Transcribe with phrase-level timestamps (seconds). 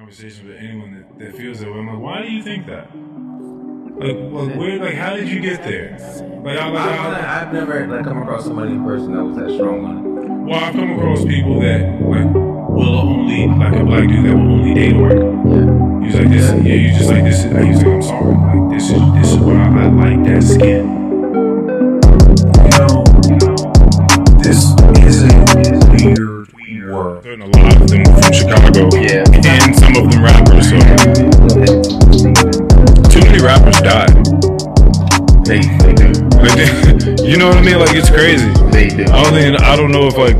[0.00, 1.78] conversations with anyone that, that feels that way.
[1.78, 2.88] I'm like, why do you think that?
[4.00, 5.92] Like, like, where, like, how did you get there?
[6.42, 9.54] Like, I, like, I, I've never like come across somebody in person that was that
[9.54, 10.48] strong on it.
[10.48, 14.52] well, I've come across people that like will only like a black dude that will
[14.52, 15.20] only date girl.
[15.44, 16.06] Yeah.
[16.06, 16.74] He's like this, yeah.
[16.74, 17.44] You just like this.
[17.44, 18.34] Is, he's like, I'm sorry.
[18.34, 20.99] Like this is this is why I, I like that skin.
[37.40, 37.78] Know what I mean?
[37.78, 38.48] Like it's crazy.
[38.70, 39.04] They do.
[39.04, 40.36] I don't think I don't know if like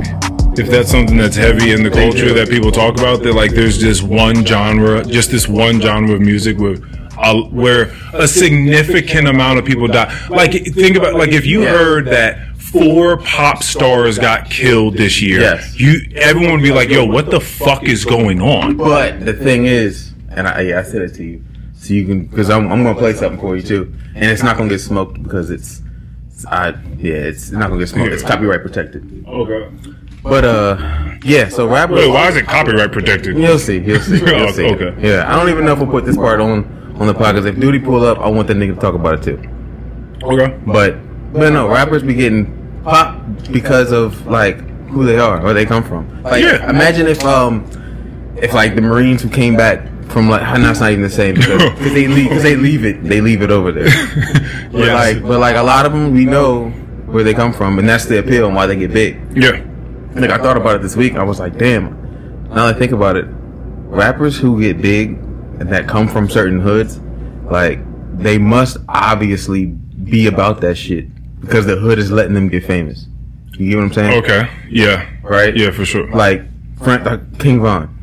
[0.58, 3.22] if that's something that's heavy in the culture that people talk about.
[3.22, 6.76] That like there's just one genre, just this one genre of music where.
[7.22, 10.10] Uh, where a significant amount of people die.
[10.30, 15.40] Like, think about like if you heard that four pop stars got killed this year,
[15.40, 15.78] Yes.
[15.78, 19.66] you everyone would be like, "Yo, what the fuck is going on?" But the thing
[19.66, 22.82] is, and I, yeah, I said it to you, so you can, because I'm, I'm
[22.84, 25.82] gonna play something for you too, and it's not gonna get smoked because it's
[26.46, 28.12] I, yeah, it's not gonna get smoked.
[28.12, 29.24] It's copyright protected.
[29.26, 29.68] Okay.
[30.22, 31.48] But uh, yeah.
[31.48, 33.36] So rapper, Wait, why is it copyright protected?
[33.38, 33.78] You'll see.
[33.78, 34.18] You'll see.
[34.18, 34.66] You'll see.
[34.66, 34.94] okay.
[35.00, 36.64] Yeah, I don't even know if we'll put this part on
[37.00, 37.46] on the podcast.
[37.46, 39.38] If Duty pull up, I want the nigga to talk about it too.
[40.22, 40.58] Okay.
[40.66, 40.96] But
[41.32, 43.20] but no, rappers be getting pop
[43.52, 46.22] because of like who they are, where they come from.
[46.22, 46.68] Like Yeah.
[46.68, 47.64] imagine if um
[48.36, 51.34] if like the Marines who came back from like and that's not even the same
[51.34, 53.88] because they leave because they leave it they leave it over there.
[54.72, 55.14] But Yes.
[55.16, 56.68] like but like a lot of them we know
[57.06, 59.20] where they come from and that's the appeal and why they get big.
[59.34, 59.64] Yeah.
[60.14, 61.14] Like I thought about it this week.
[61.14, 62.48] I was like, damn.
[62.48, 65.10] Now that I think about it, rappers who get big
[65.60, 66.98] and that come from certain hoods,
[67.50, 67.78] like
[68.18, 71.06] they must obviously be about that shit
[71.40, 73.06] because the hood is letting them get famous.
[73.58, 74.24] You get what I'm saying?
[74.24, 74.48] Okay.
[74.70, 75.08] Yeah.
[75.22, 75.54] Right?
[75.56, 76.10] Yeah, for sure.
[76.10, 76.42] Like,
[76.78, 77.96] friend, like uh, King Von.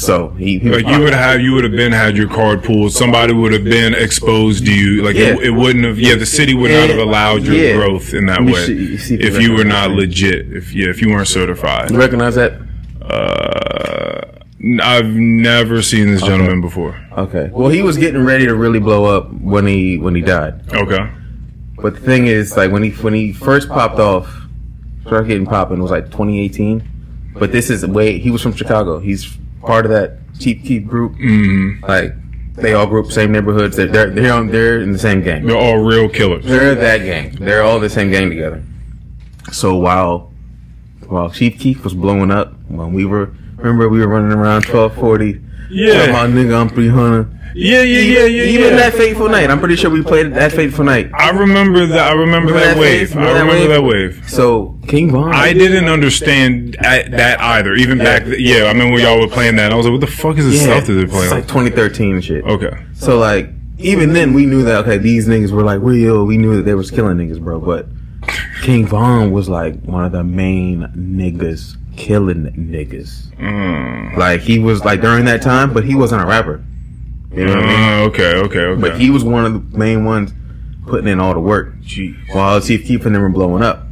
[0.00, 2.92] So he, he Like you would have, you would have been had your card pulled.
[2.92, 5.02] Somebody would have been exposed to you.
[5.02, 5.34] Like Yeah.
[5.36, 5.98] it, it wouldn't have.
[5.98, 7.74] Yeah, the city would not have allowed your Yeah.
[7.76, 10.52] growth in that way if you were not legit.
[10.52, 11.90] If yeah, if you weren't certified.
[11.90, 12.54] You recognize that?
[13.02, 14.20] Uh,
[14.82, 17.00] I've never seen this gentleman before.
[17.16, 17.48] Okay.
[17.52, 20.62] Well, he was getting ready to really blow up when he when he died.
[20.72, 21.10] Okay.
[21.76, 24.46] But the thing is, like when he when he first popped off,
[25.06, 26.86] started getting popping was like 2018.
[27.34, 28.98] But this is way he was from Chicago.
[28.98, 29.24] He's
[29.60, 31.14] part of that Chief Keef group.
[31.16, 32.14] Mm, Like
[32.54, 33.76] they all grew up same neighborhoods.
[33.76, 35.46] They're they're they're, on, they're in the same gang.
[35.46, 36.44] they're all real killers.
[36.44, 37.30] They're that gang.
[37.36, 38.62] They're all the same gang together.
[39.52, 40.32] So while
[41.06, 45.40] while Chief Keef was blowing up, when we were remember we were running around 1240.
[45.70, 46.04] Yeah.
[46.04, 47.38] About nigga, I'm 300.
[47.52, 48.76] Yeah, yeah, yeah, yeah, Even yeah.
[48.76, 51.10] that fateful night, I'm pretty sure we played that fateful night.
[51.12, 51.98] I remember that.
[51.98, 53.16] I remember, Remember that, that wave.
[53.16, 54.14] I Remember that wave?
[54.14, 54.30] that wave.
[54.30, 57.74] So King Von, I didn't understand at- that either.
[57.74, 59.72] Even back, th- yeah, I remember when y'all were playing that.
[59.72, 61.48] I was like, "What the fuck is this yeah, stuff that they're it's playing?" like
[61.48, 62.44] 2013 and shit.
[62.44, 63.48] okay, So like
[63.78, 66.24] even then we knew that okay these niggas were like real.
[66.26, 67.58] We knew that they was killing niggas, bro.
[67.58, 67.86] But
[68.62, 73.34] King Von was like one of the main niggas killing niggas.
[73.36, 74.16] Mm.
[74.16, 76.64] Like he was like during that time, but he wasn't a rapper.
[77.32, 78.00] You know what I mean?
[78.00, 78.80] Uh, okay, okay, okay.
[78.80, 80.32] But he was one of the main ones
[80.86, 82.16] putting in all the work Jeez.
[82.34, 83.86] while Chief keeping them from blowing up.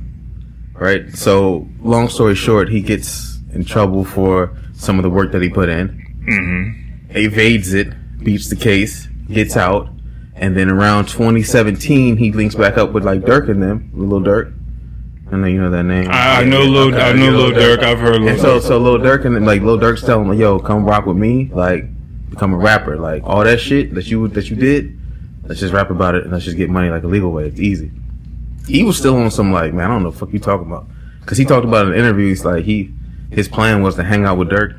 [0.75, 1.14] Right?
[1.16, 5.48] So, long story short, he gets in trouble for some of the work that he
[5.48, 7.16] put in, Mm-hmm.
[7.16, 7.88] evades it,
[8.22, 9.88] beats the case, gets out,
[10.34, 14.53] and then around 2017, he links back up with like Durk and them, Little Durk.
[15.31, 16.09] I know you know that name.
[16.11, 17.83] I, I know Lil, I know Lil Durk.
[17.83, 20.59] I've heard Lil And so, so Lil Durk and like Lil Durk's telling him, "Yo,
[20.59, 21.50] come rock with me.
[21.53, 21.84] Like,
[22.31, 22.97] become a rapper.
[22.97, 24.99] Like all that shit that you that you did.
[25.44, 27.49] Let's just rap about it and let's just get money like a legal way.
[27.49, 27.91] It's easy."
[28.66, 30.66] He was still on some like, man, I don't know, what the fuck you talking
[30.66, 30.87] about?
[31.21, 32.93] Because he talked about in interviews like he
[33.31, 34.78] his plan was to hang out with Durk,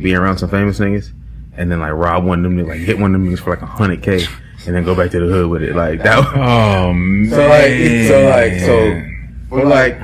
[0.00, 1.12] be around some famous niggas,
[1.56, 3.62] and then like rob one of them, like hit one of them niggas for like
[3.62, 4.24] a hundred k,
[4.66, 5.74] and then go back to the hood with it.
[5.76, 6.18] Like that.
[6.36, 7.28] Oh man.
[7.30, 9.17] So like, so like, so
[9.50, 9.98] but like,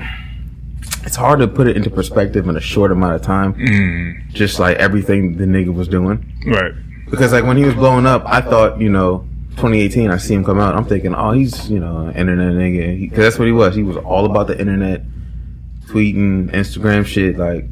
[1.05, 3.55] it's hard to put it into perspective in a short amount of time.
[3.55, 6.73] Mm, Just like everything the nigga was doing, right.
[7.11, 9.27] because like when he was blowing up, I thought you know.
[9.57, 10.75] 2018, I see him come out.
[10.75, 13.77] I'm thinking, oh, he's you know internet nigga, because that's what he was.
[13.77, 15.03] He was all about the internet,
[15.87, 17.63] tweeting, Instagram shit, like,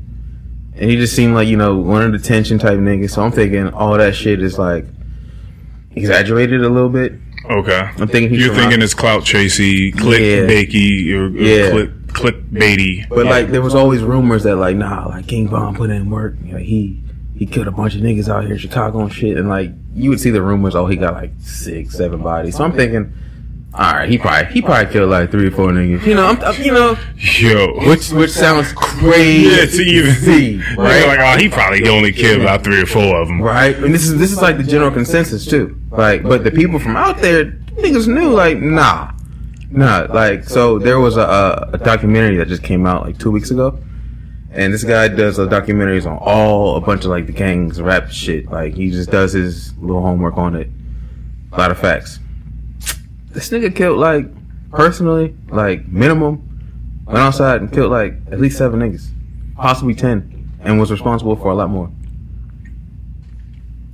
[0.77, 3.11] and he just seemed like you know one of the tension type niggas.
[3.11, 4.85] So I'm thinking all that shit is like
[5.97, 7.15] exaggerated a little bit.
[7.51, 7.91] Okay.
[7.99, 10.47] I'm thinking You're thinking it's clout chasey, click Yeah.
[10.47, 11.71] bakey, or, or Yeah.
[11.71, 13.09] click clickbaity.
[13.09, 16.35] But like, there was always rumors that like, nah, like King Von put in work.
[16.45, 17.03] You know, he
[17.35, 19.37] he killed a bunch of niggas out here in Chicago and shit.
[19.37, 20.75] And like, you would see the rumors.
[20.77, 22.57] Oh, he got like six, seven bodies.
[22.57, 23.13] So I'm thinking,
[23.75, 26.05] All right, he probably he probably killed like three or four niggas.
[26.05, 27.89] You know, I'm, I'm- you know, Yo.
[27.89, 31.07] which which sounds crazy, Yeah, to even see, right?
[31.07, 33.41] Like, oh, he probably only killed about three or four of them.
[33.41, 33.75] right?
[33.77, 35.81] And this is this is like the general consensus too.
[35.91, 39.13] Like, but the people from out there, niggas knew like, nah,
[39.71, 40.07] nah.
[40.13, 43.51] Like, so there was a, a, a documentary that just came out like two weeks
[43.51, 43.79] ago,
[44.51, 48.11] and this guy does uh, documentaries on all a bunch of like the gangs rap
[48.11, 48.51] shit.
[48.51, 50.69] Like, he just does his little homework on it.
[51.53, 52.19] A lot of facts.
[53.33, 54.27] This nigga killed like
[54.71, 59.09] personally, like minimum, went outside and killed like at least seven niggas,
[59.57, 61.91] possibly ten, and was responsible for a lot more.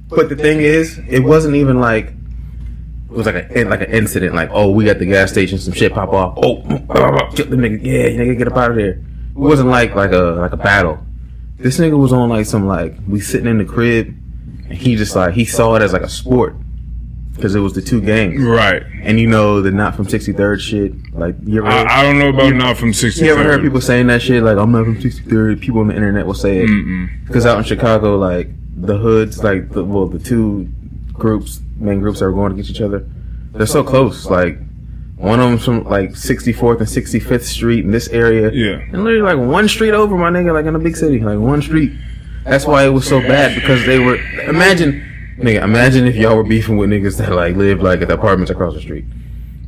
[0.08, 4.35] But the thing is, it wasn't even like it was like a like an incident.
[4.35, 6.34] Like, oh, we got the gas station, some shit pop off.
[6.37, 6.56] Oh,
[7.37, 7.81] kill the nigga.
[7.82, 8.91] Yeah, nigga, get up out of there.
[8.91, 10.99] It wasn't like like a like a battle.
[11.58, 15.14] This nigga was on like some like we sitting in the crib, and he just
[15.14, 16.56] like he saw it as like a sport
[17.38, 18.43] because it was the two gangs.
[18.43, 18.82] Right.
[19.02, 21.14] And you know the not from 63rd shit.
[21.14, 23.25] Like you ever, I, I don't know about you, not from 60.
[23.25, 24.43] you ever heard people saying that shit?
[24.43, 25.61] Like I'm not from 63rd.
[25.61, 29.70] People on the internet will say it because out in Chicago, like the hoods, like
[29.70, 30.69] the well, the two
[31.12, 33.08] groups, main groups that are going against each other,
[33.52, 34.26] they're so close.
[34.26, 34.58] Like
[35.17, 38.81] one of them's from like 64th and 65th Street in this area, Yeah.
[38.93, 41.62] and literally like one street over, my nigga, like in a big city, like one
[41.62, 41.93] street.
[42.44, 44.17] That's why it was so bad because they were.
[44.49, 45.05] Imagine,
[45.38, 48.50] nigga, imagine if y'all were beefing with niggas that like lived like at the apartments
[48.50, 49.05] across the street.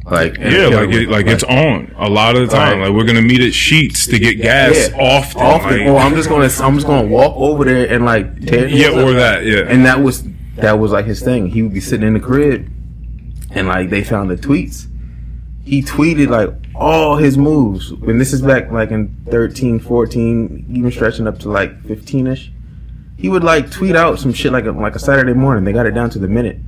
[0.06, 2.78] Like Yeah, like it, like it's on a lot of the time.
[2.80, 2.88] Right.
[2.88, 4.96] Like we're gonna meet at Sheetz to get gas Yeah.
[4.98, 5.40] often.
[5.42, 5.78] often.
[5.80, 8.88] like- or I'm just gonna I'm just gonna walk over there and like tear yeah,
[8.88, 9.06] niggas up.
[9.08, 9.44] or that.
[9.44, 9.58] Yeah.
[9.68, 10.24] And that was
[10.56, 11.48] that was like his thing.
[11.48, 12.68] He would be sitting in the crib,
[13.52, 14.86] and like they found the tweets.
[15.64, 17.92] He tweeted like all his moves.
[17.92, 22.50] When this is back like in 13, 14, even stretching up to like 15 ish.
[23.20, 25.64] He would like tweet out some shit like a, like a Saturday morning.
[25.64, 26.58] They got it down to the minute.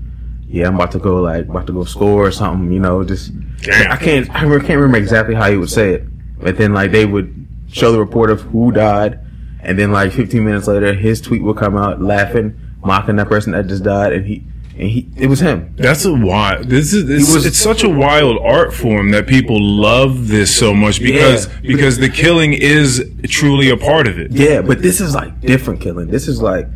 [0.46, 2.70] Yeah, I'm about to go like about to go score or something.
[2.70, 3.32] You know, just
[3.62, 3.90] Damn.
[3.90, 6.38] I can't I can't remember exactly how he would say it.
[6.38, 9.19] But then like they would show the report of who died,
[9.60, 13.52] and then like 15 minutes later, his tweet would come out laughing, mocking that person
[13.52, 14.44] that just died, and he
[14.82, 15.73] and he it was him.
[15.76, 16.69] That's a wild.
[16.69, 20.75] This is He was- it's such a wild art form that people love this so
[20.75, 21.52] much because Yeah.
[21.73, 24.32] because the killing is truly a part of it.
[24.32, 26.08] Yeah, but this is like different killing.
[26.08, 26.67] This is like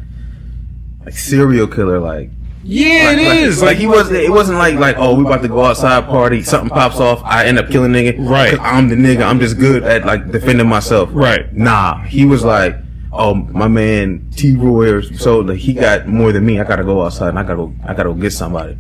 [1.05, 2.31] like serial killer like.
[2.69, 3.63] Yeah, Like, it like, is.
[3.63, 4.11] Like he was.
[4.11, 6.43] It wasn't like like oh we about to go outside party.
[6.43, 7.23] Something pops off.
[7.25, 8.17] I end up killing nigga.
[8.19, 8.59] Right.
[8.61, 9.23] I'm the nigga.
[9.25, 11.09] I'm just good at like defending myself.
[11.13, 11.53] Right.
[11.55, 12.03] Nah.
[12.03, 12.77] He was like,
[13.19, 14.93] oh my man T Roy.
[14.93, 16.61] or So like, he got more than me.
[16.61, 17.75] I gotta go outside and I gotta go.
[17.85, 18.77] I gotta go get somebody.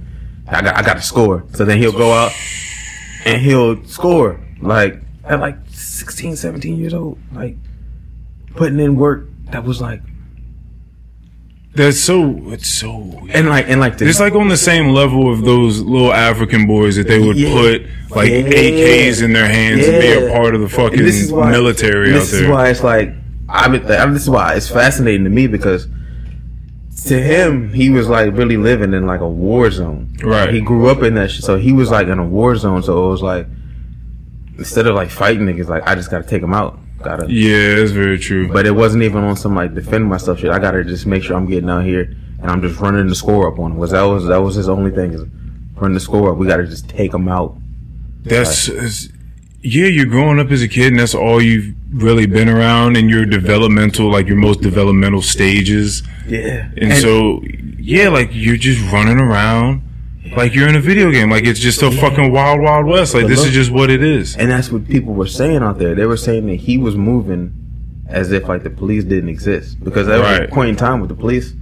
[0.48, 0.76] I got.
[0.76, 1.44] I gotta score.
[1.54, 2.32] So then he'll go out
[3.24, 7.18] and he'll score like at like 16, 17 years old.
[7.32, 7.56] Like
[8.54, 10.00] putting in work that was like
[11.74, 12.36] That's so.
[12.52, 12.96] It's so.
[12.96, 13.30] Weird.
[13.36, 16.66] and like and like the, It's like on the same level of those little African
[16.66, 17.52] boys that they would Yeah.
[17.52, 17.82] put
[18.16, 18.42] like Yeah.
[18.44, 22.20] AKs in their hands and be a part of the fucking this why- military out
[22.20, 22.44] this there.
[22.44, 23.12] is why it's like
[23.56, 25.88] I mean, I mean, this is why it's fascinating to me because
[27.06, 30.16] to him he was like really living in like a war zone.
[30.22, 30.52] Right.
[30.52, 32.82] He grew up in that shit, so he was like in a war zone.
[32.82, 33.46] So it was like
[34.58, 36.78] instead of like fighting niggas, like I just gotta take them out.
[37.02, 37.30] Gotta.
[37.30, 38.50] yeah, that's very true.
[38.50, 40.50] But it wasn't even on some like defend myself shit.
[40.50, 42.02] I gotta just make sure I'm getting out here
[42.40, 43.76] and I'm just running the score up on him.
[43.78, 45.22] Was that was that was his only thing is
[45.76, 46.38] running the score up.
[46.38, 47.56] We gotta just take him out.
[48.22, 49.08] That's it's-
[49.66, 49.86] yeah.
[49.86, 53.24] You're growing up as a kid, and that's all you've really been around in your
[53.24, 56.02] developmental, like your most developmental stages.
[56.26, 56.68] Yeah.
[56.76, 57.42] And, so,
[57.78, 59.82] yeah, like you're just running around,
[60.37, 61.30] like you're in a video game.
[61.30, 63.14] Like it's just a fucking wild, wild west.
[63.14, 64.37] Like this is just what it is.
[64.37, 65.94] And that's what people were saying out there.
[65.94, 67.54] They were saying that he was moving
[68.08, 69.82] as if like the police didn't exist.
[69.82, 71.52] Because there was a point in time with the police,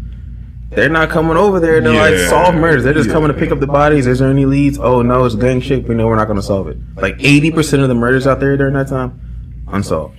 [0.74, 2.28] they're not coming over there to like Yeah.
[2.28, 2.84] solve murders.
[2.84, 3.14] They're just Yeah.
[3.14, 4.06] coming to pick up the bodies.
[4.06, 4.78] Is there any leads?
[4.78, 5.88] Oh no, it's gang shit.
[5.88, 6.76] We know we're not going to solve it.
[6.96, 9.20] Like eighty percent of the murders out there during that time
[9.68, 10.18] unsolved.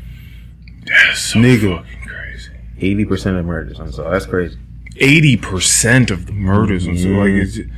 [0.86, 1.78] That's so Nigga.
[1.78, 2.52] fucking crazy.
[2.80, 4.14] Eighty percent of murders unsolved.
[4.14, 4.58] That's crazy.
[4.98, 7.72] Eighty percent of the murders, and so like mm-hmm.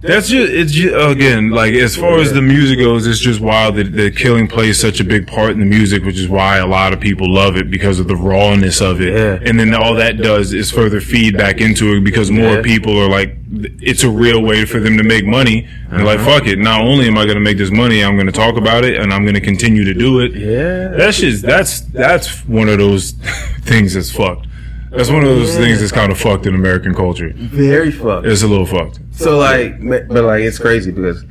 [0.00, 3.74] That's just it's just, again like as far as the music goes, it's just wild
[3.76, 6.66] that the killing plays such a big part in the music, which is why a
[6.66, 9.12] lot of people love it because of the rawness of it.
[9.12, 9.38] Yeah.
[9.48, 12.62] And then all that does is further feedback into it because more Yeah.
[12.62, 13.36] people are like,
[13.80, 15.66] it's a real way for them to make money.
[15.90, 16.38] And like, Uh-huh.
[16.38, 16.58] fuck it.
[16.60, 19.00] Not only am I going to make this money, I'm going to talk about it
[19.00, 20.32] and I'm going to continue to do it.
[20.36, 20.88] Yeah.
[20.96, 23.12] That's just that's that's one of those
[23.62, 24.46] things that's fucked.
[24.90, 25.60] That's one of those Yeah.
[25.60, 27.32] things that's kind of fucked in American culture.
[27.34, 28.26] Very fucked.
[28.26, 29.00] It's a little fucked.
[29.12, 31.24] So like, but like it's crazy because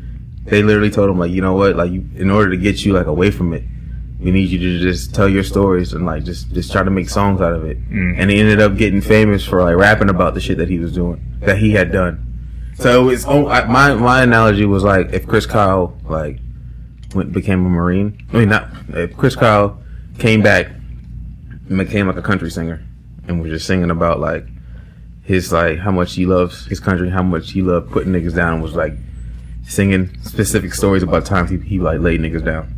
[0.45, 2.93] they literally told him like, you know what, like you, in order to get you
[2.93, 3.63] like away from it,
[4.19, 7.09] we need you to just tell your stories and like just just try to make
[7.09, 7.77] songs out of it.
[7.89, 8.15] Mm.
[8.17, 10.93] And he ended up getting famous for like rapping about the shit that he was
[10.93, 12.23] doing, that he had done.
[12.75, 16.39] So it's oh, I, my my analogy was like if Chris Kyle like
[17.15, 18.17] went became a Marine.
[18.33, 19.79] I mean, not if Chris Kyle
[20.19, 20.67] came back
[21.69, 22.83] and became like a country singer
[23.27, 24.45] and was just singing about like
[25.23, 28.55] his like how much he loves his country, how much he loved putting niggas down,
[28.55, 28.93] and was like
[29.67, 32.73] singing specific stories about times he, he like laid niggas down.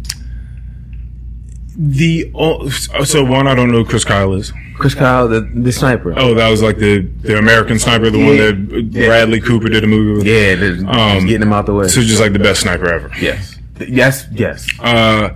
[1.82, 4.52] The oh, so one I don't know who Chris Kyle is.
[4.76, 6.14] Chris Kyle, the the sniper.
[6.18, 8.52] Oh, that was like the the American sniper, the one Yeah.
[8.52, 10.26] that Bradley Cooper did a movie with.
[10.28, 11.88] Yeah, just Um, getting him out the way.
[11.88, 13.12] So just like the best sniper ever.
[13.22, 14.68] yes, yes, yes.
[14.80, 15.30] Uh,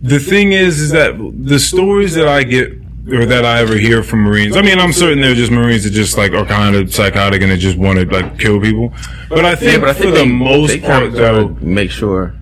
[0.00, 2.72] the thing is, is that the stories that I get
[3.10, 4.56] or that I ever hear from Marines.
[4.56, 7.50] I mean, I'm certain they're just Marines that just like are kind of psychotic and
[7.50, 8.92] they just want to like kill people.
[9.28, 11.90] But I think Yeah, but I for think the they, most they part, though, make
[11.90, 12.34] sure.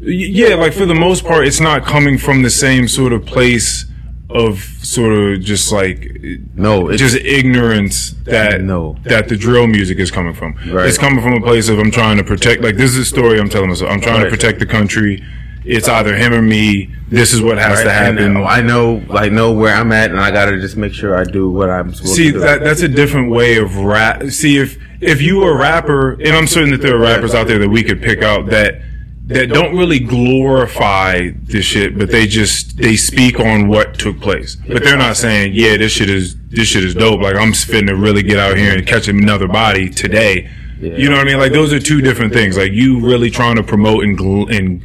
[0.00, 3.84] Yeah, like for the most part, it's not coming from the same sort of place
[4.30, 6.06] of sort of just like
[6.54, 8.96] No, it's just ignorance that No.
[9.04, 10.54] that the drill music is coming from.
[10.70, 10.86] Right.
[10.86, 12.62] It's coming from a place of I'm trying to protect.
[12.62, 13.90] Like this is a story I'm telling myself.
[13.90, 15.22] I'm trying to protect the country.
[15.68, 16.88] It's either him or me.
[17.08, 18.36] This is what has to Right, and happen.
[18.38, 21.24] Uh, I know, like, know where I'm at, and I gotta just make sure I
[21.24, 22.38] do what I'm supposed See, to do.
[22.40, 24.22] that that's a different way of rap.
[24.30, 27.46] See, if if you were a rapper, and I'm certain that there are rappers out
[27.48, 28.80] there that we could pick out that
[29.26, 34.56] that don't really glorify this shit, but they just they speak on what took place.
[34.56, 37.20] But they're not saying, yeah, this shit is this shit is dope.
[37.20, 40.50] Like I'm fitting to really get out here and catch another body today.
[40.80, 41.38] You know what I mean?
[41.38, 42.56] Like those are two different things.
[42.56, 44.80] Like you really trying to promote and gl- and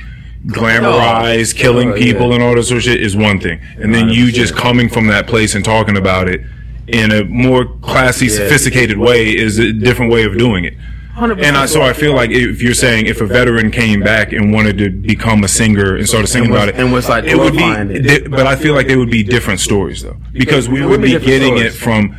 [0.47, 2.03] glamorize killing Oh, yeah.
[2.03, 4.89] people and all this sort of shit is one thing, and then you just coming
[4.89, 6.41] from that place and talking about it
[6.87, 10.73] in a more classy, sophisticated way is a different way of doing it.
[11.15, 14.51] And I, so I feel like if you're saying if a veteran came back and
[14.51, 17.23] wanted to become a singer and started singing And was- about it, and was, like,
[17.25, 18.27] it would be.
[18.27, 21.57] But I feel like they would be different stories though, because we would be getting
[21.57, 22.17] it from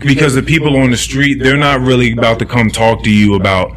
[0.00, 3.34] because the people on the street they're not really about to come talk to you
[3.34, 3.72] about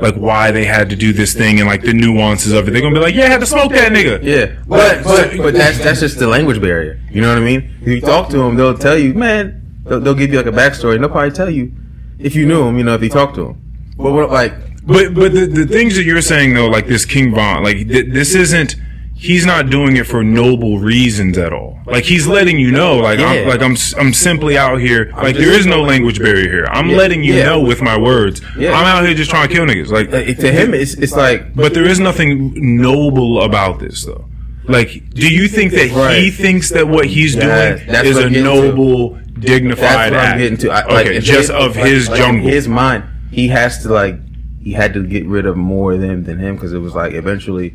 [0.00, 2.70] like why they had to do this thing and like the nuances of it.
[2.72, 4.22] They're gonna be like, yeah, I had to smoke that nigga.
[4.22, 7.00] Yeah, but but but that's that's just the language barrier.
[7.10, 7.76] You know what I mean?
[7.82, 9.54] If you talk to them, they'll tell you, man.
[9.84, 10.94] They'll, they'll give you like a backstory.
[10.94, 11.72] and They'll probably tell you
[12.18, 12.78] if you knew him.
[12.78, 13.62] You know, if you talked to him.
[13.96, 14.52] But what like
[14.86, 18.12] But but the, the things that you're saying though, like this King Von, like th-
[18.12, 18.76] this isn't.
[19.20, 21.80] He's not doing it for noble reasons at all.
[21.86, 25.10] Like he's letting you know, like I'm like I'm I'm simply out here.
[25.16, 26.66] Like there is no language barrier here.
[26.70, 26.96] I'm Yeah.
[26.96, 27.46] letting you Yeah.
[27.46, 28.40] know with my words.
[28.56, 28.72] Yeah.
[28.78, 29.90] I'm out here just trying to kill niggas.
[29.90, 34.24] Like, to him, it's it's like but there is nothing noble about this though.
[34.68, 38.42] Like, do you think that he thinks that what he's doing is a to.
[38.42, 40.38] noble, that's dignified act?
[40.38, 40.70] getting to.
[40.70, 42.48] I, okay, like, in just of like- his like, jungle.
[42.48, 44.16] his mind, he has to like
[44.62, 47.14] he had to get rid of more of them than him because it was like
[47.14, 47.74] eventually.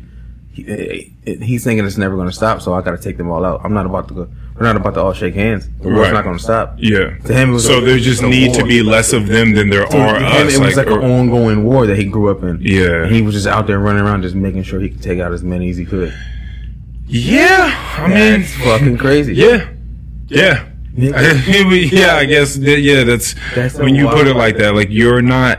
[0.54, 3.44] He, he's thinking it's never going to stop, so I got to take them all
[3.44, 3.60] out.
[3.64, 4.28] I'm not about to go.
[4.54, 5.68] We're not about to all shake hands.
[5.80, 6.12] The war's Right.
[6.12, 6.76] not going to stop.
[6.78, 7.16] yeah.
[7.18, 9.96] To him, so a- there just need to be less of them than there To
[9.98, 10.54] are him, us.
[10.54, 12.60] it was like, or- an ongoing war that he grew up in.
[12.62, 13.02] Yeah.
[13.04, 15.32] And he was just out there running around, just making sure he could take out
[15.32, 16.14] as many as he could.
[17.06, 19.34] Yeah, I mean, fucking crazy.
[19.34, 19.68] yeah,
[20.28, 20.64] yeah,
[20.96, 22.16] yeah.
[22.16, 23.04] I guess yeah.
[23.04, 24.74] That's, That's when you put it like that.
[24.74, 25.58] Like you're not,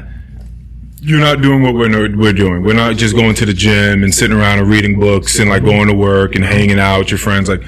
[1.05, 2.63] you're not doing what we're we're doing.
[2.63, 5.63] We're not just going to the gym and sitting around and reading books and like
[5.63, 7.47] going to work and hanging out with your friends.
[7.47, 7.61] Like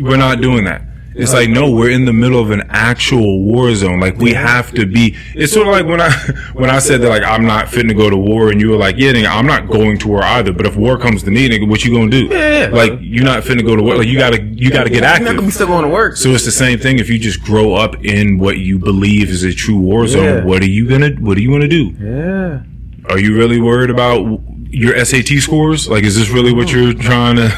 [0.00, 0.82] we're not doing that.
[1.14, 4.00] It's like no, we're in the middle of an actual war zone.
[4.00, 5.16] Like we have to be.
[5.34, 6.10] It's sort of like when I
[6.54, 8.76] when I said that like I'm not fitting to go to war, and you were
[8.76, 10.52] like, yeah, nigga, I'm not going to war either.
[10.52, 12.26] But if war comes to me, nigga, what you gonna do?
[12.26, 12.70] Yeah.
[12.72, 13.96] Like you're not fitting to go to war.
[13.96, 15.26] Like you gotta you gotta get active.
[15.26, 16.16] You're not gonna be still going to work.
[16.16, 16.98] So it's the same thing.
[16.98, 20.44] If you just grow up in what you believe is a true war zone, Yeah.
[20.44, 21.94] what are you gonna what are you gonna do?
[22.00, 22.62] yeah.
[23.10, 24.40] Are you really worried about
[24.70, 25.88] your SAT scores?
[25.88, 27.52] Like, is this really what you're trying to?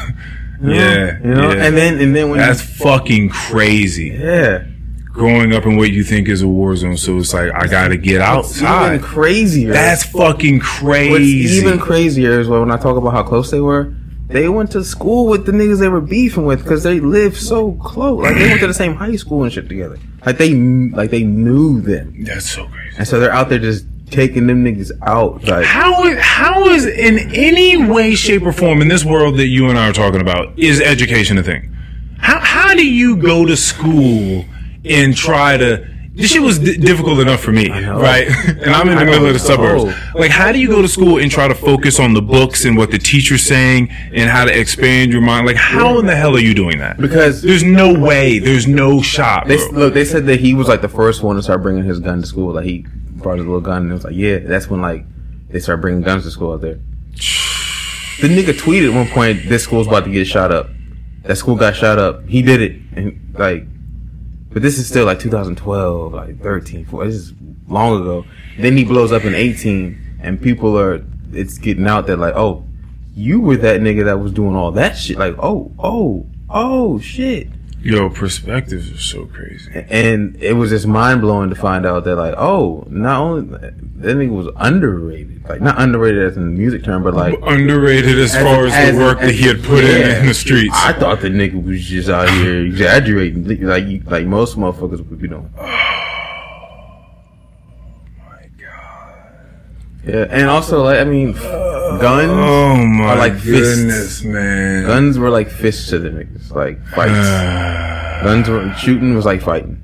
[0.73, 1.65] Yeah, You know, yeah.
[1.65, 4.17] and then and then when That's fucking crazy.
[4.19, 4.65] yeah,
[5.11, 7.95] Growing up in what you think is a war zone, so it's like I gotta
[7.97, 8.95] get it's outside.
[8.95, 9.71] even crazier.
[9.71, 11.55] That's fucking What's crazy.
[11.57, 13.93] even crazier is when I talk about how close they were.
[14.27, 17.73] They went to school with the niggas they were beefing with because they lived so
[17.73, 18.23] close.
[18.23, 19.99] Like they went to the same high school and shit together.
[20.25, 22.95] Like they like they knew them, That's so crazy.
[22.97, 25.43] and so they're out there just taking them niggas out.
[25.43, 29.47] Like How is, how is in any way, shape, or form in this world that
[29.47, 31.71] you and I are talking about is education a thing?
[32.19, 34.45] How how do you go to school
[34.83, 35.95] and try to?
[36.17, 38.25] This shit was di difficult enough for me, right?
[38.47, 39.93] and I'm in the middle of the suburbs.
[40.13, 42.77] Like, how do you go to school and try to focus on the books and
[42.77, 45.45] what the teacher's saying and how to expand your mind?
[45.45, 46.97] Like, how in the hell are you doing that?
[46.97, 48.39] because There's no way.
[48.39, 49.49] There's no shot.
[49.49, 51.99] they look, they said that he was like the first one to start bringing his
[51.99, 52.53] gun to school.
[52.53, 52.85] Like he
[53.25, 55.03] brought his little gun and it was like, yeah, that's when like
[55.49, 56.75] they started bringing guns to school out there.
[58.21, 60.69] The nigga tweeted at one point, this school's about to get shot up.
[61.23, 62.23] That school got shot up.
[62.27, 63.65] He did it, and like,
[64.51, 67.09] but this is still like 2012, like 13, 14.
[67.09, 67.33] This is
[67.67, 68.25] long ago.
[68.59, 71.03] Then he blows up in 18, and people are
[71.33, 72.63] it's getting out that like, oh,
[73.15, 75.17] you were that nigga that was doing all that shit.
[75.17, 77.47] Like, oh, oh, oh, shit.
[77.85, 79.71] Yo, perspectives are so crazy.
[79.91, 83.77] And it was just mind blowing to find out that like, oh, not only that
[84.17, 88.33] nigga was underrated, like not underrated as in the music term, but like Underrated as,
[88.33, 90.15] as far a- as, as the work that he had put yeah.
[90.15, 90.73] in in the streets.
[90.75, 95.27] I thought the nigga was just out here exaggerating, like like most motherfuckers would be
[95.27, 95.53] doing.
[95.59, 95.67] Oh
[98.17, 99.15] my God.
[100.07, 101.35] Yeah, and also like I mean,
[101.99, 103.77] guns, Oh my are like fists.
[103.79, 104.85] goodness, man.
[104.85, 107.13] guns were like fists to the niggas, like fights.
[108.23, 109.79] Guns were shooting was like fighting.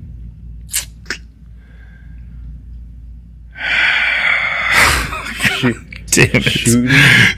[5.34, 5.76] Shoot,
[6.10, 6.42] Damn it.
[6.42, 6.90] shooting.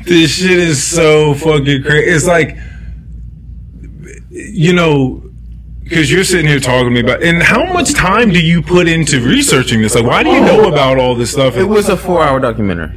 [0.04, 2.10] this shit is so fucking crazy.
[2.10, 2.56] It's like,
[4.30, 5.22] you know,
[5.82, 8.88] because you're sitting here talking to me about, and how much time do you put
[8.88, 9.94] into researching this?
[9.94, 11.56] Like, why do you know about all this stuff?
[11.56, 12.92] It was a four-hour documentary.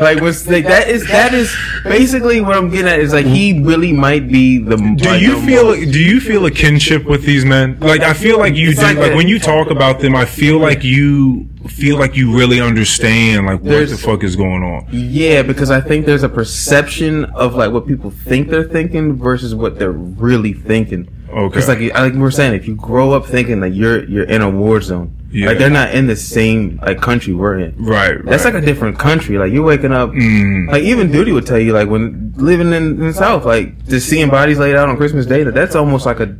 [0.10, 1.54] Like, was like that is that is
[1.84, 3.00] basically what I'm getting at.
[3.00, 4.76] Is like he really might be the.
[4.76, 5.64] do like, you the feel?
[5.66, 7.78] most- Do you feel a kinship with these men?
[7.80, 8.80] Like, I feel like you do.
[8.80, 12.60] like Like, when you talk about them, I feel like you feel like you really
[12.60, 14.86] understand like what the fuck is going on.
[14.90, 19.54] Yeah, because I think there's a perception of like what people think they're thinking versus
[19.54, 21.08] what they're really thinking.
[21.28, 21.48] Okay.
[21.48, 24.48] Because like like we're saying, if you grow up thinking that you're you're in a
[24.50, 25.46] war zone, Yeah.
[25.48, 27.74] like they're not in the same like country we're in.
[27.84, 28.18] Right.
[28.24, 28.52] That's right.
[28.54, 29.38] like a different country.
[29.38, 30.10] Like you're waking up.
[30.10, 30.68] Mm.
[30.70, 34.08] Like even Duty would tell you, like when living in, in the South, like just
[34.08, 36.36] seeing bodies laid out on Christmas Day, that that's almost like a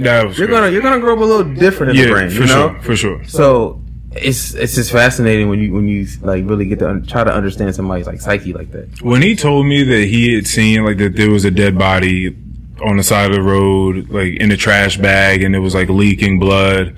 [0.00, 0.54] That was you're good.
[0.54, 2.70] gonna you're gonna grow up a little different in yeah, the brain, for you know.
[2.72, 3.24] sure, for sure.
[3.24, 3.80] So
[4.14, 7.32] it's it's just fascinating when you when you like really get to un- try to
[7.32, 9.00] understand somebody's like psyche like that.
[9.02, 12.36] When he told me that he had seen like that there was a dead body
[12.84, 15.88] on the side of the road, like in a trash bag, and it was like
[15.88, 16.96] leaking blood,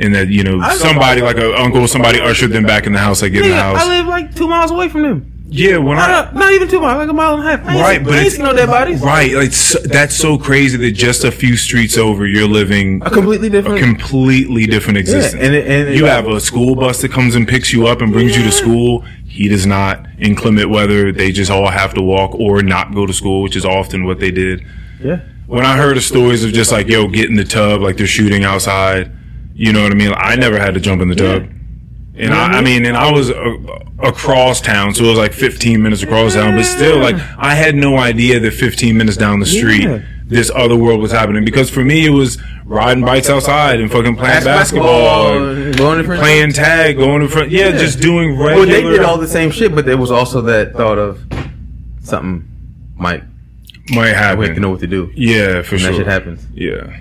[0.00, 3.22] and that you know somebody like a uncle, somebody ushered them back in the house,
[3.22, 3.78] like get in the house.
[3.80, 5.32] I live like two miles away from them.
[5.52, 7.66] Yeah, when I Not, not even two miles, like a mile and a half.
[7.66, 9.00] I right, but I ain't seen no dead bodies.
[9.02, 13.10] Right, like so, that's so crazy that just a few streets over, you're living A
[13.10, 13.80] completely a different.
[13.82, 15.42] completely different existence.
[15.42, 18.00] and it- and it- you have a school bus that comes and picks you up
[18.00, 19.04] and brings you to school.
[19.26, 20.06] He does not.
[20.20, 23.64] Inclement weather, they just all have to walk or not go to school, which is
[23.64, 24.62] often what they did.
[25.04, 25.18] yeah.
[25.48, 28.06] When I heard the stories of just like, yo, get in the tub, like they're
[28.06, 29.10] shooting outside,
[29.54, 30.12] you know what I mean?
[30.16, 31.48] I never had to jump in the tub.
[32.16, 33.56] And I, I mean, and I was uh,
[34.02, 37.74] across town, so it was like 15 minutes across town, but still, like, I had
[37.74, 40.02] no idea that 15 minutes down the street, Yeah.
[40.26, 41.44] this other world was happening.
[41.46, 42.36] Because for me, it was
[42.66, 47.70] riding bikes outside and fucking playing basketball, and different playing tag, going in front, yeah,
[47.70, 48.56] just doing regular.
[48.56, 51.20] Well, they did all the same shit, but there was also that thought of
[52.02, 52.46] something
[52.96, 53.22] might
[53.92, 54.38] might happen.
[54.40, 55.10] we have to know what to do.
[55.14, 55.90] Yeah, for When sure.
[55.92, 56.46] that shit happens.
[56.52, 57.00] Yeah.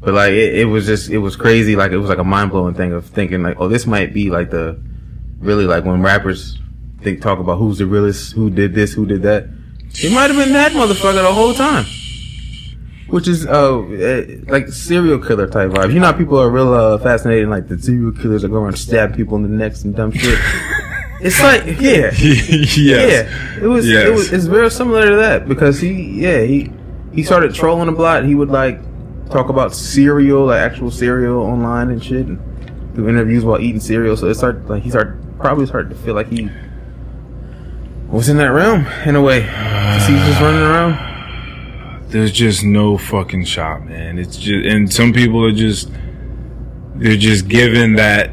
[0.00, 1.76] But like it, it was just it was crazy.
[1.76, 4.30] Like it was like a mind blowing thing of thinking like, oh, this might be
[4.30, 4.80] like the
[5.38, 6.58] really like when rappers
[7.02, 9.48] think talk about who's the realest, who did this, who did that.
[9.92, 11.84] He might have been that motherfucker the whole time.
[13.08, 15.92] Which is uh eh, like serial killer type vibe.
[15.92, 18.76] You know how people are real uh, fascinated like the serial killers are going around
[18.76, 20.38] stab people in the necks and dumb shit.
[21.20, 22.10] it's like yeah.
[22.14, 22.76] yes.
[22.76, 23.86] Yeah, it was.
[23.86, 24.06] Yes.
[24.06, 24.32] It was.
[24.32, 26.70] It's very similar to that because he, yeah, he
[27.12, 28.24] he started trolling a lot.
[28.24, 28.80] He would like
[29.30, 34.16] talk about cereal, like actual cereal, online and shit, and do interviews while eating cereal.
[34.16, 36.50] So it started like he started probably started to feel like he
[38.08, 39.42] was in that realm in a way.
[39.46, 41.08] 'Cause he was just running around.
[42.10, 44.18] there's just no fucking shot, man.
[44.18, 45.88] It's just, and some people are just,
[46.96, 48.30] they're just given that,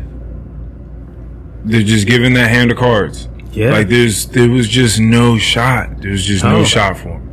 [1.63, 3.29] they're just given that hand of cards.
[3.51, 3.71] Yeah.
[3.71, 6.01] Like there's, there was just no shot.
[6.01, 6.63] There's just no Oh.
[6.63, 7.23] shot for him.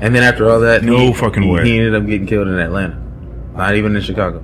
[0.00, 1.64] And then after all that, No he, fucking way.
[1.64, 3.00] He ended up getting killed in Atlanta,
[3.54, 4.42] not even in Chicago.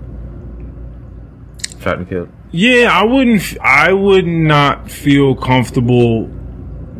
[1.80, 2.28] Shot and killed.
[2.50, 6.26] Yeah, I wouldn't, I would not feel comfortable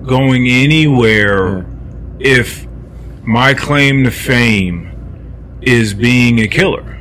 [0.03, 1.67] going anywhere
[2.19, 2.67] if
[3.23, 6.99] my claim to fame is being a killer.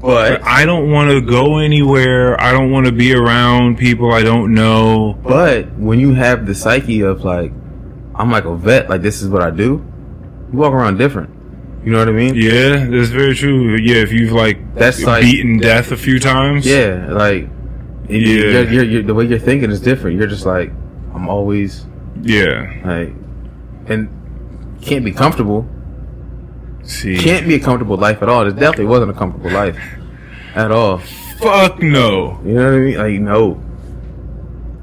[0.00, 2.40] But I don't want to go anywhere.
[2.40, 5.18] I don't want to be around people I don't know.
[5.22, 7.52] But when you have the psyche of like,
[8.14, 9.84] I'm like a vet, like this is what I do,
[10.52, 11.30] you walk around different.
[11.88, 12.34] You know what I mean?
[12.34, 13.74] Yeah, that's very true.
[13.76, 16.66] Yeah, if you've like That's like- beaten death a few times.
[16.66, 17.48] Yeah, like,
[18.10, 18.18] Yeah.
[18.18, 20.18] You're, you're, you're, the way you're thinking is different.
[20.18, 20.70] You're just like,
[21.14, 21.86] I'm always
[22.20, 22.70] Yeah.
[22.84, 23.14] like,
[23.86, 24.10] and
[24.82, 25.66] can't be comfortable.
[26.82, 27.16] See.
[27.16, 28.46] Can't be a comfortable life at all.
[28.46, 29.78] It definitely wasn't a comfortable life
[30.54, 30.98] at all.
[31.40, 32.38] Fuck no.
[32.44, 32.98] You know what I mean?
[32.98, 33.62] Like, no.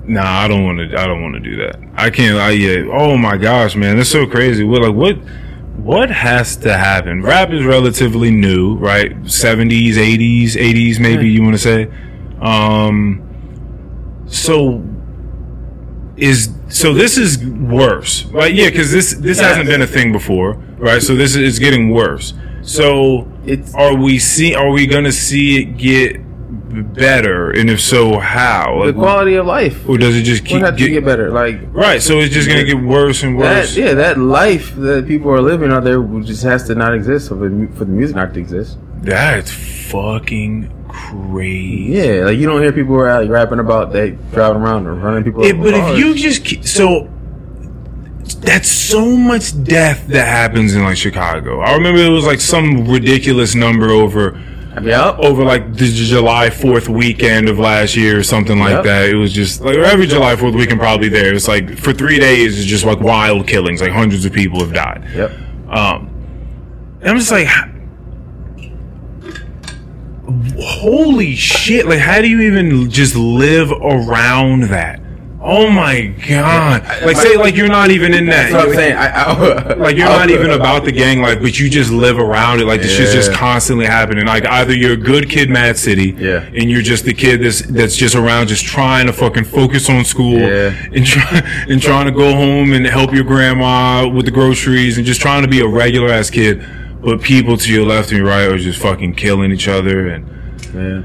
[0.07, 0.99] Nah, I don't want to.
[0.99, 1.75] I don't want to do that.
[1.93, 2.39] I can't.
[2.39, 2.89] I yeah.
[2.91, 4.63] Oh my gosh, man, that's so crazy.
[4.63, 5.17] What like what?
[5.86, 7.21] What has to happen?
[7.21, 9.15] Rap is relatively new, right?
[9.30, 11.34] Seventies, eighties, eighties, maybe Yeah.
[11.36, 11.88] you want to say.
[12.41, 13.21] Um,
[14.26, 14.84] so
[16.17, 18.52] is so this is worse, right?
[18.52, 21.04] Yeah, because this this hasn't been a thing before, right?
[21.04, 22.34] So this is getting worse.
[22.63, 24.56] So It's are we see?
[24.56, 26.19] Are we gonna see it get
[26.83, 27.51] better?
[27.51, 28.85] And if so, how?
[28.85, 29.88] the quality of life.
[29.88, 31.31] or does it just keep get, get better?
[31.31, 32.01] Like right?
[32.01, 33.77] So it's just gonna get worse and that, worse.
[33.77, 37.35] yeah, that life that people are living out there just has to not exist for
[37.35, 38.77] the for the music not to exist.
[39.01, 41.93] That's fucking crazy.
[41.93, 45.45] Yeah, like you don't hear people like, rapping about they driving around or running people.
[45.45, 47.09] Yeah, but if you just ke- so
[48.39, 51.59] that's so much death that happens in like Chicago.
[51.59, 54.41] I remember it was like some ridiculous number over
[54.83, 55.19] Yep.
[55.19, 58.83] over like the July Fourth weekend of last year or something like Yep.
[58.83, 59.09] that.
[59.09, 61.33] It was just like every July Fourth weekend probably there.
[61.33, 63.81] It's like for three days it's just like wild killings.
[63.81, 65.03] Like hundreds of people have died.
[65.15, 65.31] Yep.
[65.69, 66.09] Um,
[67.01, 67.47] and I'm just like,
[70.59, 71.85] holy shit!
[71.88, 74.99] Like, how do you even just live around that?
[75.47, 76.81] Oh my god!
[77.05, 78.51] Like, say like you're not even in that.
[78.51, 78.97] That's what I'm saying.
[78.97, 82.62] I, I, Like you're not even about the gang life, but you just live around
[82.62, 82.65] it.
[82.65, 84.25] Like this shit's just constantly happening.
[84.25, 86.39] Like either you're a good kid, Mad City, Yeah.
[86.45, 90.03] and you're just the kid that's that's just around, just trying to fucking focus on
[90.03, 90.73] school Yeah.
[90.91, 95.05] and try, and trying to go home and help your grandma with the groceries and
[95.05, 96.65] just trying to be a regular ass kid.
[97.03, 100.27] But people to your left and your right are just fucking killing each other and
[100.73, 101.03] Yeah.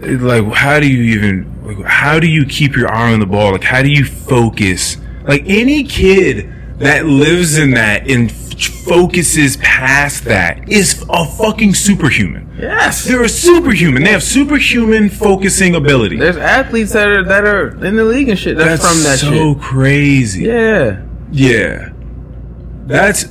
[0.00, 3.52] Like how do you even like, how do you keep your eye on the ball
[3.52, 9.56] like how do you focus like any kid that lives in that and f- focuses
[9.58, 13.04] past that is a fucking superhuman Yes.
[13.04, 17.96] they're a superhuman they have superhuman focusing ability There's athletes that are that are in
[17.96, 18.56] the league and shit.
[18.56, 19.62] That's, that's from that so shit.
[19.62, 21.02] crazy Yeah.
[21.32, 21.90] yeah
[22.86, 23.26] that's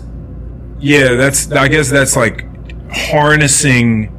[0.80, 2.45] yeah that's i guess that's like
[2.91, 4.13] harnessing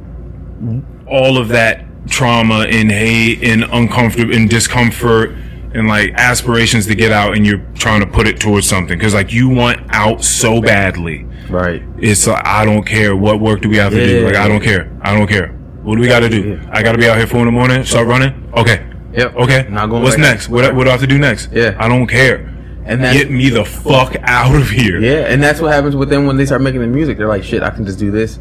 [1.07, 5.31] all of that trauma and hate and uncomfortable and discomfort
[5.73, 8.97] and like aspirations to get out and you're trying to put it towards something.
[8.97, 11.25] Because like you want out so badly.
[11.49, 11.81] Right.
[11.97, 14.19] it's like i don't care what work do we have to do.
[14.19, 14.25] Yeah.
[14.27, 14.95] like i don't care.
[15.01, 15.47] I don't care.
[15.81, 16.49] What do we got to do?
[16.49, 16.69] Yeah.
[16.71, 18.51] i got to be out here four in the morning start running?
[18.55, 18.85] Okay.
[19.13, 19.35] Yep.
[19.35, 19.67] okay.
[19.69, 20.49] Not going what's next?
[20.49, 21.51] What, what do i have to do next?
[21.51, 21.75] Yeah.
[21.79, 22.55] i don't care.
[22.85, 24.99] And that's get me the fuck out of here.
[24.99, 27.19] Yeah, and that's what happens with them when they start making the music.
[27.19, 28.39] They're like, shit, I can just do this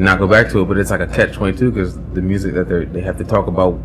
[0.00, 0.64] and not go back to it.
[0.64, 3.24] But it's like a catch twenty two because the music that they they have to
[3.24, 3.78] talk about.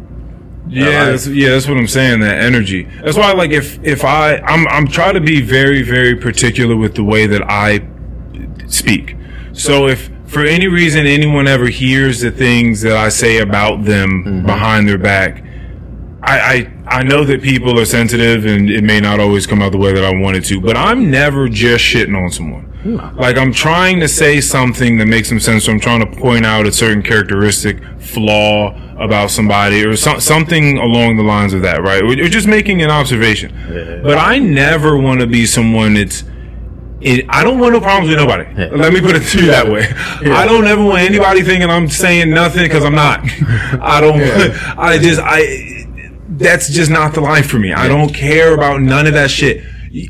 [0.68, 2.22] Yeah, that's, yeah, that's what I'm saying.
[2.22, 2.84] That energy.
[3.04, 6.96] That's why, like, if if I, I'm I'm trying to be very very particular with
[6.96, 7.86] the way that I
[8.68, 9.16] speak.
[9.52, 14.24] So if for any reason anyone ever hears the things that I say about them
[14.24, 14.46] mm-hmm.
[14.46, 15.44] behind their back,
[16.24, 19.74] I, I I know that people are sensitive and it may not always come out
[19.74, 22.75] the way that I want it to, but I'm never just shitting on someone.
[22.86, 25.66] Like I'm trying to say something that makes some sense.
[25.66, 30.78] So I'm trying to point out a certain characteristic, flaw about somebody, or so, something
[30.78, 32.04] along the lines of that, right?
[32.04, 33.52] Or, or just making an observation.
[34.04, 36.24] But I never want to be someone that's.
[37.02, 38.50] It, I don't want no problems with nobody.
[38.56, 38.70] Yeah.
[38.72, 39.88] Let me put it to you that way.
[40.32, 43.20] I don't ever want anybody thinking I'm saying nothing because I'm not.
[43.82, 44.22] I don't.
[44.78, 45.20] I just.
[45.24, 45.72] I.
[46.28, 47.74] That's just not the life for me.
[47.74, 49.64] I don't care about none of that shit.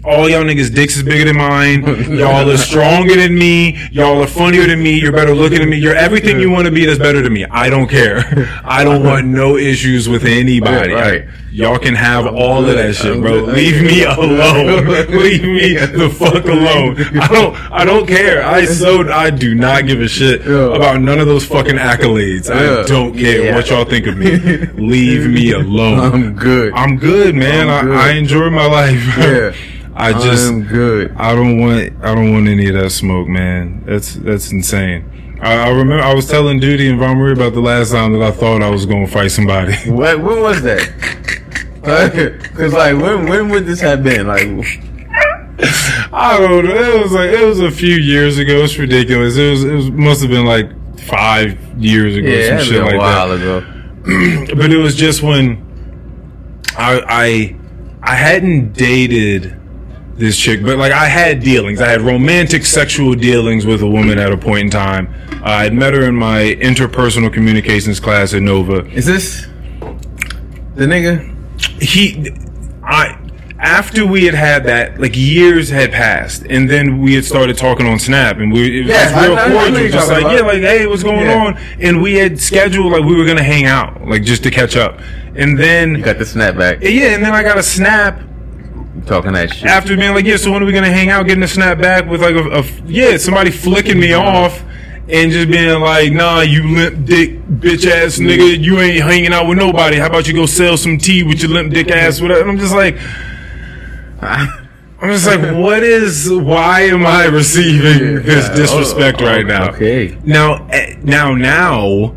[0.03, 1.83] All y'all niggas' dicks is bigger than mine.
[2.17, 3.77] Y'all are stronger than me.
[3.91, 4.99] Y'all are funnier than me.
[4.99, 5.77] You're better looking than me.
[5.77, 7.45] You're everything you want to be that's better than me.
[7.45, 8.23] I don't care.
[8.63, 10.91] I don't want no issues with anybody.
[10.91, 11.25] Yeah, right.
[11.51, 13.43] Y'all can have all of that shit, I'm bro.
[13.43, 14.87] Leave me alone.
[15.09, 16.97] Leave me the fuck alone.
[17.21, 17.71] I don't.
[17.71, 18.43] I don't care.
[18.43, 19.07] I so.
[19.09, 22.49] I do not give a shit about none of those fucking accolades.
[22.49, 24.35] I don't care what y'all think of me.
[24.75, 25.99] Leave me alone.
[25.99, 26.73] I'm good.
[26.73, 27.69] I'm good, man.
[27.69, 27.95] I'm good.
[27.95, 29.17] I, I enjoy my life.
[29.17, 29.55] Yeah.
[29.95, 30.47] I just.
[30.49, 31.15] I'm good.
[31.17, 31.93] I don't want.
[32.03, 33.83] I don't want any of that smoke, man.
[33.85, 35.39] That's that's insane.
[35.41, 38.21] I, I remember I was telling Duty and Von Marie about the last time that
[38.21, 39.73] I thought I was going to fight somebody.
[39.89, 40.91] What, when was that?
[41.81, 44.27] Because like when when would this have been?
[44.27, 44.47] Like
[46.11, 46.71] I don't know.
[46.71, 48.63] It was like it was a few years ago.
[48.63, 49.37] It's ridiculous.
[49.37, 49.63] It was.
[49.63, 52.97] It was, must have been like five years ago, yeah, some shit been a like
[52.97, 53.41] while that.
[53.41, 53.71] ago.
[54.55, 55.63] But it was just when
[56.77, 57.55] I I
[58.03, 59.59] I hadn't dated
[60.17, 61.81] this chick, but like I had dealings.
[61.81, 65.13] I had romantic sexual dealings with a woman at a point in time.
[65.43, 68.85] I had met her in my interpersonal communications class at Nova.
[68.91, 69.47] Is this
[70.75, 71.31] the nigga?
[71.81, 72.29] he
[72.83, 73.17] i
[73.59, 77.85] after we had had that like years had passed and then we had started talking
[77.87, 80.85] on snap and we it was Yeah, real I- cordial just like yeah like hey
[80.85, 81.45] what's going Yeah.
[81.45, 84.75] on and we had scheduled like we were gonna hang out like just to catch
[84.75, 84.99] up
[85.35, 88.19] and then You got the snap back, yeah and then i got a snap
[89.05, 89.65] talking that shit.
[89.67, 92.05] after being like, yeah, so when are we gonna hang out, getting a snap back
[92.09, 94.63] with like a, a yeah, somebody flicking me off,
[95.07, 99.47] and just being like, nah, you limp dick bitch ass nigga, you ain't hanging out
[99.47, 99.97] with nobody.
[99.97, 102.19] How about you go sell some tea with your limp dick ass?
[102.21, 102.41] Whatever.
[102.41, 102.97] And I'm just like,
[104.21, 106.31] I'm just like, what is?
[106.31, 109.69] Why am I receiving this disrespect Oh, right now?
[109.69, 110.17] Okay.
[110.23, 112.15] Now, eh, now, now,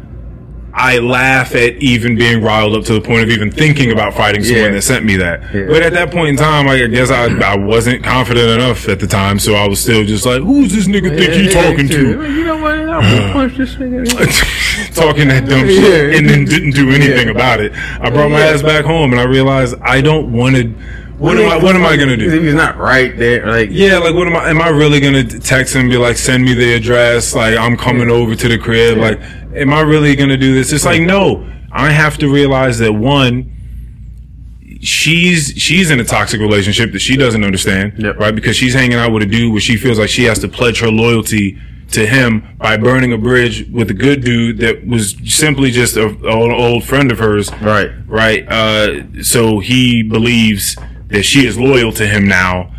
[0.79, 4.45] I laugh at even being riled up to the point of even thinking about fighting
[4.45, 4.71] someone Yeah.
[4.71, 5.43] that sent me that.
[5.53, 5.67] Yeah.
[5.67, 9.07] But at that point in time, I guess I, I wasn't confident enough at the
[9.09, 12.45] time, so I was still just like, "Who's this nigga think he talking to?" You
[12.45, 12.79] know what?
[12.79, 14.07] I'll uh, punch this nigga.
[14.95, 17.73] talking that dumb shit and then didn't do anything about it.
[18.01, 20.69] I brought my ass back home and I realized I don't want to.
[21.19, 21.57] What am I?
[21.57, 22.31] What am I gonna do?
[22.31, 24.51] he's not right there, like Yeah, like what am I?
[24.51, 27.35] Am I really gonna text him and be like, send me the address?
[27.35, 28.99] Like I'm coming over to the crib.
[28.99, 29.21] Like,
[29.54, 30.72] am I really gonna do this?
[30.72, 31.46] It's like no.
[31.70, 33.54] I have to realize that one.
[34.80, 38.16] She's she's in a toxic relationship that she doesn't understand, Yep.
[38.18, 38.34] right?
[38.34, 40.80] Because she's hanging out with a dude where she feels like she has to pledge
[40.80, 41.58] her loyalty
[41.90, 46.06] to him by burning a bridge with a good dude that was simply just a,
[46.06, 47.90] an old friend of hers, right.
[48.06, 48.46] right?
[48.46, 50.76] Uh, so he believes
[51.08, 52.70] that she is loyal to him now.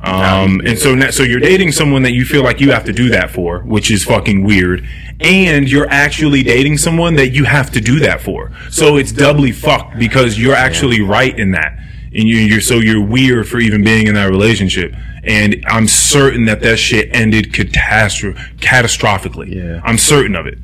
[0.00, 2.92] Um, and so, now, so you're dating someone that you feel like you have to
[2.92, 4.86] do that for, which is fucking weird.
[5.20, 8.52] And you're actually dating someone that you have to do that for.
[8.70, 11.76] So it's doubly fucked because you're actually right in that.
[12.14, 14.94] And you, you're, so you're weird for even being in that relationship.
[15.24, 19.54] And I'm certain that that shit ended catastro- catastrophically.
[19.54, 19.80] Yeah.
[19.84, 20.58] I'm certain of it.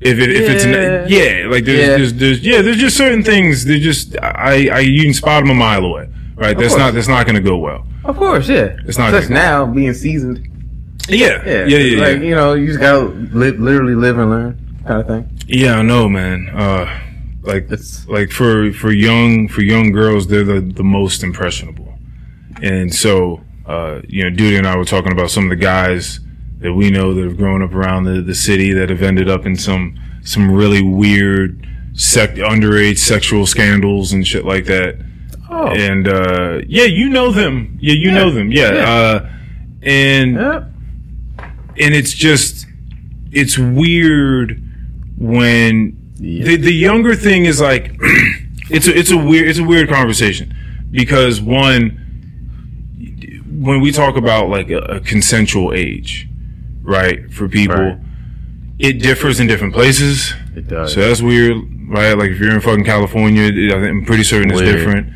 [0.00, 1.06] If it, if it's Yeah.
[1.08, 1.86] yeah, like there's, Yeah.
[1.96, 3.64] there's there's yeah, there's just certain things.
[3.64, 6.56] They're just I I you can spot them a mile away, right?
[6.56, 6.78] That's course.
[6.78, 7.86] not that's not going to go well.
[8.08, 8.76] Of course, yeah.
[8.86, 10.48] It's not Just now being seasoned.
[11.08, 14.78] Yeah, Yeah, yeah, yeah, Like you know, you just gotta li- literally live and learn,
[14.86, 15.38] kind of thing.
[15.46, 16.48] Yeah, I know, man.
[16.54, 16.86] Uh,
[17.42, 21.94] like It's- like for for young for young girls, they're the the most impressionable,
[22.62, 26.20] and so uh, you know, Duty and I were talking about some of the guys
[26.60, 29.46] that we know that have grown up around the the city that have ended up
[29.46, 34.96] in some some really weird sec underage sexual scandals and shit like that.
[35.48, 38.14] Oh, and uh yeah you know them yeah you Yeah.
[38.14, 38.90] know them yeah, Yeah.
[38.90, 39.30] uh
[39.82, 40.64] and yeah.
[41.78, 42.66] and it's just
[43.30, 44.60] it's weird
[45.18, 47.94] when the the younger thing is like
[48.70, 50.52] it's a it's a weird it's a weird conversation
[50.90, 52.02] because one
[53.60, 56.28] when we talk about like a, a consensual age
[56.82, 57.98] right for people Right.
[58.78, 60.92] it differs in different places It does.
[60.94, 61.56] so that's weird,
[61.88, 62.14] right?
[62.16, 65.12] Like if you're in fucking California, it- I think- I'm pretty certain it's different.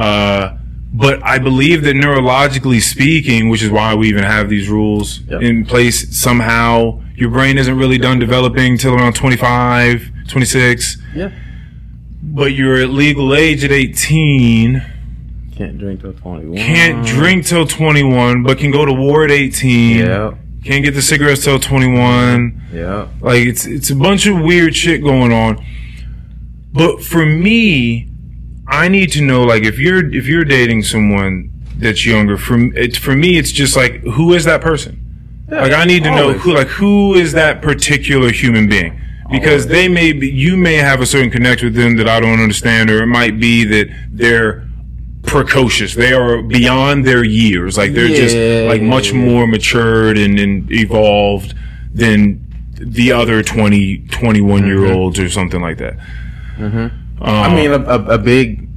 [0.00, 0.56] Uh,
[0.92, 5.42] but I believe that neurologically speaking, which is why we even have these rules Yep.
[5.42, 10.96] in place, somehow your brain isn't really done developing till around 25, 26.
[11.14, 11.30] yeah.
[12.22, 14.82] But you're at legal age at 18,
[15.56, 16.56] Can't drink till twenty one.
[16.56, 19.96] can't drink till 21, but can go to war at 18.
[19.98, 20.32] Yeah.
[20.64, 22.60] Can't get the cigarettes till 21.
[22.72, 23.08] Yeah.
[23.20, 25.64] Like it's it's a bunch of weird shit going on.
[26.72, 28.09] But for me,
[28.70, 32.96] I need to know like if you're if you're dating someone that's younger, from it's
[32.96, 34.96] for me it's just like who is that person?
[35.48, 39.00] Like I need to know who like who is that particular human being?
[39.30, 42.40] Because they may be you may have a certain connection with them that I don't
[42.40, 44.68] understand, or it might be that they're
[45.22, 45.94] precocious.
[45.94, 47.76] They are beyond their years.
[47.76, 48.34] Like they're just
[48.68, 51.54] like yeah, much more matured and, and evolved
[51.92, 55.96] than the other 20, 21 year olds or something like that.
[56.56, 56.99] Mm-hmm.
[57.20, 58.68] I mean, a, a, a big,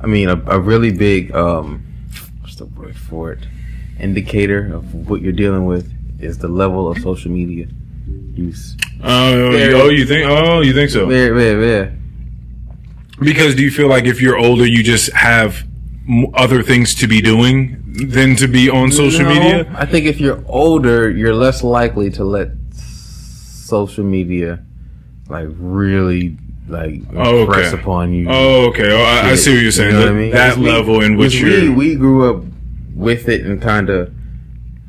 [0.00, 1.84] I mean, a, a really big, um,
[2.40, 3.46] what's the word for it?
[3.98, 7.66] Indicator of what you're dealing with is the level of social media
[8.34, 8.76] use.
[9.02, 10.28] oh, oh, you think?
[10.28, 11.06] Oh, you think so?
[11.06, 11.96] Very, very, very.
[13.20, 15.66] Because do you feel like if you're older, you just have
[16.34, 17.76] other things to be doing
[18.08, 19.72] than to be on social No, media?
[19.76, 24.64] I think if you're older, you're less likely to let social media
[25.28, 26.38] like really
[26.70, 27.70] like Oh, okay.
[27.72, 28.26] upon you.
[28.30, 28.90] Oh, okay.
[28.92, 29.92] Oh, I, I see what you're saying.
[29.94, 30.30] You know that what I mean?
[30.32, 32.44] that Because we- level in which we, we grew up
[32.94, 34.12] with it and kind of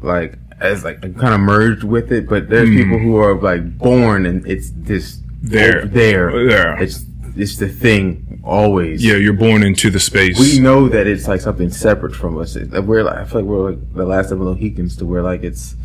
[0.01, 2.77] like as like kind of merged with it, but there's Hmm.
[2.77, 5.85] people who are like born and it's this There.
[5.85, 6.81] there There.
[6.81, 9.03] It's it's the thing always.
[9.03, 10.37] yeah, you're born into the space.
[10.37, 12.55] We know that it's like something separate from us.
[12.57, 15.43] We're like, I feel like we're like the last of the Mohicans to where like
[15.43, 15.75] it's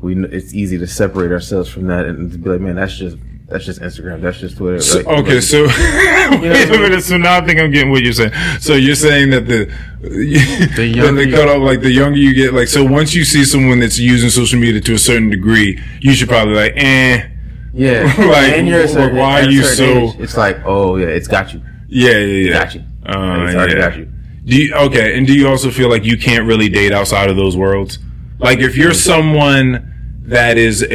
[0.00, 3.18] we it's easy to separate ourselves from that and to be like, man, that's just
[3.48, 4.80] that's just Instagram, that's just Twitter.
[4.80, 7.02] So, Like, okay, so wait a minute.
[7.02, 8.32] So now I think I'm getting what you're saying.
[8.60, 12.52] So you're saying that the the younger the you- cutoff, like the younger you get,
[12.52, 16.12] like so once you see someone that's using social media to a certain degree, you
[16.12, 17.26] should probably like, eh,
[17.72, 21.06] yeah, like, and you're a certain, why are you so- age, it's like, oh yeah,
[21.06, 22.18] it's got you, yeah, yeah,
[22.50, 23.78] yeah, got you, Uh, it's already yeah.
[23.88, 24.12] got you.
[24.44, 27.36] Do you, okay, and do you also feel like you can't really date outside of
[27.36, 27.98] those worlds?
[28.38, 29.94] Like if you're someone
[30.28, 30.88] that is uh,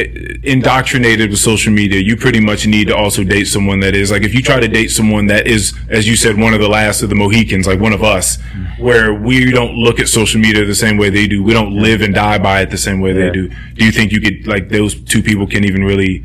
[0.44, 4.22] indoctrinated with social media, you pretty much need to also date someone that is like
[4.22, 7.02] if you try to date someone that is, as you said, one of the last
[7.02, 8.38] of the Mohicans, like one of us,
[8.78, 12.00] where we don't look at social media the same way they do, we don't live
[12.00, 13.24] and die by it the same way Yeah.
[13.26, 13.48] they do.
[13.74, 16.24] Do you think you could like those two people can even really?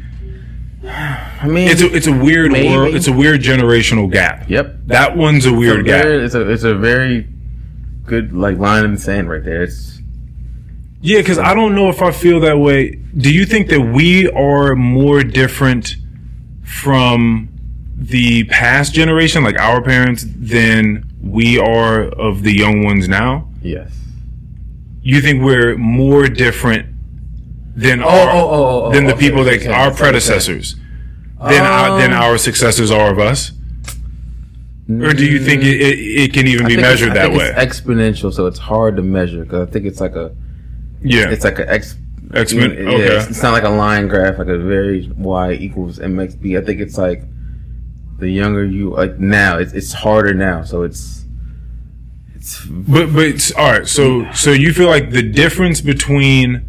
[0.86, 2.70] I mean, It's a it's a weird Maybe.
[2.70, 2.96] world.
[2.96, 4.50] It's a weird generational gap.
[4.50, 4.76] yep.
[4.88, 6.04] That one's a It's a, weird gap.
[6.04, 7.28] very, it's a it's a very
[8.06, 9.64] good like line in the sand right there.
[9.64, 9.99] It's
[11.02, 12.92] Yeah, because I don't know if I feel that way.
[13.18, 15.96] Do you think that we are more different
[16.64, 17.50] from
[17.96, 23.48] the past generation, like our parents, than we are of the young ones now?
[23.62, 23.96] yes.
[25.02, 26.86] You think we're more different
[27.74, 29.98] than Oh, our, oh, oh, oh, than the okay, people that okay, our okay.
[29.98, 30.76] predecessors
[31.42, 33.54] than our, than Um, our successors are of us?
[34.90, 37.46] Or do you think it, it, it can even I be measured that way?
[37.56, 40.32] It's exponential, so it's hard to measure because I think it's like a
[41.02, 41.96] yeah, it's like an X.
[42.32, 43.18] Exponent- yeah, okay.
[43.18, 46.56] it's, it's not like a line graph, like a very y equals mx b.
[46.58, 47.24] I think it's like
[48.20, 51.26] the younger you like now, it's it's harder now, so it's
[52.36, 53.88] it's But but it's- all right.
[53.88, 56.66] So so you feel like the difference between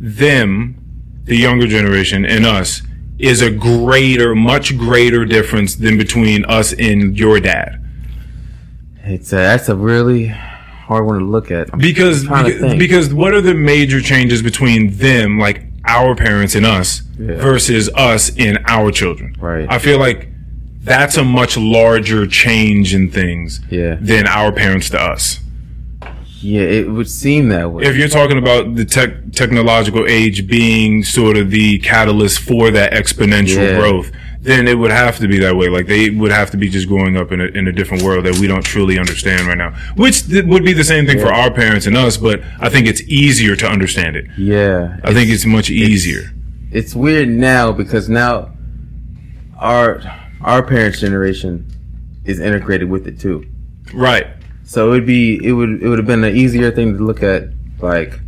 [0.00, 0.76] them,
[1.24, 2.80] the younger generation, and us
[3.18, 7.84] is a greater, much greater difference than between us and your dad.
[9.04, 10.32] it's a, that's a really
[10.88, 11.68] hard one to look at.
[11.72, 16.64] I'm Because because, because what are the major changes between them, like our parents and
[16.66, 17.36] us, Yeah.
[17.36, 19.36] versus us and our children?
[19.38, 19.66] Right.
[19.68, 20.28] I feel like
[20.82, 23.96] that's a much larger change in things Yeah.
[24.00, 25.40] than our parents to us.
[26.40, 27.82] yeah, it would seem that way.
[27.84, 32.92] if you're talking about the tech technological age being sort of the catalyst for that
[32.92, 33.78] exponential Yeah.
[33.78, 35.68] growth, then it would have to be that way.
[35.68, 38.24] Like they would have to be just growing up in a, in a different world
[38.24, 41.32] that we don't truly understand right now, which th- would be the same thing for
[41.32, 42.16] our parents and us.
[42.16, 44.26] But I think it's easier to understand it.
[44.38, 46.30] yeah, I think it's much easier.
[46.70, 48.52] it's weird now because now
[49.58, 50.00] our
[50.40, 51.66] our parents' generation
[52.24, 53.44] is integrated with it too.
[53.94, 54.26] right.
[54.64, 57.22] So it would be it would it would have been an easier thing to look
[57.22, 57.48] at
[57.80, 58.20] like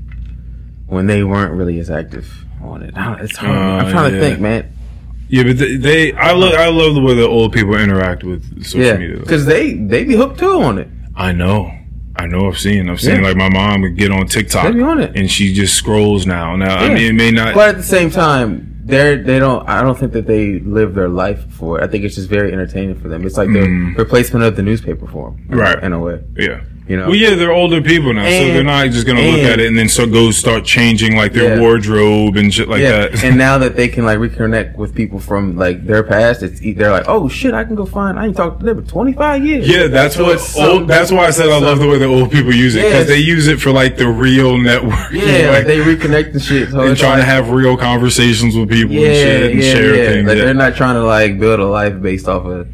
[0.87, 2.95] when they weren't really as active on it.
[3.23, 3.57] It's hard.
[3.57, 4.73] I'm Uh, trying to think, man.
[5.31, 8.65] Yeah, but they, they I love I love the way the old people interact with
[8.65, 9.19] social Yeah, media.
[9.19, 10.89] because they they be hooked too on it.
[11.15, 11.73] I know.
[12.17, 12.91] I know I've seen.
[12.91, 13.29] I've seen Yeah.
[13.29, 15.13] like my mom would get on TikTok They be on it.
[15.17, 16.57] and she just scrolls now.
[16.57, 19.67] Now I mean it may not But at the same time, they're they don't.
[19.69, 21.85] I don't think that they live their life for it.
[21.85, 23.25] I think it's just very entertaining for them.
[23.25, 23.97] It's like the Mm.
[23.97, 25.81] replacement of the newspaper form, Right.
[25.83, 26.61] In a way, Yeah.
[26.91, 27.07] You know.
[27.07, 29.79] Well, yeah, they're older people now, so they're not just gonna look at it and
[29.79, 31.61] then so go start changing like their Yeah.
[31.61, 33.23] wardrobe and shit like yeah, that.
[33.23, 36.91] and now that they can like reconnect with people from like their past, it's they're
[36.91, 38.19] like, oh shit, I can go find.
[38.19, 39.69] I ain't talked to them in twenty five years.
[39.69, 40.57] yeah, that's So what.
[40.59, 43.07] old, that's why I said I love the way the old people use it because
[43.07, 45.13] they use it for like the real network.
[45.13, 46.71] yeah, like, they reconnect the shit.
[46.71, 49.73] So and trying like, to have real conversations with people yeah, and shit and yeah,
[49.75, 50.27] share things.
[50.29, 50.45] Like yeah.
[50.47, 52.67] they're not trying to like build a life based off of.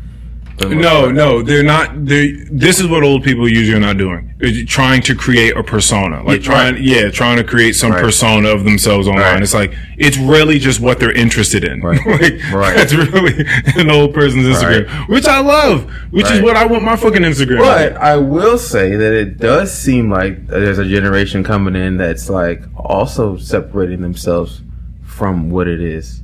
[0.58, 2.06] No, no, they're not.
[2.06, 2.32] They.
[2.50, 4.34] This is what old people usually are not doing.
[4.38, 6.82] They're trying to create a persona, like Yeah, trying, right.
[6.82, 8.02] yeah, trying to create some Right.
[8.02, 9.22] persona of themselves online.
[9.22, 9.42] Right.
[9.42, 11.82] It's like it's really just what they're interested in.
[11.82, 12.00] Right.
[12.06, 12.40] like.
[12.74, 13.44] That's really
[13.76, 17.58] an old person's Instagram, which I love, which is what I want my fucking Instagram.
[17.58, 17.92] But.
[17.98, 22.62] I will say that it does seem like there's a generation coming in that's like
[22.76, 24.62] also separating themselves
[25.04, 26.22] from what it is.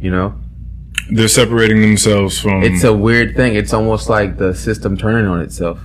[0.00, 0.34] You know,
[1.14, 2.62] they're separating themselves from.
[2.62, 3.54] it's a weird thing.
[3.54, 5.78] It's almost like the system turning on itself.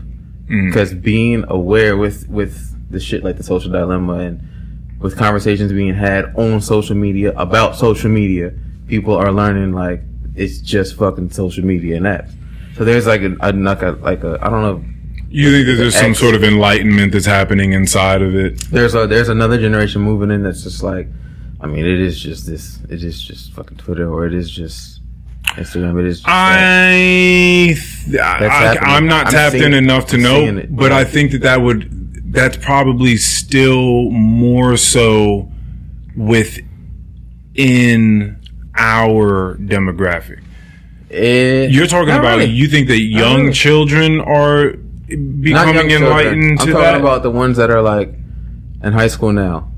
[0.50, 0.68] Mm.
[0.70, 4.42] Because being aware with with the shit like the social dilemma and
[5.00, 8.54] with conversations being had on social media about social media,
[8.88, 10.02] people are learning like
[10.36, 12.34] it's just fucking social media and apps.
[12.76, 14.84] So there's like a, a like a like a I don't know
[15.30, 16.20] you think that there's some X.
[16.20, 18.60] sort of enlightenment that's happening inside of it?
[18.72, 21.08] there's a there's another generation moving in that's just like
[21.60, 24.97] I mean it is just this it is just fucking Twitter or it is just
[25.56, 26.22] Instagram it is.
[26.26, 28.84] I, th- I happening.
[28.90, 30.76] I'm not I'm tapped in enough to know, it.
[30.76, 31.90] but I think that that would
[32.32, 35.50] that's probably still more so
[37.56, 38.40] within
[38.76, 40.44] our demographic.
[41.10, 42.52] It- You're talking about really.
[42.52, 43.54] you think that young really.
[43.54, 44.74] children are
[45.08, 47.00] becoming enlightened I'm talking that.
[47.00, 48.14] about the ones that are like
[48.84, 49.72] in high school now.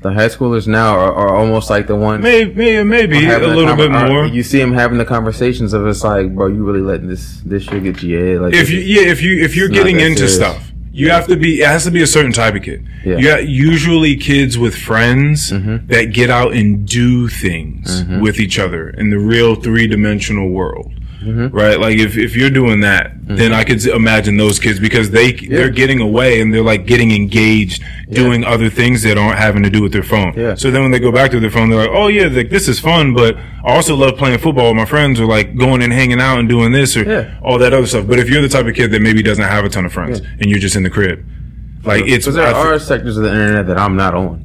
[0.00, 3.74] The high schoolers now are, are almost like the ones maybe maybe, maybe a little
[3.74, 4.26] bit conver- are- more.
[4.26, 7.64] You see them having the conversations of it's like, bro, you really letting this this
[7.64, 8.40] shit get you head?
[8.40, 10.36] Like if you yeah if you if you're getting into serious.
[10.36, 13.18] stuff you have to be it has to be a certain type of kid Yeah.
[13.18, 15.86] you got usually kids with friends Mm-hmm.
[15.88, 20.90] that get out and do things with each other in the real three-dimensional world
[21.22, 21.48] Mm-hmm.
[21.54, 21.80] right?
[21.80, 23.36] Like if, if you're doing that, mm-hmm.
[23.36, 27.10] then I could imagine those kids because they they're getting away and they're like getting
[27.10, 30.34] engaged, doing other things that aren't having to do with their phone.
[30.36, 30.54] Yeah.
[30.54, 32.68] So then when they go back to their phone, they're like, oh yeah, like this
[32.68, 35.92] is fun, but I also love playing football with my friends or like going and
[35.92, 37.38] hanging out and doing this or Yeah.
[37.42, 38.06] all that other stuff.
[38.06, 40.20] But if you're the type of kid that maybe doesn't have a ton of friends
[40.20, 41.24] and you're just in the crib,
[41.84, 44.44] like it's Because there I thi- are sectors of the internet that I'm not on.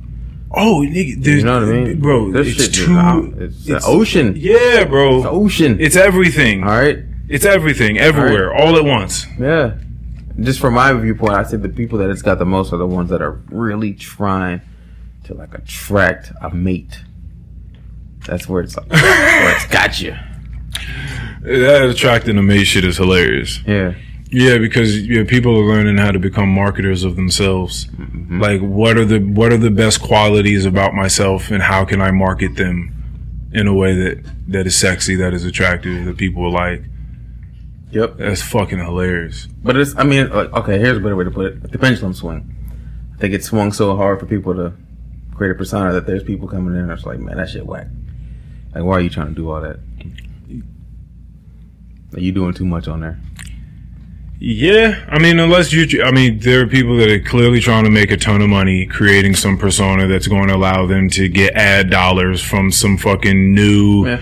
[0.53, 2.31] Oh nigga, there's, You know what I mean, bro?
[2.31, 2.93] This it's shit too.
[2.97, 3.25] out.
[3.37, 4.33] It's, the ocean.
[4.35, 5.21] Yeah, bro.
[5.21, 5.79] The ocean.
[5.79, 6.63] It's everything.
[6.63, 6.99] all right.
[7.29, 9.25] It's everything, everywhere, all at once.
[9.39, 9.77] Yeah.
[10.39, 12.87] Just from my viewpoint, I say the people that it's got the most are the
[12.87, 14.61] ones that are really trying
[15.25, 16.99] to like attract a mate.
[18.25, 20.15] That's where it's like, where it's got you.
[21.41, 23.59] That attracting a mate shit is hilarious.
[23.65, 23.93] Yeah.
[24.33, 27.85] Yeah, because yeah, people are learning how to become marketers of themselves.
[27.85, 28.41] Mm-hmm.
[28.41, 32.09] Like, what are the what are the best qualities about myself, and how can I
[32.09, 36.81] market them in a way that that is sexy, that is attractive, that people like?
[37.91, 38.17] Yep.
[38.17, 39.47] That's fucking hilarious.
[39.61, 41.71] But it's, I mean, like, okay, here's a better way to put it.
[41.71, 42.49] The pendulum swing.
[43.13, 44.73] I think it swung so hard for people to
[45.35, 47.85] create a persona that there's people coming in and it's like, man, that shit whack.
[48.73, 49.77] Like, why are you trying to do all that?
[52.15, 53.19] Are you doing too much on there?
[54.45, 57.89] Yeah, I mean, unless you, I mean, there are people that are clearly trying to
[57.89, 61.53] make a ton of money creating some persona that's going to allow them to get
[61.53, 64.19] ad dollars from some fucking new Yeah.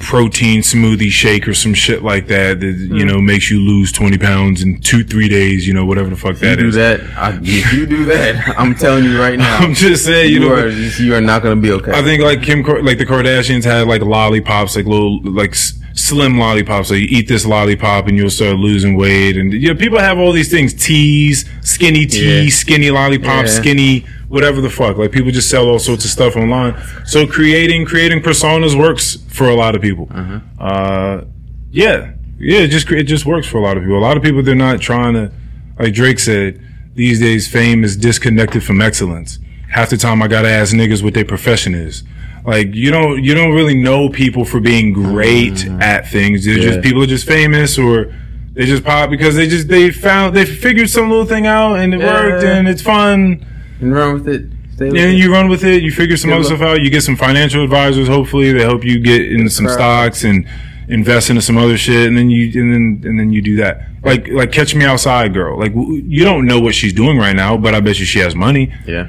[0.00, 3.08] protein smoothie shake or some shit like that that, you Hmm.
[3.08, 6.40] know, makes you lose 20 pounds in two, three days, you know, whatever the fuck
[6.40, 6.74] You that do is.
[6.76, 7.00] that.
[7.14, 10.48] I, if you do that, I'm telling you right now, I'm just saying, you, you
[10.48, 11.92] know, are you are not going to be okay.
[11.92, 15.54] I think like Kim, like the Kardashians had like lollipops, like little, like
[15.98, 16.86] slim lollipop.
[16.86, 19.36] So you eat this lollipop and you'll start losing weight.
[19.36, 22.50] And you know, people have all these things: teas, skinny tea, Yeah.
[22.50, 23.50] skinny lollipop, Yeah.
[23.52, 24.98] skinny whatever the fuck.
[24.98, 26.74] Like people just sell all sorts of stuff online.
[27.06, 30.08] So creating creating personas works for a lot of people.
[30.14, 30.40] Uh-huh.
[30.60, 31.24] Uh,
[31.70, 33.98] yeah, yeah, it just it just works for a lot of people.
[33.98, 35.32] A lot of people they're not trying to,
[35.78, 36.60] like Drake said,
[36.94, 39.38] these days fame is disconnected from excellence.
[39.70, 42.02] Half the time I gotta ask niggas what their profession is.
[42.44, 46.44] Like you don't you don't really know people for being great at things.
[46.44, 46.62] They're Mm-hmm.
[46.62, 46.68] Yeah.
[46.74, 48.14] just people are just famous or
[48.54, 51.94] they just pop because they just they found they figured some little thing out and
[51.94, 52.12] it Yeah.
[52.12, 53.44] worked and it's fun.
[53.80, 54.44] and run with it.
[54.74, 55.82] Stay with And you run with it.
[55.82, 56.80] You figure some other stuff out.
[56.82, 58.08] You get some financial advisors.
[58.08, 59.74] Hopefully, they help you get into some Right.
[59.74, 60.46] stocks and
[60.88, 62.08] invest into some other shit.
[62.08, 63.82] And then you and then and then you do that.
[64.02, 65.58] Like like Catch Me Outside, girl.
[65.58, 68.34] Like you don't know what she's doing right now, but I bet you she has
[68.34, 68.72] money.
[68.86, 69.08] yeah.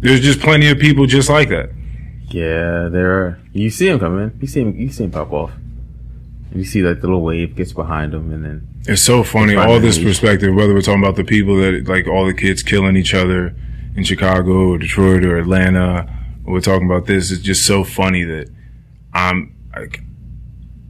[0.00, 1.70] There's just plenty of people just like that.
[2.36, 3.38] Yeah, there are.
[3.54, 4.36] You see him coming.
[4.42, 4.76] You see him.
[4.76, 5.52] You see him pop off.
[6.54, 9.54] You see like the little wave gets behind him, and then It's so funny.
[9.56, 12.94] All this perspective, whether we're talking about the people that like all the kids killing
[12.94, 13.56] each other
[13.96, 16.06] in Chicago or Detroit or Atlanta,
[16.44, 17.30] or we're talking about this.
[17.30, 18.50] It's just so funny that
[19.14, 20.02] I'm like,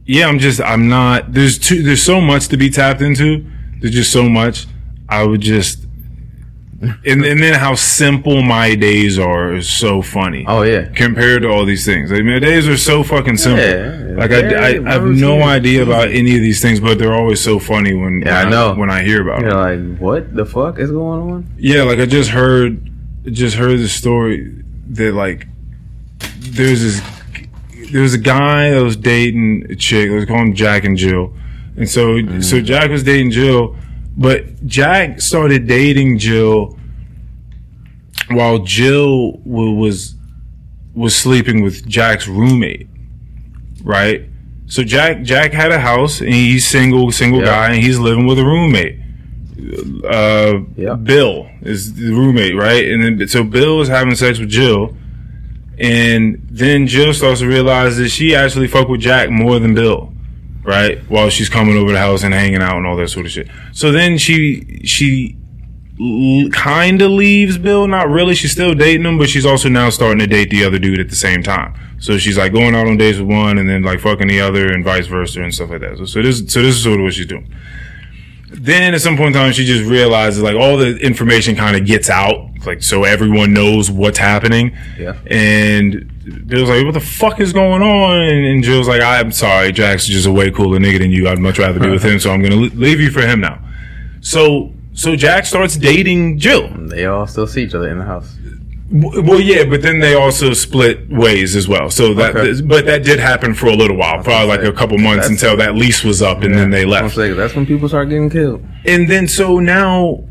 [0.05, 3.49] yeah, I'm just, I'm not, there's too, there's so much to be tapped into.
[3.79, 4.67] There's just so much.
[5.07, 5.86] I would just,
[6.79, 11.49] and, and then how simple my days are is so funny oh yeah, compared to
[11.49, 12.11] all these things.
[12.11, 13.65] I mean, my days are so fucking simple.
[13.65, 17.15] Yeah, like I, I, I have no idea about any of these things, but they're
[17.15, 18.75] always so funny when Yeah, when I know.
[18.75, 19.91] when I hear about you're them.
[19.93, 21.47] like, what the fuck is going on?
[21.57, 22.79] Yeah, like I just heard,
[23.25, 24.53] just heard the story
[24.89, 25.47] that like
[26.39, 27.01] there's this
[27.91, 30.09] there's a guy that was dating a chick.
[30.11, 31.33] Let's call him Jack and Jill.
[31.75, 32.43] And so Mm.
[32.43, 33.75] so Jack was dating Jill,
[34.17, 36.77] but Jack started dating Jill
[38.29, 40.15] while Jill wa- was
[40.93, 42.87] was sleeping with Jack's roommate,
[43.83, 44.23] right?
[44.65, 48.39] So Jack Jack had a house and he's single, single guy, and he's living with
[48.39, 48.99] a roommate.
[50.03, 50.59] Uh.
[50.95, 52.85] Bill is the roommate, right?
[52.89, 54.95] And then so Bill is having sex with Jill,
[55.77, 60.11] and then Jill starts to realize that she actually fucked with Jack more than Bill,
[60.67, 60.99] right?
[61.09, 63.47] While she's coming over the house and hanging out and all that sort of shit.
[63.71, 65.37] So then she she
[66.51, 68.35] kind of leaves Bill, not really.
[68.35, 71.09] She's still dating him, but she's also now starting to date the other dude at
[71.09, 71.73] the same time.
[71.99, 74.71] So she's like going out on dates with one and then like fucking the other
[74.71, 75.97] and vice versa and stuff like that.
[75.97, 77.51] So, so this so this is sort of what she's doing.
[78.49, 81.85] Then at some point in time, she just realizes like all the information kind of
[81.85, 84.77] gets out, like so everyone knows what's happening.
[84.99, 85.17] Yeah.
[85.27, 86.11] And
[86.45, 90.05] Bill's like, "What the fuck is going on?" And, and Jill's like, "I'm sorry, Jack's
[90.07, 91.27] just a way cooler nigga than you.
[91.29, 93.59] I'd much rather be with him, so I'm gonna leave you for him now."
[94.21, 96.69] So so Jack starts dating Jill.
[96.87, 98.35] They all still see each other in the house.
[98.89, 101.89] Well, yeah, but then they also split ways as well.
[101.89, 102.61] So that, Okay.
[102.61, 105.75] but that did happen for a little while, probably like a couple months until that
[105.75, 107.13] lease was up, and then they left.
[107.15, 108.63] saying that's when people start getting killed.
[108.85, 110.23] And then so now,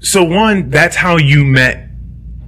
[0.00, 1.87] so one, that's how you met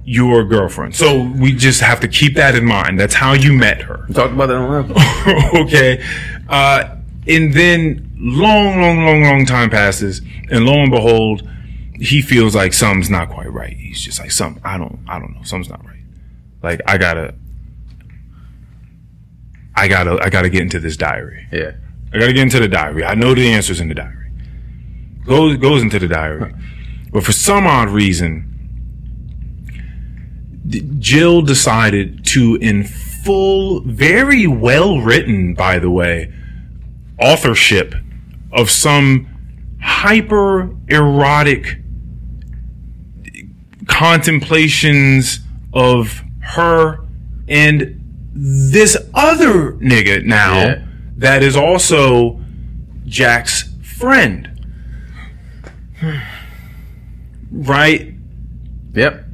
[0.03, 0.95] your girlfriend.
[0.95, 2.99] So we just have to keep that in mind.
[2.99, 4.05] That's how you met her.
[4.07, 6.03] We talked about that on okay.
[6.49, 6.97] Uh,
[7.27, 11.47] and then long, long, long, long time passes, and lo and behold,
[11.95, 13.77] he feels like something's not quite right.
[13.77, 16.01] He's just like, some, I don't, I don't know, something's not right.
[16.63, 17.35] Like, I gotta,
[19.75, 21.47] I gotta, I gotta get into this diary.
[21.51, 21.73] Yeah.
[22.13, 23.05] I gotta get into the diary.
[23.05, 24.31] I know the answers in the diary.
[25.25, 26.53] Goes goes into the diary,
[27.13, 28.50] but for some odd reason,
[30.99, 36.31] Jill decided to, in full, very well written, by the way,
[37.19, 37.93] authorship
[38.51, 39.27] of some
[39.81, 41.77] hyper erotic
[43.87, 45.39] contemplations
[45.73, 46.99] of her
[47.47, 47.97] and
[48.33, 50.81] this other nigga now Yeah.
[51.17, 52.39] that is also
[53.05, 54.47] Jack's friend.
[57.51, 58.13] Right?
[58.93, 59.25] Yep.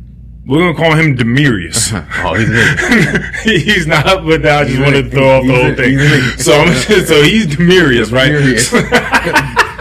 [0.48, 1.92] We're gonna call him Demirius.
[2.24, 2.34] Oh,
[3.44, 6.00] he's he's not, but I just wanted to throw off the whole in- thing.
[6.00, 8.32] he's So, I'm just, so he's Demirius, right?
[8.32, 8.74] Demirius.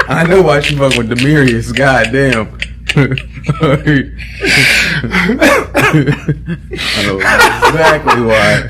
[0.09, 1.75] I know why she fuck with Demirius.
[1.75, 2.49] God damn.
[6.97, 8.69] I know exactly why.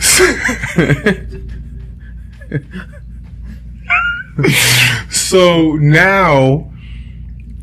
[5.10, 6.70] so now,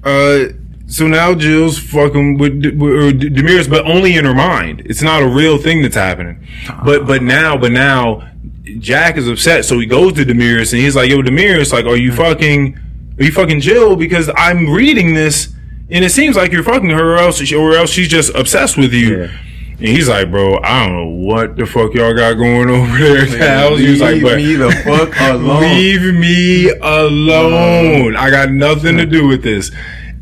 [0.04, 0.46] uh,
[0.94, 4.84] so now Jill's fucking with, with Demiris, but only in her mind.
[4.86, 6.48] It's not a real thing that's happening.
[6.86, 7.26] But but ah.
[7.26, 8.30] now, but now,
[8.78, 11.98] Jack is upset, so he goes to Demiris and he's like, "Yo, Demiris, like, are
[11.98, 12.18] you hmm.
[12.18, 12.80] fucking,
[13.18, 13.96] are you fucking Jill?
[13.96, 15.56] Because I'm reading this,
[15.89, 18.94] and it seems like you're fucking her, or else, or else she's just obsessed with
[18.94, 19.38] you." Yeah.
[19.80, 23.24] And he's like, bro, I don't know what the fuck y'all got going over there
[23.24, 23.78] at the.
[23.78, 25.62] He was like, Leave but me the fuck alone.
[25.62, 28.16] Leave me alone.
[28.16, 29.72] I got nothing to do with this.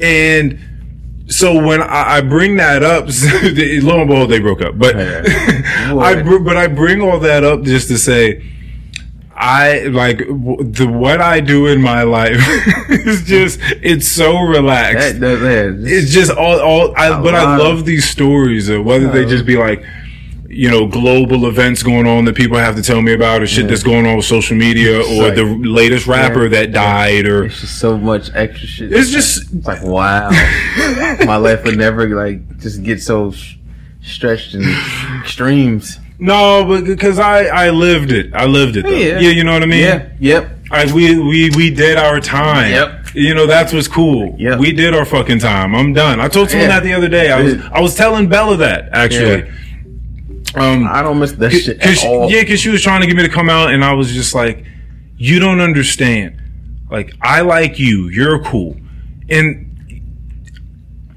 [0.02, 0.60] And
[1.28, 3.06] so when I, I bring that up,
[3.86, 4.78] lo and behold, they broke up.
[4.78, 8.48] But I, br- but I bring all that up just to say,
[9.34, 12.38] I like w- the what I do in my life
[12.90, 15.20] is just it's so relaxed.
[15.20, 18.70] That, that, that, it's just all, all I, but I lot of- love these stories
[18.70, 19.84] of whether they just be like,
[20.54, 23.68] you know, global events going on that people have to tell me about or shit
[23.68, 26.50] that's going on with social media or like- the latest rapper Yeah.
[26.60, 28.92] that died or It's just so much extra shit.
[28.92, 30.30] it's just, It's like wow,
[31.26, 33.56] my life would never like just get so sh-
[34.04, 34.64] stretched in
[35.22, 36.00] extremes.
[36.20, 38.34] no, but because I, I lived it.
[38.34, 38.90] I lived it though.
[38.92, 39.20] Yeah.
[39.20, 39.30] Yeah.
[39.30, 39.82] you know what I mean?
[39.84, 40.10] Yeah.
[40.20, 40.58] Yep.
[40.72, 42.72] I, we, we, we did our time.
[42.72, 42.98] Yep.
[43.14, 44.36] You know, that's what's cool.
[44.40, 44.60] Yep.
[44.60, 45.76] We did our fucking time.
[45.76, 46.20] I'm done.
[46.22, 46.80] I told someone Yeah.
[46.80, 47.30] that the other day.
[47.32, 49.52] I was, I was telling Bella that actually.
[50.56, 52.30] Um, I don't miss that shit at all.
[52.30, 54.36] yeah, because she was trying to get me to come out, and I was just
[54.36, 54.66] like,
[55.18, 56.42] "You don't understand.
[56.90, 58.10] Like, I like you.
[58.10, 58.76] You're cool,
[59.30, 59.72] and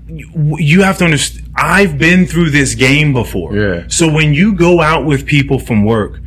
[0.08, 1.50] you, have to understand.
[1.56, 3.56] I've been through this game before.
[3.56, 3.84] Yeah.
[3.88, 6.20] So when you go out with people from work,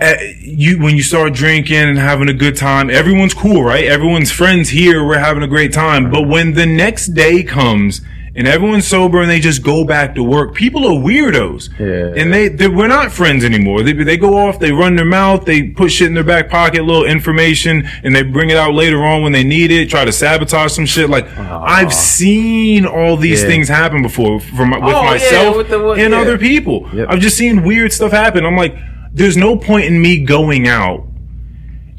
[0.00, 3.84] uh, you when you start drinking and having a good time, everyone's cool, right?
[3.84, 5.04] Everyone's friends here.
[5.04, 6.10] We're having a great time.
[6.10, 8.00] But when the next day comes
[8.38, 11.68] and everyone's sober and they just go back to work, people are weirdos.
[11.78, 12.18] Yeah.
[12.22, 13.82] And they, they we're not friends anymore.
[13.82, 16.84] They, they go off, they run their mouth, they put shit in their back pocket,
[16.84, 19.90] little information, and they bring it out later on when they need it.
[19.90, 21.10] Try to sabotage some shit.
[21.10, 23.48] Like I've seen all these Yeah.
[23.48, 26.20] things happen before from with Oh, yeah, myself with the- what- and yeah.
[26.20, 26.88] other people.
[26.94, 27.08] Yep.
[27.10, 28.46] I've just seen weird stuff happen.
[28.46, 28.74] I'm like,
[29.12, 31.04] there's no point in me going out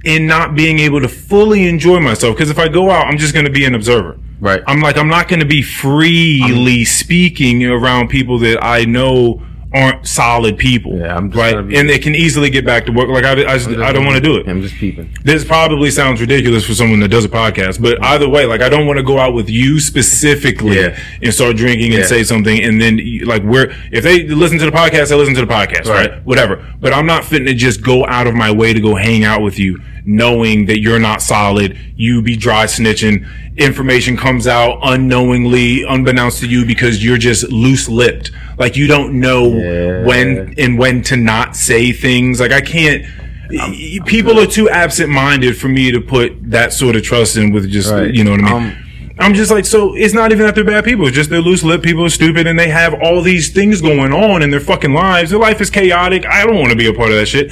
[0.05, 2.35] and not being able to fully enjoy myself.
[2.35, 4.17] Because if I go out, I'm just going to be an observer.
[4.39, 4.63] Right.
[4.67, 9.41] I'm like, I'm not going to be freely speaking around people that I know
[9.71, 10.97] aren't solid people.
[10.97, 11.53] Yeah, I'm right.
[11.55, 13.07] and they can easily get back to work.
[13.09, 14.47] Like I, I, just- I don't want to do it.
[14.47, 15.13] I'm just peeping.
[15.23, 18.03] This probably sounds ridiculous for someone that does a podcast, but mm-hmm.
[18.05, 20.99] either way, like I don't want to go out with you specifically Yeah.
[21.21, 22.07] and start drinking and Yeah.
[22.07, 25.45] say something, and then like we're if they listen to the podcast, they listen to
[25.45, 26.11] the podcast, right?
[26.11, 26.25] Right.
[26.25, 26.65] Whatever.
[26.79, 29.41] But I'm not fitting to just go out of my way to go hang out
[29.41, 31.77] with you, knowing that you're not solid.
[31.95, 33.25] You be dry snitching.
[33.57, 38.31] Information comes out unknowingly, unbeknownst to you, because you're just loose lipped.
[38.57, 40.05] Like you don't know Yeah.
[40.05, 42.39] when and when to not say things.
[42.39, 43.03] Like I can't.
[43.51, 47.69] y- people are too absent-minded for me to put that sort of trust in with
[47.69, 48.13] just Right.
[48.13, 48.53] you know what I mean.
[48.53, 48.75] Um,
[49.21, 51.05] I'm just like, so it's not even that they're bad people.
[51.07, 54.13] It's just they're loose lipped people are stupid and they have all these things going
[54.13, 55.31] on in their fucking lives.
[55.31, 56.25] Their life is chaotic.
[56.25, 57.51] I don't want to be a part of that shit.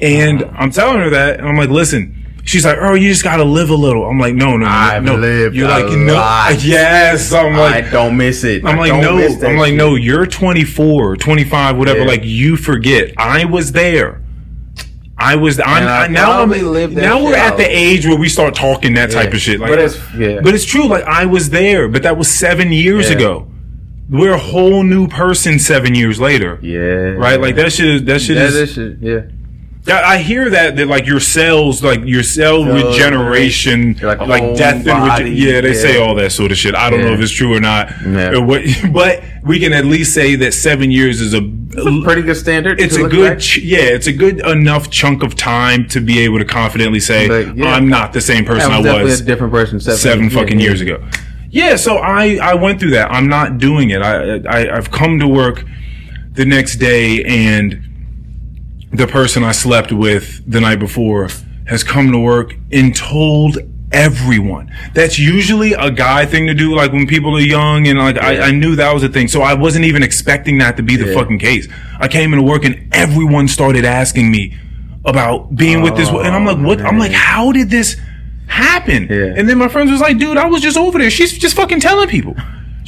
[0.00, 2.14] And I'm telling her that, and I'm like, listen.
[2.44, 4.06] She's like, oh, you just gotta live a little.
[4.08, 5.16] I'm like, no, no, no, I've no.
[5.16, 6.64] lived You're a like, no, lot.
[6.64, 7.30] yes.
[7.30, 8.64] I'm like, I don't miss it.
[8.64, 9.76] I'm like, no, I'm like, shit.
[9.76, 11.98] no, you're 24, 25, whatever.
[12.00, 12.04] Yeah.
[12.06, 13.12] Like, you forget.
[13.18, 14.22] I was there.
[15.18, 15.60] I was.
[15.60, 16.40] I'm, I I, now.
[16.40, 19.28] I'm, lived that now we're shit at the age where we start talking that type
[19.30, 19.34] Yeah.
[19.36, 19.60] of shit.
[19.60, 20.40] Like, But it's- yeah.
[20.42, 20.86] but it's true.
[20.88, 23.16] Like, I was there, but that was seven years Yeah.
[23.16, 23.50] ago.
[24.08, 26.58] We're a whole new person seven years later.
[26.62, 26.78] Yeah.
[27.18, 27.38] Right?
[27.38, 28.06] Like that shit.
[28.06, 28.54] That shit That is.
[28.56, 28.96] is shit.
[29.02, 29.20] Yeah.
[29.90, 34.42] I I hear that that like your cells, like your cell Cells, regeneration, like like,
[34.42, 36.74] a death and rege- yeah, they say all that sort of shit.
[36.74, 37.90] I don't know if it's true or not.
[38.04, 38.36] Yeah.
[38.36, 38.62] Or what-
[38.92, 41.42] but we can at least say that seven years is a
[42.02, 42.80] Pretty good standard.
[42.80, 46.38] it's a good ch- yeah it's a good enough chunk of time to be able
[46.38, 47.72] to confidently say Like, oh, yeah.
[47.72, 50.30] i'm not the same I person was i was a different person seven, seven yeah,
[50.30, 50.64] fucking yeah.
[50.66, 51.06] years ago
[51.50, 55.20] yeah so i i went through that i'm not doing it i, I i've come
[55.20, 55.64] to work
[56.32, 57.87] the next day and
[58.92, 61.28] the person i slept with the night before
[61.66, 63.58] has come to work and told
[63.92, 64.70] everyone.
[64.94, 68.48] That's usually a guy thing to do like when people are young and like I,
[68.48, 69.28] I knew that was a thing.
[69.28, 71.14] So i wasn't even expecting that to be the Yeah.
[71.14, 71.68] fucking case.
[71.98, 74.54] I came into work and everyone started asking me
[75.04, 76.80] about being with this and i'm like what?
[76.82, 77.96] I'm like oh, how did this
[78.46, 79.06] happen?
[79.10, 79.34] Yeah.
[79.36, 81.10] and then my friends was like dude i was just over there.
[81.10, 82.34] She's just fucking telling people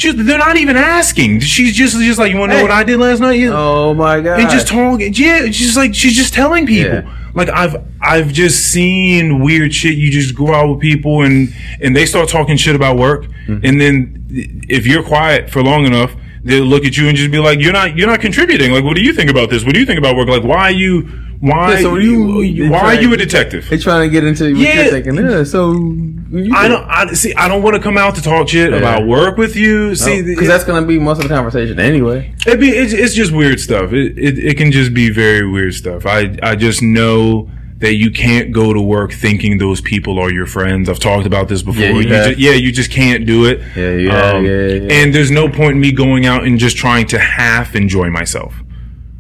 [0.01, 2.69] She's, they're not even asking she's just just like you want to know Hey.
[2.69, 4.41] what i did last night yeah Oh my god!
[4.41, 5.13] and just talking.
[5.15, 6.93] Yeah, just like she's just telling people.
[7.05, 7.17] Yeah.
[7.35, 9.95] Like I've I've just seen weird shit.
[9.97, 13.65] You just go out with people and and they start talking shit about work, Mm-hmm.
[13.67, 14.27] and then
[14.69, 16.13] if you're quiet for long enough,
[16.45, 18.73] they'll look at you and just be like, "You're not you're not contributing.
[18.73, 19.65] Like, what do you think about this?
[19.65, 20.29] What do you think about work?
[20.29, 21.09] Like, why are you
[21.41, 24.53] why Yeah, so you, you- why are you a detective?" They're trying to get into
[24.53, 24.83] what Yeah.
[24.83, 25.17] you're thinking.
[25.17, 27.35] Yeah, so you I don't I see.
[27.35, 29.95] I don't want to come out to talk shit about work with you.
[29.95, 32.33] See, because that's gonna be most of the conversation anyway.
[32.47, 33.93] It be it's, it's just weird stuff.
[33.93, 36.07] It, it it can just be very weird stuff.
[36.07, 40.45] I I just know that you can't go to work thinking those people are your
[40.45, 40.87] friends.
[40.91, 41.83] I've talked about this before.
[41.83, 43.61] Yeah, you you just, yeah, you just can't do it.
[43.61, 44.93] Um, Yeah, yeah, yeah, yeah.
[45.03, 48.53] And there's no point in me going out and just trying to half enjoy myself.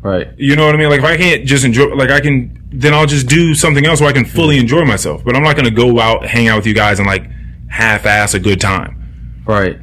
[0.02, 0.28] Right.
[0.38, 0.88] You know what I mean?
[0.88, 4.00] Like if I can't just enjoy, like I can, then I'll just do something else
[4.00, 4.60] where I can fully Mm.
[4.62, 5.22] enjoy myself.
[5.24, 7.24] But I'm not going to go out, hang out with you guys, and like
[7.68, 9.42] half-ass a good time.
[9.46, 9.78] Right.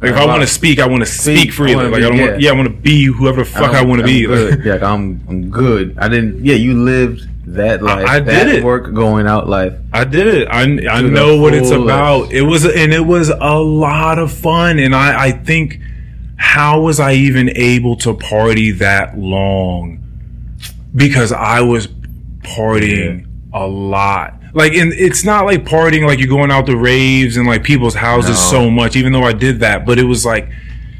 [0.00, 1.76] Like if I want to speak, I want to speak, Speak, I freely.
[1.76, 2.46] wanna Like be- I don't want, yeah.
[2.46, 4.24] yeah, I want to be whoever the fuck I want to be.
[4.26, 4.58] Good.
[4.58, 5.96] Like, yeah, I'm I'm good.
[5.98, 6.44] I didn't.
[6.44, 8.08] Yeah, you lived that life.
[8.08, 8.64] I did that it.
[8.64, 9.74] Work going out life.
[9.92, 10.48] I did it.
[10.48, 12.32] I, I know what it's about.
[12.32, 14.78] It was, and it was a lot of fun.
[14.80, 15.78] And I, I think,
[16.42, 20.00] how was I even able to party that long?
[20.94, 21.86] Because I was
[22.40, 24.34] partying a lot.
[24.52, 27.94] Like, and it's not like partying like you're going out to raves and like people's
[27.94, 28.50] houses No.
[28.50, 29.86] so much, even though I did that.
[29.86, 30.48] But it was like,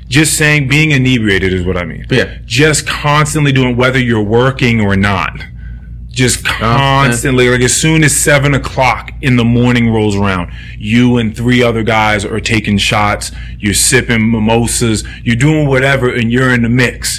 [0.07, 2.07] just saying being inebriated is what I mean.
[2.09, 2.39] Yeah.
[2.47, 5.39] Just constantly doing whether you're working or not.
[6.13, 11.35] Just constantly, like as soon as seven o'clock in the morning rolls around, you and
[11.35, 13.33] three other guys are taking shots.
[13.59, 15.05] You're sipping mimosas.
[15.25, 17.19] You're doing whatever, and you're in the mix.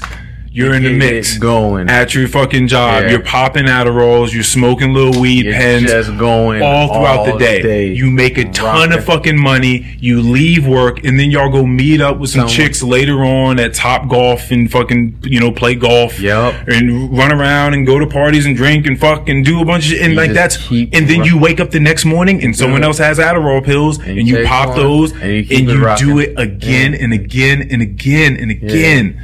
[0.53, 1.89] You're in the mix going.
[1.89, 3.03] at your fucking job.
[3.03, 3.09] Yeah.
[3.11, 4.31] You're popping Adderalls.
[4.33, 7.61] You're smoking little weed You're pens just going all throughout the all day.
[7.63, 7.87] day.
[7.93, 9.95] You make a ton of fucking money.
[9.99, 13.59] You leave work, and then y'all go meet up with some Someone- chicks later on
[13.59, 16.19] at Top Golf and fucking you know play golf.
[16.19, 16.67] Yep.
[16.67, 19.85] And run around and go to parties and drink and fuck and do a bunch
[19.85, 20.01] of shit.
[20.03, 22.99] And You like that's and then you wake up the next morning and someone else
[22.99, 26.19] has Adderall pills and, you you pop one, those and you and you, it do
[26.19, 29.19] it again and again and again and again.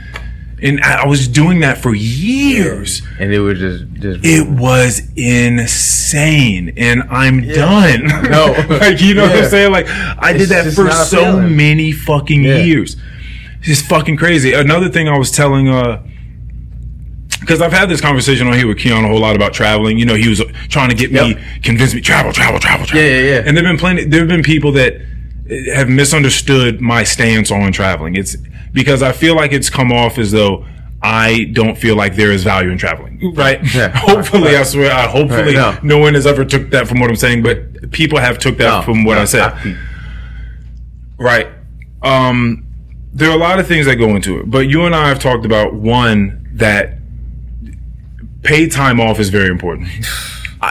[0.61, 3.01] And I I was doing that for years.
[3.19, 8.05] and it was just just It was insane, and I'm done.
[8.29, 8.53] No.
[8.69, 9.71] like you know what I'm saying?
[9.71, 11.55] Like I It's did that for so feeling.
[11.55, 12.57] many fucking Yeah.
[12.57, 12.95] years.
[13.59, 14.53] It's just fucking crazy.
[14.53, 16.01] Another thing I was telling, uh,
[17.39, 19.97] because I've had this conversation on here with Keon a whole lot about traveling.
[19.97, 23.03] You know, he was trying to get me, convince me, travel, travel, travel, travel.
[23.05, 23.43] Yeah, yeah, yeah.
[23.45, 24.05] And there've been plenty.
[24.05, 28.15] There've been people that uh, have misunderstood my stance on traveling.
[28.15, 28.35] It's
[28.73, 30.65] because I feel like it's come off as though.
[31.01, 33.61] I don't feel like there is value in traveling, right?
[33.73, 33.87] Yeah.
[33.95, 35.95] hopefully, I swear, I hopefully Right, no.
[35.95, 35.97] no.
[35.97, 38.81] one has ever took that from what I'm saying, but people have took that No,
[38.81, 39.77] from what no, I said.
[41.17, 41.47] Right.
[42.01, 42.65] Um,
[43.13, 45.19] there are a lot of things that go into it, but you and I have
[45.19, 46.97] talked about one that
[48.43, 49.87] paid time off is very important.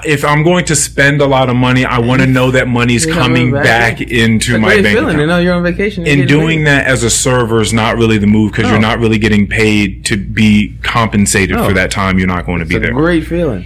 [0.05, 2.95] If I'm going to spend a lot of money, I want to know that money
[2.95, 4.01] is You're coming back, back.
[4.03, 5.21] into my great bank feeling account.
[5.23, 6.07] to know you're on vacation.
[6.07, 6.67] and And doing paid.
[6.67, 10.05] that as a server is not really the move because you're not really getting paid
[10.07, 11.67] to be compensated No.
[11.69, 12.93] for that time you're not going to be there.
[12.93, 13.65] great feeling.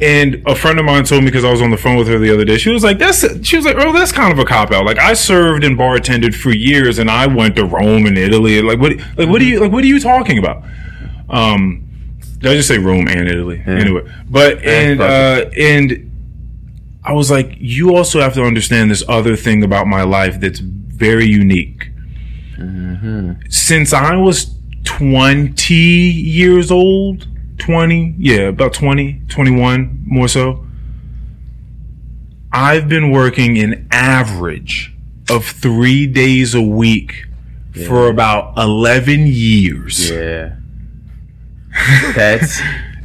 [0.00, 2.18] And a friend of mine told me because I was on the phone with her
[2.18, 2.56] the other day.
[2.56, 4.98] She was like, "That's." She was like, "Oh, that's kind of a cop out." Like
[4.98, 8.62] I served and bartended for years, and I went to Rome and Italy.
[8.62, 8.92] Like what?
[9.18, 9.60] Like what are you?
[9.60, 10.62] Like what are you talking about?
[11.28, 11.86] Um,
[12.42, 13.62] I just say Rome and Italy?
[13.66, 16.10] Anyway, but and uh, and
[17.04, 20.60] I was like, you also have to understand this other thing about my life that's
[20.60, 21.90] very unique.
[23.50, 27.26] Since I was 20 years old,
[27.58, 30.66] 20, yeah, about 20, 21 more so,
[32.52, 34.94] I've been working an average
[35.30, 37.26] of three days a week
[37.86, 40.10] for about 11 years.
[40.10, 40.56] Yeah.
[42.14, 42.60] That's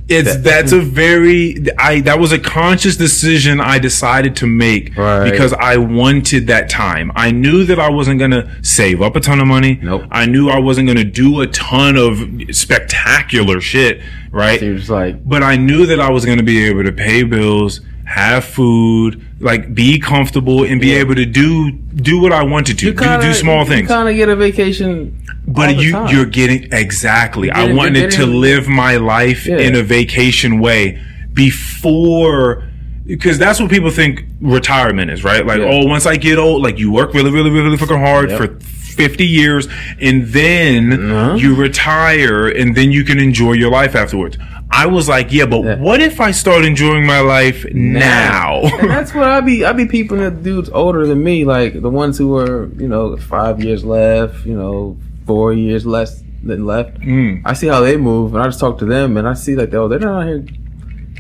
[0.07, 5.31] It's that's a very I that was a conscious decision I decided to make Right.
[5.31, 7.11] because I wanted that time.
[7.15, 9.79] I knew that I wasn't gonna save up a ton of money.
[9.81, 10.03] Nope.
[10.11, 12.19] I knew I wasn't gonna do a ton of
[12.55, 14.01] spectacular shit,
[14.31, 14.59] right?
[14.59, 17.81] So like, but I knew that I was going to be able to pay bills,
[18.05, 22.93] have food, like be comfortable, and be able to do do what I wanted to,
[22.93, 23.87] do, do small things.
[23.87, 25.24] kind of get a vacation.
[25.47, 26.13] But you time.
[26.15, 27.51] you're getting exactly.
[27.51, 29.57] I getting- wanted you're to live my life Yeah.
[29.57, 30.99] in a vacation way
[31.33, 32.63] before.
[33.05, 35.45] Because that's what people think retirement is, right?
[35.45, 35.69] Like, Yeah.
[35.71, 38.37] oh, once I get old, like you work really, really, really fucking hard Yep.
[38.39, 39.67] for 50 years
[40.01, 41.35] and then Uh-huh.
[41.35, 44.37] you retire and then you can enjoy your life afterwards.
[44.71, 45.75] I was like, yeah, but Yeah.
[45.77, 48.61] what if I start enjoying my life now?
[48.79, 49.63] and that's what I be.
[49.63, 53.15] I be peeping at dudes older than me, like the ones who are, you know,
[53.17, 56.99] five years left, you know, four years less than left.
[56.99, 57.41] Mm.
[57.45, 59.73] I see how they move, and I just talk to them, and I see like,
[59.73, 60.45] oh, they're not out here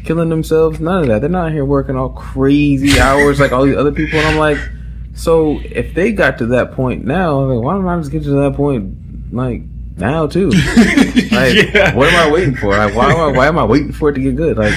[0.03, 0.79] killing themselves.
[0.79, 1.21] None of that.
[1.21, 4.19] They're not out here working all crazy hours like all these other people.
[4.19, 4.57] And I'm like,
[5.15, 8.29] so if they got to that point now, like, why don't I just get to
[8.41, 8.95] that point
[9.33, 9.61] like
[9.97, 10.51] now too?
[11.31, 11.93] Like, Yeah.
[11.95, 12.69] what am I waiting for?
[12.77, 14.57] Like, why am I, why am I waiting for it to get good?
[14.57, 14.73] Like,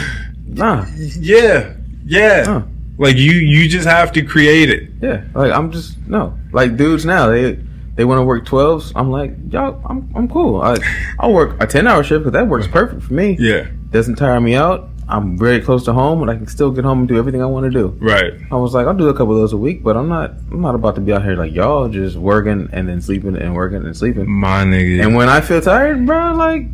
[0.46, 1.74] nah, Yeah,
[2.04, 2.62] yeah.
[2.96, 4.90] Like you, you just have to create it.
[5.02, 5.22] yeah.
[5.34, 6.36] Like, I'm just no.
[6.52, 7.58] Like, dudes now they
[7.98, 8.92] they want to work twelves.
[8.94, 10.62] I'm like, y'all, I'm I'm cool.
[10.62, 10.76] I
[11.18, 13.36] I'll work a ten hour shift because that works perfect for me.
[13.40, 14.88] Yeah, doesn't tire me out.
[15.08, 17.46] I'm very close to home, and I can still get home and do everything I
[17.46, 17.88] want to do.
[18.00, 18.34] right.
[18.52, 20.30] I was like, I'll do a couple of those a week, but I'm not.
[20.52, 23.54] I'm not about to be out here like y'all, just working and then sleeping and
[23.54, 24.30] working and sleeping.
[24.30, 25.02] My nigga.
[25.04, 26.66] And when I feel tired, bro, like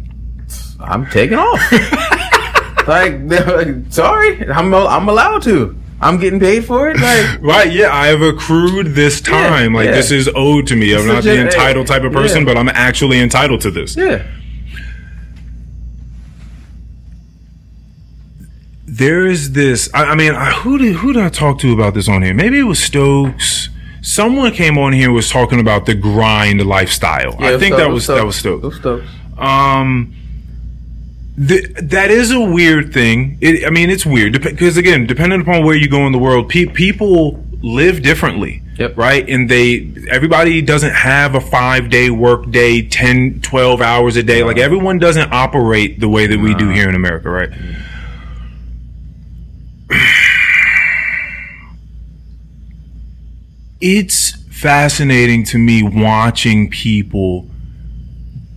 [0.79, 1.73] I'm taking off.
[2.87, 5.75] like, like, sorry, I'm I'm allowed to.
[6.05, 6.99] I'm getting paid for it.
[7.01, 9.73] Like, Right, yeah, I have accrued this time.
[9.73, 9.93] like yeah.
[9.93, 10.95] this is owed to me.
[10.95, 12.45] I'm not the entitled type of person, yeah.
[12.45, 13.97] but I'm actually entitled to this.
[13.97, 14.27] yeah,
[18.87, 19.89] There is this.
[19.95, 22.35] I, I mean, I, who did who did I talk to about this on here?
[22.35, 23.71] Maybe it was Stokes.
[24.03, 27.35] Someone came on here and was talking about the grind lifestyle.
[27.43, 28.63] I think so- that was that was Stokes.
[28.63, 29.07] Those Stokes.
[29.39, 30.15] Um,
[31.37, 33.39] th- that is a weird thing.
[33.41, 36.49] It, I mean, it's weird because again, depending upon where you go in the world,
[36.49, 38.63] pe- people live differently.
[38.79, 38.97] Yep.
[38.97, 39.29] Right.
[39.29, 44.43] And they, everybody doesn't have a five day work day, 10, 12 hours a day.
[44.43, 47.31] Like everyone doesn't operate the way that we do here in America.
[47.31, 47.51] Right.
[47.51, 47.81] Mm-hmm.
[53.81, 57.47] It's fascinating to me watching people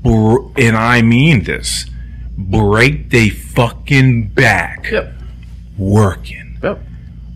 [0.04, 1.86] br- and I mean this,
[2.38, 5.14] break they fucking back Yep.
[5.78, 6.60] working.
[6.62, 6.82] Yep.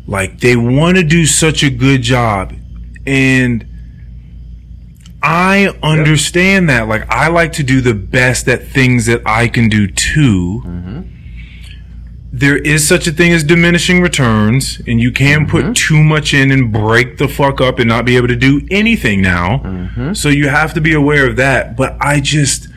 [0.07, 2.53] Like they want to do such a good job.
[3.05, 3.65] And
[5.23, 6.87] I understand that.
[6.87, 10.61] Like I like to do the best at things that I can do too.
[10.65, 11.01] Mm-hmm.
[12.33, 15.51] There is such a thing as diminishing returns, and you can mm-hmm.
[15.51, 18.65] put too much in and break the fuck up and not be able to do
[18.71, 19.59] anything now.
[19.59, 20.13] Mm-hmm.
[20.13, 21.75] So you have to be aware of that.
[21.75, 22.69] But I just,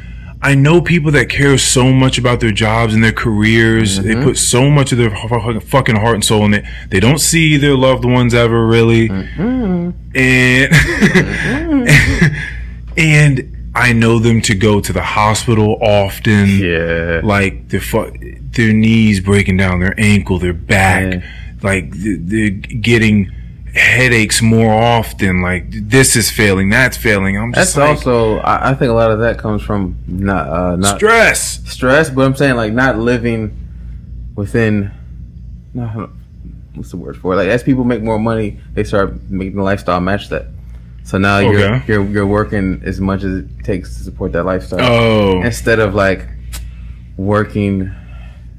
[0.45, 3.97] I know people that care so much about their jobs and their careers.
[3.97, 4.25] They mm-hmm.
[4.25, 6.67] put so much of their fucking heart and soul in it.
[6.91, 9.91] They don't see their loved ones ever really, mm-hmm.
[10.15, 12.35] and mm-hmm.
[12.99, 16.59] and I know them to go to the hospital often.
[16.59, 17.23] Yeah.
[17.25, 18.13] Like their fu-
[18.51, 21.23] their knees breaking down, their ankle, their back, Yeah.
[21.63, 23.33] like th- they're getting
[23.75, 25.43] headaches more often.
[25.43, 27.37] Like this is failing, that's failing.
[27.37, 28.39] I'm just That's like, also.
[28.39, 31.61] I, I think a lot of that comes from not uh, not stress.
[31.71, 33.57] stress, but I'm saying like not living
[34.37, 34.91] within.
[35.75, 36.11] No,
[36.75, 37.37] what's the word for it?
[37.37, 40.47] Like as people make more money, they start making the lifestyle match that.
[41.03, 44.81] So now you're you're you're working as much as it takes to support that lifestyle
[44.81, 46.27] Oh, instead of like
[47.19, 47.93] working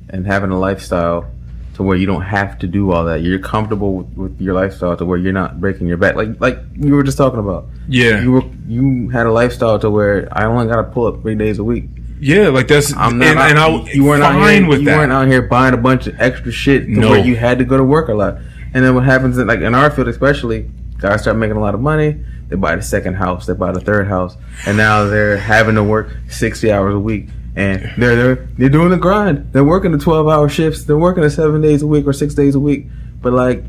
[0.10, 1.32] and having a lifestyle
[1.76, 3.22] to where you don't have to do all that.
[3.22, 6.16] You're comfortable with, with your lifestyle to where you're not breaking your back.
[6.16, 7.68] Like like you were just talking about.
[7.88, 11.22] yeah, You were you had a lifestyle to where I only got to pull up
[11.22, 11.86] three days a week.
[12.20, 12.48] yeah.
[12.50, 13.28] Like that's I'm not.
[13.28, 14.68] and, and I you weren't fine out here.
[14.68, 14.82] with that.
[14.82, 14.98] you that.
[14.98, 17.10] weren't out here buying a bunch of extra shit to No.
[17.12, 18.38] where you had to go to work a lot.
[18.74, 21.74] And then what happens in like in our field, especially, guys start making a lot
[21.76, 22.18] of money.
[22.48, 23.46] They buy the second house.
[23.48, 27.28] They buy the third house, and now they're having to work sixty hours a week.
[27.56, 29.54] And they're they're they're doing the grind.
[29.54, 30.84] They're working the twelve hour shifts.
[30.84, 32.88] They're working the seven days a week or six days a week.
[33.22, 33.64] But like,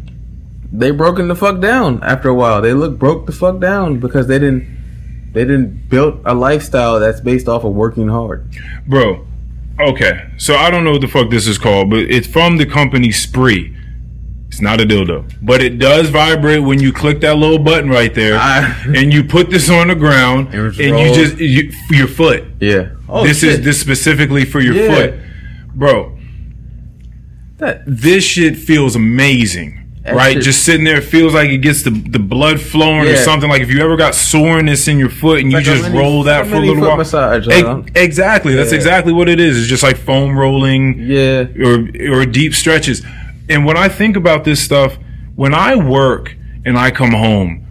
[0.72, 2.61] they broken the fuck down after a while.
[2.61, 7.20] They look broke the fuck down because they didn't they didn't build a lifestyle that's
[7.20, 8.51] based off of working hard.
[8.87, 9.26] Bro,
[9.78, 10.30] okay.
[10.39, 13.12] So I don't know what the fuck this is called, but it's from the company
[13.12, 13.76] Spree.
[14.57, 18.14] It's not a dildo, but it does vibrate when you click that little button right
[18.14, 22.42] there, I- and you put this on the ground, and you just you, your foot.
[22.59, 22.86] Yeah.
[23.07, 23.50] Oh, this shit.
[23.50, 24.94] is this specifically for your Yeah.
[24.94, 25.14] foot,
[25.74, 26.16] bro.
[27.59, 29.82] That this shit feels amazing.
[30.04, 33.09] That right, shit- just sitting there, it feels like it gets the the blood flowing
[33.09, 33.50] or something.
[33.50, 35.98] Like if you ever got soreness in your foot and you Like a just mini-
[35.98, 36.96] roll that a for a little while.
[36.96, 37.82] massage, huh?
[37.94, 38.76] exactly, that's Yeah.
[38.76, 39.59] exactly what it is.
[39.59, 41.44] It's just like foam rolling yeah.
[41.62, 43.02] or or deep stretches.
[43.49, 44.99] And when I think about this stuff,
[45.34, 46.34] when I work
[46.64, 47.62] and I come home,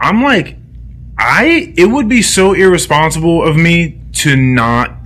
[0.00, 0.56] I'm like,
[1.18, 4.98] I it would be so irresponsible of me to not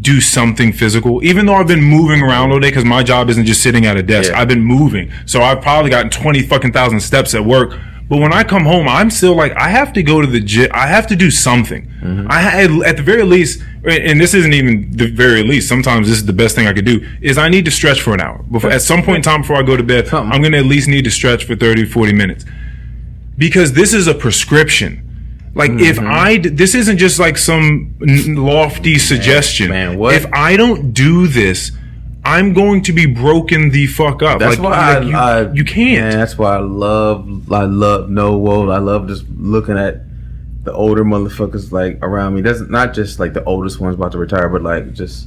[0.00, 3.44] do something physical, even though I've been moving around all day because my job isn't
[3.44, 4.30] just sitting at a desk.
[4.30, 4.40] Yeah.
[4.40, 7.78] I've been moving, so I've probably gotten twenty fucking thousand steps at work.
[8.08, 10.68] But when I come home, I'm still like, I have to go to the gym.
[10.74, 11.86] I have to do something.
[12.02, 12.26] Mm-hmm.
[12.28, 15.68] I at the very least, and this isn't even the very least.
[15.68, 17.06] Sometimes this is the best thing I could do.
[17.22, 18.42] Is I need to stretch for an hour.
[18.50, 20.32] Before, at some point in time before I go to bed, Something.
[20.32, 22.44] I'm going to at least need to stretch for 30, 40 minutes
[23.38, 25.06] because this is a prescription.
[25.54, 26.08] Like if Mm-hmm.
[26.08, 29.70] I, d- this isn't just like some lofty suggestion.
[29.70, 30.14] man, what?
[30.14, 31.72] If I don't do this,
[32.24, 34.38] I'm going to be broken the fuck up.
[34.38, 36.02] That's like, why like, you, I, I you can't.
[36.02, 38.68] Man, that's why I love I love no woe.
[38.68, 40.02] I love just looking at
[40.70, 42.42] the older motherfuckers like around me.
[42.42, 45.26] Doesn't not just like the oldest ones about to retire, but like just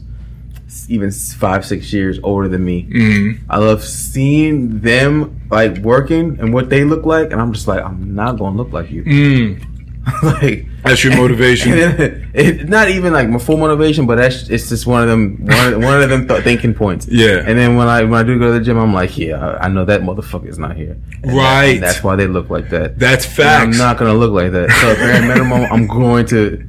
[0.88, 2.84] even five six years older than me.
[2.84, 3.52] Mm-hmm.
[3.52, 7.84] I love seeing them like working and what they look like, and I'm just like
[7.84, 9.04] I'm not gonna look like you.
[9.04, 9.72] Mm,
[10.24, 11.72] like that's your motivation.
[11.78, 15.45] then, it, not even like my full motivation, but that's it's just one of them
[15.45, 17.08] one of, one of them th- thinking points.
[17.08, 17.38] Yeah.
[17.45, 19.66] And then when I when I do go to the gym, I'm like, yeah, I,
[19.66, 20.97] I know that motherfucker is not here.
[21.24, 21.64] And that- Right.
[21.76, 22.99] and that's why they look like that.
[22.99, 23.64] That's And facts.
[23.64, 24.70] I'm not gonna look like that.
[24.82, 26.62] So at bare minimum, I'm going to.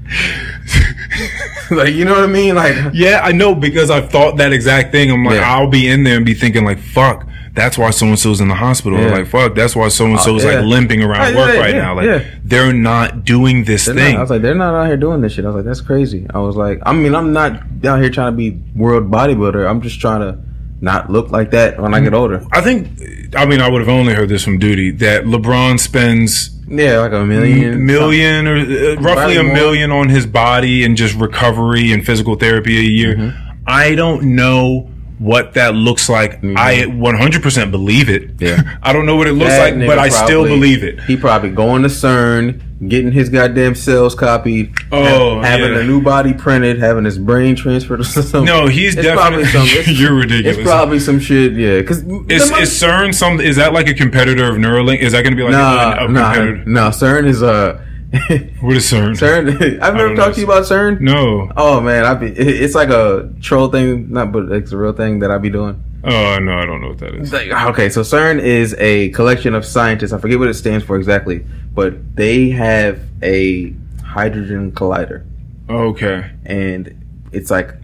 [1.71, 2.55] like you know what I mean?
[2.55, 5.11] Like Yeah, I know because I've thought that exact thing.
[5.11, 5.53] I'm like, Yeah.
[5.53, 8.49] I'll be in there and be thinking like, fuck, that's why so and so's in
[8.49, 8.99] the hospital.
[8.99, 9.11] Yeah.
[9.11, 11.95] like, fuck, that's why so and so's like limping around work right now.
[11.95, 12.25] Like, yeah.
[12.43, 14.15] they're not doing this They're thing.
[14.15, 15.45] Not, I was like, they're not out here doing this shit.
[15.45, 16.27] I was like, that's crazy.
[16.35, 17.53] I was like, I mean, I'm not
[17.85, 19.69] out here trying to be world bodybuilder.
[19.69, 20.39] I'm just trying to
[20.81, 22.45] not look like that when I get older.
[22.53, 22.89] I think,
[23.37, 27.13] I mean, I would have only heard this from Duty that LeBron spends Yeah, like
[27.13, 29.55] a million, million or uh, roughly a more.
[29.55, 33.15] million on his body and just recovery and physical therapy a year.
[33.15, 33.61] Mm-hmm.
[33.67, 36.43] I don't know what that looks like.
[36.43, 38.31] I 100% believe it.
[38.41, 38.79] Yeah.
[38.83, 41.01] I don't know what it looks That like, but I still believe it.
[41.05, 45.81] He probably going to CERN, getting his goddamn cells copied, Oh, ha- having yeah.
[45.81, 48.45] a new body printed, having his brain transferred to some.
[48.45, 49.67] No, he's it's definitely- some.
[49.95, 50.59] You're ridiculous.
[50.59, 51.53] It's probably some shit.
[51.53, 53.41] Yeah, because Is, is CERN some?
[53.41, 54.99] Is that like a competitor of Neuralink?
[54.99, 56.65] Is that going to be like a, nah, a nah, competitor?
[56.67, 56.89] no.
[56.89, 57.81] CERN is uh,
[58.61, 59.13] What is CERN?
[59.19, 59.81] CERN.
[59.83, 61.01] I've never talked to you about CERN.
[61.01, 61.51] No.
[61.57, 62.29] Oh man, I be.
[62.29, 65.83] It's like a troll thing, not but it's a real thing that I be doing.
[66.05, 67.33] Oh no, I don't know what that is.
[67.33, 70.13] Like, ah, okay, so CERN is a collection of scientists.
[70.13, 75.25] I forget what it stands for exactly, but they have a hydrogen collider,
[75.69, 76.31] Okay.
[76.45, 76.95] and
[77.33, 77.75] it's like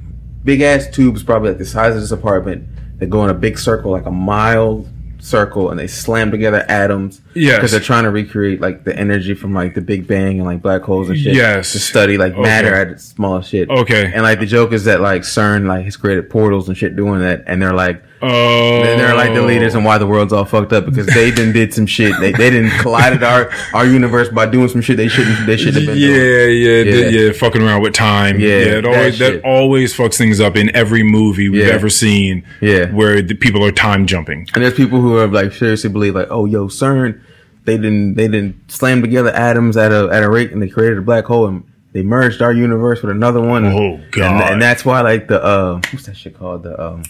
[0.44, 2.68] big ass tubes, probably like the size of this apartment.
[2.98, 4.86] They go in a big circle, like a mile
[5.20, 7.20] circle, and they slam together atoms.
[7.34, 7.56] Yes.
[7.56, 10.62] because they're trying to recreate like the energy from like the Big Bang and like
[10.62, 11.34] black holes and shit.
[11.34, 11.72] Yes.
[11.72, 12.42] to study like Okay.
[12.42, 13.68] matter at smallest shit.
[13.70, 14.10] Okay.
[14.12, 17.20] and like the joke is that like CERN like has created portals and shit doing
[17.20, 18.02] that, and they're like.
[18.22, 18.82] Oh.
[18.82, 21.52] And they're like the leaders and why the world's all fucked up because they done
[21.52, 22.12] did some shit.
[22.20, 25.74] They they didn't collided our our universe by doing some shit they shouldn't they should
[25.74, 26.62] have been Yeah, doing.
[26.62, 27.08] yeah, Yeah.
[27.08, 28.38] yeah, yeah, fucking around with time.
[28.38, 29.44] Yeah, Yeah, it that always that, shit.
[29.44, 31.72] always fucks things up in every movie we've Yeah.
[31.74, 32.44] ever seen.
[32.60, 32.86] Yeah.
[32.92, 34.48] where the people are time jumping.
[34.54, 37.20] And there's people who are like seriously believe like, oh yo, CERN,
[37.64, 40.98] they didn't they didn't slam together atoms at a at a rate and they created
[40.98, 43.64] a black hole and they merged our universe with another one.
[43.66, 44.42] Oh, God.
[44.42, 47.02] And, and that's why like the uh what's that shit called the um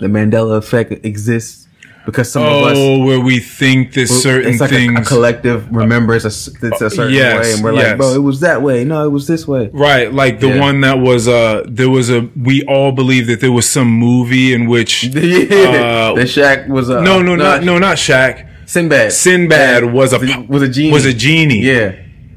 [0.00, 1.66] the Mandela effect exists
[2.06, 4.98] because some of us Oh, where we think that certain it's like things.
[4.98, 6.28] a collective remembers a,
[6.66, 7.88] it's a certain yes, way, and we're yes.
[7.90, 8.84] like, bro, it was that way.
[8.84, 9.68] No, it was this way.
[9.72, 10.60] Right, like the Yeah.
[10.60, 14.54] one that was uh there was a we all believe that there was some movie
[14.54, 19.12] in which yeah, Uh, the Shaq was a no no not no not Shaq Sinbad.
[19.12, 20.18] Sinbad was a
[20.48, 20.92] was a genie.
[20.92, 21.92] was a genie Yeah,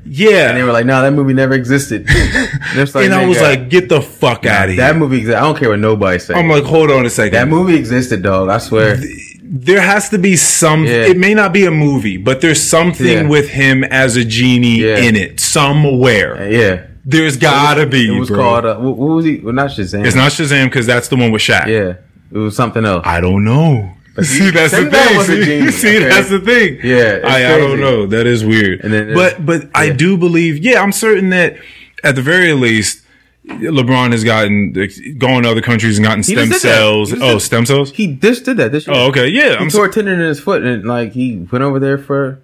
[0.05, 2.01] yeah and they were like, no, that movie never existed.
[2.09, 4.77] and, it's and I was like get the fuck out of here.
[4.83, 5.21] that movie.
[5.21, 6.35] Exi- I don't care what nobody says.
[6.35, 8.49] I'm like hold on a second that movie existed, dog.
[8.49, 8.97] I swear.
[9.43, 11.05] there has to be some Yeah.
[11.07, 13.27] it may not be a movie but there's something Yeah.
[13.27, 14.97] with him as a genie Yeah.
[14.97, 18.37] in it somewhere Yeah, there's gotta be It was bro.
[18.39, 18.65] called.
[18.65, 19.37] Uh, what, what was he?
[19.37, 20.05] Well, not Shazam.
[20.05, 21.95] it's not Shazam because that's the one with Shaq Yeah,
[22.31, 23.03] it was something else.
[23.05, 23.91] I don't know
[24.21, 26.09] see that's the thing see, genie, see okay?
[26.09, 29.69] that's the thing Yeah, I, I don't know that is weird And then- but but
[29.73, 31.57] I do believe yeah I'm certain that
[32.03, 33.01] at the very least
[33.45, 34.71] LeBron has gotten
[35.17, 36.75] gone to other countries and gotten stem just did that.
[36.75, 38.95] cells oh stem cells He just did that this year.
[38.95, 41.63] oh okay yeah He I'm tore a tendon in his foot and like he went
[41.63, 42.39] over there for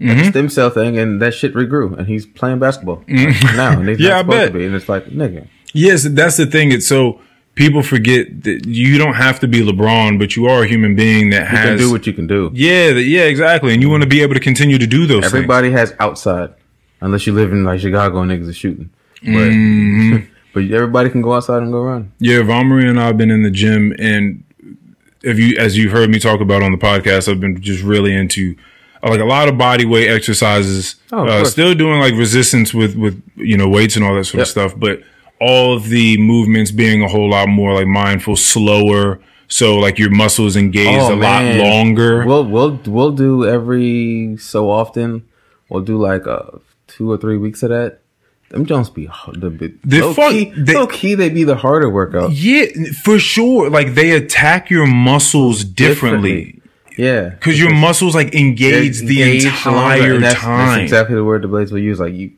[0.00, 0.18] Mm-hmm.
[0.20, 3.98] a stem cell thing and that shit regrew and he's playing basketball now and he's
[3.98, 4.02] Mm-hmm.
[4.06, 4.52] Yeah, I bet.
[4.52, 6.72] to be and it's like nigga Yes, that's the thing.
[6.72, 7.20] It's so
[7.54, 11.30] people forget that you don't have to be LeBron, but you are a human being
[11.30, 12.50] that You has can do what you can do.
[12.54, 15.34] yeah, yeah, exactly, and you want to be able to continue to do those things.
[15.34, 16.54] Everybody has outside,
[17.00, 18.90] unless you live in like Chicago and niggas are shooting.
[19.22, 20.16] But, Mm-hmm.
[20.54, 22.12] but everybody can go outside and go run.
[22.18, 24.42] Yeah, Vomri and I have been in the gym, and
[25.22, 28.14] if you, as you've heard me talk about on the podcast, I've been just really
[28.14, 28.56] into
[29.02, 30.96] like a lot of body weight exercises.
[31.12, 34.38] Oh, uh, still doing like resistance with with you know weights and all that sort
[34.38, 34.42] Yep.
[34.42, 35.02] of stuff, but
[35.40, 39.20] all of the movements being a whole lot more like mindful, slower.
[39.48, 42.24] So like your muscles engaged Oh, a lot longer.
[42.24, 45.24] We'll we'll we'll do every so often.
[45.68, 48.00] We'll do like uh, two or three weeks of that.
[48.50, 49.80] Them Jones be hard- the bit.
[49.88, 52.32] They low fuck- key, they- low key, they be the harder workout.
[52.32, 52.66] yeah,
[53.04, 53.70] for sure.
[53.70, 56.60] Like they attack your muscles differently
[56.98, 60.68] Yeah, because your muscles like engage the entire that's, time.
[60.68, 62.00] That's exactly the word the blades will use.
[62.00, 62.32] Like you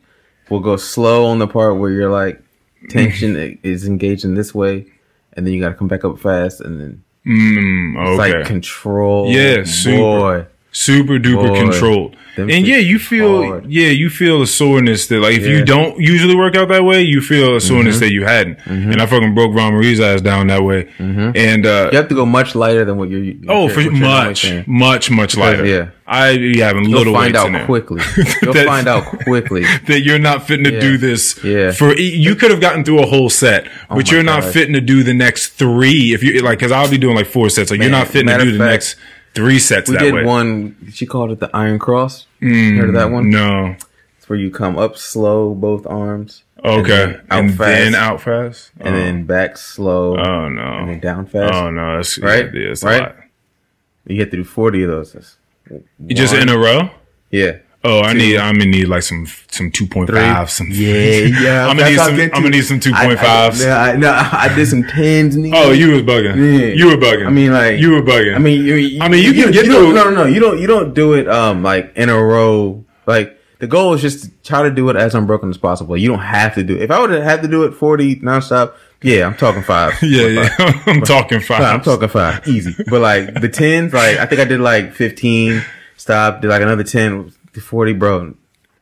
[0.51, 2.43] will go slow on the part where you're like
[2.89, 4.87] tension is engaged in this way,
[5.35, 9.31] and then you got to come back up fast, and then Mm, it's like control.
[9.31, 9.97] Yeah, super.
[9.97, 10.47] boy.
[10.73, 12.17] Super duper Boy, controlled.
[12.35, 13.71] And yeah, you feel hard.
[13.71, 17.03] yeah, you feel a soreness that like if you don't usually work out that way,
[17.03, 18.01] you feel a soreness Mm-hmm.
[18.07, 18.59] that you hadn't.
[18.67, 20.89] And I fucking broke Ron Marie's ass down that way.
[20.99, 23.35] And uh You have to go much lighter than what you're.
[23.49, 25.67] oh, what for you're much, much, much lighter.
[25.67, 25.91] yeah.
[26.07, 27.67] I be having You'll little find weights in out there.
[27.67, 28.03] quickly.
[28.43, 29.65] You'll find out quickly.
[29.87, 30.81] That you're not fitting to Yeah.
[30.81, 31.73] do this Yeah.
[31.73, 34.53] for you could have gotten through a whole set, but my you're not gosh.
[34.55, 36.15] fitting to do the next three.
[36.15, 38.39] If you like, because I'll be doing like four sets, like you're not fitting to
[38.43, 38.97] do the fact, next
[39.35, 40.25] three sets We did way.
[40.25, 40.77] one.
[40.93, 42.27] She called it the Iron Cross.
[42.41, 43.31] Hmm, heard of that one?
[43.31, 43.77] No,
[44.19, 46.45] It's where you come up slow, both arms.
[46.65, 47.97] okay, And and then out then fast.
[47.97, 48.99] out fast, and Oh.
[48.99, 50.63] then back slow, Oh no.
[50.63, 51.53] and then down fast.
[51.55, 51.97] Oh no!
[51.97, 52.47] That's Right?
[52.55, 53.01] Yeah, it's Right?
[53.01, 53.17] A lot.
[54.07, 55.13] You get to do forty of those.
[55.13, 55.37] That's
[56.07, 56.91] You just in a row?
[57.31, 57.57] yeah.
[57.85, 58.37] Oh, I need.
[58.37, 60.51] I'm gonna need like some some two point five.
[60.51, 60.95] Some Yeah,
[61.43, 61.67] yeah.
[61.67, 62.15] I'm gonna need some.
[62.21, 63.65] I'm gonna need some two point fives.
[63.65, 65.37] I, I, no, I did some tens.
[65.37, 65.53] Nigga.
[65.55, 66.37] Oh, you was bugging.
[66.37, 66.67] Yeah.
[66.75, 67.27] You were bugging.
[67.27, 68.37] I mean, like you were bugging.
[68.37, 70.25] I mean, you, you, I mean, you can get don't- through- No, no, no.
[70.27, 70.61] You don't.
[70.61, 71.29] You don't do it.
[71.29, 72.85] Um, like in a row.
[73.07, 75.97] Like the goal is just to try to do it as unbroken as possible.
[75.97, 76.77] You don't have to do.
[76.77, 76.83] it.
[76.83, 79.95] If I would have had to do it forty nonstop, yeah, I'm talking five.
[80.03, 80.49] yeah, yeah.
[80.87, 81.59] I'm talking five.
[81.59, 82.77] Five, I'm talking five, easy.
[82.89, 85.65] But like the tens, like I think I did like fifteen.
[85.97, 86.43] Stop.
[86.43, 87.33] Did like another ten.
[87.61, 88.35] 40, bro.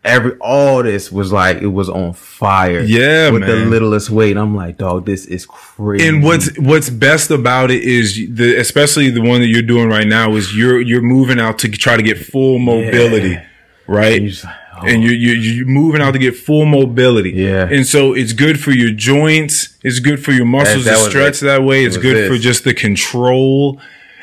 [0.03, 2.81] Every all this was like it was on fire.
[2.81, 4.39] Yeah, with the littlest weight.
[4.39, 6.09] I'm like, dog, this is crazy.
[6.09, 10.07] And what's what's best about it is the especially the one that you're doing right
[10.07, 13.47] now is you're you're moving out to try to get full mobility, Yeah.
[13.87, 14.23] right?
[14.23, 14.33] Like,
[14.79, 14.87] oh.
[14.87, 17.33] and you're, you're you're moving out to get full mobility.
[17.33, 17.69] Yeah.
[17.71, 19.77] and so it's good for your joints.
[19.83, 21.45] It's good for your muscles that to stretch it.
[21.45, 21.85] that way.
[21.85, 22.29] It's good this.
[22.31, 23.79] for just the control,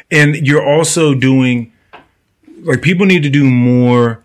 [0.09, 1.71] and you're also doing
[2.63, 4.23] like people need to do more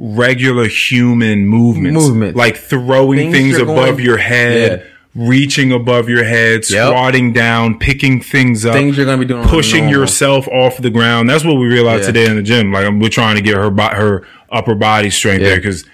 [0.00, 2.36] regular human movements, Movements.
[2.36, 4.80] like throwing Things things, above going- your head.
[4.80, 4.84] Yeah.
[5.26, 6.86] Reaching above your head, Yep.
[6.88, 9.42] squatting down, picking things up, things you're gonna be doing.
[9.42, 11.28] pushing yourself off the ground.
[11.28, 12.06] That's what we realized Yeah.
[12.12, 12.72] today in the gym.
[12.72, 14.22] Like we're trying to get her her
[14.52, 15.48] upper body strength Yeah.
[15.48, 15.84] there because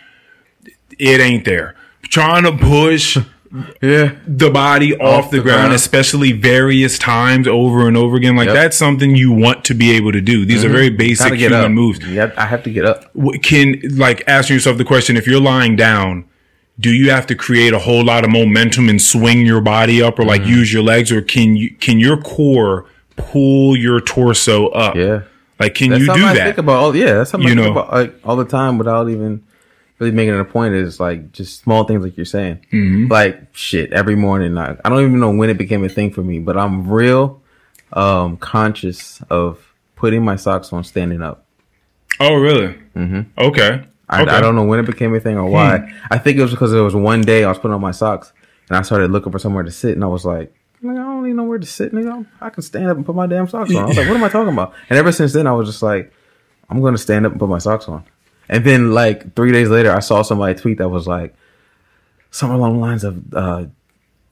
[0.98, 1.74] it ain't there.
[2.10, 3.16] Trying to push
[3.80, 4.16] Yeah.
[4.26, 5.74] the body off, the, the ground, ground.
[5.74, 8.34] especially various times over and over again.
[8.36, 8.54] Like Yep.
[8.54, 10.44] that's something you want to be able to do.
[10.44, 11.70] These are very basic human up.
[11.70, 12.00] moves.
[12.06, 13.10] Yeah, I have to get up.
[13.42, 16.24] Can like asking yourself the question: If you're lying down,
[16.80, 20.18] do you have to create a whole lot of momentum and swing your body up,
[20.18, 20.50] or like Mm-hmm.
[20.50, 22.86] use your legs, or can you can your core
[23.16, 24.96] pull your torso up?
[24.96, 25.22] Yeah.
[25.60, 26.44] Like, can That's you do I that?
[26.46, 26.72] think about.
[26.82, 27.80] All, yeah, that's something You I think know.
[27.82, 29.44] about like all the time without even
[29.98, 30.74] really making it a point.
[30.74, 32.64] Is like just small things like you're saying.
[32.72, 33.12] Mm-hmm.
[33.12, 34.56] Like shit, every morning.
[34.58, 37.42] I, I don't even know when it became a thing for me, but I'm real
[37.92, 41.46] um conscious of putting my socks on standing up.
[42.20, 42.74] oh, really?
[42.94, 43.22] Mm-hmm.
[43.38, 43.86] Okay.
[44.08, 44.30] I, okay.
[44.30, 44.36] Hmm.
[44.36, 45.90] I don't know when it became a thing or why.
[46.10, 48.32] I think it was because there was one day I was putting on my socks
[48.68, 51.36] and I started looking for somewhere to sit, and I was like, I don't even
[51.36, 52.26] know where to sit, nigga.
[52.40, 54.24] I can stand up and put my damn socks on." I was like, "What am
[54.24, 56.12] I talking about?" And ever since then, I was just like,
[56.68, 58.04] "I'm going to stand up and put my socks on."
[58.48, 61.34] And then, like three days later, I saw somebody tweet that was like,
[62.30, 63.64] somewhere along the lines of uh,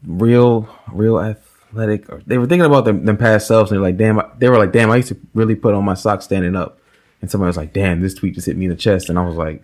[0.06, 2.10] real, real athletic.
[2.10, 4.58] Or they were thinking about them, them past selves, and they're like, "Damn!" They were
[4.58, 6.78] like, "Damn!" I used to really put on my socks standing up.
[7.20, 9.24] And somebody was like, "Damn!" This tweet just hit me in the chest, and I
[9.24, 9.62] was like,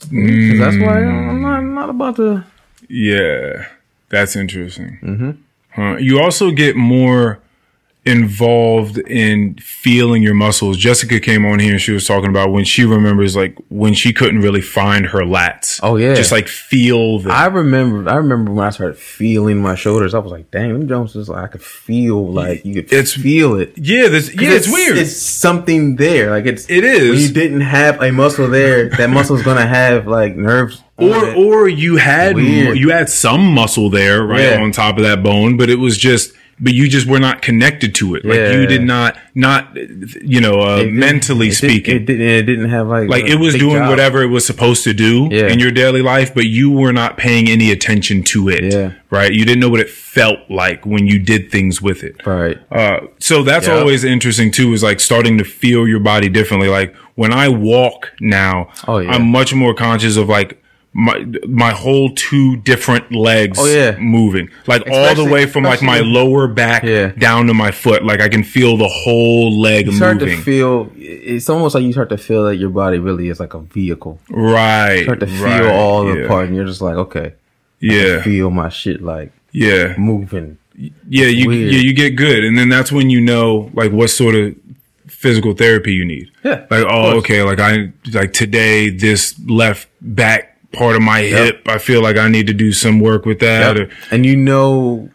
[0.00, 2.44] "'Cause "That's why I'm not, I'm not about to."
[2.88, 3.66] Yeah,
[4.08, 4.98] that's interesting.
[5.02, 5.30] Mm-hmm.
[5.70, 5.96] Huh.
[5.96, 7.40] You also get more
[8.06, 10.76] involved in feeling your muscles.
[10.76, 14.12] Jessica came on here and she was talking about when she remembers like when she
[14.12, 15.80] couldn't really find her lats.
[15.82, 16.14] Oh, yeah.
[16.14, 17.30] just like feel the.
[17.32, 18.08] I remember.
[18.10, 20.14] I remember when I started feeling my shoulders.
[20.14, 23.12] I was like, "Dang, them Jones was like I could feel like you could It's-
[23.12, 24.98] feel it." yeah, this, yeah, it's, weird.
[24.98, 26.30] It's something there.
[26.30, 27.28] Like it's It is.
[27.28, 30.82] You didn't have a muscle there, that muscle's gonna have like nerves.
[30.96, 32.78] or or you had Weird.
[32.78, 34.60] you had some muscle there right Yeah.
[34.62, 37.94] on top of that bone, but it was just but you just were not connected
[37.96, 38.24] to it.
[38.24, 38.52] Like Yeah.
[38.60, 39.76] you did not, not,
[40.22, 41.96] you know, uh, It mentally it speaking.
[41.96, 42.26] it didn't.
[42.28, 43.88] It didn't have like like it was doing job.
[43.90, 45.48] whatever it was supposed to do Yeah.
[45.48, 48.72] in your daily life, but you were not paying any attention to it.
[48.72, 48.92] Yeah.
[49.10, 49.32] Right.
[49.32, 52.16] You didn't know what it felt like when you did things with it.
[52.26, 52.58] Right.
[52.70, 53.74] Uh, so that's Yeah.
[53.74, 56.68] always interesting too, is like starting to feel your body differently.
[56.68, 59.10] Like when I walk now, Oh, yeah.
[59.12, 60.60] I'm much more conscious of like
[60.96, 63.96] my my whole two different legs Oh, yeah.
[63.98, 64.48] moving.
[64.68, 67.08] Like all the way from like my lower back Yeah.
[67.08, 68.04] down to my foot.
[68.04, 70.36] Like I can feel the whole leg You start moving.
[70.38, 70.92] to feel.
[70.96, 74.20] It's almost like you start to feel that your body really is like a vehicle.
[74.30, 74.98] right.
[74.98, 76.28] You start to feel right, all the yeah.
[76.28, 77.34] parts, and you're just like, okay,
[77.80, 78.22] Yeah.
[78.22, 79.96] feel my shit like Yeah.
[79.98, 80.58] moving.
[81.08, 81.72] Yeah, you weird.
[81.72, 84.54] yeah, you get good, and then that's when you know like what sort of
[85.08, 86.30] physical therapy you need.
[86.44, 91.62] Yeah, Like, oh, okay, like I like today this left back part of my hip,
[91.68, 93.76] I feel like I need to do some work with that.
[93.76, 93.88] Yep.
[93.90, 95.08] Or, And you know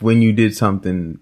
[0.00, 1.18] when you did something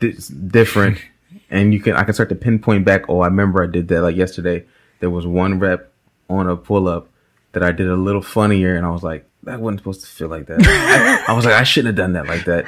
[0.00, 0.16] di-
[0.48, 0.98] different,
[1.50, 3.08] and you can I can start to pinpoint back.
[3.08, 4.02] Oh, I remember I did that.
[4.02, 4.64] Like yesterday,
[5.00, 5.92] there was one rep
[6.28, 7.08] on a pull up
[7.52, 10.28] that I did a little funnier, and I was like, that wasn't supposed to feel
[10.28, 10.60] like that.
[11.28, 12.64] I, I was like, I shouldn't have done that like that.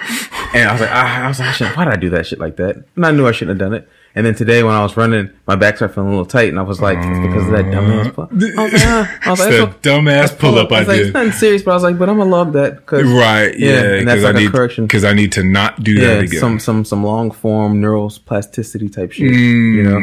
[0.54, 2.26] And I was like, I, I was like, I shouldn't- why did I do that
[2.26, 2.76] shit like that?
[2.96, 3.88] And I knew I shouldn't have done it.
[4.16, 6.58] And then today when I was running, my back started feeling a little tight, and
[6.58, 8.28] I was like, it's because of that dumbass pull.
[8.30, 9.18] I was like, ah.
[9.26, 11.14] I was like, It's it's dumbass pull up I I was like, it's did.
[11.14, 12.86] nothing serious, but I was like, but I'm gonna love that.
[12.86, 14.84] Cause, Right, yeah, and that's because I like a need correction.
[14.86, 16.38] because I need to not do Yeah, that again.
[16.40, 19.32] some some some long form neuroplasticity type shit.
[19.32, 20.00] You know,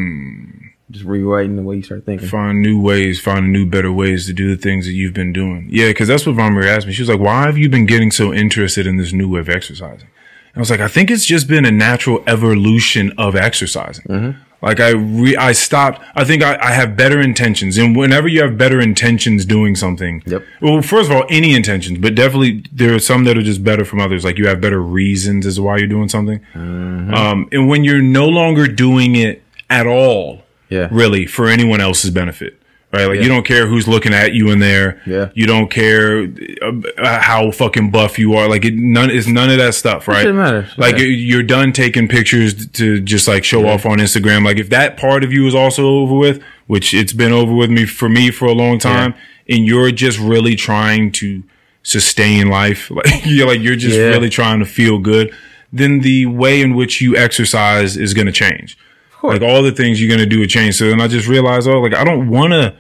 [0.92, 2.28] just rewriting the way you start thinking.
[2.28, 5.68] find new ways, find new, better ways to do the things that you've been doing.
[5.72, 6.92] Yeah, because that's what Von Marie asked me.
[6.92, 9.48] She was like, "Why have you been getting so interested in this new way of
[9.48, 10.10] exercising?"
[10.54, 14.06] And I was like, "I think it's just been a natural evolution of exercising.
[14.06, 14.40] Mm-hmm.
[14.62, 16.02] Like I re- I stopped.
[16.14, 20.22] I think I, I have better intentions, and whenever you have better intentions doing something,
[20.28, 20.44] Yep.
[20.62, 23.84] Well, first of all, any intentions, but definitely there are some that are just better
[23.86, 24.24] from others.
[24.24, 26.40] Like you have better reasons as to why you're doing something.
[26.54, 27.14] Mm-hmm.
[27.14, 30.90] Um, and when you're no longer doing it at all, Yeah.
[30.92, 32.61] really for anyone else's benefit.
[32.94, 33.22] Right, like Yeah.
[33.24, 35.02] you don't care who's looking at you in there.
[35.06, 35.30] Yeah.
[35.34, 36.28] you don't care
[36.62, 38.50] uh, how fucking buff you are.
[38.50, 40.18] Like it, none is none of that stuff, right?
[40.24, 40.68] shouldn't matter.
[40.78, 41.06] Like Yeah.
[41.06, 44.44] you're done taking pictures to just like show off on Instagram.
[44.44, 47.70] Like if that part of you is also over with, which it's been over with
[47.70, 49.14] me for me for a long time,
[49.48, 51.44] and you're just really trying to
[51.84, 54.08] sustain life, like you're like you're just Yeah.
[54.10, 55.34] really trying to feel good,
[55.72, 58.78] then the way in which you exercise is going to change.
[59.22, 59.40] Course.
[59.40, 60.76] Like all the things you're going to do would change.
[60.76, 62.76] So then I just realized, oh, like I don't want to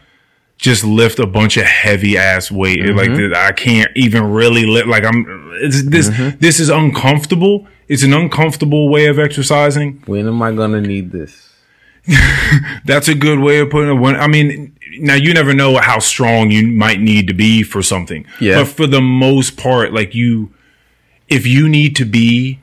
[0.58, 2.80] just lift a bunch of heavy ass weight.
[2.80, 3.32] Mm-hmm.
[3.32, 4.88] Like I can't even really lift.
[4.88, 5.26] Like I'm,
[5.62, 6.38] it's, this, Mm-hmm.
[6.40, 7.68] this is uncomfortable.
[7.88, 10.04] It's an uncomfortable way of exercising.
[10.06, 11.50] When am I gonna need this?
[12.86, 14.00] That's a good way of putting it.
[14.00, 17.82] When, I mean, now you never know how strong you might need to be for
[17.84, 18.26] something.
[18.40, 18.60] Yeah.
[18.60, 20.54] But for the most part, like you,
[21.28, 22.60] if you need to be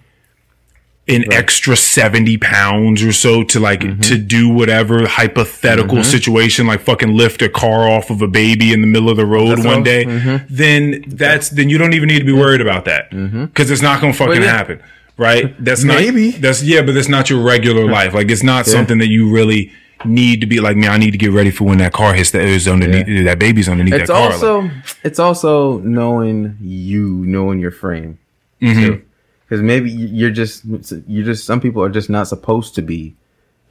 [1.08, 4.00] an extra 70 pounds or so to like, Mm-hmm.
[4.02, 8.80] to do whatever hypothetical situation, like fucking lift a car off of a baby in
[8.80, 10.46] the middle of the road That's one all- day, Mm-hmm.
[10.54, 13.10] then that's, then you don't even need to be worried about that.
[13.54, 14.48] Cause it's not going to fucking yeah.
[14.56, 14.82] happen.
[15.16, 15.52] Right?
[15.64, 16.30] That's Maybe.
[16.32, 18.14] not, that's, yeah, but that's not your regular life.
[18.14, 19.72] Like it's not something that you really
[20.04, 22.30] need to be like, man, I need to get ready for when that car hits
[22.30, 24.24] that is underneath, that baby's underneath It's that car.
[24.30, 24.70] Like, also
[25.02, 28.20] it's also knowing you, knowing your frame.
[28.62, 29.04] Mm-hmm.
[29.48, 30.64] Because maybe you're just
[31.06, 33.16] you're just some people are just not supposed to be.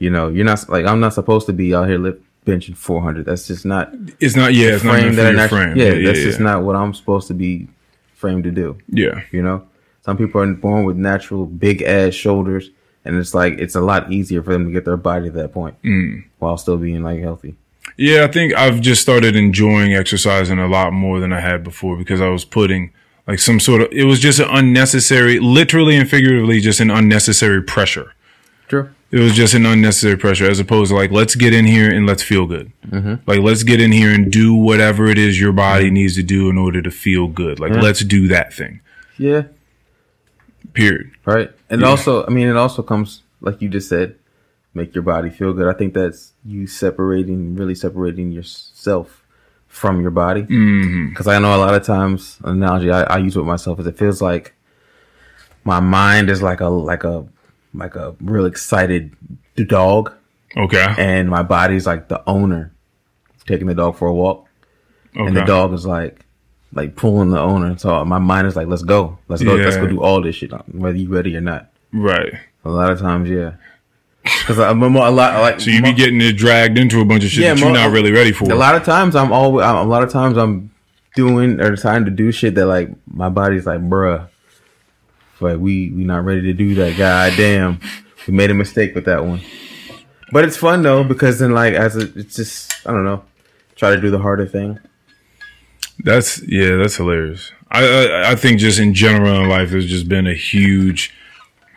[0.00, 3.26] You know, you're not like I'm not supposed to be out here lift benching 400.
[3.26, 5.76] That's just not it's not, yeah, it's not meant for I your natu- frame.
[5.76, 7.68] Yeah, that's just not what I'm supposed to be
[8.14, 8.78] framed to do.
[8.88, 9.22] Yeah.
[9.30, 9.66] You know,
[10.02, 12.70] some people are born with natural big ass shoulders,
[13.04, 15.52] and it's like it's a lot easier for them to get their body to that
[15.52, 16.24] point Mm.
[16.38, 17.56] while still being like healthy.
[17.96, 21.96] Yeah, I think I've just started enjoying exercising a lot more than I had before
[21.96, 22.92] because I was putting
[23.28, 27.62] like some sort of, it was just an unnecessary, literally and figuratively, just an unnecessary
[27.62, 28.14] pressure.
[28.66, 28.90] True.
[29.10, 32.06] It was just an unnecessary pressure as opposed to like, let's get in here and
[32.06, 32.72] let's feel good.
[32.88, 33.14] Mm-hmm.
[33.30, 35.94] Like, let's get in here and do whatever it is your body mm-hmm.
[35.94, 37.60] needs to do in order to feel good.
[37.60, 37.82] Like, mm-hmm.
[37.82, 38.80] let's do that thing.
[39.16, 39.44] Yeah.
[40.72, 41.12] Period.
[41.24, 41.50] Right.
[41.70, 44.16] And also, I mean, it also comes like you just said,
[44.74, 45.68] make your body feel good.
[45.68, 49.17] I think that's you separating, really separating yourself
[49.68, 50.42] from your body.
[50.42, 51.10] Mm-hmm.
[51.10, 53.86] Because I know a lot of times, an analogy I, I use with myself is
[53.86, 54.54] it feels like
[55.64, 57.26] my mind is like a like a
[57.74, 59.14] like a real excited
[59.66, 60.12] dog,
[60.56, 60.86] Okay.
[60.96, 62.72] and my body's like the owner
[63.46, 64.46] taking the dog for a walk,
[65.14, 66.24] and the dog is like
[66.72, 67.76] like pulling the owner.
[67.78, 70.52] So my mind is like, let's go, let's go, let's go do all this shit,
[70.74, 71.70] whether you ready or not.
[71.92, 72.32] Right.
[72.64, 73.54] A lot of times, yeah.
[74.22, 77.24] Because I'm more, a lot like So you be getting it dragged into a bunch
[77.24, 78.50] of shit Yeah, that you're not really ready for.
[78.50, 80.70] a lot of times I'm always a lot of times I'm
[81.14, 84.28] doing or trying to do shit that like my body's like, bruh,
[85.40, 86.96] Like we we not ready to do that.
[86.98, 87.80] God damn,
[88.26, 89.40] we made a mistake with that one.
[90.30, 93.24] But it's fun though because then like as a, it's just I don't know,
[93.76, 94.78] try to do the harder thing.
[96.00, 97.50] That's yeah, that's hilarious.
[97.70, 101.12] I, I I think just in general in life, there's just been a huge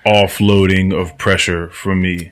[0.06, 2.32] offloading of pressure for me.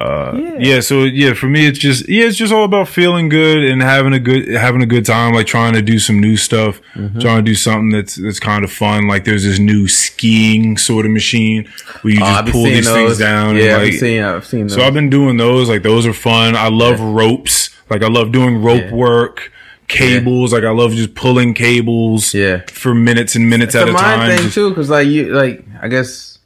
[0.00, 0.78] Uh, yeah.
[0.78, 4.12] So yeah, for me, it's just yeah, it's just all about feeling good and having
[4.12, 5.34] a good having a good time.
[5.34, 7.18] Like trying to do some new stuff, Mm-hmm.
[7.18, 9.08] trying to do something that's that's kind of fun.
[9.08, 11.68] Like there's this new skiing sort of machine
[12.02, 13.56] where you Oh, just pull these things down.
[13.56, 14.22] Yeah, and I've seen.
[14.22, 14.74] I've seen those.
[14.74, 15.68] so I've been doing those.
[15.68, 16.54] Like those are fun.
[16.54, 17.70] I love ropes.
[17.90, 18.94] Like I love doing rope Yeah.
[18.94, 19.50] work,
[19.88, 20.52] cables.
[20.52, 22.34] Like I love just pulling cables.
[22.34, 22.62] Yeah.
[22.68, 24.28] For minutes and minutes it's at a a mind time.
[24.36, 26.37] thing Just- too, because like you like I guess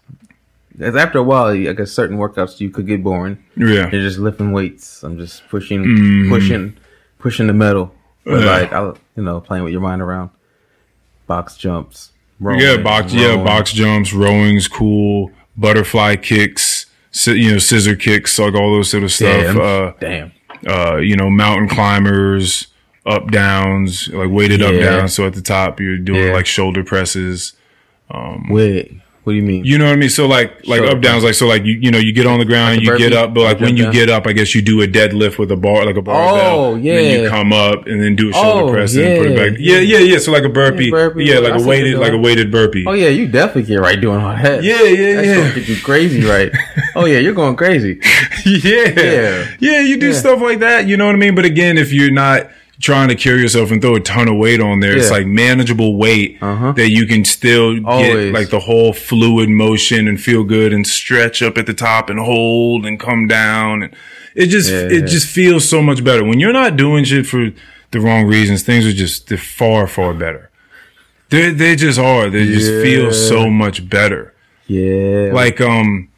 [0.80, 3.38] after a while, I guess certain workouts you could get boring.
[3.56, 3.90] yeah.
[3.90, 5.02] You're just lifting weights.
[5.02, 6.28] I'm just pushing, Mhm.
[6.28, 6.76] pushing,
[7.18, 7.94] pushing the metal.
[8.24, 8.46] But Yeah.
[8.46, 10.30] like I, you know, playing with your mind around
[11.26, 12.10] box jumps.
[12.40, 13.12] rowing, yeah, box.
[13.12, 15.30] Yeah, box jumps, rowing's cool.
[15.56, 16.86] Butterfly kicks.
[17.26, 19.42] You know, scissor kicks, like all those sort of stuff.
[19.42, 19.60] Damn.
[19.60, 20.32] Uh, Damn.
[20.66, 22.68] uh, you know, mountain climbers,
[23.04, 24.96] up downs, like weighted up Yeah.
[24.98, 25.12] downs.
[25.14, 26.32] So at the top, you're doing Yeah.
[26.32, 27.52] like shoulder presses.
[28.48, 28.92] Wait,
[29.24, 29.64] what do you mean?
[29.64, 30.10] You know what I mean?
[30.10, 32.40] So like like Shoulder up downs, like so like you you know you get on
[32.40, 33.92] the ground and Like a you get up, but like Like when you down?
[33.92, 36.58] get up, I guess you do a deadlift with a bar like a barbell.
[36.58, 36.94] Oh, yeah.
[36.94, 37.28] And then you yeah.
[37.30, 39.60] come up and then do a shoulder Oh, press and put it back.
[39.60, 40.18] Yeah, yeah, yeah.
[40.18, 40.86] So like a burpee.
[40.86, 41.24] Yeah, burpee.
[41.24, 42.84] Yeah, like I a weighted like a weighted burpee.
[42.86, 44.64] oh yeah, you definitely get right doing all that.
[44.64, 45.14] Yeah, yeah, yeah.
[45.14, 45.34] That's yeah.
[45.36, 46.50] gonna get you crazy, right?
[46.96, 48.00] oh yeah, you're going crazy.
[48.44, 48.88] yeah.
[48.88, 49.48] Yeah.
[49.60, 50.18] Yeah, you do Yeah.
[50.18, 51.34] stuff like that, you know what I mean?
[51.36, 52.50] But again, if you're not
[52.82, 55.96] trying to kill yourself and throw a ton of weight on there, it's like manageable
[55.96, 56.72] weight Uh-huh.
[56.72, 61.42] that you can still get like the whole fluid motion and feel good and stretch
[61.42, 63.94] up at the top and hold and come down and
[64.34, 65.06] it just Yeah, it yeah.
[65.06, 66.24] just feels so much better.
[66.24, 67.50] When you're not doing shit for
[67.92, 70.50] the wrong reasons, things are just they're far, far better.
[71.30, 72.28] They they just are.
[72.30, 74.34] They just feel so much better
[74.66, 75.30] Yeah.
[75.32, 76.08] like um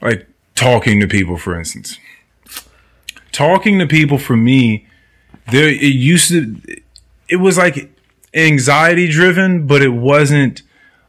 [0.00, 1.98] like talking to people for instance
[3.32, 4.86] talking to people for me
[5.50, 6.56] there it used to
[7.28, 7.90] it was like
[8.34, 10.62] anxiety driven but it wasn't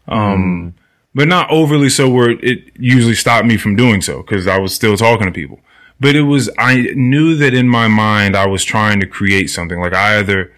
[0.08, 0.74] um
[1.14, 4.74] but not overly so where it usually stopped me from doing so because i was
[4.74, 5.60] still talking to people.
[6.00, 9.80] But it was i knew that in my mind i was trying to create something.
[9.80, 10.54] Like i either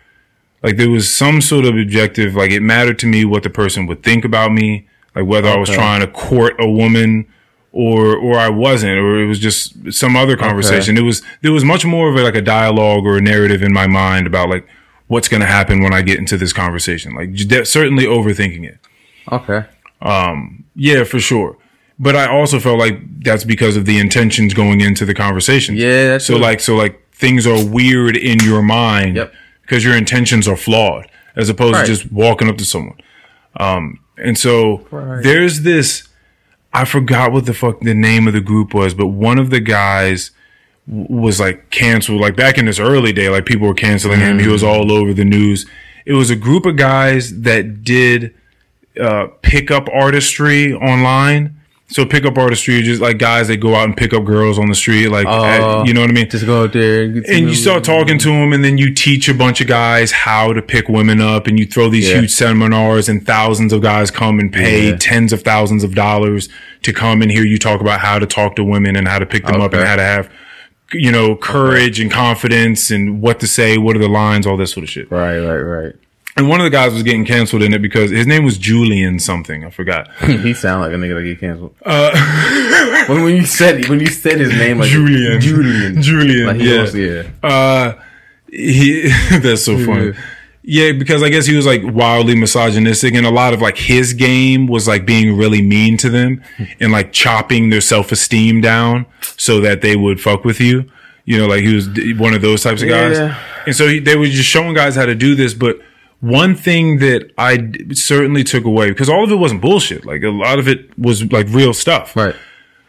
[0.63, 3.87] like there was some sort of objective like it mattered to me what the person
[3.87, 7.27] would think about me like whether i was trying to court a woman
[7.73, 11.63] or or i wasn't or it was just some other conversation it was there was
[11.63, 14.67] much more of a, like a dialogue or a narrative in my mind about like
[15.07, 17.29] what's going to happen when i get into this conversation like
[17.65, 18.77] certainly overthinking it
[19.31, 19.65] okay.
[20.01, 20.65] Um.
[20.75, 21.57] yeah for sure
[21.99, 26.07] but i also felt like that's because of the intentions going into the conversation Yeah,
[26.09, 26.41] that's so true.
[26.41, 29.33] like so like things are weird in your mind Yep.
[29.61, 31.07] because your intentions are flawed
[31.37, 31.85] as opposed Right.
[31.85, 32.97] to just walking up to someone
[33.57, 35.23] um and so Right.
[35.23, 36.07] there's this
[36.73, 39.59] i forgot what the fuck the name of the group was but one of the
[39.59, 40.31] guys
[40.87, 42.21] was like canceled.
[42.21, 44.39] Like back in this early day like people were canceling him.
[44.39, 45.65] He was all over the news.
[46.05, 48.33] It was a group of guys that did
[48.99, 51.60] uh, pickup artistry online.
[51.91, 54.69] So pickup artistry is just like guys that go out and pick up girls on
[54.69, 55.83] the street, like at- Oh.
[55.85, 56.29] you know what I mean.
[56.29, 59.27] Just go out there and, and you start talking to them, and then you teach
[59.27, 62.21] a bunch of guys how to pick women up, and you throw these Yeah.
[62.21, 64.95] huge seminars, and thousands of guys come and pay Yeah.
[64.99, 66.47] tens of thousands of dollars
[66.83, 69.25] to come and hear you talk about how to talk to women and how to
[69.25, 70.29] pick them up and how to have,
[70.93, 74.71] you know, courage and confidence and what to say, what are the lines, all this
[74.71, 75.11] sort of shit.
[75.11, 75.93] Right, right, right.
[76.37, 79.19] And one of the guys was getting canceled in it because his name was Julian
[79.19, 79.65] something.
[79.65, 80.13] I forgot.
[80.21, 81.75] he sound like a nigga that get canceled.
[83.09, 85.41] when, when you said when you said his name, like Julian.
[85.41, 86.47] Julian, Julian.
[86.47, 86.81] like yeah.
[86.81, 87.23] was, yeah.
[87.43, 87.93] Uh,
[88.47, 89.09] he,
[89.39, 90.13] that's so funny.
[90.63, 94.13] Yeah, because I guess he was like wildly misogynistic, and a lot of like his
[94.13, 96.43] game was like being really mean to them
[96.79, 100.89] and like chopping their self esteem down so that they would fuck with you.
[101.25, 101.87] You know, like he was
[102.17, 103.17] one of those types of guys.
[103.17, 103.39] Yeah.
[103.65, 105.53] And so he, they were just showing guys how to do this.
[105.53, 105.79] But
[106.21, 110.23] one thing that I d- certainly took away, because all of it wasn't bullshit, like
[110.23, 112.15] a lot of it was like real stuff.
[112.15, 112.35] Right.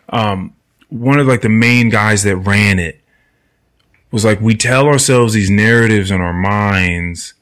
[0.09, 0.55] Um,
[0.89, 3.01] one of like the main guys that ran it
[4.11, 7.33] was like we tell ourselves these narratives in our minds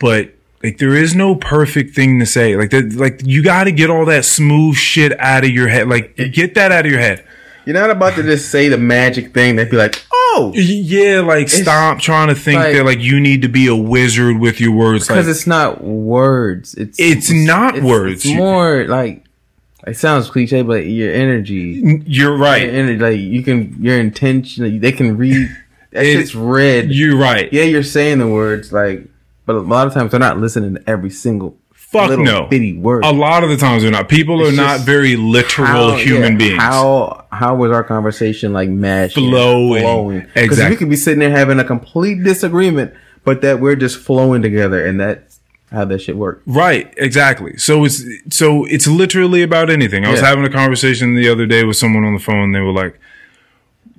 [0.00, 0.32] but
[0.64, 2.56] like there is no perfect thing to say.
[2.56, 5.88] Like that like you got to get all that smooth shit out of your head.
[5.88, 7.24] Like get that out of your head.
[7.64, 9.54] You're not about to just say the magic thing.
[9.54, 10.19] They'd be like, oh,
[10.54, 14.38] Yeah like stop trying to think like- that like you need to be a wizard
[14.38, 16.74] with your words because like, it's not words.
[16.74, 18.24] It's It's not words.
[18.24, 19.24] It's more like
[19.86, 24.80] it sounds cliche, but your energy, you're your right energy, like you can your intention.
[24.80, 25.48] They can read.
[25.92, 26.90] It's It- read.
[26.90, 29.08] you're right yeah, you're saying the words like,
[29.46, 31.56] but a lot of times they're not listening to every single
[31.90, 32.46] Fuck little no.
[32.46, 33.04] bitty words.
[33.04, 34.08] A lot of the times they're not.
[34.08, 36.62] People are not very literal How- human yeah, beings.
[36.62, 40.20] How how was our conversation like mashing, Flowing.
[40.20, 40.70] Because Exactly.
[40.70, 42.94] we could be sitting there having a complete disagreement,
[43.24, 45.40] but that we're just flowing together, and that's
[45.72, 46.42] how that shit works.
[46.46, 47.56] Right, exactly.
[47.56, 50.04] So it's so it's literally about anything.
[50.04, 52.52] I was having a conversation the other day with someone on the phone.
[52.52, 53.00] They were like,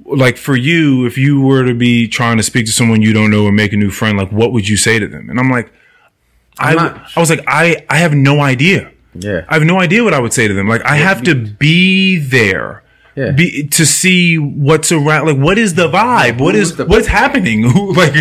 [0.06, 3.32] like for you, if you were to be trying to speak to someone you don't
[3.32, 5.30] know or make a new friend, like what would you say to them?
[5.30, 5.72] And I'm like,
[6.62, 8.92] I, I'm not- I was like, I, I have no idea.
[9.14, 10.68] Yeah, I have no idea what I would say to them.
[10.70, 12.84] Like I have to be there.
[13.14, 13.32] Yeah.
[13.32, 16.40] Be, to see what's around, like what is the vibe?
[16.40, 17.64] What is the- what's happening?
[17.70, 18.16] Who- like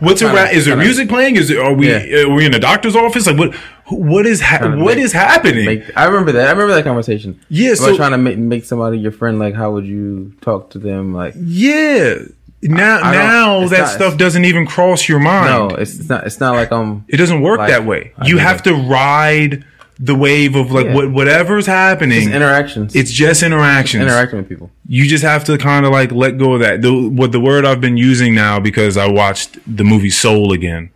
[0.00, 0.52] what's around?
[0.54, 1.36] Is there music playing?
[1.36, 2.22] Is it, are we Yeah.
[2.22, 3.26] Uh, are we in a doctor's office?
[3.26, 3.54] Like what
[3.90, 5.66] what is ha- what make- is happening?
[5.66, 6.48] Make, I remember that.
[6.48, 7.38] I remember that conversation.
[7.50, 9.38] Yeah, About so- trying to make make somebody your friend.
[9.38, 11.12] Like, how would you talk to them?
[11.12, 12.14] Like, yeah.
[12.62, 15.46] Now I don't- now that not- stuff doesn't even cross your mind.
[15.46, 16.26] no, it's, it's not.
[16.26, 17.04] It's not like um.
[17.08, 18.12] it doesn't work like, that way.
[18.18, 18.64] I You have it.
[18.64, 19.64] to ride
[19.98, 20.94] the wave of like Yeah.
[20.94, 22.22] what whatever's happening.
[22.22, 22.94] It's interactions.
[22.96, 24.02] it's just interactions.
[24.02, 24.70] interacting with people.
[24.88, 26.82] you just have to kind of like let go of that.
[26.82, 30.90] The, what the word I've been using now because I watched the movie Soul again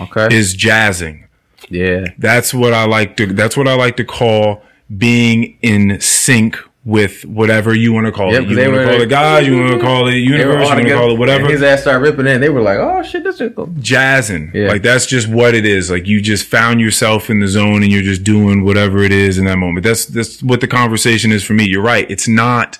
[0.00, 0.28] Okay.
[0.34, 1.26] is jazzing.
[1.68, 2.06] yeah.
[2.18, 3.26] That's what I like to.
[3.26, 4.62] That's what I like to call
[4.96, 8.48] being in sync with whatever you want to call Yep, it.
[8.48, 9.44] You want to call it God.
[9.44, 10.68] You want to call it universe.
[10.68, 11.46] You want to call it whatever.
[11.46, 12.40] His ass started ripping in.
[12.40, 14.50] They were like, "Oh shit, this is cool." jazzing.
[14.54, 14.68] Yeah.
[14.68, 15.90] Like that's just what it is.
[15.90, 19.36] Like you just found yourself in the zone and you're just doing whatever it is
[19.36, 19.84] in that moment.
[19.84, 21.66] That's that's what the conversation is for me.
[21.68, 22.10] You're right.
[22.10, 22.78] It's not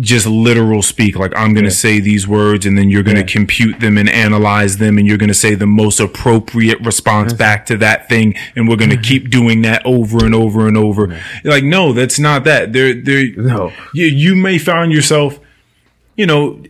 [0.00, 1.16] just literal speak.
[1.16, 3.26] Like I'm going to say these words and then you're going to Yeah.
[3.26, 7.38] compute them and analyze them and you're going to say the most appropriate response mm-hmm.
[7.38, 9.02] back to that thing and we're going to mm-hmm.
[9.02, 11.20] keep doing that over and over and over.
[11.44, 12.72] Like no, that's not that.
[12.72, 13.72] There there No.
[13.92, 15.38] you, you may find yourself,
[16.16, 16.62] you know,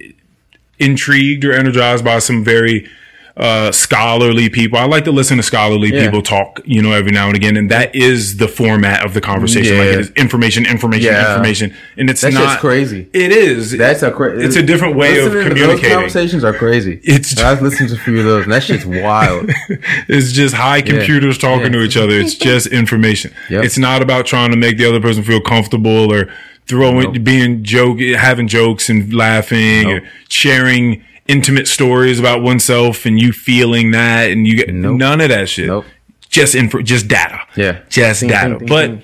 [0.78, 2.88] intrigued or energized by some very
[3.36, 4.78] uh, scholarly people.
[4.78, 6.04] I like to listen to scholarly Yeah.
[6.04, 9.20] people talk, you know, every now and again, and that is the format of the
[9.20, 9.76] conversation.
[9.76, 9.92] Like Yeah.
[9.94, 11.32] it is information, information, Yeah.
[11.32, 13.08] information, and it's That not crazy.
[13.12, 13.72] It is.
[13.72, 14.44] That's a crazy.
[14.46, 15.66] It's a different way of communicating.
[15.66, 17.00] Those conversations are crazy.
[17.02, 19.50] It's- I've listened to a few of those, and that shit's wild.
[20.08, 22.18] It's just high computers talking to each other.
[22.18, 23.32] It's just information.
[23.50, 23.64] Yep.
[23.64, 26.28] It's not about trying to make the other person feel comfortable or
[26.68, 27.24] throwing, Nope.
[27.24, 30.02] being joke, having jokes and laughing Nope.
[30.02, 34.98] or sharing intimate stories about oneself and you feeling that and you get Nope.
[34.98, 35.66] none of that shit.
[35.68, 35.84] Nope.
[36.28, 37.40] Just info, just data.
[37.56, 37.80] Yeah.
[37.88, 38.58] Just Ding, data.
[38.58, 39.02] ding, ding,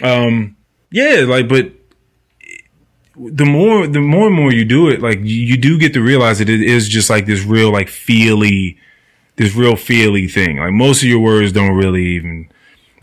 [0.00, 0.56] but, um,
[0.90, 1.72] yeah, like, but
[3.16, 6.00] the more, the more and more you do it, like you, you do get to
[6.02, 8.76] realize that it is just like this real, like feely,
[9.36, 10.58] this real feely thing.
[10.58, 12.48] Like most of your words don't really even,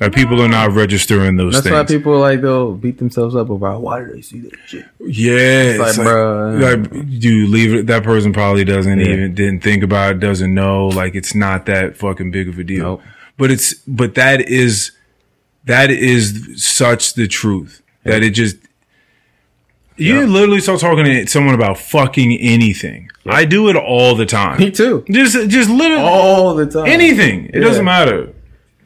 [0.02, 1.74] like people are not registering those That's things.
[1.74, 4.86] why people like they'll beat themselves up about why did they see that shit?
[5.00, 6.82] Yeah, it's like, like, bruh.
[6.92, 7.88] like, dude, leave it.
[7.88, 9.08] That person probably doesn't Yeah.
[9.08, 10.88] even didn't think about it, doesn't know.
[10.88, 12.84] Like, it's not that fucking big of a deal.
[12.84, 13.02] Nope.
[13.38, 14.92] But it's but that is
[15.66, 18.58] that is such the truth that it just.
[19.98, 20.26] You Yeah.
[20.26, 23.10] literally start talking to someone about fucking anything.
[23.28, 24.58] I do it all the time.
[24.60, 25.06] Me too.
[25.12, 26.88] Just, just literally All the time.
[26.88, 27.46] anything.
[27.48, 27.62] It Yeah.
[27.62, 28.30] doesn't matter.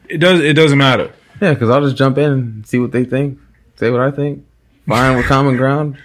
[0.08, 0.40] It does.
[0.40, 1.12] It doesn't matter.
[1.40, 3.38] Yeah, because I'll just jump in and see what they think,
[3.76, 4.44] say what I think,
[4.86, 5.98] find with common ground.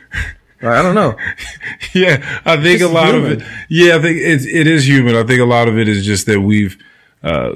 [0.61, 1.15] Like, I don't know.
[1.94, 3.41] yeah, I think Just a lot of it.
[3.69, 5.15] Yeah, I think it's it is human.
[5.15, 6.78] I think a lot of it is just that we've
[7.23, 7.53] uh,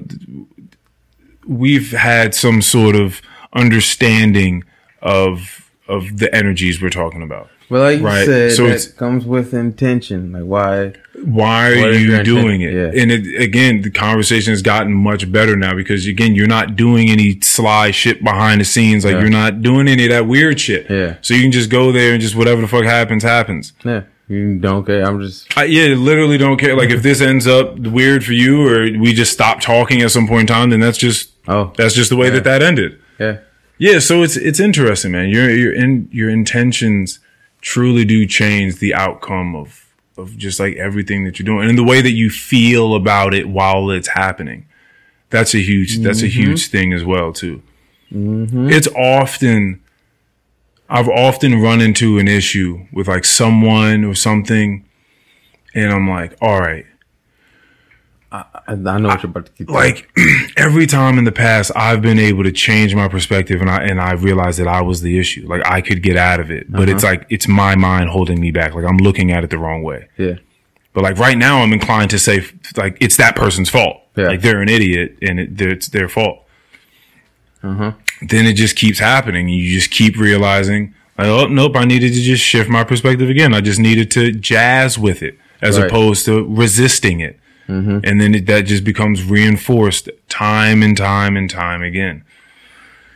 [1.45, 3.21] we've had some sort of
[3.53, 4.63] understanding
[5.01, 7.49] of of the energies we're talking about.
[7.69, 10.31] But like you said, so it's- comes with intention.
[10.31, 10.93] Like why?
[11.23, 12.73] Why are you doing it?
[12.73, 13.01] Yeah.
[13.01, 17.09] And it, again, the conversation has gotten much better now because again, you're not doing
[17.09, 19.05] any sly shit behind the scenes.
[19.05, 19.21] Like Yeah.
[19.21, 20.87] you're not doing any of that weird shit.
[20.89, 21.15] Yeah.
[21.21, 23.71] So you can just go there and just whatever the fuck happens, happens.
[23.83, 25.03] Yeah, you don't care.
[25.03, 26.75] I'm just I, yeah, literally don't care.
[26.75, 30.27] Like if this ends up weird for you, or we just stop talking at some
[30.27, 32.99] point in time, then that's just oh that's just the way that that ended.
[33.19, 33.37] yeah.
[33.77, 35.29] Yeah, so it's it's interesting, man.
[35.29, 37.19] Your your in your intentions
[37.65, 39.81] truly do change the outcome of
[40.17, 43.49] of just like everything that you're doing and the way that you feel about it
[43.49, 44.65] while it's happening.
[45.31, 46.41] That's a huge that's a mm-hmm.
[46.41, 47.63] huge thing as well too.
[48.11, 48.69] Mm-hmm.
[48.69, 49.81] It's often
[50.87, 54.85] I've often run into an issue with like someone or something,
[55.73, 56.85] and I'm like, all right,
[58.67, 59.71] I, I know what you're about to to.
[59.71, 60.09] like
[60.57, 63.99] every time in the past I've been able to change my perspective and I and
[64.01, 65.45] I realized that I was the issue.
[65.47, 66.71] Like I could get out of it.
[66.71, 68.73] But it's like it's my mind holding me back.
[68.73, 70.07] Like I'm looking at it the wrong way.
[70.17, 70.35] yeah,
[70.93, 72.45] But like right now I'm inclined to say
[72.75, 74.01] like it's that person's fault.
[74.15, 74.27] Yeah.
[74.27, 76.39] Like they're an idiot and it, it's their fault.
[77.63, 77.93] Uh-huh.
[78.21, 79.49] Then it just keeps happening.
[79.49, 83.53] You just keep realizing like, oh nope, I needed to just shift my perspective again.
[83.53, 85.87] I just needed to jazz with it as Right.
[85.87, 87.39] opposed to resisting it.
[87.67, 87.99] Mm-hmm.
[88.03, 92.23] and then it, that just becomes reinforced time and time and time again.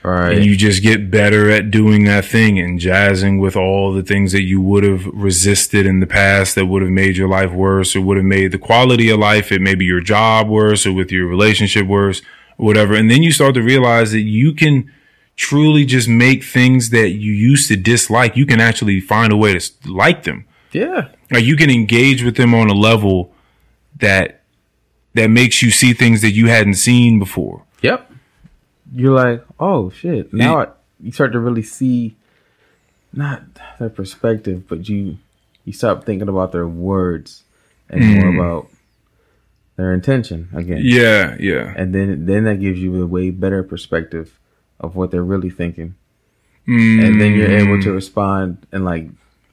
[0.01, 0.37] Right.
[0.37, 4.31] And you just get better at doing that thing and jazzing with all the things
[4.31, 7.95] that you would have resisted in the past that would have made your life worse
[7.95, 11.11] or would have made the quality of life, it maybe your job worse or with
[11.11, 12.21] your relationship worse,
[12.57, 12.95] or whatever.
[12.95, 14.89] And then you start to realize that you can
[15.35, 19.57] truly just make things that you used to dislike, you can actually find a way
[19.57, 20.45] to like them.
[20.71, 21.09] yeah.
[21.31, 23.31] Like you can engage with them on a level
[23.97, 24.38] that
[25.13, 27.63] that makes you see things that you hadn't seen before.
[27.81, 28.11] Yep.
[28.93, 30.33] You're like, oh shit.
[30.33, 30.67] Now I,
[30.99, 32.15] you start to really see
[33.13, 33.43] not
[33.79, 35.17] their perspective, but you
[35.65, 37.43] you stop thinking about their words
[37.89, 38.67] and more about
[39.75, 40.81] their intention again.
[40.83, 41.73] Yeah, yeah.
[41.75, 44.39] And then then that gives you a way better perspective
[44.79, 45.95] of what they're really thinking.
[46.67, 49.09] Mm, And then you're able to respond and like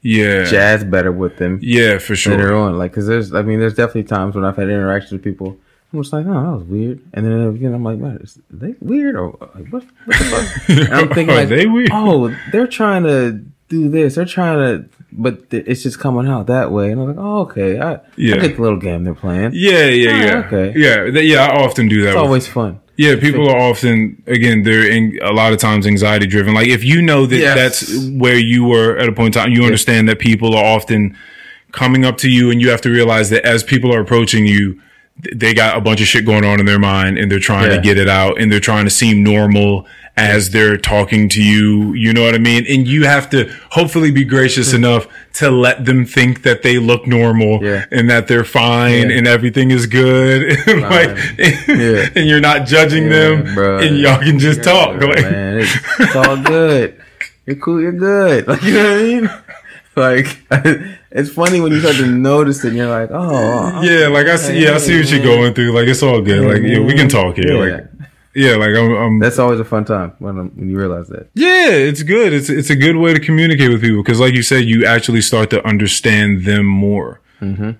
[0.07, 0.43] yeah.
[0.45, 2.35] jazz better with them Yeah, for sure.
[2.35, 2.77] later on.
[2.77, 5.57] Like, cause there's, I mean, there's definitely times when I've had interactions with people.
[5.93, 6.99] I'm just like, oh, that was weird.
[7.13, 10.17] And then uh, again, I'm like, what, is they weird or uh, like, what, what
[10.17, 10.69] the fuck?
[10.87, 11.89] And I'm thinking like, they weird?
[11.93, 14.15] oh, they're trying to do this.
[14.15, 16.91] They're trying to, but th- it's just coming out that way.
[16.91, 17.79] And I'm like, oh, okay.
[17.79, 18.35] I, Yeah.
[18.35, 19.51] I get the little game they're playing.
[19.53, 20.43] Yeah, yeah, Oh, yeah.
[20.45, 20.73] okay.
[20.77, 21.45] Yeah, th- yeah.
[21.47, 22.09] I often do that.
[22.09, 22.79] It's with- always fun.
[22.97, 26.53] Yeah, people are often again they're in, a lot of times anxiety driven.
[26.53, 27.55] Like if you know that Yes.
[27.55, 31.15] that's where you were at a point in time, you understand that people are often
[31.71, 34.81] coming up to you, and you have to realize that as people are approaching you,
[35.35, 37.77] they got a bunch of shit going on in their mind, and they're trying Yeah.
[37.77, 41.93] to get it out, and they're trying to seem normal as they're talking to you.
[41.93, 42.65] You know what I mean?
[42.67, 44.77] And you have to hopefully be gracious mm.
[44.77, 47.85] enough to let them think that they look normal Yeah.
[47.91, 49.17] and that they're fine Yeah.
[49.17, 50.57] and everything is good.
[50.67, 51.09] and like,
[51.67, 52.09] Yeah.
[52.15, 53.85] and you're not judging them, bruh.
[53.87, 54.99] and y'all can just talk.
[55.01, 56.99] Like, man, it's, it's all good.
[57.45, 57.79] You're cool.
[57.81, 58.47] You're good.
[58.47, 59.29] Like you know what I mean?
[59.97, 60.45] Like
[61.11, 62.69] it's funny when you start to notice it.
[62.69, 65.71] and You're like, oh, yeah, like I see, yeah, I see what you're going through.
[65.71, 66.43] Like, it's all good.
[66.53, 67.67] Like, yeah, we can talk here.
[67.67, 67.75] Yeah.
[67.75, 67.83] Like,
[68.35, 71.29] yeah, like I'm, I'm That's always a fun time when I'm, when you realize that.
[71.33, 72.33] yeah, it's good.
[72.33, 75.21] It's it's a good way to communicate with people because, like you said, you actually
[75.21, 77.19] start to understand them more.
[77.41, 77.71] Mm-hmm.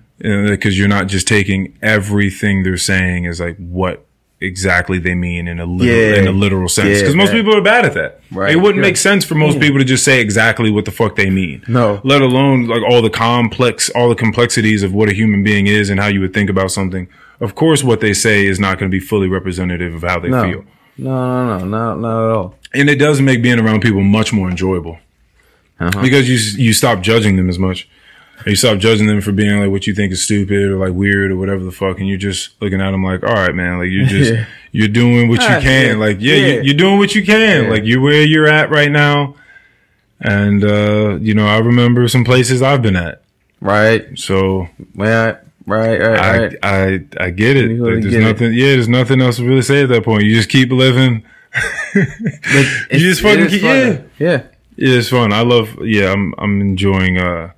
[0.50, 4.04] Because you're not just taking everything they're saying as like what
[4.40, 6.16] exactly they mean in a literal, Yeah.
[6.20, 6.88] in a literal sense.
[6.90, 8.20] Yeah, Because most that- people are bad at that.
[8.30, 8.52] Right.
[8.52, 8.88] It wouldn't Yeah.
[8.88, 11.62] make sense for most people to just say exactly what the fuck they mean.
[11.66, 12.00] No.
[12.04, 15.90] Let alone like all the complex, all the complexities of what a human being is
[15.90, 17.08] and how you would think about something.
[17.40, 20.28] Of course, what they say is not going to be fully representative of how they
[20.28, 20.64] No, feel
[20.98, 22.54] no, no, no, not not at all.
[22.74, 24.98] and it does make being around people much more enjoyable
[25.80, 26.00] Uh-huh.
[26.02, 27.88] because you you stop judging them as much.
[28.46, 31.30] You stop judging them for being like what you think is stupid or like weird
[31.32, 33.90] or whatever the fuck, and you're just looking at them like, all right, man, like
[33.90, 34.44] you're just Yeah.
[34.72, 35.94] you're doing what you can, yeah.
[35.96, 36.46] like yeah, Yeah.
[36.54, 39.34] You, you're doing what you can, like you're where you're at right now,
[40.20, 43.22] and uh, you know I remember some places I've been at,
[43.60, 45.36] Right, so right,
[45.66, 46.56] right, right, I right.
[46.62, 47.70] I I get it.
[47.72, 48.24] Like, there's get it.
[48.24, 50.22] nothing, yeah, there's nothing else to really say at that point.
[50.24, 51.24] You just keep living.
[51.94, 52.04] you
[52.98, 54.02] just fucking keep- yeah.
[54.18, 54.42] yeah.
[54.80, 55.32] Yeah, it's fun.
[55.32, 55.76] I love.
[55.82, 56.32] Yeah, I'm.
[56.38, 57.18] I'm enjoying.
[57.18, 57.50] Uh,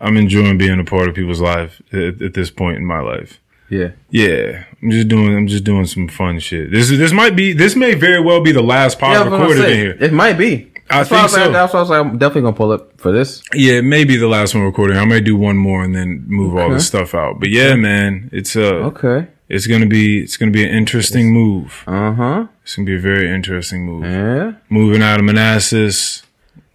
[0.00, 3.40] I'm enjoying being a part of people's life at, at this point in my life.
[3.68, 3.92] Yeah.
[4.10, 5.36] Yeah, I'm just doing.
[5.36, 6.70] I'm just doing some fun shit.
[6.70, 6.98] This is.
[6.98, 7.52] This might be.
[7.52, 9.96] This may very well be the last pod Yeah, I recorded in here.
[10.00, 10.72] It might be.
[10.88, 11.52] I That's why think like- so.
[11.52, 13.42] That's why I was like, I'm definitely gonna pull up for this.
[13.54, 14.96] Yeah, it may be the last one recording.
[14.96, 16.74] I may do one more and then move all Okay.
[16.74, 17.40] this stuff out.
[17.40, 18.60] But yeah, man, it's uh,
[18.94, 19.26] Okay.
[19.48, 20.20] it's gonna be.
[20.20, 21.82] It's gonna be an interesting move.
[21.88, 22.46] Uh huh.
[22.62, 24.04] It's gonna be a very interesting move.
[24.04, 24.52] Yeah.
[24.68, 26.22] Moving out of Manassas,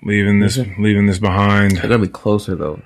[0.03, 1.77] leaving this, leaving this behind.
[1.77, 2.81] They're gonna be closer though.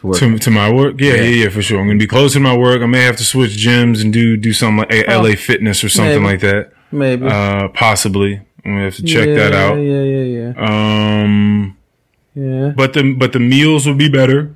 [0.00, 0.18] To work.
[0.18, 1.00] to, to my work.
[1.00, 1.22] Yeah, Yeah.
[1.22, 1.80] yeah, yeah, for sure.
[1.80, 2.82] I'm gonna be closer to my work.
[2.82, 5.82] I may have to switch gyms and do do something like a Oh, LA Fitness
[5.84, 6.32] or something maybe.
[6.32, 6.72] like that.
[6.92, 7.26] Maybe.
[7.26, 8.40] Uh, possibly.
[8.64, 9.76] I'm gonna have to check that out.
[9.76, 10.02] Yeah.
[10.02, 11.76] Yeah, yeah, Um,
[12.34, 12.44] yeah.
[12.44, 12.68] Yeah.
[12.76, 14.54] but the but the meals will be better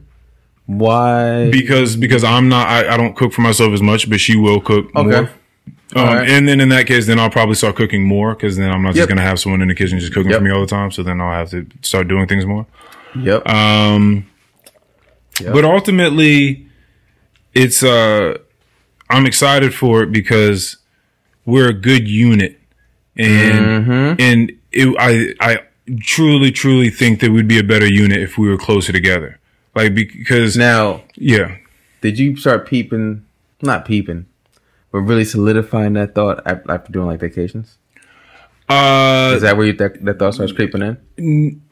[0.66, 1.50] Why?
[1.50, 4.60] because because I'm not I, I don't cook for myself as much, but she will
[4.60, 5.08] cook Okay.
[5.08, 5.30] more.
[5.94, 6.28] Um, Alright.
[6.30, 8.90] And then in that case, then I'll probably start cooking more because then I'm not
[8.94, 8.96] Yep.
[8.96, 10.38] just gonna have someone in the kitchen just cooking Yep.
[10.40, 10.90] for me all the time.
[10.90, 12.66] So then I'll have to start doing things more.
[13.20, 13.46] Yep.
[13.48, 14.26] Um,
[15.42, 15.52] Yep.
[15.52, 16.66] but ultimately,
[17.54, 18.38] it's uh,
[19.10, 20.76] I'm excited for it because
[21.44, 22.60] we're a good unit,
[23.16, 24.20] and Mm-hmm.
[24.20, 25.58] and it, I I
[26.00, 29.38] truly truly think that we'd be a better unit if we were closer together.
[29.74, 31.56] Like because now, yeah,
[32.00, 33.24] did you start peeping?
[33.62, 34.26] Not peeping,
[34.90, 37.76] but really solidifying that thought after doing like vacations.
[38.68, 40.82] uh, Is that where you, that that thought starts creeping
[41.18, 41.62] in?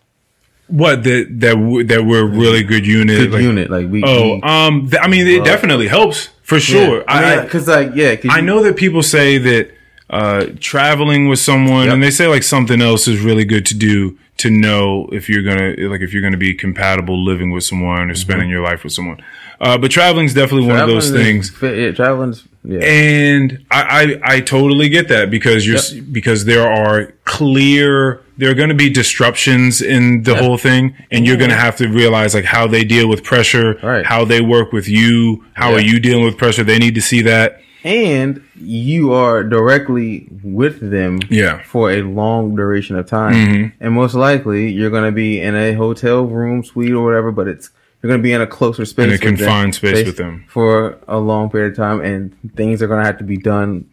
[0.71, 3.19] What that that that we're really good unit.
[3.19, 4.03] Good like- unit, like we.
[4.05, 6.99] Oh, we, um, th- I mean, it definitely helps for sure.
[6.99, 7.05] Yeah.
[7.09, 9.71] I mean, I, because like yeah, I you- know that people say that
[10.09, 11.95] uh, traveling with someone, Yep.
[11.95, 15.43] and they say like something else is really good to do to know if you're
[15.43, 18.93] gonna like if you're gonna be compatible living with someone or spending your life with
[18.93, 19.19] someone.
[19.61, 21.63] Uh, but traveling is definitely one of those Traveling things.
[21.63, 22.79] is- Yeah, traveling's yeah.
[22.81, 28.51] And I, I, I totally get that because you're s because there are clear there
[28.51, 31.89] are going to be disruptions in the whole thing, and you're going to have to
[31.89, 34.05] realize like how they deal with pressure, Right.
[34.05, 35.77] how they work with you, how Yeah.
[35.77, 36.65] are you dealing with pressure.
[36.65, 37.61] They need to see that.
[37.83, 41.55] and you are directly with them Yeah.
[41.55, 41.63] Mm-hmm.
[41.73, 45.73] for a long duration of time and most likely you're going to be in a
[45.73, 47.71] hotel room suite or whatever but it's
[48.03, 50.45] you're going to be in a closer space In a them- confined space with them.
[50.49, 53.87] for a long period of time and things are going to have to be done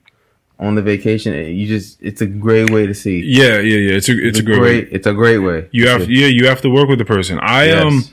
[0.60, 3.92] on the vacation and you just it's a great way to see Yeah, yeah, yeah.
[3.98, 4.60] It's a it's, a great.
[4.62, 4.80] way.
[4.92, 7.40] it's a great way You have yeah, you have to work with the person.
[7.42, 7.84] I Yes.
[7.84, 8.04] um,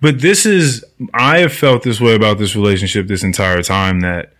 [0.00, 0.84] but this is
[1.14, 4.32] I have felt this way about this relationship this entire time that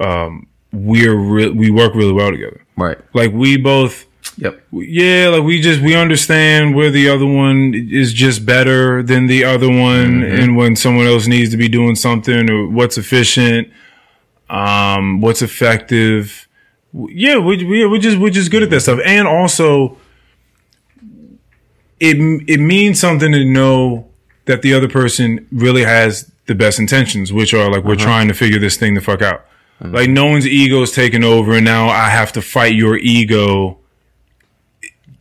[0.00, 2.64] um we're re- we work really well together.
[2.76, 4.06] right Like we both
[4.38, 9.26] yep yeah, like we just we understand where the other one is just better than
[9.26, 13.68] the other one, and when someone else needs to be doing something or what's efficient,
[14.50, 16.48] um, what's effective.
[16.94, 19.96] Yeah, we we we're just we're just good at that stuff, and also
[22.00, 22.16] it
[22.48, 24.08] it means something to know
[24.44, 28.04] that the other person really has the best intentions, which are like we're uh-huh.
[28.04, 29.46] trying to figure this thing the fuck out.
[29.80, 29.90] Uh-huh.
[29.90, 33.78] Like no one's ego is taking over, and now I have to fight your ego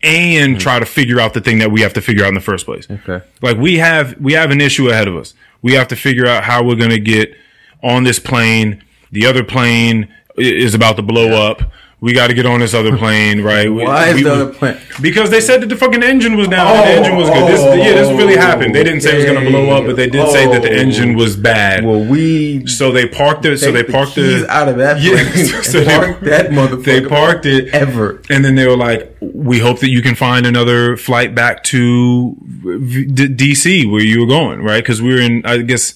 [0.03, 0.57] and hmm.
[0.57, 2.65] try to figure out the thing that we have to figure out in the first
[2.65, 2.87] place.
[2.89, 5.33] okay Like we have we have an issue ahead of us.
[5.61, 7.35] We have to figure out how we're going to get
[7.83, 8.83] on this plane.
[9.11, 11.61] The other plane is about to blow up.
[11.99, 13.69] We got to get on this other plane, right?
[13.71, 16.47] We- why is we- the other plan Because they said that the fucking engine was
[16.47, 16.65] down.
[16.65, 17.47] and the Oh, engine was good.
[17.47, 18.73] This, yeah, this really oh, happened.
[18.73, 20.71] They didn't say it was going to blow up, but they did say that the
[20.71, 20.81] oh.
[20.81, 21.85] engine was bad.
[21.85, 23.59] well we so they parked it.
[23.59, 24.49] So they the parked keys it.
[24.49, 28.43] out of that Yeah, so and they- park that motherfucker They parked it ever and
[28.43, 33.27] then they were like, "We hope that you can find another flight back to D-
[33.27, 34.83] DC where you were going, right?
[34.83, 35.93] Because we were in, I guess,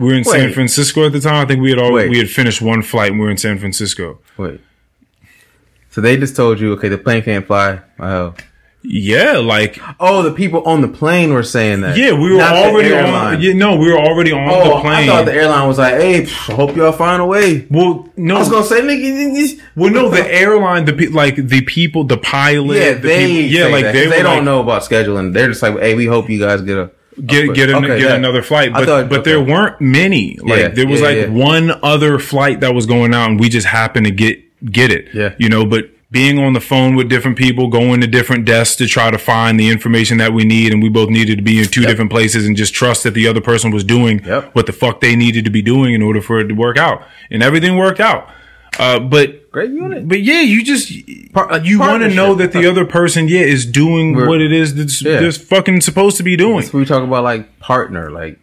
[0.00, 1.34] we were in San Francisco at the time.
[1.36, 2.10] I think we had all Wait.
[2.10, 4.18] we had finished one flight and we were in San Francisco.
[4.36, 4.60] Wait.
[5.90, 7.80] So they just told you, okay, the plane can't fly.
[7.98, 8.34] Oh.
[8.82, 11.98] Yeah, like Oh, the people on the plane were saying that.
[11.98, 13.38] yeah, we were Not already on.
[13.42, 15.04] Yeah, no, we were already on Oh, the plane.
[15.04, 18.08] I thought the airline was like, "Hey, pff, I hope y'all find a way." well,
[18.16, 22.16] no, I was gonna say, "Nigga, well, no, the airline, the like the people, the
[22.16, 25.34] pilot, yeah, the they, people, yeah, like they were they don't know about scheduling.
[25.34, 26.90] They're just like, "Hey, we hope you guys get a
[27.26, 28.72] get get, an, Okay, get that- another flight.
[28.72, 30.38] But thought- but there weren't many.
[30.42, 31.28] Like Yeah, there was yeah, like yeah.
[31.28, 34.38] one other flight that was going out, and we just happened to get
[34.72, 35.08] get it.
[35.14, 35.32] Yeah.
[35.38, 35.64] you know.
[35.64, 39.16] But being on the phone with different people, going to different desks to try to
[39.18, 42.10] find the information that we need, and we both needed to be in two different
[42.10, 44.50] places, and just trust that the other person was doing Yep.
[44.54, 47.06] what the fuck they needed to be doing in order for it to work out,
[47.30, 48.28] and everything worked out.
[48.78, 50.92] Uh, but great unit." but yeah, you just
[51.32, 54.52] Par- you want to know that the other person, yeah, is doing We're- what it
[54.52, 55.20] is that's Yeah.
[55.20, 56.60] that's fucking supposed to be doing.
[56.60, 58.38] That's what we talk about, like partner, like,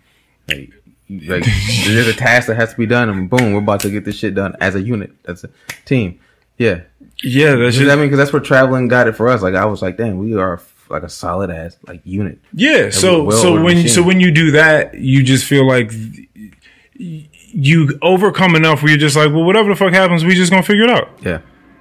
[0.50, 0.72] like,
[1.10, 1.46] like
[1.86, 4.18] there's a task that has to be done, and boom, we're about to get this
[4.18, 5.50] shit done as a unit, as a
[5.86, 6.20] team.
[6.58, 6.82] Yeah,
[7.24, 9.42] Yeah, that's just I mean, because that's where traveling got it for us.
[9.42, 10.60] Like, I was like, damn, we are
[10.90, 12.40] like a solid ass like unit.
[12.54, 12.90] yeah.
[12.90, 13.88] So so when machine.
[13.90, 19.00] so when you do that, you just feel like th- you overcome enough where you're
[19.00, 21.10] just like, well, whatever the fuck happens, we just gonna figure it out.
[21.22, 21.40] Yeah,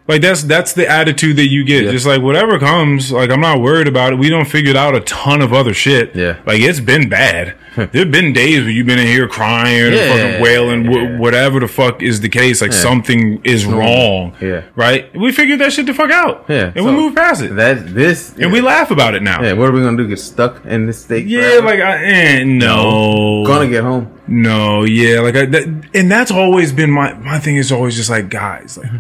[0.09, 1.85] Like that's that's the attitude that you get.
[1.85, 1.91] Yeah.
[1.91, 4.17] Just like whatever comes, like I'm not worried about it.
[4.21, 6.15] We don't figured out a ton of other shit.
[6.15, 6.39] Yeah.
[6.47, 7.57] Like it's been bad.
[7.75, 10.09] There've been days where you've been in here crying or Yeah.
[10.09, 12.63] fucking wailing, wh- whatever the fuck is the case.
[12.63, 14.35] Like something is wrong.
[14.41, 14.63] Yeah.
[14.77, 15.15] Right.
[15.15, 16.45] We figured that shit the fuck out.
[16.49, 16.67] yeah.
[16.75, 17.57] And So, we move past it.
[17.57, 19.43] That this and we laugh about it now.
[19.43, 20.07] Yeah, what are we gonna do?
[20.09, 21.27] Get stuck in this state?
[21.27, 21.67] Yeah, forever?
[21.67, 24.09] like I eh, no, gonna get home.
[24.29, 28.09] no, yeah, like I, that, and that's always been my my thing is always just
[28.09, 28.91] like guys, like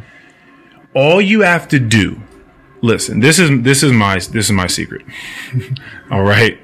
[0.96, 2.22] all you have to do.
[2.80, 5.04] Listen, this is this is my this is my secret.
[6.10, 6.58] all right.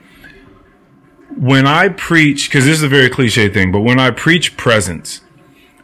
[1.37, 5.23] When I preach, because this is a very cliche thing, but when I preach presence,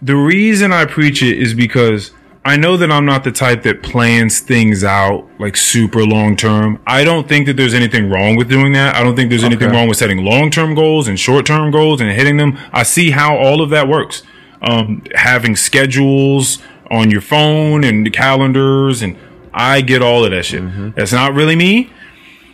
[0.02, 2.12] the reason I preach it is because
[2.44, 6.80] I know that I'm not the type that plans things out like super long term.
[6.86, 8.94] I don't think that there's anything wrong with doing that.
[8.94, 12.00] I don't think there's anything wrong with setting long term goals and short term goals
[12.00, 12.58] and hitting them.
[12.72, 14.22] I see how all of that works.
[14.60, 16.58] Um, having schedules
[16.90, 19.16] on your phone and the calendars, and
[19.52, 20.62] I get all of that shit.
[20.62, 20.90] Mm-hmm.
[20.96, 21.90] That's not really me.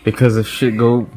[0.04, 1.08] Because if shit go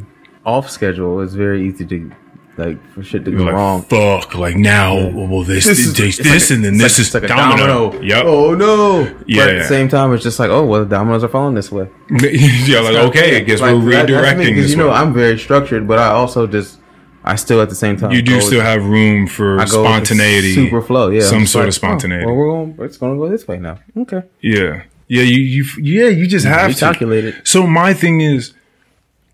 [0.45, 2.11] off schedule, it's very easy to
[2.57, 3.81] like for shit to go Like, wrong.
[3.83, 7.13] fuck, like now, well, this, this, it's this, like a- and then this like- is
[7.13, 8.01] like a domino.
[8.01, 8.23] Yep.
[8.25, 8.99] Oh no!
[9.01, 9.61] Yeah, But at yeah.
[9.61, 11.87] the same time, it's just like, oh well, the dominoes are falling this way.
[12.09, 14.93] yeah, like okay, I guess we're that- that's me, this You know, way.
[14.95, 16.79] I'm very structured, but I also just
[17.27, 19.81] I still at the same time You do still with- have room for I go
[19.81, 21.09] with the spontaneity, super flow.
[21.09, 22.25] Yeah, some sort like, of oh, spontaneity.
[22.25, 22.75] Oh, well, we're going.
[22.79, 23.79] It's going to go this way now.
[23.95, 24.23] Okay.
[24.41, 27.11] Yeah, Yeah, you, you, yeah, you just have We to.
[27.11, 27.47] it.
[27.47, 28.53] So my thing is,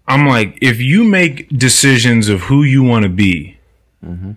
[0.08, 3.58] I'm like, if you make decisions of who you want to be
[4.06, 4.32] mm-hmm.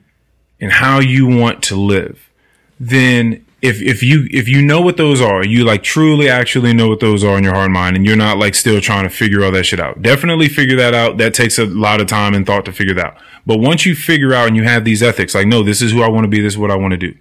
[0.60, 2.30] and how you want to live,
[2.78, 6.88] then if if you if you know what those are, you like truly actually know
[6.88, 9.10] what those are in your heart and mind, and you're not like still trying to
[9.10, 10.02] figure all that shit out.
[10.02, 11.18] Definitely figure that out.
[11.18, 13.16] That takes a lot of time and thought to figure that out.
[13.46, 16.02] But once you figure out and you have these ethics, like, no, this is who
[16.02, 17.14] I want to be, this is what I want to do.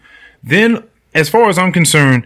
[0.44, 0.84] Then,
[1.14, 2.26] as far as I'm concerned,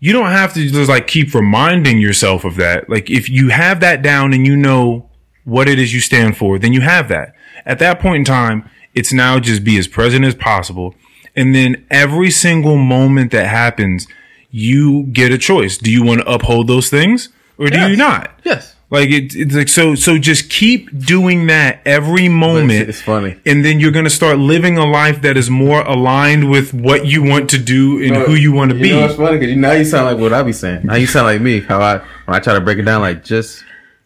[0.00, 2.88] you don't have to just like keep reminding yourself of that.
[2.88, 5.08] Like if you have that down and you know
[5.44, 7.34] what it is you stand for, then you have that.
[7.66, 10.94] At that point in time, it's now just be as present as possible.
[11.36, 14.06] And then every single moment that happens,
[14.50, 15.76] you get a choice.
[15.76, 17.28] Do you want to uphold those things
[17.58, 18.32] or do you not?
[18.42, 18.74] Yes.
[18.90, 19.94] Like it, it's like so.
[19.94, 22.88] So just keep doing that every moment.
[22.88, 23.38] it's funny.
[23.46, 27.22] and then you're gonna start living a life that is more aligned with what you
[27.22, 28.90] want to do and who you want to you be.
[28.90, 29.38] know what's funny?
[29.38, 30.80] Because now you sound like what I be saying.
[30.86, 31.60] Now you sound like me.
[31.60, 33.62] How I when I try to break it down, like just,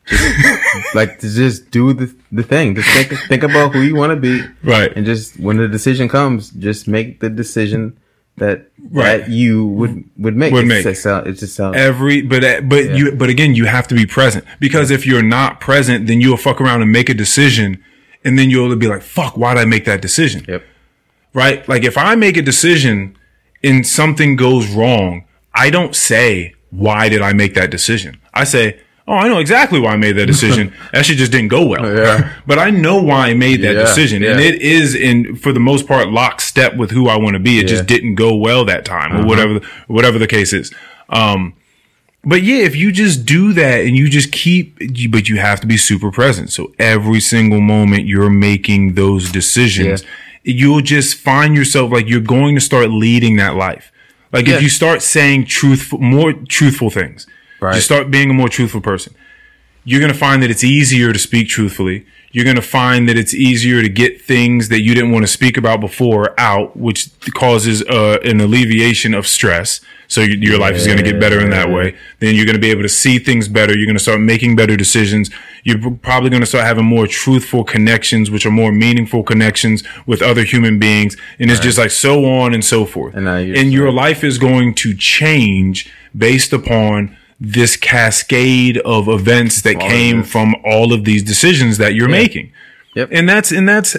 [0.07, 2.75] just like to just do the the thing.
[2.75, 4.93] Just think think about who you want to be, Right.
[4.95, 7.97] and just when the decision comes, just make the decision
[8.37, 9.19] that Right.
[9.19, 10.53] that you would would make.
[10.53, 10.83] Would It make.
[10.85, 11.77] just sound- it just sounds.
[11.77, 15.23] Every, but uh, but you, but again, you have to be present because if you're
[15.23, 17.79] not present, then you'll fuck around and make a decision,
[18.25, 20.63] and then you'll be like, "Fuck, why did I make that decision?" Yep.
[21.33, 21.69] right?
[21.69, 23.17] Like if I make a decision
[23.63, 25.25] and something goes wrong,
[25.55, 28.19] I don't say, why did I make that decision?
[28.35, 30.73] I say, oh, I know exactly why I made that decision.
[30.93, 31.85] that shit just didn't go well.
[31.95, 32.33] Yeah.
[32.47, 34.25] but I know why I made that Yeah, decision.
[34.25, 37.59] And it is in, for the most part, lockstep with who I want to be.
[37.59, 37.79] It just Yeah.
[37.81, 37.87] Uh-huh.
[37.87, 40.73] didn't go well that time or whatever, the, whatever the case is.
[41.11, 41.55] Um,
[42.25, 44.79] but yeah, if you just do that and you just keep,
[45.11, 46.51] but you have to be super present.
[46.51, 50.03] So every single moment you're making those decisions,
[50.43, 53.93] you'll just find yourself like you're going to start leading that life.
[54.33, 54.57] Like Yeah.
[54.57, 57.27] if you start saying truthful, more truthful things,
[57.65, 57.77] Right.
[57.77, 59.15] you start being a more truthful person.
[59.87, 62.07] You're going to find that it's easier to speak truthfully.
[62.33, 65.31] You're going to find that it's easier to get things that you didn't want to
[65.31, 69.81] speak about before out, which causes uh, an alleviation of stress.
[70.09, 71.97] So your life is going to get better in that way.
[72.21, 73.77] Then you're going to be able to see things better.
[73.77, 75.31] You're going to start making better decisions.
[75.65, 80.21] You're probably going to start having more truthful connections, which are more meaningful connections with
[80.21, 81.17] other human beings.
[81.39, 83.15] And it's just like so on and so forth.
[83.15, 83.29] And
[83.59, 89.89] and your life is going to change based upon this cascade of events that All
[89.89, 92.53] came from all of these decisions that you're making.
[92.95, 93.09] Yep.
[93.13, 93.97] And that's and that's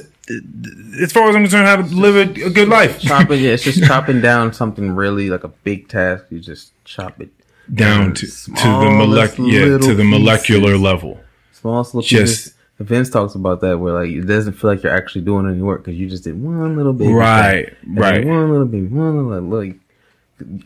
[1.01, 2.99] as far as I'm concerned, how to live a, a good life.
[3.01, 6.25] chopping, yeah, it's just chopping down something really like a big task.
[6.31, 7.29] You just chop it
[7.73, 10.81] Down to, to the smallest molec- yeah, to the molecular pieces.
[10.81, 11.19] level.
[11.51, 12.51] smallest little Just- pieces.
[12.77, 15.83] Vince talks about that where like it doesn't feel like you're actually doing any work
[15.85, 18.25] because you just did one little bit, Right, step, and then right.
[18.25, 19.75] one little baby, one little like.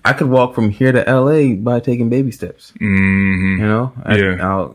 [0.03, 1.53] I could walk from here to L.A.
[1.55, 2.71] by taking baby steps.
[2.79, 4.71] hmm You know, I, Yeah.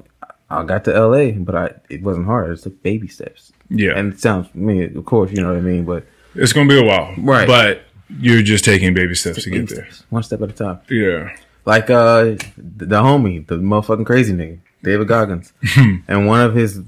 [0.50, 2.50] I, I got to L.A., but I it wasn't hard.
[2.50, 3.52] It's took baby steps.
[3.70, 3.92] Yeah.
[3.98, 4.48] and it sounds.
[4.54, 7.12] I mean, of course, you know what I mean, but It's gonna be a while.
[7.18, 7.46] Right.
[7.48, 7.82] But
[8.20, 9.86] you're just taking baby steps to get there.
[9.90, 10.78] steps, one step at a time.
[10.90, 11.34] Yeah.
[11.64, 15.52] like uh the, the homie, the motherfucking crazy nigga, David Goggins,
[16.06, 16.80] and one of his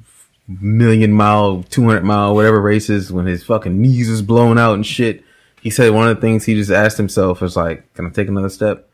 [0.47, 4.87] million mile, two hundred mile, whatever races, when his fucking knees is blown out and
[4.87, 5.25] shit,
[5.67, 8.29] he said one of the things he just asked himself was like, "Can I take
[8.29, 8.89] another step?"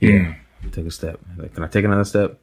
[0.00, 0.34] Yeah,
[0.70, 1.18] take a step.
[1.38, 2.38] Like, Can I take another step?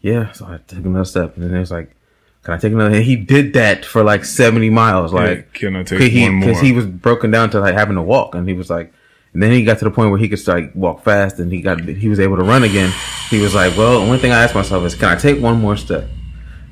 [0.00, 1.94] Yeah, so I took another step, and then it was like,
[2.42, 5.82] "Can I take another?" And he did that for like seventy miles, Like, can I
[5.82, 6.48] take he, one more?
[6.48, 8.94] Because he was broken down to like having to walk, and he was like,
[9.34, 11.52] and then he got to the point where he could start like, walk fast, and
[11.52, 12.90] he got he was able to run again.
[13.28, 15.60] He was like, well, the only thing I asked myself is, can I take one
[15.60, 16.08] more step?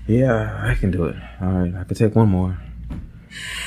[0.07, 1.17] Yeah, I can do it.
[1.39, 2.57] All right, I can take one more.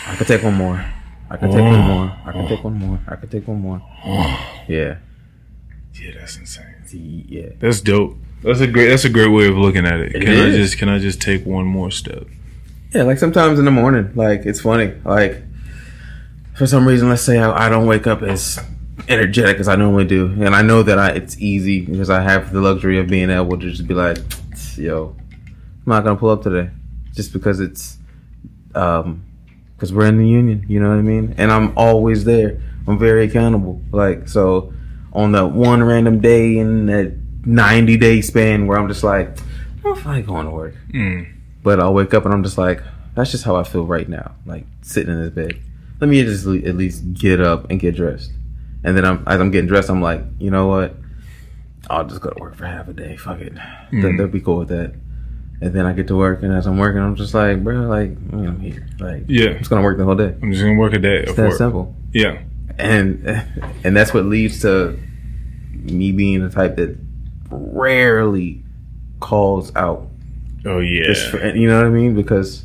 [0.07, 0.83] I can take one more.
[1.30, 2.18] I can take one more.
[2.26, 2.99] I can take one more.
[3.07, 3.81] I can take one more.
[4.68, 4.97] Yeah,
[5.95, 7.26] yeah, that's insane.
[7.27, 7.49] yeah.
[7.60, 8.18] That's dope.
[8.43, 8.89] That's a great.
[8.89, 10.15] That's a great way of looking at it.
[10.15, 12.27] It can I just can I just take one more step?
[12.93, 14.93] Yeah, like sometimes in the morning, like it's funny.
[15.03, 15.41] Like
[16.56, 18.60] for some reason, let's say I, I don't wake up as
[19.07, 22.53] energetic as I normally do, and I know that I it's easy because I have
[22.53, 24.19] the luxury of being able to just be like,
[24.77, 26.69] "Yo, I'm not gonna pull up today,"
[27.14, 27.97] just because it's
[28.76, 29.23] um
[29.80, 30.65] because we're in the union.
[30.68, 31.34] You know what I mean?
[31.38, 32.60] And I'm always there.
[32.85, 33.81] I'm very accountable.
[33.91, 34.73] Like so,
[35.14, 37.15] on that one random day in that
[37.45, 40.76] 90 day span where I'm just like, I don't feel like going to work.
[40.93, 41.34] Mm.
[41.64, 42.84] But I'll wake up and I'm just like,
[43.15, 44.35] that's just how I feel right now.
[44.45, 45.60] Like sitting in this bed.
[46.01, 48.31] Let me just at least get up and get dressed.
[48.84, 50.95] And then I'm as I'm getting dressed, I'm like, you know what?
[51.89, 53.18] I'll just go to work for half a day.
[53.18, 53.53] Fuck it.
[53.91, 54.93] They- They'll be cool with that.
[55.61, 58.11] And then I get to work, and as I'm working, I'm just like, bro, like
[58.11, 58.88] you know, I'm here.
[58.99, 59.49] Like, Yeah.
[59.49, 60.34] I'm gonna work the whole day.
[60.41, 61.57] I'm just gonna work a day It's of that work.
[61.57, 61.95] simple.
[62.14, 62.40] Yeah.
[62.77, 63.44] And
[63.84, 64.98] and that's what leads to
[65.73, 66.98] me being the type that
[67.52, 68.64] rarely
[69.19, 70.07] calls out
[70.65, 71.53] Oh yeah.
[71.53, 72.15] you know what I mean?
[72.15, 72.64] Because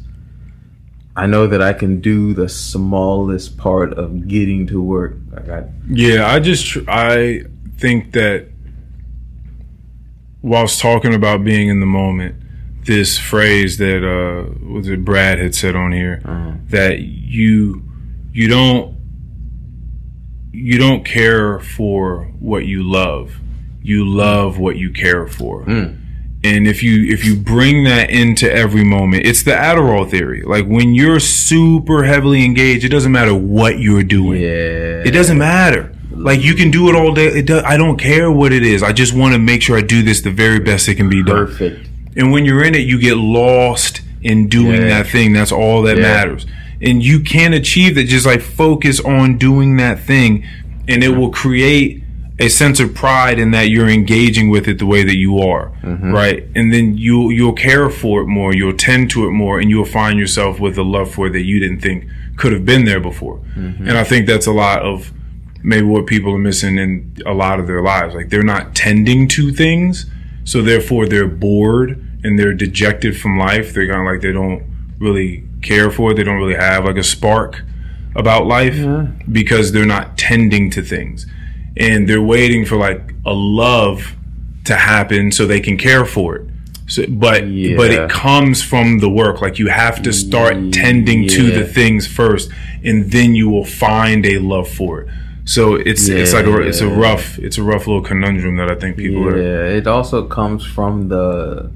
[1.16, 5.16] I know that I can do the smallest part of getting to work.
[5.37, 7.43] I got Yeah, I just tr- I
[7.79, 8.47] think that
[10.43, 12.37] whilst talking about being in the moment,
[12.86, 16.20] this phrase that uh was it Brad had said on here
[16.69, 17.82] that you
[18.32, 18.94] you don't
[20.52, 23.36] you don't care for what you love.
[23.82, 25.62] You love what you care for.
[25.66, 30.43] And if you if you bring that into every moment, it's the Adderall theory.
[30.43, 34.40] Like when you're super heavily engaged, it doesn't matter what you're doing.
[34.43, 35.02] yeah.
[35.05, 35.90] It doesn't matter.
[36.11, 37.27] Like you can do it all day.
[37.27, 38.82] It does, I don't care what it is.
[38.82, 41.23] I just want to make sure I do this the very best it can be
[41.24, 41.47] done.
[41.47, 41.89] perfect.
[42.16, 44.89] And when you're in it, you get lost in doing Yeah.
[44.89, 45.32] that thing.
[45.32, 46.03] That's all that Yeah.
[46.03, 46.47] matters.
[46.81, 48.05] And you can achieve that.
[48.05, 50.45] Just like focus on doing that thing,
[50.89, 52.03] and it will create
[52.41, 55.70] a sense of pride in that you're engaging with it the way that you are,
[55.85, 56.11] Mm-hmm.
[56.12, 56.45] right?
[56.57, 58.53] And then you you'll care for it more.
[58.53, 61.45] You'll tend to it more, and you'll find yourself with a love for it that
[61.45, 62.05] you didn't think
[62.36, 63.39] could have been there before.
[63.57, 63.89] Mm-hmm.
[63.89, 65.12] And I think that's a lot of
[65.62, 68.15] maybe what people are missing in a lot of their lives.
[68.15, 70.07] Like they're not tending to things,
[70.43, 73.72] so therefore they're bored and they're dejected from life.
[73.74, 74.64] They're kind of like they don't
[74.98, 76.14] really care for it.
[76.14, 77.62] They don't really have like a spark
[78.16, 78.76] about life
[79.30, 81.26] because they're not tending to things,
[81.76, 84.16] and they're waiting for like a love
[84.64, 86.48] to happen so they can care for it.
[86.86, 87.76] So, but Yeah.
[87.76, 89.40] but it comes from the work.
[89.40, 92.51] Like you have to start tending to the things first,
[92.82, 95.09] and then you will find a love for it.
[95.46, 98.74] So it's it's like a, it's a rough it's a rough little conundrum that I
[98.76, 99.36] think people are.
[99.36, 101.70] Yeah, it also comes from the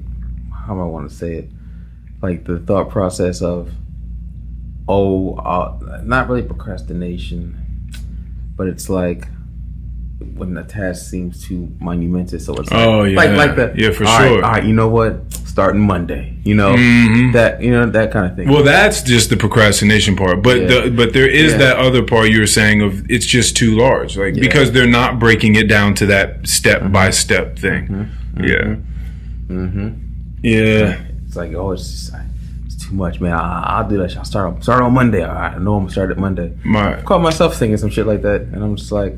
[0.69, 1.49] how do I want to say it,
[2.21, 3.71] like the thought process of
[4.87, 7.55] oh, uh, not really procrastination,
[8.55, 9.27] but it's like
[10.35, 12.45] when the task seems too monumentous.
[12.45, 13.15] So it's like, Oh, yeah.
[13.17, 14.43] like like the Yeah, for all right, sure.
[14.45, 15.31] all right, you know what?
[15.33, 17.33] Starting Monday, you know Mhm.
[17.33, 18.47] that you know that kind of thing.
[18.49, 20.67] Well, that's just the procrastination part, but Yeah.
[20.67, 21.57] the, but there is Yeah.
[21.59, 25.19] that other part you were saying of it's just too large, like because they're not
[25.19, 28.07] breaking it down to that step by step thing.
[28.39, 28.75] Yeah,
[29.49, 29.87] mm-hmm.
[30.41, 31.01] Yeah.
[31.25, 32.13] It's like oh, it's just,
[32.65, 33.33] it's too much, man.
[33.33, 34.09] I, I'll do that.
[34.09, 34.17] shit.
[34.19, 35.23] I'll start on, start on Monday.
[35.23, 36.57] All right, I know I'm gonna start at Monday.
[36.63, 39.15] My caught myself thinking some shit like that, and I'm just like,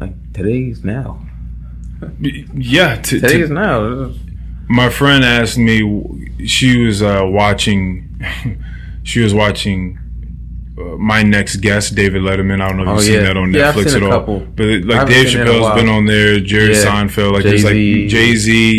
[0.00, 1.20] like today's now.
[2.54, 2.96] yeah.
[2.96, 4.12] To, Today to- is now.
[4.68, 6.46] my friend asked me.
[6.46, 8.08] She was uh, watching.
[9.04, 9.98] she was watching.
[10.78, 12.62] Uh, my next guest, David Letterman.
[12.62, 14.06] I don't know if Oh, you've seen that on Yeah, I've Netflix seen at a
[14.06, 14.20] all.
[14.20, 14.40] couple.
[14.40, 16.84] But it, like Dave seen it in a Chappelle's been on there, Jerry Yeah.
[16.84, 18.10] Seinfeld, like there's like Jay-Z.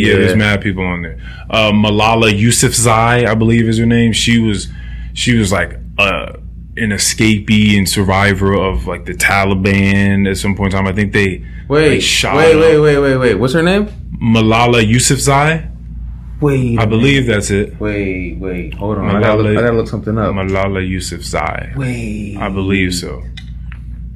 [0.04, 1.20] Jay Yeah, there's mad people on there.
[1.50, 4.12] Uh, Malala Yousafzai, I believe is her name.
[4.12, 4.70] She was,
[5.14, 6.34] she was like uh,
[6.78, 10.88] an escapee and survivor of like the Taliban at some point in time.
[10.88, 13.36] I think they Wait, they shot wait, wait, wait, wait, wait.
[13.36, 13.86] What's her name?
[14.20, 15.70] Malala Yousafzai.
[16.42, 17.80] Wait, I believe that's it.
[17.80, 19.16] Wait, wait, hold on.
[19.16, 20.34] I gotta, look, I gotta look something up.
[20.34, 21.76] Malala Yousafzai.
[21.78, 23.24] Wait, I believe so.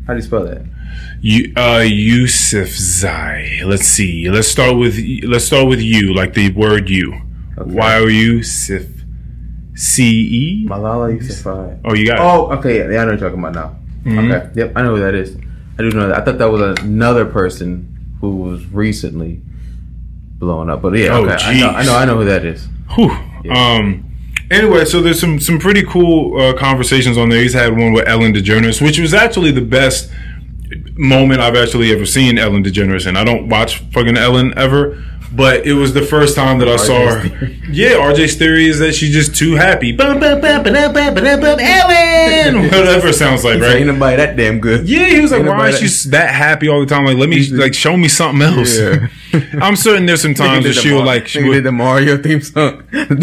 [0.06, 0.65] How do you spell that?
[1.22, 3.64] You, uh, Yousafzai.
[3.65, 4.30] Let's see.
[4.30, 7.14] Let's start with let's start with you, like the word you.
[7.57, 8.88] Y O U Sif
[9.76, 10.68] C E.
[10.68, 11.80] Malala Yousafzai.
[11.85, 12.22] Oh, you got it.
[12.22, 13.80] Oh, okay, yeah, yeah, I know what you're talking about now.
[14.03, 14.31] Mm-hmm.
[14.31, 15.38] Okay, yep, I know who that is.
[15.80, 16.22] I do know that.
[16.22, 19.41] I thought that was another person who was recently
[20.39, 22.68] blowing up, but yeah, Oh, okay, I know, I know, I know who that is.
[22.95, 23.11] Whew.
[23.51, 24.03] Um.
[24.49, 27.41] Anyway, so there's some some pretty cool uh, conversations on there.
[27.41, 30.09] He's had one with Ellen DeGeneres, which was actually the best
[30.95, 33.18] moment I've actually ever seen Ellen DeGeneres in.
[33.18, 36.93] I don't watch fucking Ellen ever, but it was the first time that I saw
[36.93, 37.47] RJ's her.
[37.71, 39.91] Yeah, RJ's theory is that she's just too happy.
[41.59, 43.85] Ellen, whatever it sounds like, Ain't right?
[43.85, 44.87] nobody that damn good.
[44.87, 47.05] Yeah, he was like, Ain't why is she that happy all the time?
[47.05, 48.77] Like, let me like show me something else.
[48.77, 49.07] Yeah.
[49.61, 52.83] I'm certain there's some times that she will like she did the Mario theme song.
[52.93, 53.17] Ellen.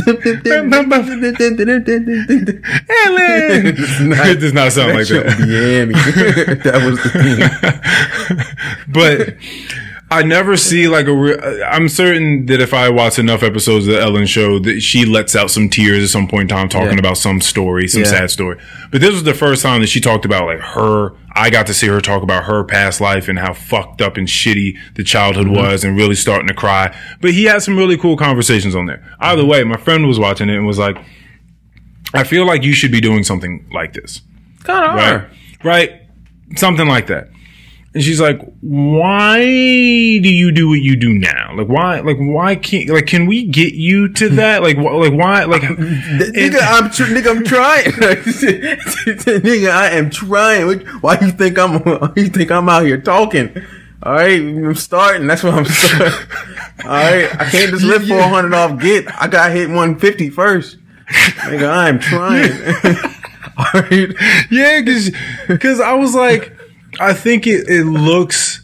[3.76, 5.38] it does not sound like That that.
[5.38, 6.62] would be yammy.
[6.62, 7.10] that was the
[8.28, 8.38] theme.
[8.92, 9.36] but
[10.18, 11.12] I never see like a.
[11.14, 15.04] Re- I'm certain that if I watch enough episodes of the Ellen Show, that she
[15.04, 16.98] lets out some tears at some point in time talking Yeah.
[16.98, 18.08] about some story, some Yeah.
[18.08, 18.58] sad story.
[18.90, 21.12] But this was the first time that she talked about like her.
[21.36, 24.28] I got to see her talk about her past life and how fucked up and
[24.28, 25.56] shitty the childhood Mm-hmm.
[25.56, 26.94] was, and really starting to cry.
[27.20, 29.02] But he had some really cool conversations on there.
[29.20, 30.96] Either way, my friend was watching it and was like,
[32.14, 34.22] "I feel like you should be doing something like this."
[34.62, 35.24] Kind of right?
[35.64, 35.90] Right?
[36.56, 37.28] Something like that.
[37.94, 41.54] And she's like, "Why do you do what you do now?
[41.56, 42.00] Like, why?
[42.00, 42.90] Like, why can't?
[42.90, 44.36] Like, can we get you to hmm.
[44.36, 44.64] that?
[44.64, 45.44] Like, wh- like, why?
[45.44, 47.84] Like, Nigga, I'm tr- nigga, I'm trying.
[47.92, 50.80] nigga, I am trying.
[51.00, 51.78] Why you think I'm?
[51.84, 53.56] Why you think I'm out here talking?
[54.02, 55.28] All right, I'm starting.
[55.28, 56.28] That's what I'm starting.
[56.84, 59.06] All right, I can't just lift 400 off get.
[59.22, 60.78] I got hit 150 first.
[61.06, 62.50] Nigga, I'm trying.
[63.56, 64.12] All right.
[64.50, 65.12] Yeah, because
[65.46, 66.53] because I was like,
[67.00, 68.62] I think it, it looks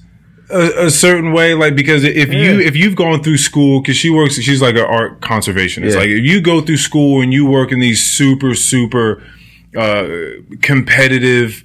[0.51, 4.11] a, a certain way, like because if you if you've gone through school, because she
[4.11, 5.93] works, she's like an art conservationist.
[5.93, 5.99] Yeah.
[5.99, 9.23] Like if you go through school and you work in these super super
[9.77, 10.09] uh,
[10.63, 11.63] competitive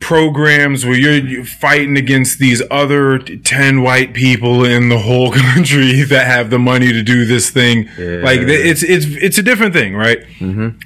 [0.00, 6.26] programs where you're, fighting against these other 10 white people in the whole country that
[6.26, 8.22] have the money to do this thing Yeah.
[8.24, 10.20] like it's it's it's a different thing right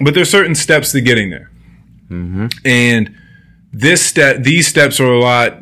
[0.01, 1.49] but there's certain steps to getting there
[2.65, 3.15] and
[3.75, 5.59] this step these steps are a lot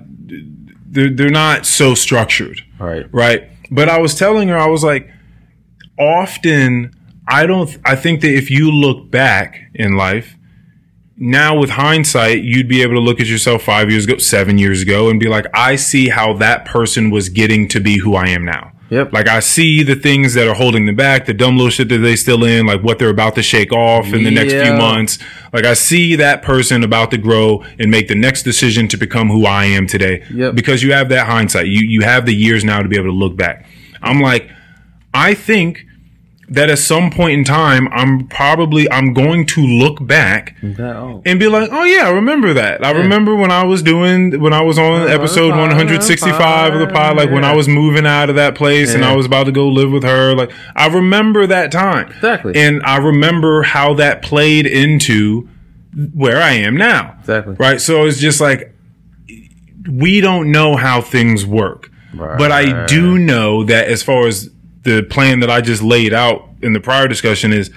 [0.92, 2.60] they're, they're not so structured.
[2.78, 3.06] Right.
[3.12, 3.48] right?
[3.70, 5.10] But i was telling her i was like
[5.98, 6.94] often
[7.26, 10.36] i don't i think that if you look back in life
[11.16, 14.82] now with hindsight you'd be able to look at yourself five years ago seven years
[14.82, 18.26] ago and be like i see how that person was getting to be who i
[18.26, 19.12] am now Yep.
[19.12, 21.98] like i see the things that are holding them back the dumb little shit that
[21.98, 25.18] they still in like what they're about to shake off in the next few months.
[25.52, 29.28] Like i see that person about to grow and make the next decision to become
[29.28, 30.22] who i am today.
[30.30, 30.54] Yep.
[30.54, 31.66] because you have that hindsight.
[31.68, 33.64] You you have the years now to be able to look back.
[34.02, 34.50] I'm like
[35.14, 35.86] i think
[36.54, 41.20] that at some point in time i'm probably i'm going to look back Oh.
[41.24, 42.84] and be like, oh yeah, I remember that.
[42.84, 47.16] I remember when I was doing when I was on episode 165 of the pod,
[47.16, 49.68] like when I was moving out of that place and I was about to go
[49.68, 50.34] live with her.
[50.34, 52.54] Like I remember that time Exactly.
[52.56, 55.48] and I remember how that played into
[56.14, 57.16] where I am now.
[57.20, 57.56] Exactly.
[57.58, 57.80] Right.
[57.80, 58.74] So it's just like
[59.90, 64.48] we don't know how things work, but I do know that as far as
[64.84, 67.70] the plan that I just laid out in the prior discussion is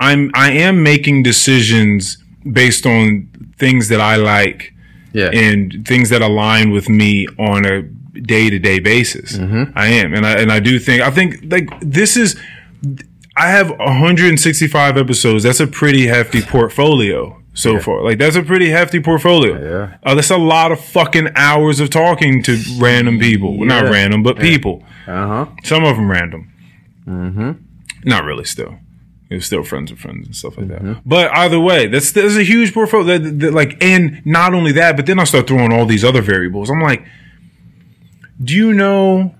[0.00, 2.18] I'm I am making decisions
[2.50, 4.72] based on things that I like
[5.12, 5.30] Yeah.
[5.32, 9.36] and things that align with me on a day to day basis.
[9.38, 9.72] Mm-hmm.
[9.76, 12.38] I am, and I and I do think I think like this is.
[13.34, 15.44] I have 165 episodes.
[15.44, 18.02] That's a pretty hefty portfolio so far.
[18.02, 19.60] Like that's a pretty hefty portfolio.
[19.60, 19.96] Yeah.
[20.02, 23.58] Uh, that's a lot of fucking hours of talking to random people.
[23.58, 24.82] Well, Not random, but people.
[25.06, 25.46] Uh huh.
[25.64, 26.52] Some of them random.
[27.06, 27.52] Mm-hmm.
[28.04, 28.44] Not really.
[28.44, 28.78] Still,
[29.28, 31.02] they're still friends of friends and stuff like that.
[31.04, 33.18] But either way, that's that's a huge portfolio.
[33.18, 36.22] That, that, like, and not only that, but then I start throwing all these other
[36.22, 36.70] variables.
[36.70, 37.04] I'm like,
[38.42, 39.34] do you know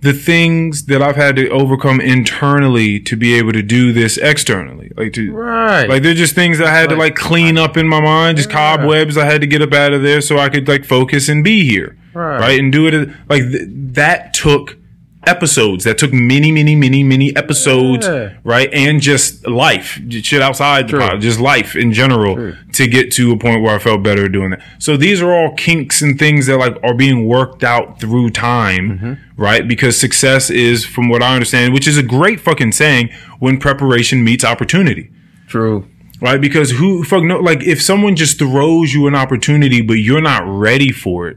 [0.00, 4.92] the things that I've had to overcome internally to be able to do this externally?
[4.96, 5.88] Like to Right.
[5.88, 9.16] like they're just things I had to like clean up in my mind, just cobwebs
[9.16, 11.64] I had to get up out of there so I could like focus and be
[11.68, 12.58] here, Right.
[12.60, 14.76] And do it like th- that took
[15.26, 15.84] episodes.
[15.84, 18.34] That took many, many, many, many episodes, Yeah.
[18.44, 18.72] right?
[18.72, 23.36] And just life, shit outside the pod, just life in general to get to a
[23.36, 24.62] point where I felt better doing that.
[24.78, 28.76] So these are all kinks and things that like are being worked out through time,
[28.98, 29.12] Mm-hmm.
[29.42, 29.66] right?
[29.66, 34.22] Because success is, from what I understand, which is a great fucking saying, when preparation
[34.24, 35.10] meets opportunity
[35.46, 35.86] True.
[36.20, 36.40] right?
[36.40, 40.42] Because who fuck no, like if someone just throws you an opportunity, but you're not
[40.46, 41.36] ready for it,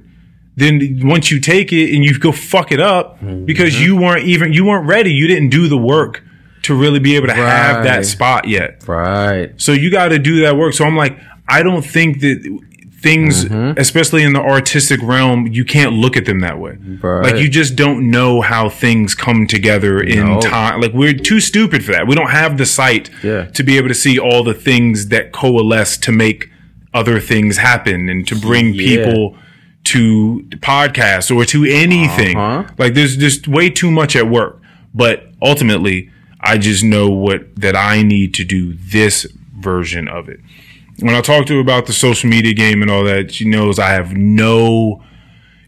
[0.59, 3.45] then once you take it and you go fuck it up mm-hmm.
[3.45, 6.23] because you weren't even you weren't ready, you didn't do the work
[6.63, 8.87] to really be able to have that spot yet.
[8.87, 9.53] Right.
[9.57, 10.73] So you got to do that work.
[10.73, 11.17] So I'm like,
[11.47, 12.59] I don't think that
[13.01, 13.79] things, mm-hmm.
[13.79, 16.77] especially in the artistic realm, you can't look at them that way.
[17.01, 17.23] Right.
[17.23, 20.41] Like you just don't know how things come together in No.
[20.41, 20.81] time.
[20.81, 22.07] Like we're too stupid for that.
[22.07, 23.45] We don't have the sight Yeah.
[23.45, 26.49] to be able to see all the things that coalesce to make
[26.93, 29.05] other things happen and to bring Yeah.
[29.05, 29.37] people
[29.85, 32.37] to podcasts or to anything.
[32.37, 32.71] Uh-huh.
[32.77, 34.61] Like there's just way too much at work.
[34.93, 36.11] But ultimately,
[36.41, 39.25] I just know what that I need to do this
[39.57, 40.39] version of it.
[40.99, 43.79] When I talk to her about the social media game and all that, she knows
[43.79, 45.01] I have no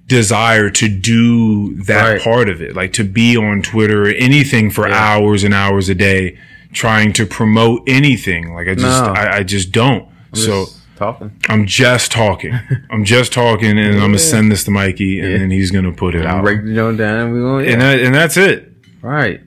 [0.08, 2.22] desire to do that Right.
[2.22, 2.76] part of it.
[2.76, 6.38] Like to be on Twitter or anything for hours and hours a day
[6.74, 8.54] trying to promote anything.
[8.54, 9.14] Like I just No.
[9.14, 10.08] I, I just don't.
[10.34, 11.32] so Just talking.
[11.50, 12.54] I'm just talking.
[12.92, 15.38] I'm just talking and I'm gonna send this to Mikey and Yeah.
[15.40, 16.44] then he's gonna put it out.
[16.44, 17.20] Break the joint down.
[17.20, 17.66] and We.
[17.66, 17.72] Yeah.
[17.74, 18.72] And that, and that's it.
[19.02, 19.42] Right.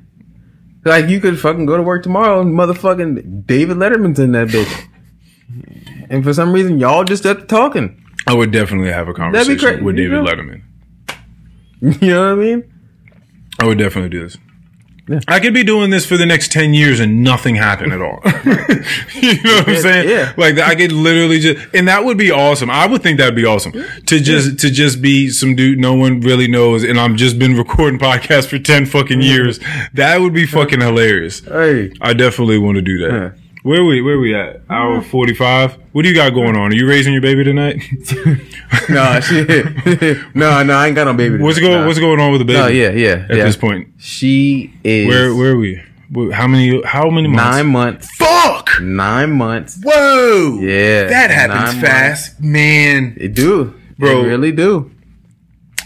[0.85, 4.89] Like you could fucking go to work tomorrow and motherfucking David Letterman's in that bitch.
[6.11, 8.01] And for some reason y'all just up talking.
[8.27, 10.31] I would definitely have a conversation with You David know?
[10.31, 10.63] Letterman.
[12.03, 12.73] You know what I mean?
[13.61, 14.39] I would definitely do this.
[15.07, 15.21] Yeah.
[15.29, 18.21] I could be doing this for the next 10 years and nothing happen at all.
[19.15, 20.09] you know what I'm saying?
[20.09, 20.33] yeah.
[20.37, 22.71] Like I could literally just, and that would be awesome.
[22.71, 26.21] I would think that'd be awesome to just, to just be some dude no one
[26.21, 26.85] really knows.
[26.85, 29.61] And I'm just been recording podcasts for 10 fucking years.
[29.93, 31.41] That would be fucking hilarious.
[31.41, 31.93] Hey.
[32.01, 33.35] I definitely want to do that.
[33.65, 34.61] Where we where we at?
[34.69, 35.79] Hour forty five.
[35.93, 36.71] What do you got going on?
[36.71, 37.83] Are you raising your baby tonight?
[38.91, 40.35] no, shit.
[40.35, 41.39] no, no, I ain't got no baby.
[41.39, 41.87] what's going Nah.
[41.87, 42.59] What's going on with the baby?
[42.59, 43.27] No, yeah, yeah.
[43.27, 43.45] At yeah.
[43.45, 45.83] this point, she is where where are we?
[46.35, 47.43] How many How many months?
[47.43, 48.15] nine months.
[48.17, 48.83] Fuck!
[48.83, 49.81] Nine months.
[49.83, 50.59] Whoa!
[50.61, 53.17] Yeah, that happens nine fast, man.
[53.19, 54.25] It do, Bro.
[54.25, 54.91] It really do.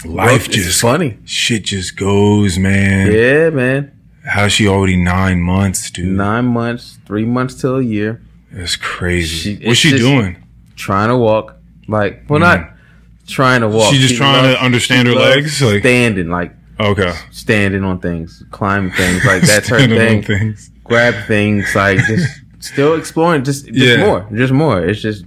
[0.05, 1.19] Life It's just funny.
[1.25, 3.13] shit just goes, man.
[3.13, 3.93] Yeah, man.
[4.29, 6.07] How's she already nine months, dude?
[6.17, 8.21] Nine months, three months till a year.
[8.53, 9.57] That's crazy.
[9.57, 10.45] She- What's she doing?
[10.77, 11.57] Trying to walk,
[11.89, 13.27] like well, not mm-hmm.
[13.27, 13.93] trying to walk.
[13.93, 17.13] She's just trying to understand her legs, like- standing, like Okay.
[17.31, 20.23] standing on things, climbing things, like that's her thing.
[20.23, 20.71] things.
[20.85, 24.05] Grab things, like just still exploring, just just Yeah.
[24.07, 24.81] more, just more.
[24.85, 25.25] It's just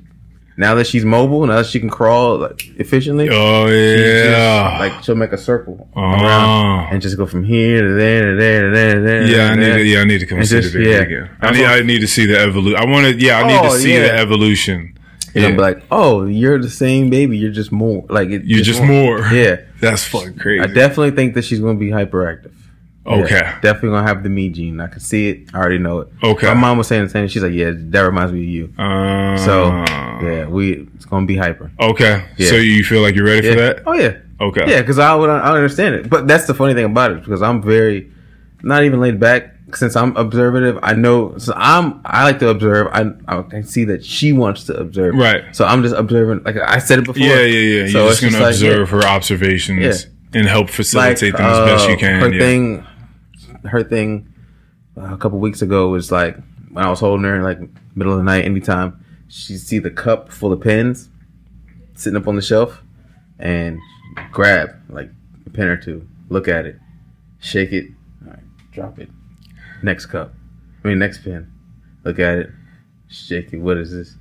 [0.61, 3.27] now that she's mobile, now that she can crawl like, efficiently.
[3.31, 4.77] Oh she just, yeah.
[4.79, 6.01] like she'll make a circle Oh.
[6.01, 9.23] around and just go from here to there to there to there to there.
[9.27, 9.77] yeah, I need there.
[9.77, 10.97] to, yeah, I need to come And see just- the baby yeah.
[11.01, 11.29] again.
[11.41, 12.79] I need, I need to see the evolution.
[12.79, 13.99] I want to, yeah, I need Oh, to see yeah.
[14.03, 14.93] the evolution.
[15.33, 15.43] Yeah.
[15.43, 17.37] gonna be like, oh, you're the same baby.
[17.37, 19.19] You're just more like it, You're just more.
[19.31, 20.61] Yeah, That's fucking crazy.
[20.61, 22.51] I definitely think that she's gonna be hyperactive.
[23.05, 23.39] Yeah, okay.
[23.61, 24.79] definitely gonna have the me gene.
[24.79, 25.49] I can see it.
[25.53, 26.09] I already know it.
[26.23, 26.47] Okay.
[26.47, 27.27] My mom was saying the same.
[27.27, 28.73] She's like, yeah, that reminds me of you.
[28.77, 29.69] Uh, So
[30.21, 31.71] yeah, we it's gonna be hyper.
[31.79, 32.23] Okay.
[32.37, 32.49] Yeah.
[32.49, 33.53] So you feel like you're ready Yeah.
[33.53, 33.83] for that?
[33.87, 34.17] Oh yeah.
[34.39, 34.69] Okay.
[34.69, 36.09] Yeah, because I would I understand it.
[36.09, 38.11] But that's the funny thing about it because I'm very
[38.61, 39.55] not even laid back.
[39.73, 41.37] Since I'm observative, I know.
[41.37, 42.01] So I'm.
[42.03, 42.87] I like to observe.
[42.91, 45.15] I I can see that she wants to observe.
[45.15, 45.55] Right.
[45.55, 46.43] So I'm just observing.
[46.43, 47.23] Like I said it before.
[47.23, 47.91] Yeah, yeah, yeah.
[47.91, 51.95] So You're just gonna like, observe her observations and help facilitate them as best you
[51.95, 52.19] uh, can.
[52.19, 52.39] Her yeah.
[52.39, 52.87] thing,
[53.65, 54.31] her thing,
[54.97, 56.37] uh, a couple weeks ago was like
[56.71, 57.59] when I was holding her, like
[57.95, 61.09] middle of the night, anytime she'd see the cup full of pens
[61.95, 62.81] sitting up on the shelf,
[63.39, 63.79] and
[64.31, 65.09] grab like
[65.45, 66.77] a pen or two, look at it,
[67.39, 67.85] shake it,
[68.25, 69.09] all right, drop it.
[69.83, 70.33] Next cup,
[70.83, 71.51] I mean next pen,
[72.03, 72.49] look at it,
[73.07, 73.57] shake it.
[73.57, 74.15] What is this?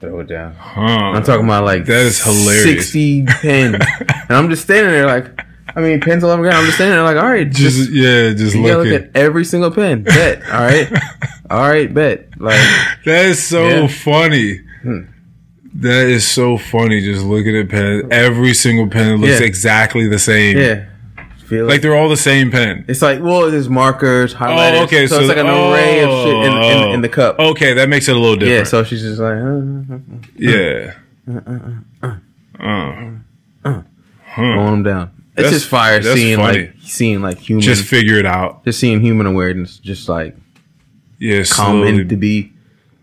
[0.00, 0.54] Throw it down.
[0.54, 0.80] Huh.
[0.80, 2.64] I'm talking about like That is hilarious.
[2.64, 3.76] Sixty pens,
[4.08, 5.40] and I'm just standing there like,
[5.74, 6.58] I mean, pens all over the ground.
[6.60, 9.10] I'm just standing there like, all right, just, just yeah, just look look at.
[9.16, 10.02] every single pen.
[10.02, 10.92] Bet, all right,
[11.50, 12.28] all right, bet.
[12.40, 12.60] Like,
[13.04, 13.86] That is so Yeah.
[13.86, 14.58] funny.
[14.82, 15.00] Hmm.
[15.74, 17.00] That is so funny.
[17.00, 19.46] Just looking at pen, every single pen looks Yeah.
[19.46, 20.58] exactly the same.
[20.58, 20.84] yeah,
[21.62, 22.84] Like they're all the same pen.
[22.88, 24.80] It's like, well, there's markers, oh, highlighters.
[24.80, 25.06] Oh, okay.
[25.06, 26.92] So, it's like an array of shit in, in, oh.
[26.92, 27.38] in the cup.
[27.38, 28.58] Okay, that makes it a little different.
[28.58, 29.38] yeah, so she's just like, uh,
[31.32, 31.40] uh,
[32.02, 32.16] uh, uh.
[32.60, 33.18] yeah.
[33.64, 33.82] Uh,
[34.34, 35.21] throwing them down.
[35.36, 36.66] It's just fire seeing funny.
[36.66, 38.64] like seeing like human, just figure it out.
[38.64, 40.36] Just seeing human awareness, just like
[41.18, 42.52] Yeah, come into be.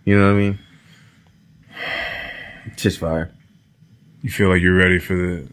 [0.05, 0.59] You know what I mean?
[2.67, 3.31] It's just fire.
[4.21, 5.47] You feel like you're ready for the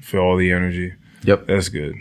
[0.00, 0.94] for all the energy.
[1.24, 1.46] Yep.
[1.46, 1.94] That's good.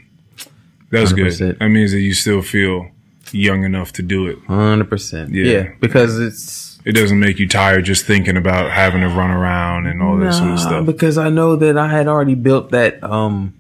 [0.90, 1.28] That's good.
[1.28, 1.60] 100%.
[1.60, 2.90] That means that you still feel
[3.32, 4.40] young enough to do it.
[4.48, 5.34] Hundred percent.
[5.34, 5.46] Yeah.
[5.46, 5.68] Yeah.
[5.82, 10.02] because it's It doesn't make you tired just thinking about having to run around and
[10.02, 10.86] all that sort of stuff.
[10.86, 13.54] because I know that I had already built that um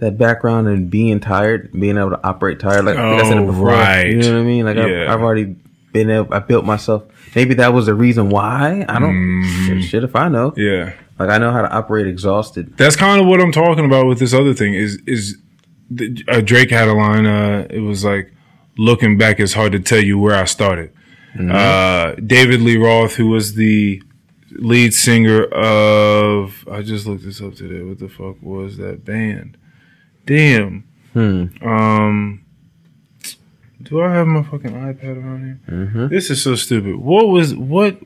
[0.00, 2.84] that background and being tired, being able to operate tired.
[2.84, 3.66] Like, like I said it Oh, before.
[3.68, 4.06] right.
[4.06, 4.64] You know what I mean?
[4.64, 5.04] Like Yeah.
[5.04, 5.56] I've, I've already
[5.92, 6.32] been able.
[6.34, 7.04] I built myself.
[7.34, 8.84] Maybe that was the reason why.
[8.88, 9.14] I don't.
[9.14, 9.66] Mm-hmm.
[9.80, 10.52] Shit, shit if I know.
[10.56, 10.92] Yeah.
[11.18, 12.76] Like I know how to operate exhausted.
[12.76, 14.74] That's kind of what I'm talking about with this other thing.
[14.74, 15.36] Is is
[15.90, 17.26] the, uh, Drake had a line?
[17.26, 18.32] Uh, it was like,
[18.78, 20.92] "Looking back, it's hard to tell you where I started."
[21.38, 24.02] Uh, David Lee Roth, who was the
[24.52, 27.82] lead singer of, I just looked this up today.
[27.82, 29.56] What the fuck was that band?
[30.26, 30.84] Damn.
[31.12, 31.46] Hmm.
[31.66, 32.44] Um.
[33.82, 35.60] Do I have my fucking iPad around here?
[35.76, 36.08] Mm-hmm.
[36.08, 36.96] This is so stupid.
[36.96, 37.98] What was what?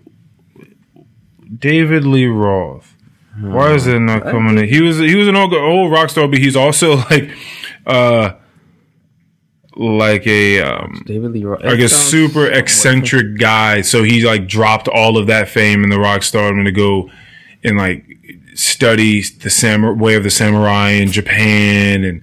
[1.58, 2.94] David Lee Roth.
[3.40, 4.68] Why is it not coming in?
[4.68, 7.30] He was he was an old, old rock star, but he's also like,
[7.84, 8.34] uh,
[9.76, 11.64] like a um, David Lee Roth.
[11.64, 13.80] like a super eccentric guy.
[13.80, 17.10] So he like dropped all of that fame in the rock stardom to go
[17.64, 18.06] and like
[18.54, 22.22] study the samurai way of the samurai in Japan and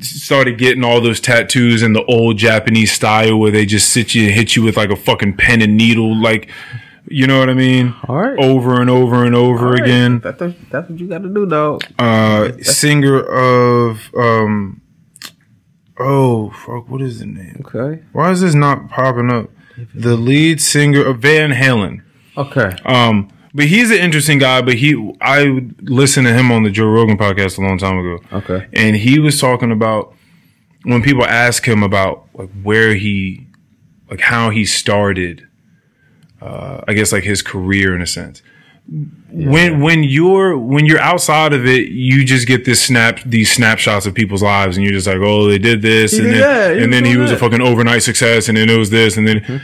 [0.00, 4.24] started getting all those tattoos in the old Japanese style where they just sit you
[4.24, 6.50] and hit you with like a fucking pen and needle, like
[7.06, 7.94] you know what I mean?
[8.06, 8.38] All right.
[8.38, 9.82] Over and over and over right.
[9.82, 10.20] again.
[10.20, 11.82] That, that's, that's what you got to do, dog.
[11.98, 14.80] Uh, singer of um,
[15.98, 17.64] oh fuck, what is the name?
[17.66, 18.02] Okay.
[18.12, 19.50] Why is this not popping up?
[19.94, 22.02] The lead singer of Van Halen.
[22.36, 22.76] Okay.
[22.84, 24.62] Um, but he's an interesting guy.
[24.62, 28.18] But he, I listened to him on the Joe Rogan podcast a long time ago,
[28.32, 28.66] Okay.
[28.72, 30.14] and he was talking about
[30.84, 33.46] when people ask him about like where he,
[34.10, 35.46] like how he started.
[36.40, 38.42] Uh, I guess like his career in a sense.
[39.30, 44.06] When when you're when you're outside of it, you just get this snap these snapshots
[44.06, 46.76] of people's lives, and you're just like, oh, they did this, and did then that,
[46.78, 49.28] he and then he was a fucking overnight success, and then it was this, and
[49.28, 49.62] then.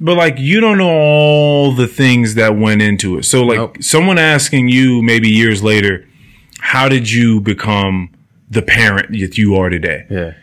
[0.00, 3.24] But like you don't know all the things that went into it.
[3.24, 3.82] So like Nope.
[3.82, 6.06] someone asking you maybe years later,
[6.60, 8.10] how did you become
[8.50, 10.06] the parent that you are today?
[10.08, 10.34] Yeah.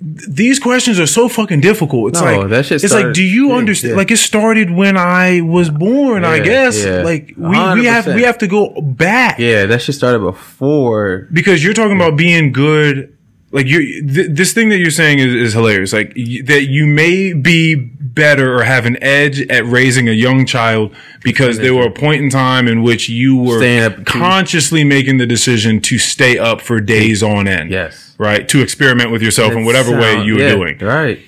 [0.00, 2.10] These questions are so fucking difficult.
[2.10, 3.90] It's No, like that shit it's like, do you yeah, understand?
[3.90, 3.96] yeah.
[3.96, 6.24] Like it started when I was born.
[6.24, 6.84] I guess.
[6.84, 7.02] yeah.
[7.02, 7.48] Like we,
[7.80, 9.40] we have we have to go back.
[9.40, 11.26] Yeah, that shit started before.
[11.32, 13.17] because you're talking about being good
[13.50, 16.86] like you th- this thing that you're saying is, is hilarious like y- that you
[16.86, 21.86] may be better or have an edge at raising a young child because there were
[21.86, 25.98] a point in time in which you were Staying up consciously making the decision to
[25.98, 28.14] stay up for days on end Yes.
[28.18, 31.18] right to experiment with yourself in whatever way you were yeah, doing Right.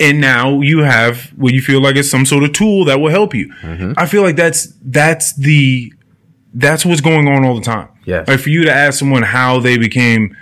[0.00, 3.10] and now you have what you feel like it's some sort of tool that will
[3.10, 3.52] help you.
[3.62, 3.92] Mm-hmm.
[3.96, 5.92] I feel like that's that's the
[6.54, 7.88] that's what's going on all the time.
[8.06, 8.26] Yes.
[8.28, 10.34] Like for you to ask someone how they became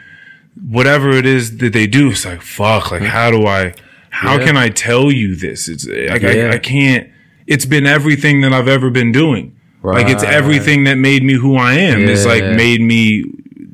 [0.69, 2.91] whatever it is that they do, it's like fuck.
[2.91, 3.74] Like how do I?
[4.11, 4.45] How Yeah.
[4.47, 5.69] can I tell you this?
[5.69, 6.51] It's like Yeah.
[6.51, 7.09] I, I can't.
[7.47, 9.53] It's been everything that I've ever been doing.
[9.83, 12.01] Like it's everything that made me who I am.
[12.09, 13.24] It's like made me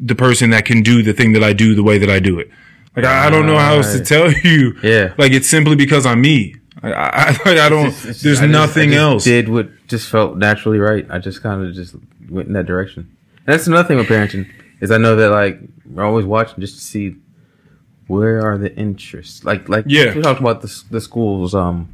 [0.04, 2.38] the person that can do the thing that I do the way that I do
[2.38, 2.50] it.
[2.94, 4.76] Like I, I don't know how else to tell you.
[4.82, 5.14] Yeah.
[5.16, 6.56] Like it's simply because I'm me.
[6.82, 7.86] I, I, like I don't.
[7.86, 9.24] It's just- there's I just- nothing I just else.
[9.24, 11.06] Did what just felt naturally right.
[11.08, 11.94] I just kind of just
[12.28, 13.16] went in that direction.
[13.46, 14.50] That's another thing with parenting
[14.82, 17.16] is I know that like we're always watching just to see
[18.08, 19.44] where are the interests.
[19.44, 20.14] Like like Yeah.
[20.14, 21.88] we talked about the the schools um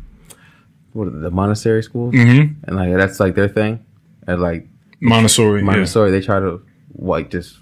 [0.95, 2.57] what are the Montessori schools Mhm.
[2.65, 3.85] and like that's like their thing
[4.27, 4.67] and like
[5.01, 5.63] Montessori.
[5.63, 6.61] Montessori they try to
[6.97, 7.59] like just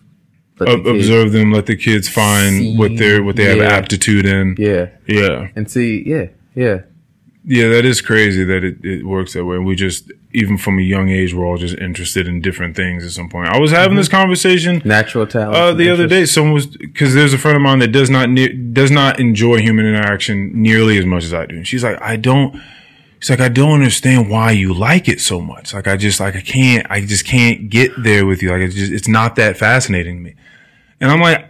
[0.58, 0.76] let Yeah.
[0.84, 1.52] the Observe them.
[1.52, 4.54] Let the kids find what they're what they have aptitude in.
[4.58, 5.48] yeah Yeah.
[5.56, 6.78] and see yeah yeah
[7.48, 9.58] Yeah, that is crazy that it, it works that way.
[9.58, 13.10] We just, even from a young age, we're all just interested in different things at
[13.10, 13.48] some point.
[13.48, 16.26] I was having this conversation natural talent uh, the other day.
[16.26, 19.58] Someone was, because there's a friend of mine that does not, ne- does not enjoy
[19.58, 21.56] human interaction nearly as much as I do.
[21.56, 22.62] And she's like, I don't,
[23.18, 25.72] she's like, I don't understand why you like it so much.
[25.72, 28.50] Like, I just, like, I can't, I just can't get there with you.
[28.50, 30.34] Like, it's just, it's not that fascinating to me.
[31.00, 31.44] And I'm like,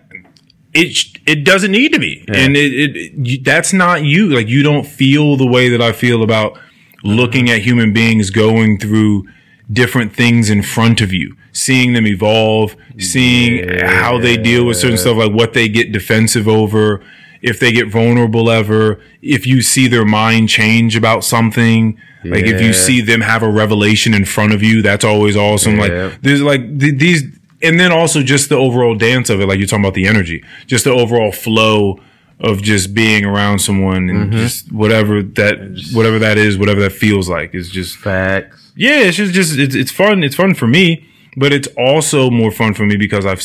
[0.74, 4.28] it it doesn't need to be, and it, it, it that's not you.
[4.28, 6.58] Like you don't feel the way that I feel about
[7.06, 9.26] looking at human beings going through
[9.72, 14.96] different things in front of you, seeing them evolve, seeing how they deal with certain
[14.98, 17.02] stuff, like what they get defensive over,
[17.42, 21.98] if they get vulnerable ever, if you see their mind change about something.
[22.24, 25.76] Like if you see them have a revelation in front of you, that's always awesome.
[25.76, 26.06] Yeah.
[26.06, 27.22] Like there's like th- these,
[27.62, 30.42] and then also just the overall dance of it, like you're talking about the energy,
[30.66, 32.00] just the overall flow
[32.40, 34.38] of just being around someone and mm-hmm.
[34.38, 39.16] just whatever that, whatever that is, whatever that feels like is just, facts yeah, it's
[39.16, 40.22] just, just it's, it's fun.
[40.22, 43.42] It's fun for me, but it's also more fun for me because I've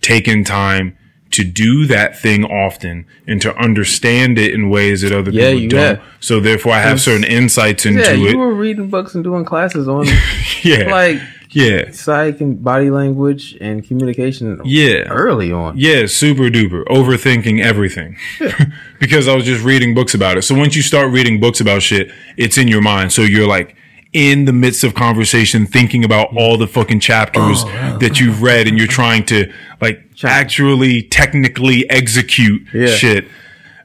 [0.00, 0.98] taken time
[1.30, 5.68] to do that thing often and to understand it in ways that other Yeah, people
[5.68, 5.96] don't.
[5.96, 6.04] have.
[6.20, 8.36] So therefore I have certain insights into yeah you it.
[8.36, 10.06] were reading books and doing classes on
[10.62, 10.90] yeah.
[10.90, 11.20] like
[11.52, 11.90] yeah.
[11.92, 15.04] psych and body language and communication Yeah.
[15.08, 15.76] early on.
[15.76, 16.84] Yeah, super duper.
[16.86, 18.16] Overthinking everything.
[18.98, 20.42] because I was just reading books about it.
[20.42, 23.12] So once you start reading books about shit, it's in your mind.
[23.12, 23.76] So you're like
[24.12, 28.66] in the midst of conversation thinking about all the fucking chapters oh, that you've read
[28.68, 29.50] and you're trying to
[29.80, 32.86] like actually technically execute Yeah.
[32.88, 33.26] shit.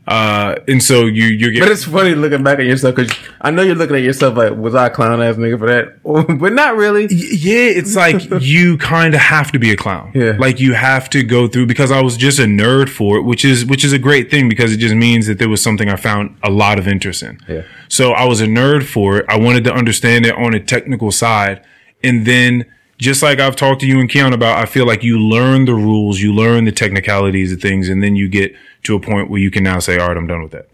[0.07, 3.11] Uh, and so you, you're But it's funny looking back at yourself because
[3.41, 6.01] I know you're looking at yourself like, was I a clown ass nigga for that?
[6.39, 7.07] but not really.
[7.11, 10.13] yeah, it's like you kind of have to be a clown.
[10.15, 10.37] Yeah.
[10.39, 13.43] Like you have to go through because I was just a nerd for it, which
[13.43, 15.97] is which is a great thing because it just means that there was something I
[15.97, 17.39] found a lot of interest in.
[17.49, 17.63] Yeah.
[17.89, 19.25] So I was a nerd for it.
[19.27, 21.61] I wanted to understand it on a technical side,
[22.01, 22.65] and then
[22.97, 25.75] just like I've talked to you and Keon about, I feel like you learn the
[25.75, 28.55] rules, you learn the technicalities of things, and then you get
[28.87, 30.67] to a point where you can now say, "All right, I'm done with that."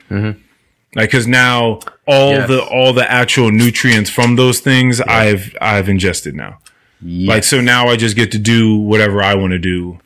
[0.95, 2.47] Like, because now all Yes.
[2.47, 6.59] the all the actual nutrients from those things I've I've ingested now.
[7.01, 9.99] Like, so now I just get to do whatever I want to do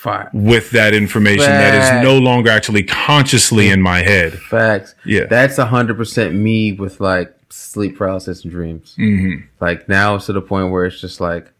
[0.00, 0.28] Fire.
[0.34, 4.32] with that information that is no longer actually consciously in my head.
[4.34, 4.94] Facts.
[5.04, 5.26] Yeah.
[5.26, 8.96] That's a hundred percent me with like sleep paralysis and dreams.
[8.98, 9.46] Mm-hmm.
[9.60, 11.52] Like now it's to the point where it's just like,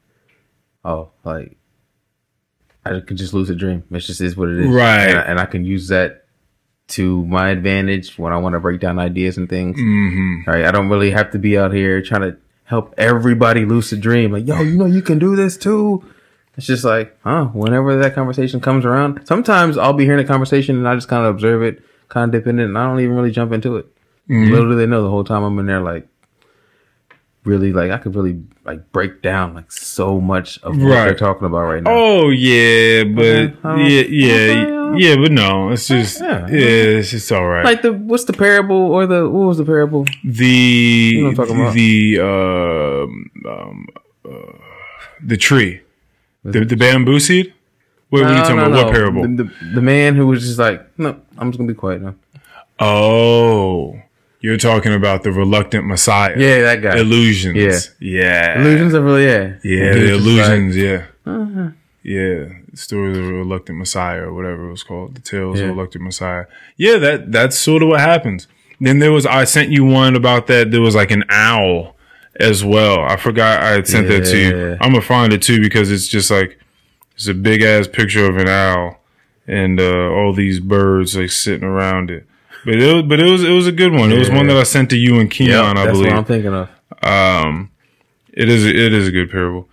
[0.84, 1.56] oh, like
[2.84, 3.84] I could just lucid dream.
[3.90, 4.68] It just is what it is.
[4.68, 5.08] Right.
[5.08, 6.26] And I, and I can use that
[6.88, 9.78] to my advantage when I want to break down ideas and things.
[9.78, 10.50] Mm-hmm.
[10.50, 10.64] Right.
[10.64, 14.32] I don't really have to be out here trying to help everybody lucid dream.
[14.32, 16.04] Like, yo, you know, you can do this too.
[16.56, 20.76] It's just like, huh, whenever that conversation comes around, sometimes I'll be hearing a conversation
[20.76, 23.00] and I just kind of observe it, kind of dip in it, and I don't
[23.00, 23.86] even really jump into it.
[24.28, 26.06] Little do they know the whole time I'm in there, like,
[27.44, 31.46] really like I could really like break down like so much of what they're talking
[31.46, 31.90] about right now.
[31.92, 33.64] Oh yeah, but.
[33.64, 36.46] Uh, yeah, yeah, yeah, but no, it's just Yeah.
[36.48, 37.64] yeah, it's just all right.
[37.64, 40.04] Like the what's the parable or the what was the parable?
[40.24, 41.74] the know talking about?
[41.74, 43.86] the um, um,
[44.24, 44.52] uh,
[45.22, 45.82] the tree,
[46.44, 47.52] the, the bamboo seed.
[48.10, 48.76] What were you talking no, about?
[48.76, 48.84] no.
[48.84, 49.22] What parable?
[49.22, 52.14] The, the, the man who was just like, no, I'm just gonna be quiet now.
[52.78, 54.00] oh,
[54.44, 56.34] you're talking about the reluctant Messiah.
[56.36, 56.98] Yeah, that guy.
[56.98, 57.56] illusions.
[57.56, 57.78] Yeah.
[58.20, 59.56] yeah, Illusions of really yeah.
[59.64, 60.76] Yeah, the illusions.
[60.76, 61.70] like, yeah, uh-huh.
[62.02, 62.48] yeah.
[62.74, 65.64] Story of the reluctant Messiah, or whatever it was called, the tales Yeah.
[65.64, 66.44] of the reluctant Messiah.
[66.76, 68.46] Yeah, that that's sort of what happens.
[68.80, 70.70] Then there was I sent you one about that.
[70.70, 71.96] There was like an owl
[72.38, 73.00] as well.
[73.00, 74.76] I forgot I had sent that to you.
[74.80, 76.58] I'm gonna find it too because it's just like
[77.14, 79.00] it's a big ass picture of an owl
[79.46, 82.26] and uh, all these birds like sitting around it.
[82.64, 84.12] But it was, but it was it was a good one.
[84.12, 86.12] It was one that I sent to you and Keon, I that's believe.
[86.12, 86.68] what I'm thinking of.
[87.02, 87.70] Um,
[88.32, 89.68] it is it is a good parable.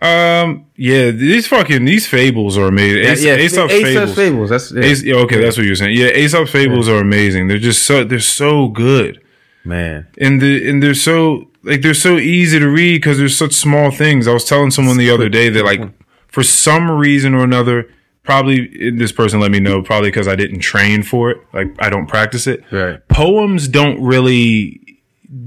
[0.00, 3.02] Um, yeah, these fucking these fables are amazing.
[3.04, 4.14] Ace, Aesop's Aesop's fables.
[4.14, 4.50] fables.
[4.50, 4.72] That's
[5.04, 5.14] yeah.
[5.14, 5.96] Yeah, okay, that's what you're saying.
[5.96, 7.48] Yeah, Aesop's fables are amazing.
[7.48, 9.20] They're just so they're so good,
[9.64, 10.06] man.
[10.18, 13.90] and the and they're so like they're so easy to read because they're such small
[13.90, 14.28] things.
[14.28, 15.80] I was telling someone the other day that like
[16.28, 17.90] for some reason or another,
[18.28, 21.38] probably this person let me know probably because I didn't train for it.
[21.54, 23.00] Like I don't practice it Right.
[23.08, 24.80] poems don't really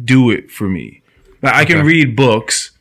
[0.03, 1.01] do it for me.
[1.43, 2.71] Like, I can read books,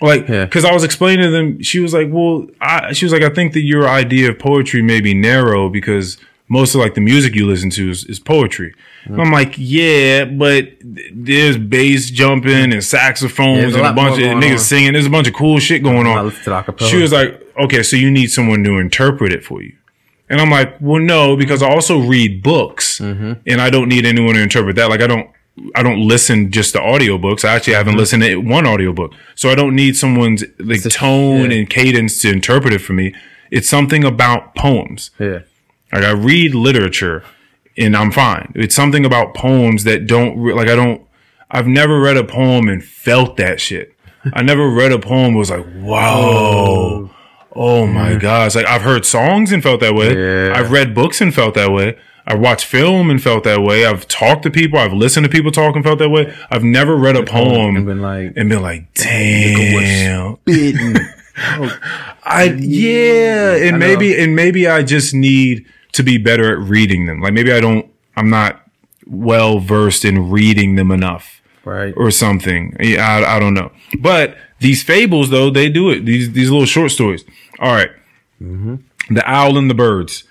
[0.00, 0.44] like Yeah.
[0.46, 1.62] because I was explaining to them.
[1.62, 4.82] She was like, "Well, I, she was like, I think that your idea of poetry
[4.82, 6.18] may be narrow because
[6.48, 8.74] most of like the music you listen to is, is poetry."
[9.04, 14.28] And I'm like, "Yeah, but there's bass jumping and saxophones a and a bunch of
[14.28, 14.58] niggas on.
[14.58, 14.92] singing.
[14.92, 16.90] There's a bunch of cool shit going on." listen to the acapella.
[16.90, 19.74] She was like, "Okay, so you need someone to interpret it for you."
[20.28, 23.32] And I'm like, well, no, because I also read books Mm-hmm.
[23.46, 24.88] and I don't need anyone to interpret that.
[24.90, 25.30] Like I don't,
[25.76, 27.44] I don't listen just to audiobooks.
[27.44, 27.78] I actually Mm-hmm.
[27.78, 29.12] haven't listened to one audiobook.
[29.36, 31.58] So I don't need someone's like tone yeah.
[31.58, 33.14] and cadence to interpret it for me.
[33.52, 35.12] It's something about poems.
[35.20, 35.40] yeah.
[35.96, 37.24] Like I read literature
[37.78, 38.52] and I'm fine.
[38.54, 41.02] It's something about poems that don't re- like I don't
[41.50, 43.94] I've never read a poem and felt that shit.
[44.34, 47.10] I never read a poem was like, "Wow."
[47.54, 48.54] Oh my gosh.
[48.54, 50.14] Like I've heard songs and felt that way.
[50.14, 50.52] Yeah.
[50.54, 51.96] I've read books and felt that way.
[52.26, 53.86] I've watched film and felt that way.
[53.86, 54.78] I've talked to people.
[54.78, 56.34] I've listened to people talk and felt that way.
[56.50, 60.36] I've never read a poem and been like, and been like, damn.
[60.44, 60.96] bitten.
[61.36, 65.66] I yeah, and I maybe and maybe I just need
[65.96, 67.20] to be better at reading them.
[67.20, 68.62] Like maybe I don't I'm not
[69.06, 71.94] well versed in reading them enough right.
[71.96, 72.74] or something.
[72.80, 73.70] I, I don't know.
[73.98, 76.04] But these fables though, they do it.
[76.06, 77.24] These these little short stories.
[77.58, 77.90] All right.
[78.40, 78.76] Mm-hmm.
[79.14, 80.24] The owl and the birds.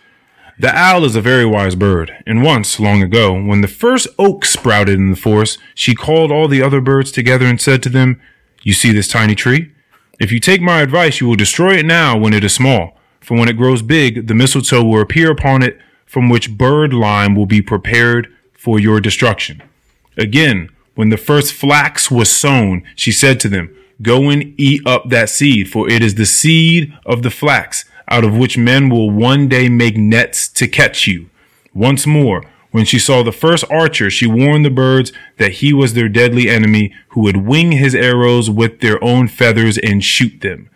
[0.58, 4.46] The owl is a very wise bird, and once, long ago, when the first oak
[4.46, 8.22] sprouted in the forest, she called all the other birds together and said to them,
[8.64, 9.74] You see this tiny tree?
[10.18, 12.98] If you take my advice, you will destroy it now when it is small.
[13.26, 17.34] For when it grows big, the mistletoe will appear upon it, from which bird lime
[17.34, 19.64] will be prepared for your destruction.
[20.16, 25.10] Again, when the first flax was sown, she said to them, Go and eat up
[25.10, 29.10] that seed, for it is the seed of the flax, out of which men will
[29.10, 31.32] one day make nets to catch you.
[31.74, 35.96] Once more, when she saw the first archer, she warned the birds that he was
[35.96, 40.70] their deadly enemy who would wing his arrows with their own feathers and shoot them.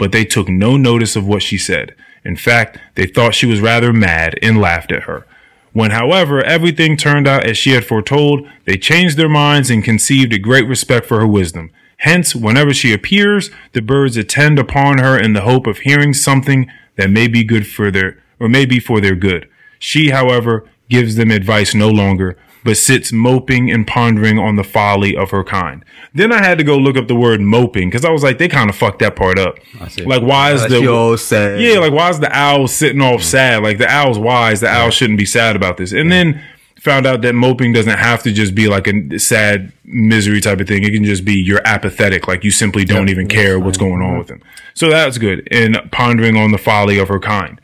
[0.00, 1.94] But they took no notice of what she said.
[2.24, 5.26] In fact, they thought she was rather mad and laughed at her.
[5.74, 10.32] When, however, everything turned out as she had foretold, they changed their minds and conceived
[10.32, 11.70] a great respect for her wisdom.
[11.98, 16.72] Hence, whenever she appears, the birds attend upon her in the hope of hearing something
[16.96, 19.50] that may be good for their, or may be for their good.
[19.78, 25.16] She, however, gives them advice no longer, but sits moping and pondering on the folly
[25.16, 25.84] of her kind.
[26.12, 28.48] Then I had to go look up the word moping because I was like, they
[28.48, 29.58] kind of fucked that part up.
[30.06, 31.60] Like, why is That's the your sad.
[31.60, 33.62] yeah, like why is the owl sitting off sad?
[33.62, 34.60] Like the owl's wise.
[34.60, 35.92] The owl shouldn't be sad about this.
[35.92, 36.42] And then
[36.80, 40.66] found out that moping doesn't have to just be like a sad misery type of
[40.66, 40.82] thing.
[40.82, 44.18] It can just be you're apathetic, like you simply don't even care what's going on
[44.18, 44.42] with them.
[44.74, 45.46] So that's good.
[45.50, 47.60] And pondering on the folly of her kind.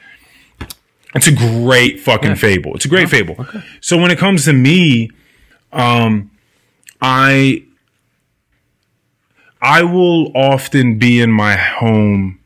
[1.17, 2.75] It's a great fucking fable.
[2.75, 3.45] It's a great fable.
[3.81, 5.11] So when it comes to me,
[5.73, 6.31] um,
[7.01, 7.63] I
[9.61, 12.39] I will often be in my home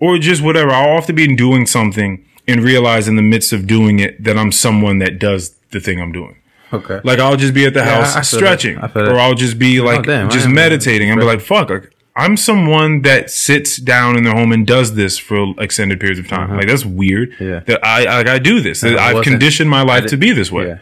[0.00, 0.70] or just whatever.
[0.70, 4.52] I'll often be doing something and realize in the midst of doing it that I'm
[4.52, 6.36] someone that does the thing I'm doing.
[6.72, 7.00] Okay.
[7.04, 8.78] Like I'll just be at the Yeah, house I stretching.
[8.78, 9.08] I that.
[9.08, 11.10] or I'll just be like damn, just meditating.
[11.10, 11.90] and be like, fuck, like
[12.22, 16.28] I'm someone that sits down in their home and does this for extended periods of
[16.28, 16.56] time.
[16.56, 17.32] Like that's weird.
[17.32, 17.44] Uh-huh.
[17.44, 17.60] Yeah.
[17.60, 18.84] That I like I do this.
[18.84, 20.66] I I've conditioned my life to be this way.
[20.68, 20.78] yeah.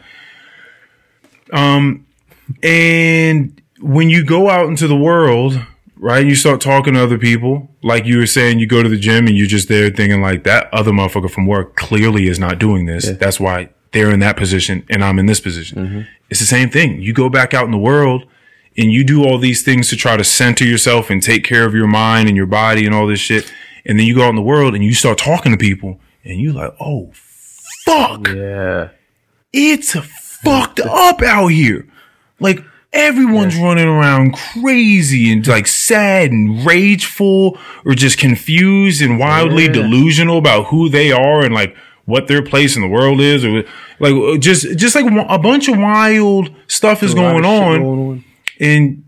[1.53, 2.05] Um,
[2.63, 5.59] and when you go out into the world,
[5.97, 8.97] right, you start talking to other people, like you were saying, you go to the
[8.97, 12.59] gym and you're just there thinking like that other motherfucker from work clearly is not
[12.59, 13.09] doing this.
[13.09, 16.07] That's why they're in that position and I'm in this position.
[16.29, 17.01] It's the same thing.
[17.01, 18.25] You go back out in the world
[18.77, 21.73] and you do all these things to try to center yourself and take care of
[21.75, 23.51] your mind and your body and all this shit.
[23.85, 26.39] And then you go out in the world and you start talking to people and
[26.39, 27.11] you like, oh,
[27.85, 28.89] fuck Yeah.
[29.51, 31.87] it's fucked up out here.
[32.39, 39.65] Like everyone's running around crazy and like sad and rageful or just confused and wildly
[39.65, 39.71] Yeah.
[39.73, 41.75] delusional about who they are and like
[42.05, 43.63] what their place in the world is or
[43.99, 48.23] like just just like a bunch of wild stuff is going on going on.
[48.61, 49.03] And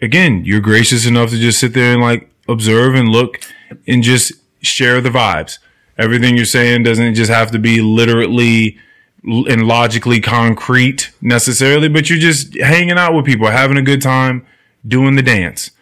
[0.00, 3.40] again, you're gracious enough to just sit there and like observe and look
[3.86, 5.58] and just share the vibes.
[5.98, 8.78] Everything you're saying doesn't just have to be literally
[9.24, 14.46] and logically concrete necessarily, but you're just hanging out with people, having a good time,
[14.86, 15.72] doing the dance.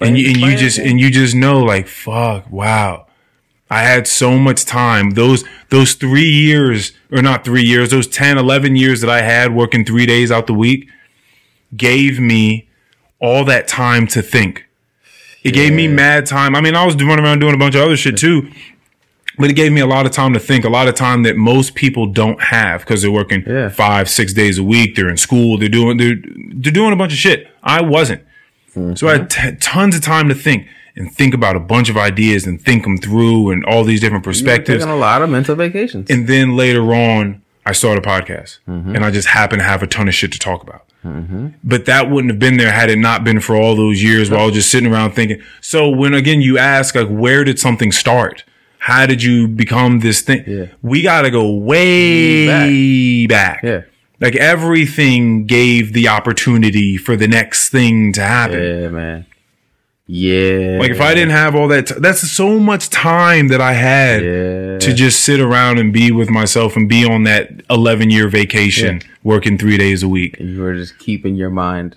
[0.00, 3.06] And you, and you just, and you just know like, fuck, wow.
[3.70, 5.10] I had so much time.
[5.10, 9.54] Those, those three years, or not three years, those 10, 11 years that I had
[9.54, 10.88] working three days out the week
[11.76, 12.68] gave me
[13.20, 14.66] all that time to think.
[15.42, 16.56] It gave me mad time.
[16.56, 18.50] I mean, I was running around doing a bunch of other shit too,
[19.38, 21.36] but it gave me a lot of time to think, a lot of time that
[21.36, 23.68] most people don't have because they're working Yeah.
[23.68, 24.96] five, six days a week.
[24.96, 25.58] They're in school.
[25.58, 26.16] They're doing, they're,
[26.54, 27.48] they're doing a bunch of shit.
[27.62, 28.22] I wasn't.
[28.94, 29.50] So I had mm-hmm.
[29.50, 32.82] t- tons of time to think and think about a bunch of ideas and think
[32.84, 34.82] them through and all these different perspectives.
[34.82, 36.10] Taking a lot of mental vacations.
[36.10, 38.94] And then later on, I started a podcast mm-hmm.
[38.94, 40.84] and I just happened to have a ton of shit to talk about.
[41.04, 41.48] Mm-hmm.
[41.62, 44.40] But that wouldn't have been there had it not been for all those years while
[44.40, 45.42] I was just sitting around thinking.
[45.60, 48.44] So when again you ask like, where did something start?
[48.78, 50.44] How did you become this thing?
[50.46, 50.66] Yeah.
[50.82, 53.62] We got to go way back.
[53.62, 53.82] Yeah.
[54.20, 58.62] Like everything gave the opportunity for the next thing to happen.
[58.62, 59.26] Yeah, man.
[60.06, 60.76] Yeah.
[60.80, 64.22] Like if I didn't have all that, t- that's so much time that I had
[64.22, 64.78] Yeah.
[64.78, 69.00] to just sit around and be with myself and be on that 11 year vacation
[69.22, 70.38] working three days a week.
[70.38, 71.96] And you were just keeping your mind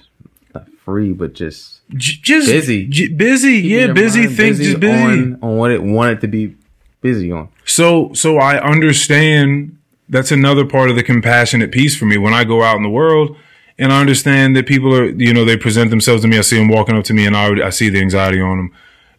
[0.56, 2.86] not free, but just J- just Busy.
[2.86, 3.62] j- busy.
[3.62, 3.94] keeping Yeah.
[3.94, 4.24] Busy.
[4.26, 5.02] mind Think just busy.
[5.04, 6.54] on, on what it wanted to be
[7.02, 7.50] busy on.
[7.66, 9.78] So, so I understand
[10.10, 12.90] that's another part of the compassionate piece for me when I go out in the
[12.90, 13.36] world
[13.80, 16.38] and I understand that people are, you know, they present themselves to me.
[16.38, 18.72] I see them walking up to me and I, I see the anxiety on them,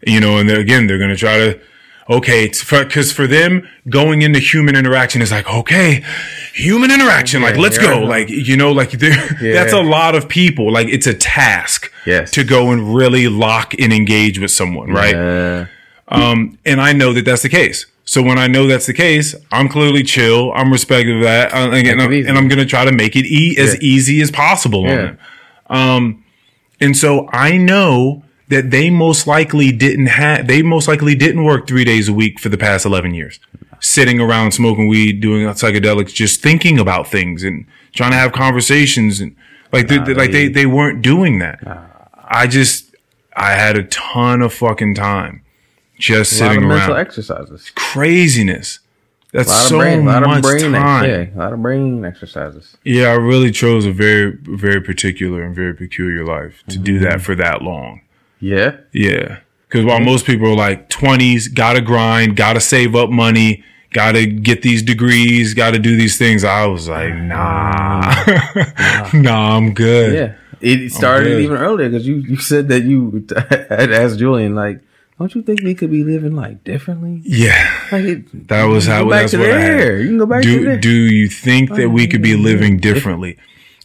[0.06, 1.60] you know, and they're, again, they're going to try to,
[2.10, 6.02] okay, because for them, going into human interaction is like, okay,
[6.55, 8.01] human interaction, like, let's go.
[8.02, 10.72] Like, you know, like they're- that's a lot of people.
[10.72, 12.30] Like, it's a task Yes.
[12.32, 15.14] to go and really lock and engage with someone, right?
[15.14, 15.66] Uh,
[16.10, 17.85] Um, and I know that that's the case.
[18.09, 20.51] So when I know that's the case, I'm clearly chill.
[20.55, 21.52] I'm respectful of that.
[21.52, 23.80] Uh, again, I'm- and I'm going to try to make it e- as Yeah.
[23.82, 25.18] easy as possible on them.
[25.68, 26.24] Um,
[26.80, 31.66] and so I know that they most likely didn't have, they most likely didn't work
[31.68, 33.40] three days a week for the past 11 years,
[33.80, 39.20] sitting around smoking weed, doing psychedelics, just thinking about things and trying to have conversations.
[39.20, 39.36] And
[39.70, 41.60] like, they, like they, they weren't doing that.
[42.26, 42.97] I just,
[43.36, 45.43] I had a ton of fucking time
[45.99, 47.70] just sitting of mental exercises.
[47.75, 48.81] Craziness.
[49.33, 51.05] That's so brain, a lot of much brain, time.
[51.05, 52.77] yeah, a lot of brain exercises.
[52.85, 57.05] Yeah, I really chose a very, very particular and very peculiar life to do Mm-hmm.
[57.05, 58.01] that for that long.
[58.41, 59.41] Yeah, Yeah.
[59.69, 63.62] Because while most people are like 20s, gotta grind, gotta save up money,
[63.93, 68.01] gotta get these degrees, gotta do these things, I was like, nah,
[69.12, 70.15] nah, I'm good.
[70.15, 70.35] yeah.
[70.62, 73.27] It started even earlier because you you said that you
[73.69, 74.81] had asked Julian like,
[75.24, 77.20] don't you think we could be living like differently?
[77.24, 77.86] Yeah.
[77.90, 79.97] Like it, That was how back that's to what I there.
[79.97, 80.03] had.
[80.03, 80.78] You can go back to do there.
[80.78, 83.36] do you think that we could be living differently?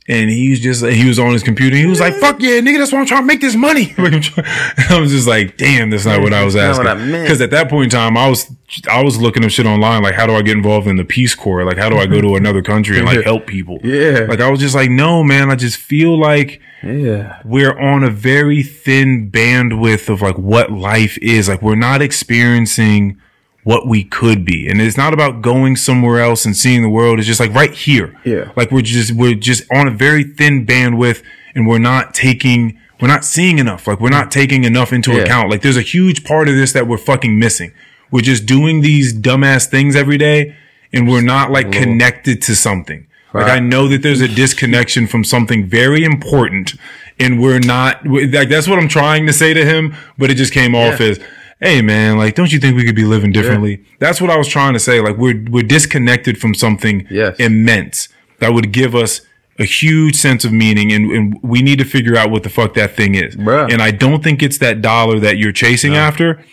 [0.07, 1.77] And he's just he was on his computer.
[1.77, 2.77] He was like, "Fuck yeah, nigga!
[2.77, 4.43] That's why I'm trying to make this money." Like, I'm try-
[4.89, 7.23] I was just like, "Damn, that's not what I was asking." not what I meant.
[7.23, 8.53] Because at that point in time, I was
[8.91, 11.35] I was looking up shit online, like how do I get involved in the Peace
[11.35, 11.63] Corps?
[11.63, 12.35] Like how do I go to mm-hmm.
[12.35, 13.79] another country and like help people?
[13.81, 14.25] Yeah.
[14.27, 15.49] Like I was just like, no, man.
[15.49, 21.17] I just feel like yeah, we're on a very thin bandwidth of like what life
[21.21, 21.47] is.
[21.47, 23.19] Like we're not experiencing
[23.63, 24.67] what we could be.
[24.67, 27.17] And it's not about going somewhere else and seeing the world.
[27.19, 28.13] It's just like right here.
[28.25, 28.51] Yeah.
[28.57, 31.23] Like we're just, we're just on a very thin bandwidth
[31.55, 33.87] and we're not taking, we're not seeing enough.
[33.87, 35.19] Like we're not taking enough into Yeah.
[35.19, 35.49] account.
[35.49, 37.71] Like there's a huge part of this that we're fucking missing.
[38.11, 40.55] We're just doing these dumbass things every day
[40.91, 43.07] and we're not like connected to something.
[43.33, 46.75] Like I know that there's a disconnection from something very important
[47.19, 50.53] and we're not like that's what I'm trying to say to him, but it just
[50.53, 51.07] came off Yeah.
[51.07, 51.19] as
[51.61, 53.83] Hey man, like don't you think we could be living differently?
[53.99, 54.99] That's what I was trying to say.
[54.99, 57.37] Like we're we're disconnected from something Yes.
[57.39, 59.21] immense that would give us
[59.59, 62.73] a huge sense of meaning, and, and we need to figure out what the fuck
[62.73, 63.35] that thing is.
[63.35, 63.71] Bruh.
[63.71, 66.43] And I don't think it's that dollar that you're chasing after.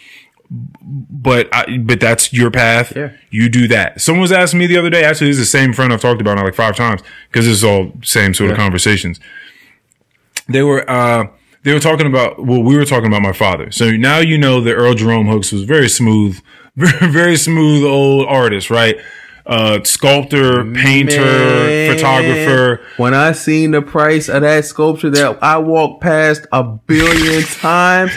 [0.50, 2.92] But I, but that's your path.
[2.96, 3.12] Yeah.
[3.30, 4.00] You do that.
[4.00, 5.04] Someone was asking me the other day.
[5.04, 7.62] Actually, this is the same friend I've talked about now like five times because it's
[7.62, 9.20] all same sort of conversations.
[10.48, 11.28] They were uh
[11.62, 13.70] they were talking about well we were talking about my father.
[13.70, 16.40] So now you know that Earl Jerome Hooks was very smooth,
[16.76, 18.96] very very smooth old artist, right?
[19.46, 22.84] Uh, sculptor, painter, Man, photographer.
[22.98, 28.12] When I seen the price of that sculpture that I walked past a billion times,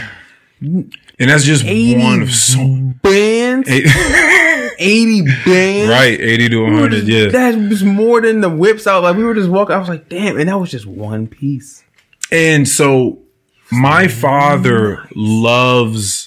[1.24, 2.58] And that's just 80 one of so
[3.02, 3.70] bands,
[4.78, 7.08] eighty bands, right, eighty to one hundred.
[7.08, 9.04] Yeah, That was more than the whips out.
[9.04, 9.74] Like we were just walking.
[9.74, 11.82] I was like, damn, and that was just one piece.
[12.30, 13.20] And so
[13.72, 16.23] my father loves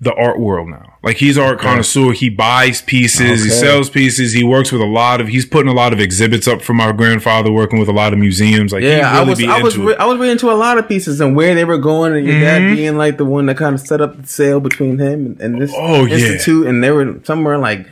[0.00, 0.96] the art world now.
[1.02, 2.12] Like he's art connoisseur.
[2.12, 4.32] He buys pieces, he sells pieces.
[4.32, 5.28] He works with a lot of.
[5.28, 7.50] He's putting a lot of exhibits up for my grandfather.
[7.50, 8.72] Working with a lot of museums.
[8.72, 10.88] Like Yeah, he I was, I was, re- I was really into a lot of
[10.88, 12.76] pieces and where they were going, and your dad mm-hmm.
[12.76, 15.60] being like the one that kind of set up the sale between him and, and
[15.60, 16.16] this Oh, yeah.
[16.16, 17.86] institute, and they were somewhere like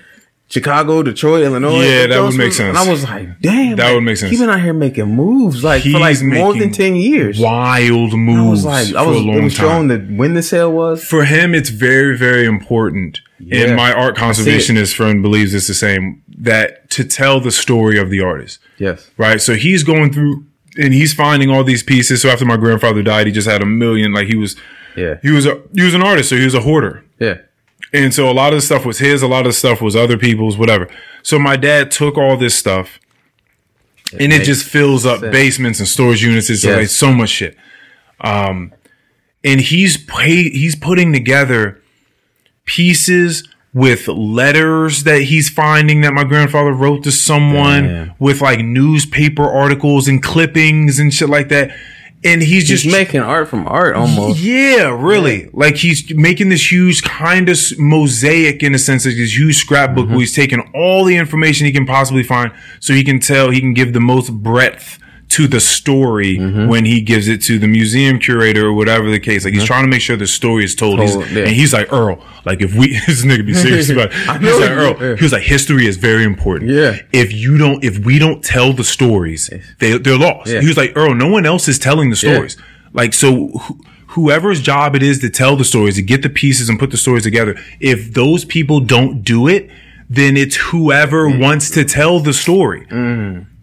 [0.51, 1.83] Chicago, Detroit, Illinois.
[1.83, 2.77] Yeah, that would make sense.
[2.77, 4.31] And I was like, damn, That like, would make sense.
[4.31, 7.39] He's been out here making moves like for like more than ten years.
[7.39, 8.65] Wild moves.
[8.65, 11.05] I was like, I was, a it long was showing that when the sale was.
[11.05, 13.21] for him, it's very, very important.
[13.39, 13.67] Yeah.
[13.67, 16.23] And my art conservationist friend believes it's the same.
[16.39, 18.59] That to tell the story of the artist.
[18.79, 19.41] Yes, right?
[19.41, 20.47] So he's going through
[20.79, 22.23] and he's finding all these pieces.
[22.23, 24.13] So after my grandfather died, he just had a million.
[24.13, 24.57] Like he was,
[24.97, 27.05] yeah, he was a he was an artist, so he was a hoarder.
[27.19, 27.39] yeah,
[27.93, 29.97] And so a lot of the stuff was his, a lot of the stuff was
[29.97, 30.89] other people's, whatever.
[31.23, 32.99] So my dad took all this stuff,
[34.19, 35.33] and it just fills up sense.
[35.33, 36.51] basements and storage units.
[36.51, 36.77] It's Yes.
[36.77, 37.57] like so much shit.
[38.21, 38.73] Um,
[39.45, 41.81] and he's pay, he's putting together
[42.65, 48.15] pieces with letters that he's finding that my grandfather wrote to someone Damn.
[48.19, 51.71] with like newspaper articles and clippings and shit like that.
[52.25, 54.41] And he's just just making art from art almost.
[54.41, 55.49] yeah, really.
[55.53, 60.07] Like he's making this huge kind of mosaic in a sense, like this huge scrapbook
[60.07, 60.15] Mm-hmm.
[60.15, 63.61] where he's taking all the information he can possibly find so he can tell, he
[63.61, 64.99] can give the most breadth
[65.31, 66.69] to the story Mm-hmm.
[66.69, 69.45] when he gives it to the museum curator or whatever the case.
[69.45, 71.01] Like he's trying to make sure the story is told.
[71.01, 71.45] He's- yeah.
[71.45, 74.15] And he's like, Earl, like if we, this nigga be serious about it.
[74.43, 75.17] He's like, Earl, yeah.
[75.17, 76.71] he was like, history is very important.
[76.71, 76.97] Yeah.
[77.13, 80.51] If you don't, if we don't tell the stories, they, they're lost.
[80.51, 80.61] Yeah.
[80.61, 82.57] He was like, Earl, no one else is telling the stories.
[82.93, 83.71] Like, so wh-
[84.09, 86.97] whoever's job it is to tell the stories, to get the pieces and put the
[86.97, 89.71] stories together, if those people don't do it,
[90.09, 91.39] then it's whoever Mm.
[91.41, 92.87] wants to tell the story.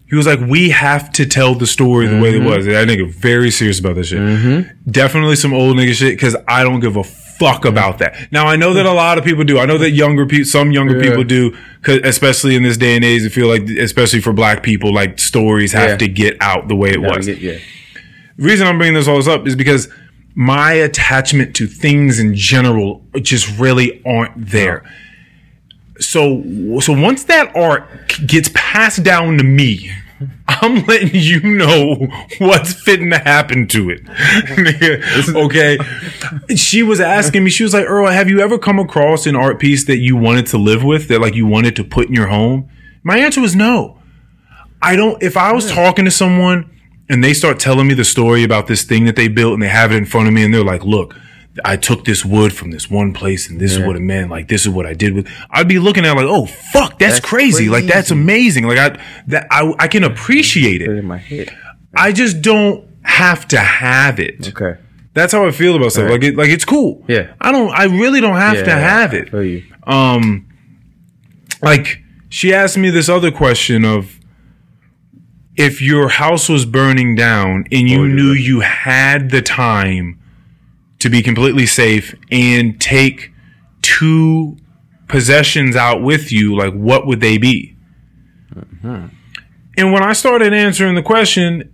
[0.08, 2.46] He was like, we have to tell the story the way Mm-hmm.
[2.46, 2.66] it was.
[2.66, 4.66] And I nigga very serious about this shit.
[4.90, 8.30] Definitely some old nigga shit because I don't give a fuck about that.
[8.32, 9.58] Now I know that a lot of people do.
[9.58, 11.10] I know that younger people, some younger Yeah.
[11.10, 13.24] people do, 'cause especially in this day and age.
[13.24, 15.96] I feel like, especially for black people, like stories have Yeah.
[15.96, 17.26] to get out the way it was.
[17.26, 17.56] get- yeah.
[18.38, 19.88] The reason I'm bringing this all this up is because
[20.34, 24.82] my attachment to things in general just really aren't there.
[26.00, 27.88] So, so once that art
[28.26, 29.90] gets passed down to me,
[30.48, 32.08] I'm letting you know
[32.38, 34.02] what's fitting to happen to it.
[35.36, 35.78] Okay.
[36.54, 39.58] She was asking me, she was like, Earl, have you ever come across an art
[39.58, 42.28] piece that you wanted to live with, that like you wanted to put in your
[42.28, 42.68] home?
[43.02, 43.98] My answer was no.
[44.80, 46.70] I don't, if I was talking to someone
[47.08, 49.68] and they start telling me the story about this thing that they built and they
[49.68, 51.14] have it in front of me and they're like, look,
[51.64, 54.30] I took this wood from this one place and this is what it meant.
[54.30, 56.98] Like, this is what I did with, I'd be looking at it like, oh, fuck,
[56.98, 57.68] that's, That's crazy.
[57.68, 58.66] Like, that's amazing.
[58.66, 61.56] Like, I, that, I, I can appreciate it in my head.
[61.94, 64.48] I just don't have to have it.
[64.48, 64.78] Okay.
[65.14, 66.04] That's how I feel about stuff.
[66.04, 66.12] Right.
[66.12, 67.02] Like, it, like, it's cool.
[67.08, 67.32] Yeah.
[67.40, 69.62] I don't, I really don't have to Yeah, have it you.
[69.84, 70.46] um
[71.62, 74.20] like she asked me this other question of
[75.56, 80.20] if your house was burning down and you knew you had the time
[80.98, 83.32] to be completely safe and take
[83.82, 84.56] two
[85.08, 87.76] possessions out with you like what would they be?
[88.54, 89.06] Mm-hmm.
[89.78, 91.72] And when i started answering the question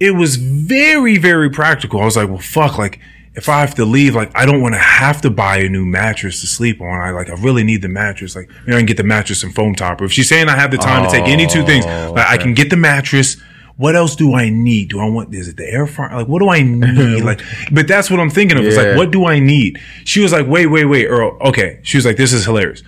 [0.00, 2.00] it was very very practical.
[2.00, 2.98] I was like well fuck like
[3.34, 5.84] if i have to leave like i don't want to have to buy a new
[5.84, 7.00] mattress to sleep on.
[7.00, 8.34] I like i really need the mattress.
[8.36, 10.04] Like maybe i can get the mattress and foam topper.
[10.04, 12.52] If she's saying i have the time to take any two things like i can
[12.52, 13.36] oh, get the mattress
[13.82, 14.90] what else do I need?
[14.90, 16.14] Do I want, is it the air fryer?
[16.14, 17.24] Like, what do I need?
[17.24, 17.40] like,
[17.72, 18.64] but that's what I'm thinking of.
[18.64, 19.80] It's like, what do I need?
[20.04, 21.36] She was like, wait, wait, wait, Earl.
[21.40, 21.80] Okay.
[21.82, 22.84] She was like, this is hilarious.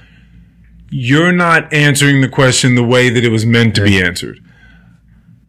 [0.91, 4.39] You're not answering the question the way that it was meant to be answered.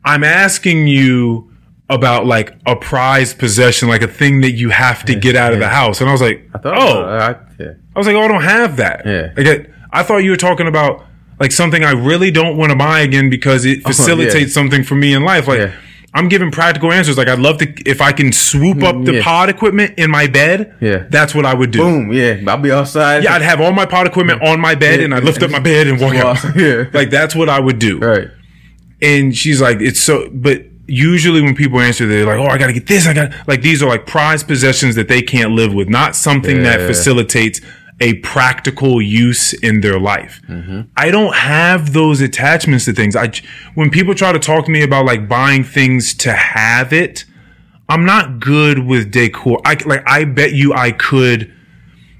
[0.04, 1.52] I'm asking you
[1.92, 5.60] about like a prized possession, like a thing that you have to get out of
[5.60, 6.02] the house.
[6.02, 6.76] And I was like, I thought.
[6.76, 7.74] oh, I, yeah.
[7.96, 9.06] I was like, oh, I don't have that.
[9.06, 9.32] Yeah.
[9.38, 9.48] Like,
[9.94, 11.06] I, I thought you were talking about
[11.40, 14.96] like something I really don't want to buy again because it uh-huh, facilitates something for
[14.96, 15.48] me in life.
[15.48, 15.76] Like Yeah.
[16.16, 17.18] I'm giving practical answers.
[17.18, 19.24] Like I'd love to if I can swoop up the yeah.
[19.24, 20.74] pod equipment in my bed.
[20.80, 21.06] Yeah.
[21.10, 21.80] that's what I would do.
[21.80, 22.14] Boom.
[22.14, 22.40] Yeah.
[22.48, 23.26] I'll be outside.
[23.26, 25.60] Yeah, I'd have all my pod equipment on my bed, and I'd lift up my
[25.60, 26.38] bed and walk out.
[26.56, 26.86] Yeah.
[26.94, 28.00] Like that's what I would do.
[28.00, 28.30] Right.
[29.02, 32.72] And she's like, it's so, but usually when people answer, they're like, oh, I gotta
[32.72, 33.08] get this.
[33.08, 36.64] I got like these are like prized possessions that they can't live with, not something
[36.64, 37.60] that facilitates
[38.02, 40.42] a practical use in their life.
[40.50, 40.82] Mm-hmm.
[40.98, 43.16] I don't have those attachments to things.
[43.16, 43.32] I
[43.76, 47.26] when people try to talk to me about like buying things to have it,
[47.88, 49.62] I'm not good with decor.
[49.66, 51.54] I like I bet you I could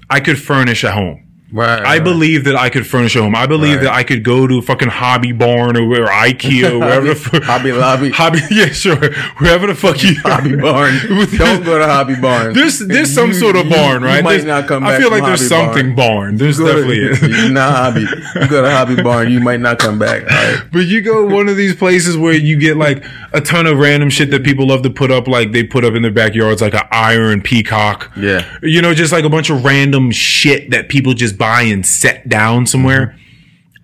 [0.08, 1.25] I could furnish a home.
[1.56, 1.82] Right.
[1.84, 3.34] I believe that I could furnish a home.
[3.34, 3.84] I believe Right.
[3.84, 7.42] that I could go to fucking Hobby Barn or, or IKEA or wherever the fuck.
[7.44, 8.10] Hobby Lobby.
[8.10, 8.96] Hobby, yeah, sure.
[9.38, 10.94] Wherever the fuck you Hobby Barn.
[11.36, 12.52] Don't go to Hobby Barn.
[12.52, 14.22] There's there's some You- sort of you- barn, you right?
[14.22, 16.36] might There's- not come I feel like there's Hobby something barn.
[16.36, 18.00] There's Go definitely you not Hobby.
[18.02, 20.24] You go to Hobby Barn, you might not come back.
[20.26, 20.62] Right.
[20.72, 24.10] But you go one of these places where you get like a ton of random
[24.10, 26.74] shit that people love to put up, like they put up in their backyards, like
[26.74, 28.10] an iron peacock.
[28.16, 28.44] Yeah.
[28.62, 32.28] You know, just like a bunch of random shit that people just buy and set
[32.28, 33.16] down somewhere.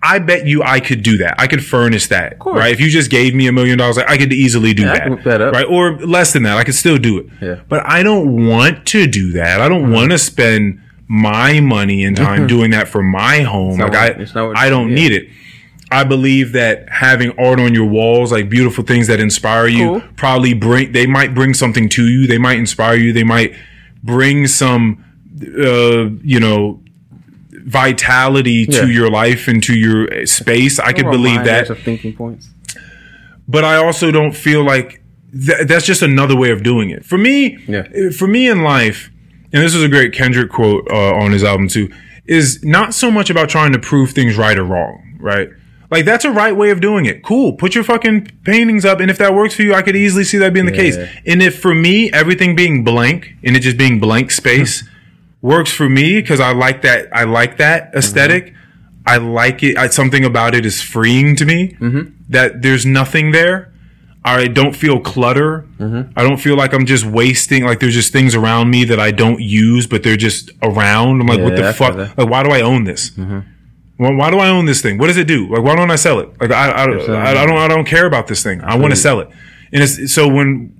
[0.05, 1.35] I bet you I could do that.
[1.37, 2.35] I could furnish that.
[2.45, 2.73] Right.
[2.73, 5.23] If you just gave me a million dollars, I could easily do Yeah, that.
[5.23, 5.53] that.
[5.53, 5.65] Right.
[5.65, 6.57] Or less than that.
[6.57, 7.27] I could still do it.
[7.41, 7.61] Yeah.
[7.69, 9.61] But I don't want to do that.
[9.61, 13.79] I don't want to spend my money and time doing that for my home.
[13.79, 14.95] Like what- I, what- I don't yeah.
[14.95, 15.29] need it.
[15.91, 20.03] I believe that having art on your walls, like beautiful things that inspire you, Cool.
[20.17, 22.25] probably bring, they might bring something to you.
[22.27, 23.13] They might inspire you.
[23.13, 23.53] They might
[24.03, 25.05] bring some,
[25.41, 26.81] uh, you know,
[27.65, 30.79] vitality to your life and to your space.
[30.79, 31.69] I could believe that.
[31.69, 32.49] Of thinking points.
[33.47, 37.05] But I also don't feel like th- that's just another way of doing it.
[37.05, 37.87] For me, Yeah.
[37.95, 39.11] uh, for me in life,
[39.51, 41.91] and this is a great Kendrick quote uh, on his album too,
[42.25, 45.49] is not so much about trying to prove things right or wrong, right?
[45.91, 47.23] Like that's a right way of doing it.
[47.23, 47.53] Cool.
[47.53, 50.37] Put your fucking paintings up, and if that works for you, I could easily see
[50.39, 50.95] that being the case.
[51.25, 54.83] And if for me, everything being blank and it just being blank space
[55.43, 57.09] works for me because I like that.
[57.15, 58.55] I like that esthetic
[59.05, 59.77] I like it.
[59.77, 61.75] I, something about it is freeing to me.
[62.29, 63.69] That there's nothing there.
[64.23, 65.65] I don't feel clutter.
[66.15, 67.65] I don't feel like I'm just wasting.
[67.65, 71.19] Like there's just things around me that I don't use, but they're just around.
[71.19, 71.95] I'm like, Yeah, what the fuck?
[72.17, 73.11] Like, why do I own this?
[73.97, 74.97] Why, why do I own this thing?
[74.97, 75.49] What does it do?
[75.49, 76.29] Like, why don't I sell it?
[76.39, 78.61] Like, I, I, I, I don't, I don't care about this thing.
[78.61, 79.27] I want to sell it.
[79.73, 80.71] And it's so when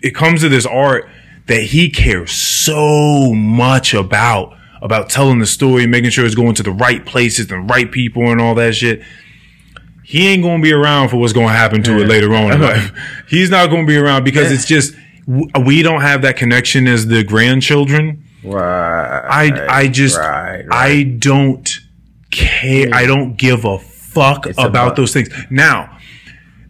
[0.00, 1.08] it comes to this art
[1.50, 6.62] that he cares so much about about telling the story, making sure it's going to
[6.62, 9.02] the right places and right people and all that shit.
[10.04, 12.52] He ain't going to be around for what's going to happen to it later on
[12.52, 12.92] in life.
[13.28, 14.94] He's not going to be around because it's just
[15.26, 18.24] we don't have that connection as the grandchildren.
[18.44, 19.20] Right.
[19.28, 20.68] I I just right, right.
[20.70, 21.68] I don't
[22.30, 22.90] care.
[22.92, 25.30] I don't give a fuck about, about- those things.
[25.50, 25.98] Now,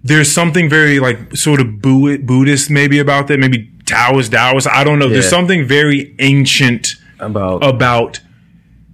[0.02, 3.39] there's something very like sort of Buddhist maybe about that.
[3.39, 4.67] Maybe Taoist, Taoist.
[4.69, 5.09] I don't know.
[5.09, 8.21] There's something very ancient about about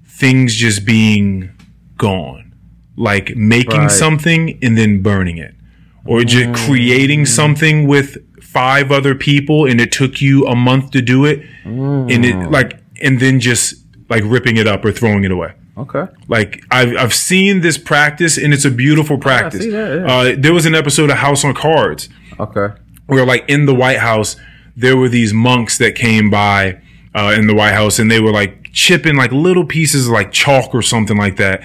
[0.06, 1.50] things just being
[1.98, 2.54] gone,
[2.96, 3.90] like making Right.
[3.90, 5.54] something and then burning it,
[6.04, 11.02] or just creating something with five other people and it took you a month to
[11.02, 13.74] do it, and it like and then just
[14.08, 15.52] like ripping it up or throwing it away.
[15.76, 16.04] okay.
[16.28, 19.62] Like I've I've seen this practice and it's a beautiful practice.
[19.62, 20.06] see that, yeah.
[20.32, 22.08] uh, there was an episode of House of Cards
[22.40, 22.68] Okay.
[23.06, 24.36] where like in the White House
[24.76, 26.80] there were these monks that came by
[27.14, 30.32] uh, in the White House and they were like chipping like little pieces of like
[30.32, 31.62] chalk or something like that,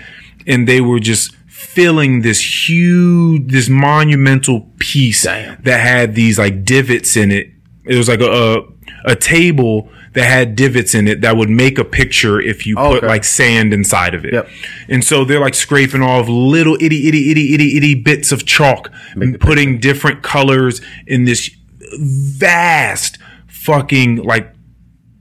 [0.48, 5.62] and they were just filling this huge, this monumental piece Damn.
[5.64, 7.50] that had these like divots in it.
[7.86, 11.78] It was like a a, a table that had divots in it that would make
[11.80, 13.08] a picture if you put Okay.
[13.08, 14.34] like sand inside of it.
[14.34, 14.50] Yep.
[14.90, 18.92] And so they're like scraping off little itty itty itty itty itty bits of chalk
[19.16, 21.50] and putting different colors in this
[22.00, 24.54] vast fucking like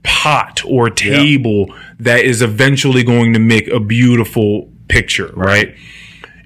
[0.03, 5.75] pot or table that is eventually going to make a beautiful picture, right?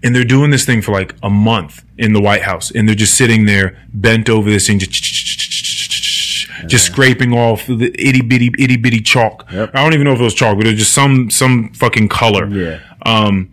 [0.04, 2.96] And they're doing this thing for like a month in the White House, and they're
[2.96, 8.78] just sitting there bent over this thing, just, just scraping off the itty bitty itty
[8.78, 9.46] bitty chalk.
[9.52, 9.72] Yep.
[9.74, 12.10] I don't even know if it was chalk, but it was just some some fucking
[12.10, 12.48] color.
[12.48, 12.80] Yeah.
[13.06, 13.52] Um,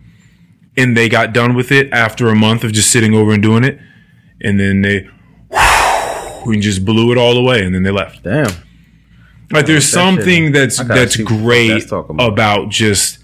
[0.75, 3.63] and they got done with it after a month of just sitting over and doing
[3.63, 3.79] it,
[4.41, 5.07] and then they
[6.51, 8.23] and just blew it all away, and then they left.
[8.23, 8.51] Damn.
[9.51, 12.69] Like there's something that's that's great about.
[12.69, 13.19] just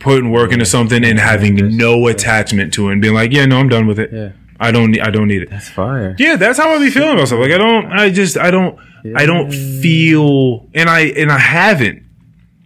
[0.00, 3.58] putting work into something and having no attachment to it and being like, yeah, no,
[3.58, 4.12] I'm done with it.
[4.12, 4.32] Yeah.
[4.60, 5.50] I don't need I don't need it.
[5.50, 6.16] That's fire.
[6.18, 7.38] Yeah, that's how I be feeling about stuff.
[7.38, 8.78] Like I don't I just I don't
[9.14, 12.08] I don't feel and I and I haven't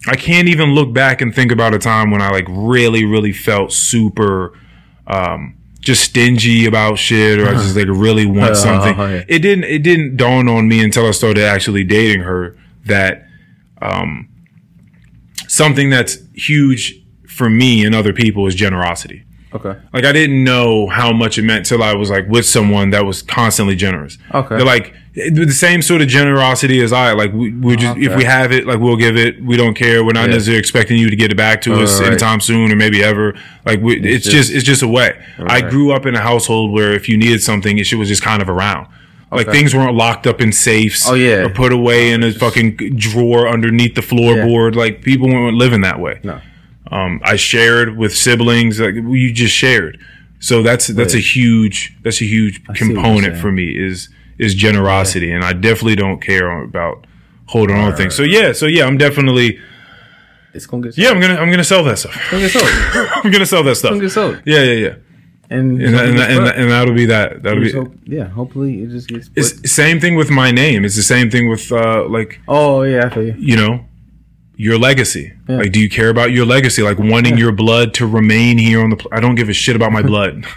[0.07, 3.33] I can't even look back and think about a time when I like really, really
[3.33, 4.59] felt super,
[5.07, 8.97] um, just stingy about shit or I just like really want Uh, something.
[8.99, 9.25] yeah.
[9.29, 12.57] It didn't, it didn't dawn on me until I started actually dating her
[12.87, 13.27] that,
[13.83, 14.29] um,
[15.49, 16.95] something that's huge
[17.29, 19.25] for me and other people is generosity.
[19.55, 19.75] Okay.
[19.93, 23.05] Like I didn't know how much it meant till I was like with someone that
[23.05, 24.17] was constantly generous.
[24.33, 24.57] Okay.
[24.57, 27.13] They're like with the same sort of generosity as I.
[27.13, 29.43] Like we, we just if we have it, like we'll give it.
[29.43, 30.05] We don't care.
[30.05, 30.35] We're not Yeah.
[30.37, 32.09] necessarily expecting you to get it back to us Right.
[32.09, 33.35] anytime soon or maybe ever.
[33.67, 35.15] Like we, it's, just- just, it's just a way.
[35.39, 35.71] I Right.
[35.71, 38.49] grew up in a household where if you needed something, it was just kind of
[38.49, 38.87] around.
[39.31, 41.09] Like things weren't locked up in safes.
[41.09, 41.45] Oh, yeah.
[41.45, 44.75] Or put away in a fucking drawer underneath the floorboard.
[44.75, 46.21] Like people weren't living that way.
[46.23, 46.41] No.
[46.91, 48.79] Um, I shared with siblings.
[48.79, 49.99] Like you just shared.
[50.39, 55.31] So that's that's a huge that's a huge see component for me is is generosity,
[55.33, 57.07] and I definitely don't care about
[57.47, 58.15] holding on to things.
[58.15, 59.59] So yeah, so yeah, I'm definitely
[60.55, 62.17] It's gonna get yeah, I'm gonna I'm gonna sell that stuff.
[62.17, 63.09] It's gonna get sold.
[63.25, 63.93] I'm gonna sell that stuff.
[63.93, 64.43] It's gonna get sold.
[64.45, 64.95] Yeah, yeah, yeah,
[65.51, 67.43] And and and, and, and that'll be that.
[67.43, 67.71] That'll be.
[67.71, 69.29] So, yeah, hopefully it just gets.
[69.29, 69.39] Put.
[69.39, 70.85] It's same thing with my name.
[70.85, 73.35] It's the same thing with uh, like oh yeah, I feel you.
[73.39, 73.85] you know
[74.57, 75.33] your legacy.
[75.49, 75.57] Yeah.
[75.57, 76.83] Like, do you care about your legacy?
[76.83, 78.97] Like wanting your blood to remain here on the.
[78.97, 80.45] Pl- I don't give a shit about my blood.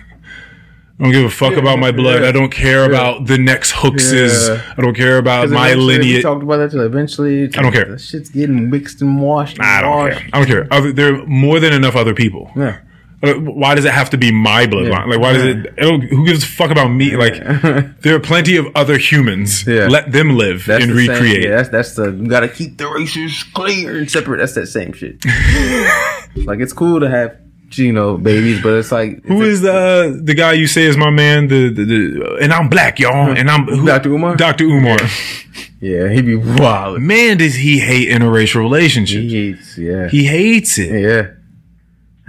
[0.99, 2.21] I don't give a fuck about my blood.
[2.21, 2.29] yeah.
[2.29, 4.47] I don't care about the next hookses.
[4.47, 4.73] Yeah.
[4.77, 6.23] I don't care about my lineage.
[6.23, 7.43] talked about that till eventually.
[7.43, 7.85] I don't care.
[7.91, 9.57] That shit's getting mixed and washed.
[9.57, 10.19] And I don't washed.
[10.19, 10.29] care.
[10.31, 10.67] I don't care.
[10.71, 12.49] Other, there are more than enough other people.
[12.55, 12.79] Yeah.
[13.23, 14.89] Uh, Why does it have to be my bloodline?
[14.89, 15.05] Yeah.
[15.05, 15.79] Like, why does it?
[15.79, 17.15] Who gives a fuck about me?
[17.17, 17.33] Like,
[18.01, 19.65] there are plenty of other humans.
[19.65, 19.87] Yeah.
[19.87, 21.43] Let them live That's and the same- recreate.
[21.43, 24.37] yeah, that's that's the you gotta keep the races clear and separate.
[24.37, 25.23] That's that same shit.
[26.45, 27.37] like it's cool to have
[27.77, 31.09] you know babies, but it's like Who is the the guy you say is my
[31.09, 31.47] man?
[31.47, 34.09] The, the, the and I'm black, y'all, and I'm who, Dr.
[34.09, 34.35] Umar?
[34.35, 34.65] Dr.
[34.65, 34.97] Umar.
[35.81, 37.01] Yeah, he be wild.
[37.01, 39.21] Man, does he hate interracial relationships?
[39.31, 39.77] He hates.
[39.77, 40.07] Yeah.
[40.09, 41.01] He hates it.
[41.01, 41.31] yeah.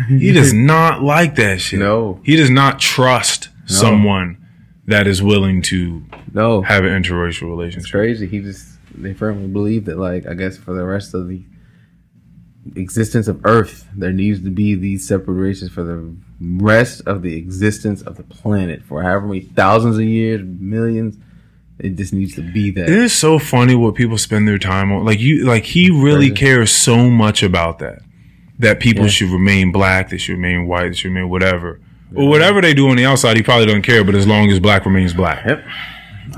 [0.09, 1.79] He does not like that shit.
[1.79, 2.21] No.
[2.23, 4.37] he does not trust someone
[4.87, 6.05] that is willing to
[6.35, 6.61] No.
[6.63, 7.81] have an interracial relationship.
[7.85, 8.27] It's crazy.
[8.27, 11.43] He just they firmly believe that like I guess for the rest of the
[12.75, 18.03] existence of Earth, there needs to be these separations for the rest of the existence
[18.03, 21.17] of the planet for however many thousands of years, millions.
[21.79, 22.85] It just needs to be that.
[22.89, 25.05] It is so funny what people spend their time on.
[25.05, 28.01] Like you, like he really cares so much about that.
[28.59, 29.11] That people Yeah.
[29.11, 31.79] should remain black, they should remain white, they should remain whatever.
[32.15, 34.03] Or whatever they do on the outside, he probably doesn't care.
[34.05, 35.63] But as long as black remains black, Yep.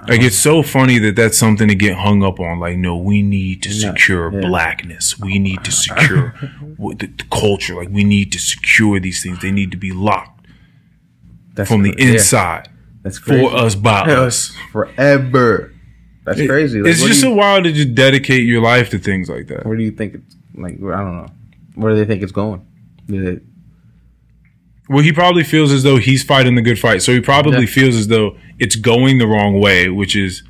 [0.08, 2.58] Like it's so funny that that's something to get hung up on.
[2.60, 4.46] Like, no, we need to secure yeah.
[4.46, 5.18] blackness.
[5.18, 7.74] We need to secure the, the culture.
[7.74, 9.40] Like, we need to secure these things.
[9.40, 10.46] They need to be locked
[11.54, 12.68] That's from the yeah, inside
[13.02, 13.48] that's crazy.
[13.48, 14.52] for us by us.
[14.72, 15.72] forever.
[16.24, 16.80] That's crazy.
[16.82, 19.46] Like, it's just do so you, wild to just dedicate your life to things like
[19.48, 19.64] that.
[19.64, 20.74] where do you think it's like?
[20.74, 21.28] I don't know.
[21.74, 22.66] Where do they think it's going?
[23.06, 23.42] Do they-
[24.88, 27.02] Well, he probably feels as though he's fighting the good fight.
[27.02, 27.66] So he probably Yeah.
[27.66, 30.42] feels as though it's going the wrong way, which is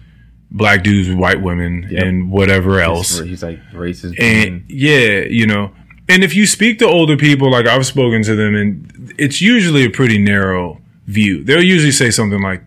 [0.51, 2.03] black dudes with white women Yep.
[2.05, 3.21] and whatever else.
[3.21, 4.19] He's like racist.
[4.21, 5.73] And yeah, you know,
[6.09, 9.85] and if you speak to older people, like I've spoken to them, and it's usually
[9.85, 11.43] a pretty narrow view.
[11.45, 12.63] They'll usually say something like,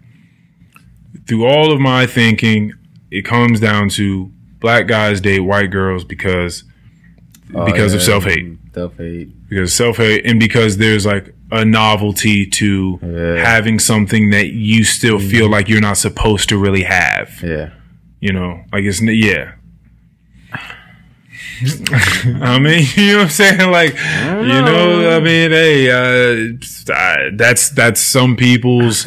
[1.27, 2.73] through all of my thinking,
[3.09, 6.63] it comes down to black guys date white girls because
[7.53, 8.47] Oh, because of self hate.
[8.73, 9.29] Self hate.
[9.49, 13.45] because self hate and because there's like a novelty to Yeah.
[13.45, 17.41] having something that you still feel like you're not supposed to really have.
[17.43, 17.69] Yeah.
[18.19, 19.53] You know, like it's yeah.
[22.41, 23.71] I mean, you know what I'm saying?
[23.71, 29.05] Like, you know, I mean, hey, uh, that's that's some people's.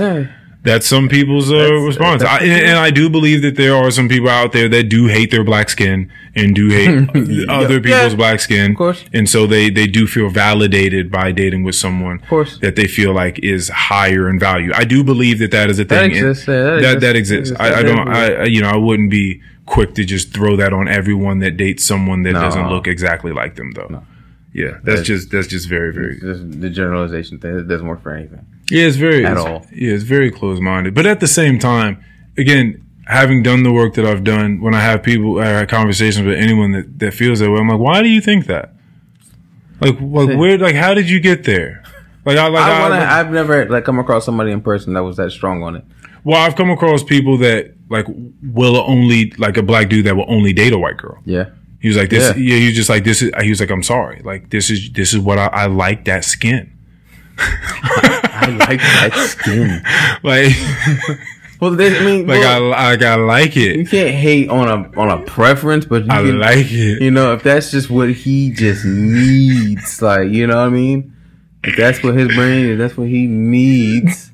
[0.65, 2.23] That's some people's uh, That's- response.
[2.25, 5.07] I, and, and I do believe that there are some people out there that do
[5.07, 6.89] hate their black skin and do hate
[7.49, 7.81] other Yeah.
[7.81, 8.73] people's black skin.
[8.73, 9.05] Of course.
[9.13, 12.59] And so they, they do feel validated by dating with someone of course.
[12.59, 14.73] that they feel like is higher in value.
[14.75, 15.99] I do believe that that is a thing.
[16.11, 17.51] That exists, yeah, that that, that exists.
[17.53, 17.61] exists.
[17.61, 20.89] I, I don't, I, you know, I wouldn't be quick to just throw that on
[20.89, 22.41] everyone that dates someone that No.
[22.41, 24.03] doesn't look exactly like them though.
[24.53, 27.59] Yeah, that's That's- just, that's just very, very, the generalization thing.
[27.59, 28.47] It doesn't work for anything.
[28.71, 29.67] Yeah, it's very At it's- all.
[29.73, 30.95] Yeah, it's very close minded.
[30.95, 32.03] But at the same time,
[32.39, 36.27] again, having done the work that I've done, when I have people, I have conversations
[36.27, 38.73] with anyone that, that feels that way, I'm like, why do you think that?
[39.81, 41.83] Like, like where, like, how did you get there?
[42.25, 44.95] Like, I like, I I, wanna, like- I've never like come across somebody in person
[44.95, 45.85] that was that strong on it.
[46.25, 48.07] well, I've come across people that like
[48.43, 51.19] will only like a black dude that will only date a white girl.
[51.27, 51.51] Yeah.
[51.81, 52.55] He was like, this, Yeah.
[52.55, 54.23] yeah, he was just like, this is, he was like, I'm sorry.
[54.25, 56.73] Like, this is, this is what I, I like that skin.
[57.39, 59.83] I like that skin.
[60.23, 61.19] Like,
[61.61, 63.77] Well, there's- I mean, Like well, I, like I like it.
[63.77, 67.01] you can't hate on a on a preference, but you I can, like it.
[67.03, 71.15] you know, if that's just what he just needs, like, you know what I mean?
[71.63, 74.31] If that's what his brain, if that's what he needs,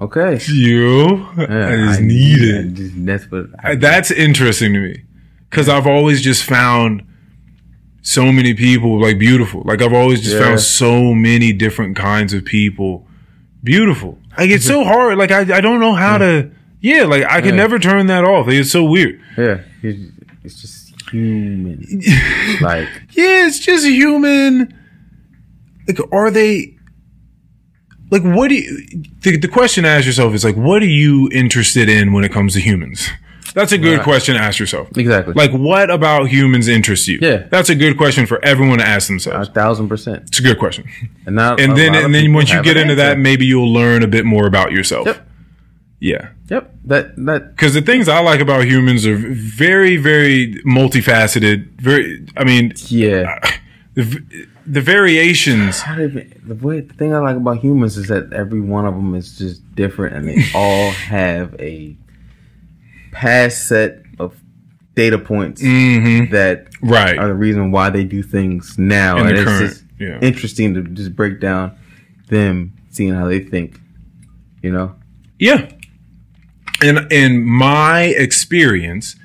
[0.00, 0.38] okay.
[0.46, 2.74] You, Yeah, I just I- need I it.
[2.74, 3.46] just- that's what.
[3.62, 5.02] I- That's interesting to me
[5.50, 7.02] because I've always just found
[8.06, 9.62] so many people like beautiful.
[9.64, 10.42] Like I've always just Yeah.
[10.42, 13.04] found so many different kinds of people
[13.64, 14.18] beautiful.
[14.38, 15.18] Like it's so hard.
[15.18, 16.50] Like I, I don't know how to.
[16.80, 17.62] Yeah, like I can Yeah.
[17.62, 18.46] never turn that off.
[18.46, 19.20] Like, it's so weird.
[19.36, 19.98] yeah, it's,
[20.44, 21.80] it's just human.
[22.60, 24.72] like, Yeah, it's just human.
[25.88, 26.74] Like, are they?
[28.10, 28.86] Like, what do you?
[29.22, 32.30] The, the question to ask yourself is like, what are you interested in when it
[32.32, 33.08] comes to humans?
[33.56, 34.04] That's a good Right.
[34.04, 34.88] question to ask yourself.
[34.98, 35.32] exactly.
[35.34, 37.18] Like, what about humans interests you?
[37.22, 37.44] Yeah.
[37.50, 39.48] that's a good question for everyone to ask themselves.
[39.48, 40.24] a thousand percent.
[40.28, 40.84] It's a good question.
[41.24, 44.06] And not, And then, and then once you get into that, maybe you'll learn a
[44.06, 45.06] bit more about yourself.
[45.06, 45.28] Yep.
[46.00, 46.28] Yeah.
[46.50, 46.74] Yep.
[46.84, 51.80] That that Because the things I like about humans are very, very multifaceted.
[51.80, 53.38] Very, I mean, yeah.
[53.42, 53.48] Uh,
[53.94, 54.22] the,
[54.66, 55.82] the variations.
[55.82, 59.38] The way the thing I like about humans is that every one of them is
[59.38, 61.96] just different, and they all have a
[63.20, 64.34] past set of
[64.94, 67.18] data points hmm that Right.
[67.18, 69.16] are the reason why they do things now.
[69.18, 70.18] In and it's current, just yeah.
[70.20, 71.72] interesting to just break down
[72.28, 73.80] them, seeing how they think.
[74.62, 74.94] You know,
[75.38, 75.68] Yeah.
[76.82, 79.16] And in my experience,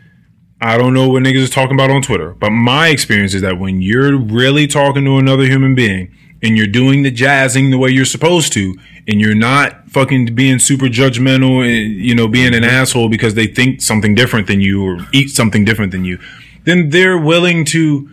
[0.61, 3.59] I don't know what niggas is talking about on Twitter, but my experience is that
[3.59, 7.89] when you're really talking to another human being and you're doing the jazzing the way
[7.89, 8.75] you're supposed to,
[9.07, 13.47] and you're not fucking being super judgmental and you know being an asshole because they
[13.47, 16.17] think something different than you or eat something different than you,
[16.63, 18.09] then they're willing to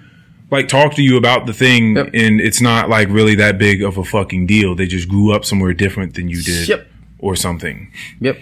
[0.50, 2.10] like talk to you about the thing Yep.
[2.15, 4.74] and it's not like really that big of a fucking deal.
[4.74, 6.86] They just grew up somewhere different than you did Yep.
[7.18, 7.90] or something
[8.20, 8.39] yep,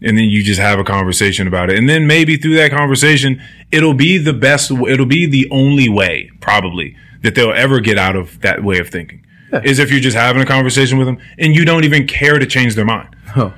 [0.00, 3.42] and then you just have a conversation about it and then maybe through that conversation
[3.72, 8.14] it'll be the best it'll be the only way probably that they'll ever get out
[8.14, 9.20] of that way of thinking
[9.64, 12.46] is if you're just having a conversation with them and you don't even care to
[12.46, 13.50] change their mind Huh.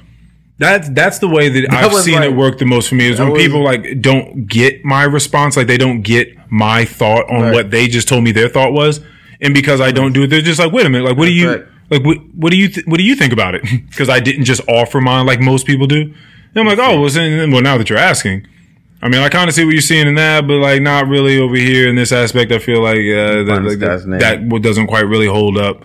[0.58, 3.18] that's that's the way that, I've seen like- it work the most for me is
[3.18, 7.42] when was- people like don't get my response like they don't get my thought on
[7.42, 7.52] Right.
[7.54, 9.00] what they just told me their thought was
[9.40, 11.32] and because I don't do it they're just like wait a minute like what do
[11.32, 11.64] you right.
[11.90, 14.44] like what what do you th- what do you think about it because I didn't
[14.44, 17.88] just offer mine like most people do and I'm like oh well, well now that
[17.88, 18.46] you're asking
[19.02, 21.38] I mean I kind of see what you're seeing in that but like not really
[21.38, 25.26] over here in this aspect I feel like uh, that, like, that doesn't quite really
[25.26, 25.84] hold up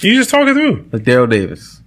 [0.00, 1.82] you just talk it through like Daryl Davis.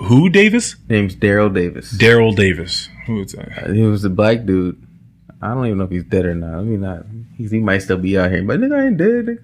[0.00, 1.92] who Davis Name's Daryl Davis.
[1.96, 4.82] Daryl Davis who is that he was a black dude.
[5.40, 6.58] I don't even know if he's dead or not.
[6.58, 7.04] I mean, not
[7.36, 9.38] he's, he might still be out here, but nigga ain't dead.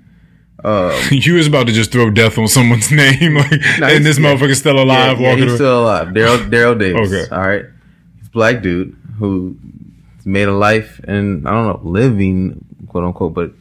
[0.65, 4.18] Um, You was about to just throw death on someone's name, like, Nah, and this
[4.18, 5.57] motherfucker's still alive yeah, yeah, walking he's around.
[5.59, 6.09] still alive.
[6.09, 7.12] Daryl Daryl Davis.
[7.12, 7.34] Okay.
[7.34, 7.67] All right,
[8.18, 9.57] he's black dude who
[10.25, 13.52] made a life and I don't know living quote unquote, but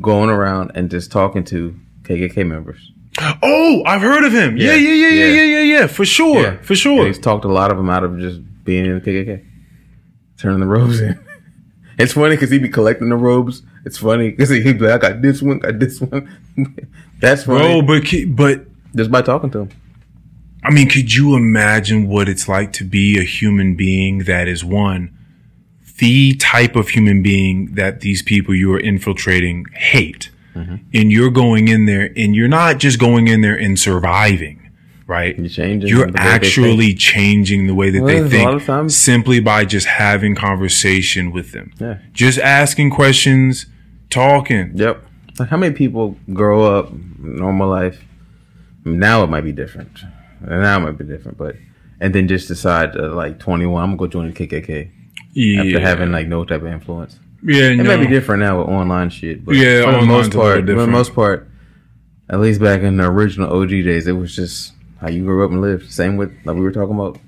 [0.00, 2.92] going around and just talking to KKK members.
[3.42, 4.56] oh, I've heard of him.
[4.56, 5.26] Yeah, Yeah, yeah, yeah, yeah, yeah.
[5.26, 7.06] yeah, yeah, yeah, for sure, for Yeah, sure.
[7.06, 9.44] he's talked a lot of them out of just being in the KKK,
[10.38, 11.18] turning the robes in.
[11.98, 13.62] It's funny because he'd be collecting the robes.
[13.84, 16.34] It's funny because he'd be like, I got this one, got this one.
[17.20, 17.58] That's funny.
[17.58, 19.68] Bro, but but just by talking to him.
[20.64, 24.64] I mean, could you imagine what it's like to be a human being that is
[24.64, 25.14] one,
[26.00, 30.76] the type of human being that these people you are infiltrating hate, Mm-hmm.
[30.92, 34.68] and you're going in there, and you're not just going in there and surviving,
[35.06, 35.38] right?
[35.38, 35.88] You're changing.
[35.88, 39.86] You're the way they actually changing the way that Well, they think simply by just
[39.86, 41.72] having conversation with them.
[41.78, 41.98] Yeah.
[42.12, 43.66] Just asking questions,
[44.10, 44.72] talking.
[44.74, 45.00] Yep.
[45.38, 48.02] Like how many people grow up normal life?
[48.84, 50.00] Now it might be different.
[50.40, 51.54] Now it might be different, but
[52.00, 54.90] and then just decide uh, like 21, I'm gonna go join the KKK
[55.32, 55.60] Yeah.
[55.62, 57.18] after having like no type of influence.
[57.42, 57.84] yeah, It no.
[57.84, 60.86] may be different now with online shit, but Yeah, for the most part, for the
[60.86, 61.48] most part,
[62.28, 65.50] at least back in the original OG days, it was just how you grew up
[65.50, 65.90] and lived.
[65.90, 67.18] Same with like we were talking about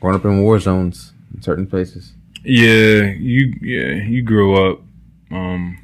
[0.00, 2.12] growing up in war zones in certain places.
[2.44, 4.80] Yeah, you yeah, you grow up
[5.30, 5.78] um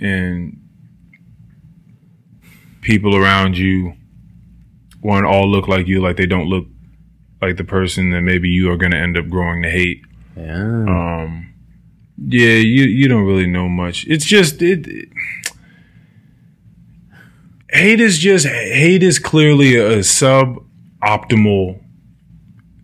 [0.00, 0.60] and
[2.82, 3.94] people around you
[5.02, 6.66] want to all look like you like they don't look
[7.42, 10.02] like the person that maybe you are going to end up growing to hate.
[10.36, 10.84] Yeah.
[10.88, 11.52] Um
[12.18, 14.06] yeah, you you don't really know much.
[14.06, 15.08] It's just it, it-
[17.68, 21.80] hate is just hate is clearly a suboptimal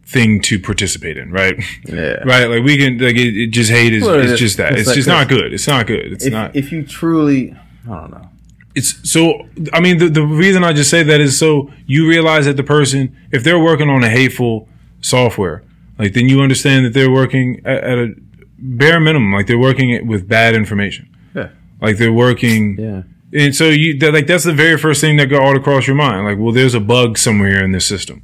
[0.05, 1.57] thing to participate in, right?
[1.87, 2.23] yeah.
[2.25, 4.73] Right, like we can like it, it just hate is Well, it's it's- just that
[4.73, 5.53] it's it's, like just not good.
[5.53, 6.13] It's not good.
[6.13, 6.55] It's If, not.
[6.55, 7.57] if you truly,
[7.87, 8.29] I don't know.
[8.75, 9.47] it's so.
[9.73, 12.63] I mean, the the reason I just say that is so you realize that the
[12.63, 14.69] person, if they're working on a hateful
[15.01, 15.63] software,
[15.99, 18.15] like then you understand that they're working at, at a
[18.59, 21.09] bare minimum, like they're working with bad information.
[21.35, 21.49] Yeah.
[21.81, 23.03] Like they're working, Yeah.
[23.33, 26.25] and so you like that's the very first thing that got all across your mind.
[26.25, 28.23] Like, well, there's a bug somewhere in this system.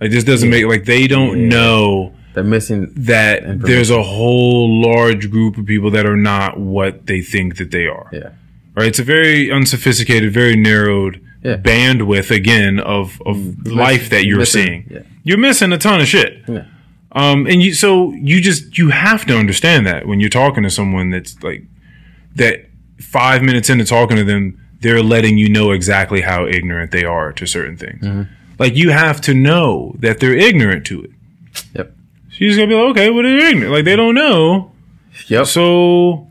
[0.00, 1.48] Like this doesn't make like they don't Yeah.
[1.48, 2.92] know They're missing.
[2.96, 7.70] that there's a whole large group of people that are not what they think that
[7.70, 8.08] they are.
[8.12, 8.30] Yeah.
[8.74, 8.88] Right?
[8.88, 11.56] It's a very unsophisticated, very narrowed Yeah.
[11.56, 13.72] bandwidth again of of mm.
[13.74, 14.84] life that you're missing- seeing.
[14.90, 15.00] yeah.
[15.22, 16.42] You're missing a ton of shit.
[16.46, 16.64] Yeah.
[17.16, 20.70] Um, and you so you just you have to understand that when you're talking to
[20.70, 21.64] someone that's like
[22.34, 22.66] that
[23.00, 27.32] five minutes into talking to them, they're letting you know exactly how ignorant they are
[27.32, 28.04] to certain things.
[28.04, 28.32] Mm-hmm.
[28.58, 31.10] Like you have to know that they're ignorant to it.
[31.74, 31.96] Yep.
[32.30, 33.72] She's gonna be like, okay, what are they ignorant?
[33.72, 34.72] Like they don't know.
[35.28, 35.46] Yep.
[35.46, 36.28] So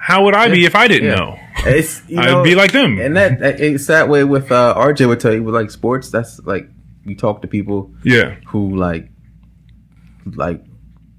[0.00, 1.14] how would I be if I didn't Yeah.
[1.14, 1.38] know?
[1.58, 2.98] It's you I'd be like them.
[2.98, 6.10] and that it's that way with uh, RJ would tell you with like sports.
[6.10, 6.68] That's like
[7.04, 8.34] you talk to people Yeah.
[8.46, 9.10] who like
[10.34, 10.62] like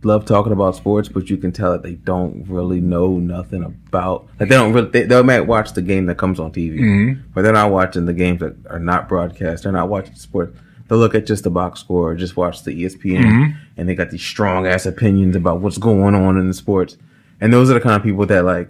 [0.03, 4.27] love talking about sports, but you can tell that they don't really know nothing about.
[4.40, 4.90] Like they don't really.
[4.90, 7.22] They, they might watch the game that comes on TV, Mm-hmm.
[7.34, 9.64] but they're not watching the games that are not broadcast.
[9.64, 10.58] They're not watching sports.
[10.88, 13.58] They'll look at just the box score or just watch the ESPN, Mm-hmm.
[13.77, 16.98] and they got these strong ass opinions about what's going on in the sports.
[17.42, 18.69] And those are the kind of people that like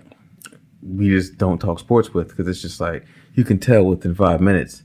[0.82, 4.40] we just don't talk sports with because it's just like you can tell within five
[4.40, 4.84] minutes.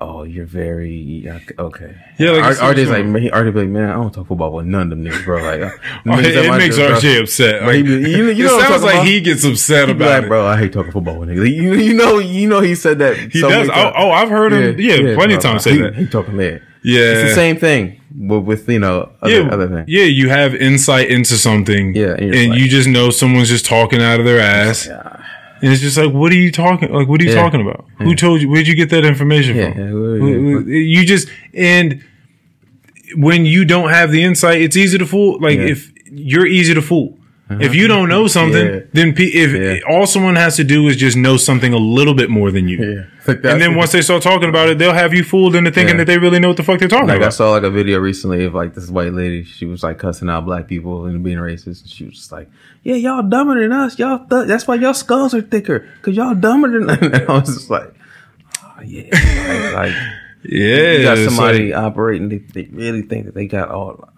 [0.00, 1.94] Oh, you're very okay.
[2.18, 4.66] Yeah, like said, RJ's like man, RJ be like man, I don't talk football with
[4.66, 5.42] none of them niggas, bro.
[5.42, 5.70] Like, uh,
[6.06, 7.62] Oh, niggas it, it makes RJ upset.
[7.64, 9.06] But he be- you know- you it know what sounds like about?
[9.06, 10.28] he gets upset he about like, it.
[10.28, 11.42] bro, I hate talking football with niggas.
[11.44, 13.16] Like, you, you know, you know, he said that.
[13.16, 13.68] He so does.
[13.72, 14.80] Oh, oh, I've heard him.
[14.80, 15.94] Yeah, plenty of times say he, that.
[15.94, 16.62] He talking there.
[16.84, 19.84] Yeah, It's the same thing, but with you know other, yeah, other thing.
[19.86, 20.02] yeah.
[20.04, 24.02] You have insight into something, Yeah, and and, like- you just know someone's just talking
[24.02, 25.22] out of their ass, Yeah.
[25.62, 26.92] And it's just like, what are you talking?
[26.92, 27.42] Like, what are you Yeah.
[27.42, 27.84] talking about?
[27.98, 28.48] Who told you?
[28.50, 29.80] Where'd you get that information Yeah, from?
[29.80, 32.02] yeah, who- Who- who- You just and
[33.16, 35.38] when you don't have the insight, it's easy to fool.
[35.40, 35.66] Like Yeah.
[35.74, 37.18] if you're easy to fool.
[37.50, 37.72] If uh-huh.
[37.72, 38.80] you don't know something, Yeah.
[38.92, 39.80] then pe- if Yeah.
[39.92, 42.78] all someone has to do is just know something a little bit more than you,
[42.78, 43.04] Yeah.
[43.26, 45.96] Like and then once they start talking about it, they'll have you fooled into thinking
[45.98, 47.98] that they really know what the fuck they're talking Like I saw like a video
[47.98, 49.44] recently of like this white lady.
[49.44, 51.82] She was like cussing out black people and being racist.
[51.82, 52.48] And she was just like,
[52.84, 53.98] "Yeah, y'all dumber than us.
[53.98, 57.54] Y'all th- that's why y'all skulls are thicker because y'all dumber than." And I was
[57.54, 57.94] just like,
[58.64, 59.94] oh, "Yeah, like, like
[60.44, 62.28] yeah, you got somebody operating.
[62.28, 64.08] They, they really think that they got all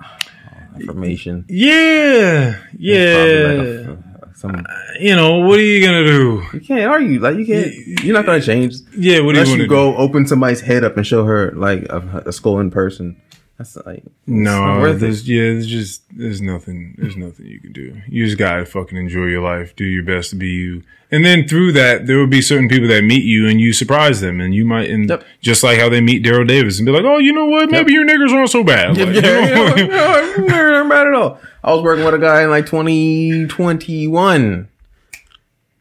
[0.81, 1.45] information.
[1.49, 3.15] yeah, yeah.
[3.17, 3.97] like a- uh,
[4.35, 4.63] some, uh,
[4.99, 6.43] you know, what are you gonna do?
[6.55, 7.21] you can't argue.
[7.21, 7.73] Like you can't.
[8.05, 10.83] You're not gonna change Yeah, what do unless you want you go open somebody's head
[10.85, 13.17] up and show her like a, a skull in person.
[13.57, 15.01] That's like No, worth it.
[15.01, 18.03] there's yeah, there's just there's nothing there's nothing you can do.
[18.09, 21.47] You just gotta fucking enjoy your life, do your best to be you, and then
[21.47, 24.57] through that there will be certain people that meet you and you surprise them, and
[24.57, 25.23] you might and Yep.
[25.41, 27.93] just like how they meet Daryl Davis and be like, oh, you know what, maybe
[27.93, 28.99] your niggers aren't so bad.
[28.99, 30.83] Like, yeah, you know?
[30.83, 31.39] not bad at all.
[31.63, 34.69] I was working with a guy in like 2021.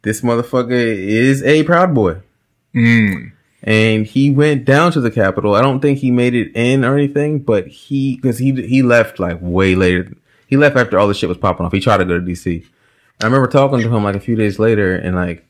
[0.04, 2.18] This motherfucker is a proud boy.
[2.76, 3.32] Mm.
[3.64, 5.56] And he went down to the Capitol.
[5.56, 9.20] I don't think he made it in or anything, but he, cause he, he left
[9.20, 10.12] like way later.
[10.48, 11.72] He left after all the shit was popping off.
[11.72, 12.66] He tried to go to DC.
[13.22, 15.48] I remember talking to him like a few days later and like,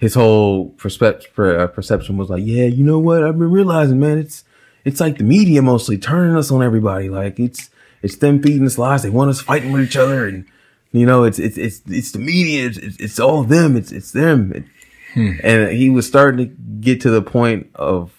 [0.00, 3.22] his whole perspe- per, uh, perception was like, yeah, you know what?
[3.22, 4.44] I've been realizing, man, it's
[4.82, 7.10] it's like the media mostly turning us on everybody.
[7.10, 7.68] Like it's
[8.02, 9.02] it's them feeding us lies.
[9.02, 10.46] They want us fighting with each other, and
[10.90, 12.66] you know, it's it's it's it's the media.
[12.66, 13.76] It's it's, it's all them.
[13.76, 14.64] It's it's them.
[15.14, 15.32] Hmm.
[15.42, 18.12] And he was starting to get to the point of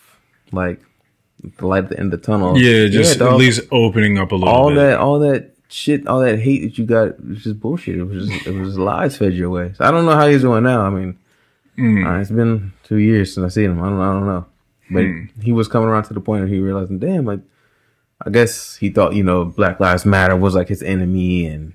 [0.52, 0.82] like
[1.58, 2.58] the light at the end of the tunnel.
[2.58, 3.34] Yeah, just dog.
[3.34, 4.76] at least opening up a little all bit.
[4.76, 7.98] that all that shit, all that hate that you got was just bullshit.
[7.98, 9.74] It was just, it was lies fed your way.
[9.74, 10.82] So I don't know how he's doing now.
[10.82, 11.18] I mean,
[11.76, 12.06] hmm.
[12.06, 13.82] uh, it's been two years since I seen him.
[13.82, 14.46] I don't I don't know,
[14.92, 15.26] but hmm.
[15.42, 17.42] he was coming around to the point where he realizing, damn, like
[18.26, 21.74] I guess he thought you know Black Lives Matter was like his enemy, and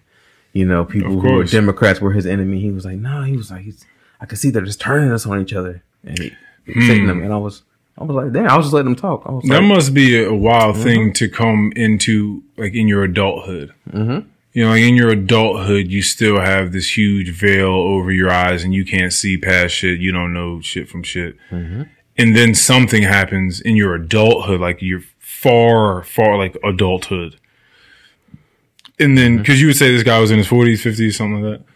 [0.52, 1.44] you know people who were.
[1.44, 2.60] Democrats were his enemy.
[2.60, 3.84] He was like, no, he was like, he's,
[4.20, 6.32] I could see they're just turning us on each other, and he,
[6.64, 7.62] he was hitting them, and I was.
[7.98, 9.22] I was like, damn, I was just letting them talk.
[9.24, 10.84] I was That like, must be a wild Mm-hmm.
[10.84, 13.72] thing to come into, like in your adulthood.
[13.90, 14.28] Mm-hmm.
[14.52, 18.64] You know, like in your adulthood, you still have this huge veil over your eyes,
[18.64, 19.98] and you can't see past shit.
[19.98, 21.36] You don't know shit from shit.
[21.50, 21.82] Mm-hmm.
[22.18, 27.38] And then something happens in your adulthood, like you're far, far like adulthood.
[28.98, 29.14] And Mm-hmm.
[29.16, 31.66] then, because you would say this guy was in his forties, fifties, something like that,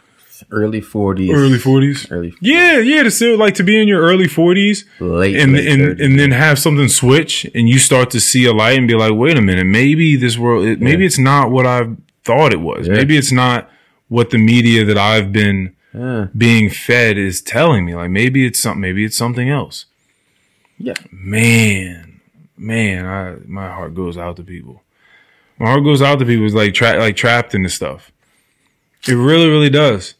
[0.50, 2.10] early forties, early forties.
[2.10, 3.02] early Yeah, yeah.
[3.02, 6.04] To still like to be in your early forties, late, and late and 30s.
[6.04, 9.12] and then have something switch and you start to see a light and be like
[9.14, 11.06] wait a minute maybe this world it, maybe Yeah.
[11.06, 11.88] it's not what i
[12.24, 12.94] thought it was Yeah.
[12.94, 13.68] maybe it's not
[14.08, 16.26] what the media that i've been Yeah.
[16.36, 19.86] being fed is telling me like maybe it's something maybe it's something else
[20.78, 20.94] Yeah.
[21.10, 22.20] man
[22.56, 24.82] man i my heart goes out to people
[25.58, 28.10] My heart goes out to people like tra- like trapped in this stuff.
[29.08, 30.14] It really, really does.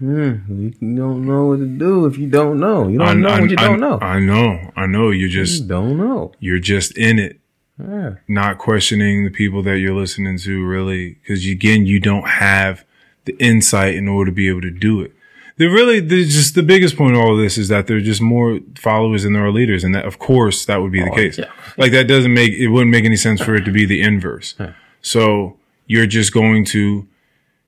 [0.00, 2.88] Hmm, you don't know what to do if you don't know.
[2.88, 3.98] You don't I, know I- what you I- don't know.
[4.00, 4.72] I know.
[4.74, 5.10] I know.
[5.10, 6.32] You're you just don't know.
[6.40, 7.36] you're just in it.
[7.78, 8.16] Yeah.
[8.28, 12.84] not questioning the people that you're listening to really because again you don't have
[13.24, 15.14] the insight in order to be able to do it
[15.56, 18.02] the really the just the biggest point of all of this is that there are
[18.02, 21.10] just more followers than there are leaders and that of course that would be the
[21.10, 21.50] oh, case yeah.
[21.78, 24.54] like that doesn't make it wouldn't make any sense for it to be the inverse
[25.00, 25.56] so
[25.86, 27.08] you're just going to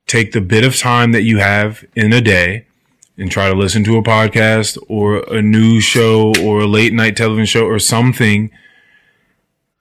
[0.06, 2.66] take the bit of time that you have in a day
[3.16, 7.16] and try to listen to a podcast or a news show or a late night
[7.16, 8.50] television show or something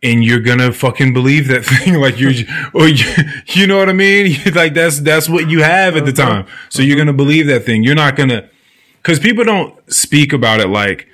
[0.04, 1.94] and you're gonna fucking believe that thing.
[1.96, 2.34] Like you're
[2.74, 3.06] or you,
[3.48, 4.36] you know what i mean?
[4.56, 6.32] Like that's that's what you have at the uh-huh.
[6.44, 6.48] time.
[6.70, 7.06] So you're uh-huh.
[7.06, 7.84] gonna believe that thing.
[7.84, 8.50] You're not gonna
[8.98, 11.08] because people don't speak about it like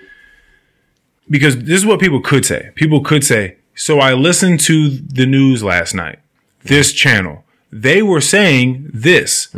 [1.29, 2.71] because this is what people could say.
[2.75, 6.19] People could say so i listened to the news last night
[6.63, 9.49] this channel they were saying this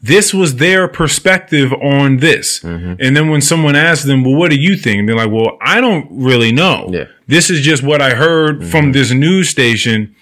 [0.00, 2.62] this was their perspective on this.
[2.62, 5.00] And then when someone asked them, well, what do you think?
[5.00, 6.88] And they're like, well, I don't really know.
[6.92, 7.04] Yeah.
[7.26, 8.92] This is just what I heard from mm-hmm.
[8.92, 10.14] this news station.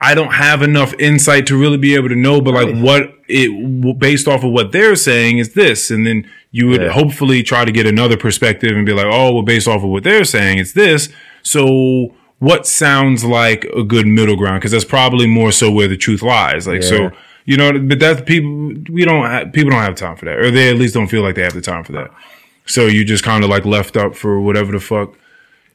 [0.00, 3.98] I don't have enough insight to really be able to know, but like what it,
[3.98, 5.90] based off of what they're saying is this.
[5.90, 6.90] And then you would Yeah.
[6.90, 10.04] hopefully try to get another perspective and be like, oh, well, based off of what
[10.04, 11.08] they're saying, it's this.
[11.42, 14.62] So what sounds like a good middle ground?
[14.62, 16.66] Cause that's probably more so where the truth lies.
[16.66, 16.88] Like, Yeah.
[16.88, 17.10] so
[17.44, 18.74] you know, but that's people.
[18.92, 19.24] We don't.
[19.24, 21.42] Have, people don't have time for that, or they at least don't feel like they
[21.42, 22.10] have the time for that.
[22.66, 25.14] So you just kind of like left up for whatever the fuck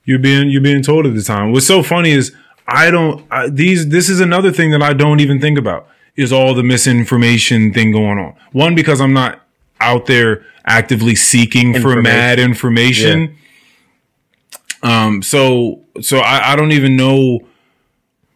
[0.05, 1.51] you're being you're being told at the time.
[1.51, 2.31] What's so funny is
[2.67, 3.25] I don't.
[3.31, 3.89] I, these.
[3.89, 7.91] This is another thing that I don't even think about is all the misinformation thing
[7.91, 8.35] going on.
[8.51, 9.41] One because I'm not
[9.79, 13.35] out there actively seeking for mad information.
[14.83, 15.21] Um.
[15.23, 17.39] So so I, I don't even know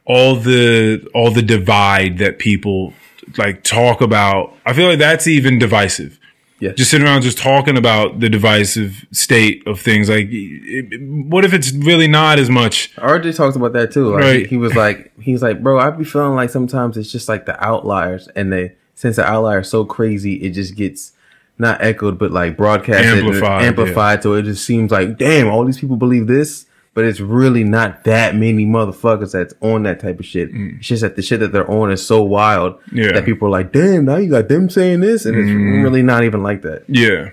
[0.05, 2.93] all the all the divide that people
[3.37, 4.55] like talk about.
[4.65, 6.19] I feel like that's even divisive.
[6.59, 6.71] Yeah.
[6.71, 10.09] Just sitting around just talking about the divisive state of things.
[10.09, 12.95] Like, it, it- what if it's really not as much?
[12.95, 14.09] RJ talks about that too.
[14.13, 14.39] Like Right.
[14.41, 17.29] he, he was like, he was like, bro, I be feeling like sometimes it's just
[17.29, 21.11] like the outliers, and they since the outlier is so crazy, it just gets
[21.59, 24.23] not echoed, but like broadcasted, Amplified, amplified.
[24.23, 28.03] So it just seems like, damn, all these people believe this, but it's really not
[28.05, 30.49] that many motherfuckers that's on that type of shit.
[30.51, 32.97] It's just that the shit that they're on is so wild Mm.
[32.97, 33.05] Yeah.
[33.05, 33.13] Mm.
[33.15, 36.23] that people are like, damn, now you got them saying this, and it's really not
[36.23, 36.83] even like that.
[36.87, 37.31] Yeah,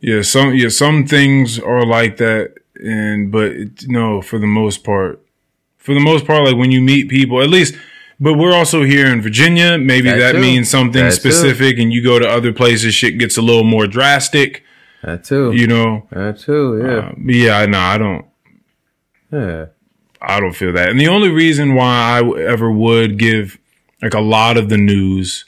[0.00, 0.22] yeah.
[0.22, 5.20] Some yeah, some things are like that, and but it, no, for the most part,
[5.78, 7.74] for the most part, like when you meet people, at least.
[8.18, 9.76] But we're also here in Virginia.
[9.78, 11.16] Maybe That that, means something That too.
[11.30, 14.62] specific, and you go to other places, shit gets a little more drastic.
[15.02, 15.52] That too.
[15.52, 16.80] You know, that too.
[16.82, 16.96] Yeah.
[16.98, 18.24] uh, yeah, no, I don't.
[19.32, 19.66] yeah.
[20.22, 20.88] I don't feel that.
[20.88, 23.58] And the only reason why I ever would give
[24.02, 25.44] like a lot of the news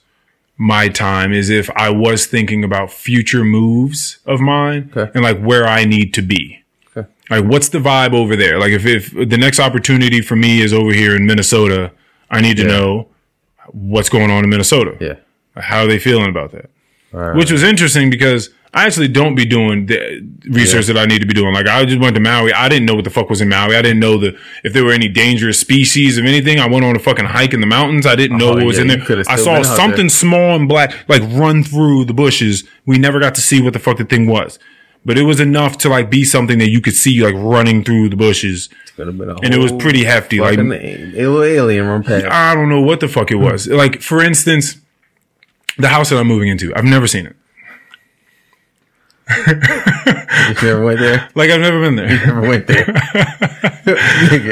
[0.58, 5.10] my time is if I was thinking about future moves of mine Okay.
[5.14, 6.62] and like where I need to be.
[6.96, 7.08] Okay.
[7.30, 8.58] Like what's the vibe over there?
[8.60, 11.92] Like if, if the next opportunity for me is over here in Minnesota,
[12.30, 12.68] I need to Yeah.
[12.76, 13.08] know
[13.72, 14.94] what's going on in Minnesota.
[15.00, 15.14] Yeah.
[15.56, 16.70] How are they feeling about that?
[17.12, 21.20] Right, Which was interesting because I actually don't be doing the research that I need
[21.20, 21.54] to be doing.
[21.54, 22.52] Like I just went to Maui.
[22.52, 23.74] I didn't know what the fuck was in Maui.
[23.74, 26.60] I didn't know the if there were any dangerous species of anything.
[26.60, 28.04] I went on a fucking hike in the mountains.
[28.04, 29.24] I didn't know Oh, what was yeah, in there.
[29.26, 30.08] I saw something there.
[30.10, 32.64] small and black like run through the bushes.
[32.84, 34.58] We never got to see what the fuck the thing was.
[35.04, 38.10] But it was enough to like be something that you could see like running through
[38.10, 38.68] the bushes.
[38.96, 40.40] Could have been a And it was pretty hefty.
[40.40, 42.26] Like little alien run past.
[42.26, 43.68] I don't know what the fuck it was.
[43.68, 44.76] Like for instance,
[45.78, 46.74] the house that I'm moving into.
[46.74, 47.36] I've never seen it.
[50.48, 51.28] You never went there.
[51.34, 52.06] Like I've never been there.
[52.08, 52.86] Never went there.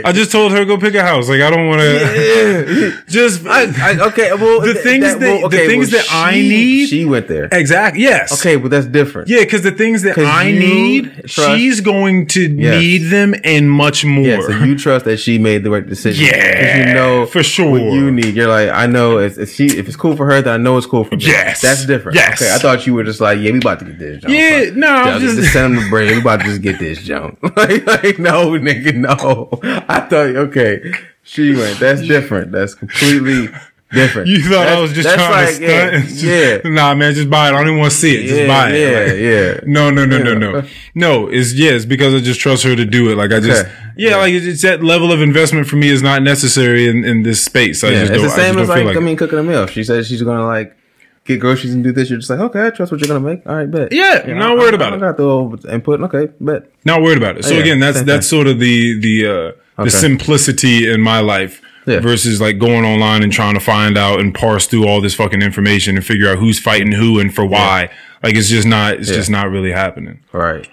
[0.05, 1.29] I just told her go pick a house.
[1.29, 1.93] Like I don't want to.
[1.95, 3.01] Yeah.
[3.09, 7.29] Just I, I, okay, well, The things that- the things that I need- She went
[7.29, 7.49] there.
[7.53, 8.03] Exactly.
[8.03, 8.33] Yes.
[8.41, 9.29] Okay, but that's different.
[9.29, 12.81] Yeah, because the things that I need, trust- she's going to Yes.
[12.81, 14.25] need them and much more.
[14.27, 16.27] Yeah, so you trust that she made the right decision.
[16.27, 17.71] Yeah, Because you know for sure.
[17.71, 18.35] what you need.
[18.35, 20.77] You're like, I know if, if she if it's cool for her, then I know
[20.77, 21.25] it's cool for me.
[21.25, 21.61] Yes.
[21.63, 22.17] that's different.
[22.17, 22.43] Yes.
[22.43, 24.25] Okay, I thought you were just like, yeah, we about to get this.
[24.27, 26.11] Yeah, No, I'm just, just- send them the bread.
[26.11, 27.39] We about to just get this junk.
[27.57, 29.49] like, like, no, nigga, no.
[29.89, 31.78] I thought, okay, she went.
[31.78, 32.53] That's different.
[32.53, 33.49] That's completely
[33.93, 34.28] different.
[34.28, 35.70] You thought I was just that's trying to stunt?
[35.70, 36.23] Yeah, just-
[36.65, 36.70] yeah.
[36.70, 37.51] Nah, man, just buy it.
[37.51, 38.23] I don't even want to see it.
[38.27, 38.81] Just yeah, buy it.
[38.81, 39.73] Yeah, Like, yeah.
[39.73, 40.39] No, no, no, no, Yeah.
[40.61, 40.62] no.
[40.95, 43.17] No, it's yeah, it's because I just trust her to do it.
[43.17, 43.73] Like I just Okay.
[43.97, 44.17] yeah, Yeah.
[44.17, 47.45] like it's, it's that level of investment for me is not necessary in, in this
[47.45, 47.85] space.
[47.85, 49.67] I Yeah, just it's the I same as like, like I mean cooking a meal.
[49.67, 50.77] She says she's gonna like
[51.27, 53.47] get groceries and do this, you're just like, okay, I trust what you're gonna make.
[53.47, 53.93] All right, bet.
[53.93, 55.01] Yeah, You not I- worried I- about I it.
[55.01, 56.01] got the input.
[56.03, 56.71] Okay, bet.
[56.85, 57.45] Not worried about it.
[57.45, 59.85] So Yeah, again, that's that's sort of the the uh, Okay.
[59.85, 62.01] the simplicity in my life Yeah.
[62.01, 65.43] versus like going online and trying to find out and parse through all this fucking
[65.43, 67.91] information and figure out who's fighting who and for why.
[68.23, 69.17] Like it's just not it's Yeah.
[69.17, 70.21] just not really happening.
[70.33, 70.67] Right.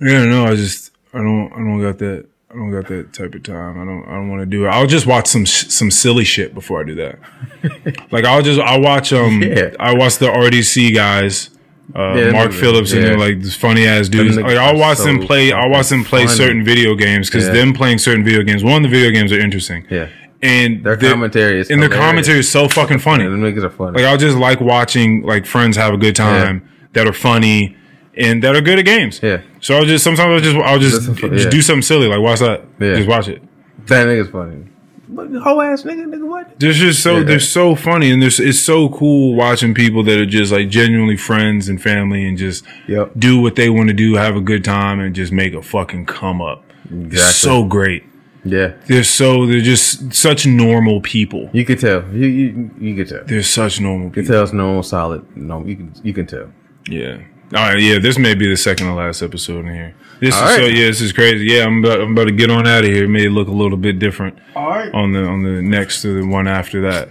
[0.00, 2.26] Yeah, no, I just I don't I don't got that
[2.56, 3.78] I don't got that type of time.
[3.78, 4.68] I don't I don't want to do it.
[4.68, 7.18] I'll just watch some sh- some silly shit before I do that.
[8.10, 9.74] like I'll just I'll watch um Yeah.
[9.78, 11.50] I watch the RDC guys.
[11.94, 13.10] Uh, Yeah, Mark Phillips and yeah.
[13.10, 14.36] them, like these funny ass dudes.
[14.36, 15.52] Like I'll watch them play.
[15.52, 16.36] I'll watch them play funny.
[16.36, 18.64] certain video games because them playing certain video games.
[18.64, 19.86] One, the video games are interesting.
[19.90, 20.08] Yeah.
[20.42, 23.24] and Their the- commentary is and their commentary is so fucking funny.
[23.24, 23.98] Yeah, them niggas are funny.
[23.98, 27.76] Like I'll just like watching like friends have a good time that are funny
[28.16, 29.20] and that are good at games.
[29.22, 29.42] Yeah.
[29.60, 31.50] So I'll just sometimes I'll just I'll just, Listen for- just yeah.
[31.50, 32.62] do something silly like watch that.
[32.80, 32.96] Yeah.
[32.96, 33.42] Just watch it.
[33.86, 34.64] that nigga's funny.
[35.08, 36.58] But whole ass nigga, nigga, what?
[36.58, 37.22] They're just so Yeah.
[37.24, 41.16] they're so funny and there's it's so cool watching people that are just like genuinely
[41.16, 43.12] friends and family and just Yep.
[43.18, 46.06] do what they want to do, have a good time and just make a fucking
[46.06, 46.64] come up.
[46.86, 47.32] It's Exactly.
[47.32, 48.04] so great.
[48.44, 48.72] Yeah.
[48.86, 51.50] They're so they're just such normal people.
[51.52, 52.02] You could tell.
[52.12, 53.18] You you you can tell.
[53.18, 54.34] You They're such normal can people.
[54.34, 55.24] tell it's normal, solid.
[55.36, 56.48] No, you can you can tell.
[56.88, 57.18] Yeah.
[57.54, 57.78] All right.
[57.80, 57.98] Yeah.
[57.98, 59.94] This may be the second to last episode in here.
[60.20, 60.62] This All is so.
[60.62, 60.86] Yeah.
[60.86, 61.46] This is crazy.
[61.46, 61.64] Yeah.
[61.66, 62.00] I'm about.
[62.00, 63.04] I'm about to get on out of here.
[63.04, 64.92] It may look a little bit different All right.
[64.92, 67.10] on the on the next to the one after that.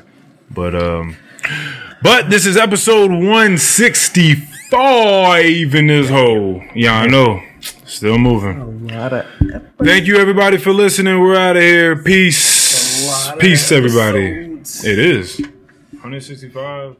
[0.51, 1.15] But um.
[2.01, 6.61] But this is episode 165 in this hole.
[6.75, 7.41] Yeah, I know.
[7.85, 8.89] Still moving.
[9.83, 11.19] Thank you everybody for listening.
[11.19, 11.95] We're out of here.
[11.95, 13.31] Peace.
[13.39, 14.59] Peace, everybody.
[14.83, 15.39] It is
[15.91, 16.95] 165.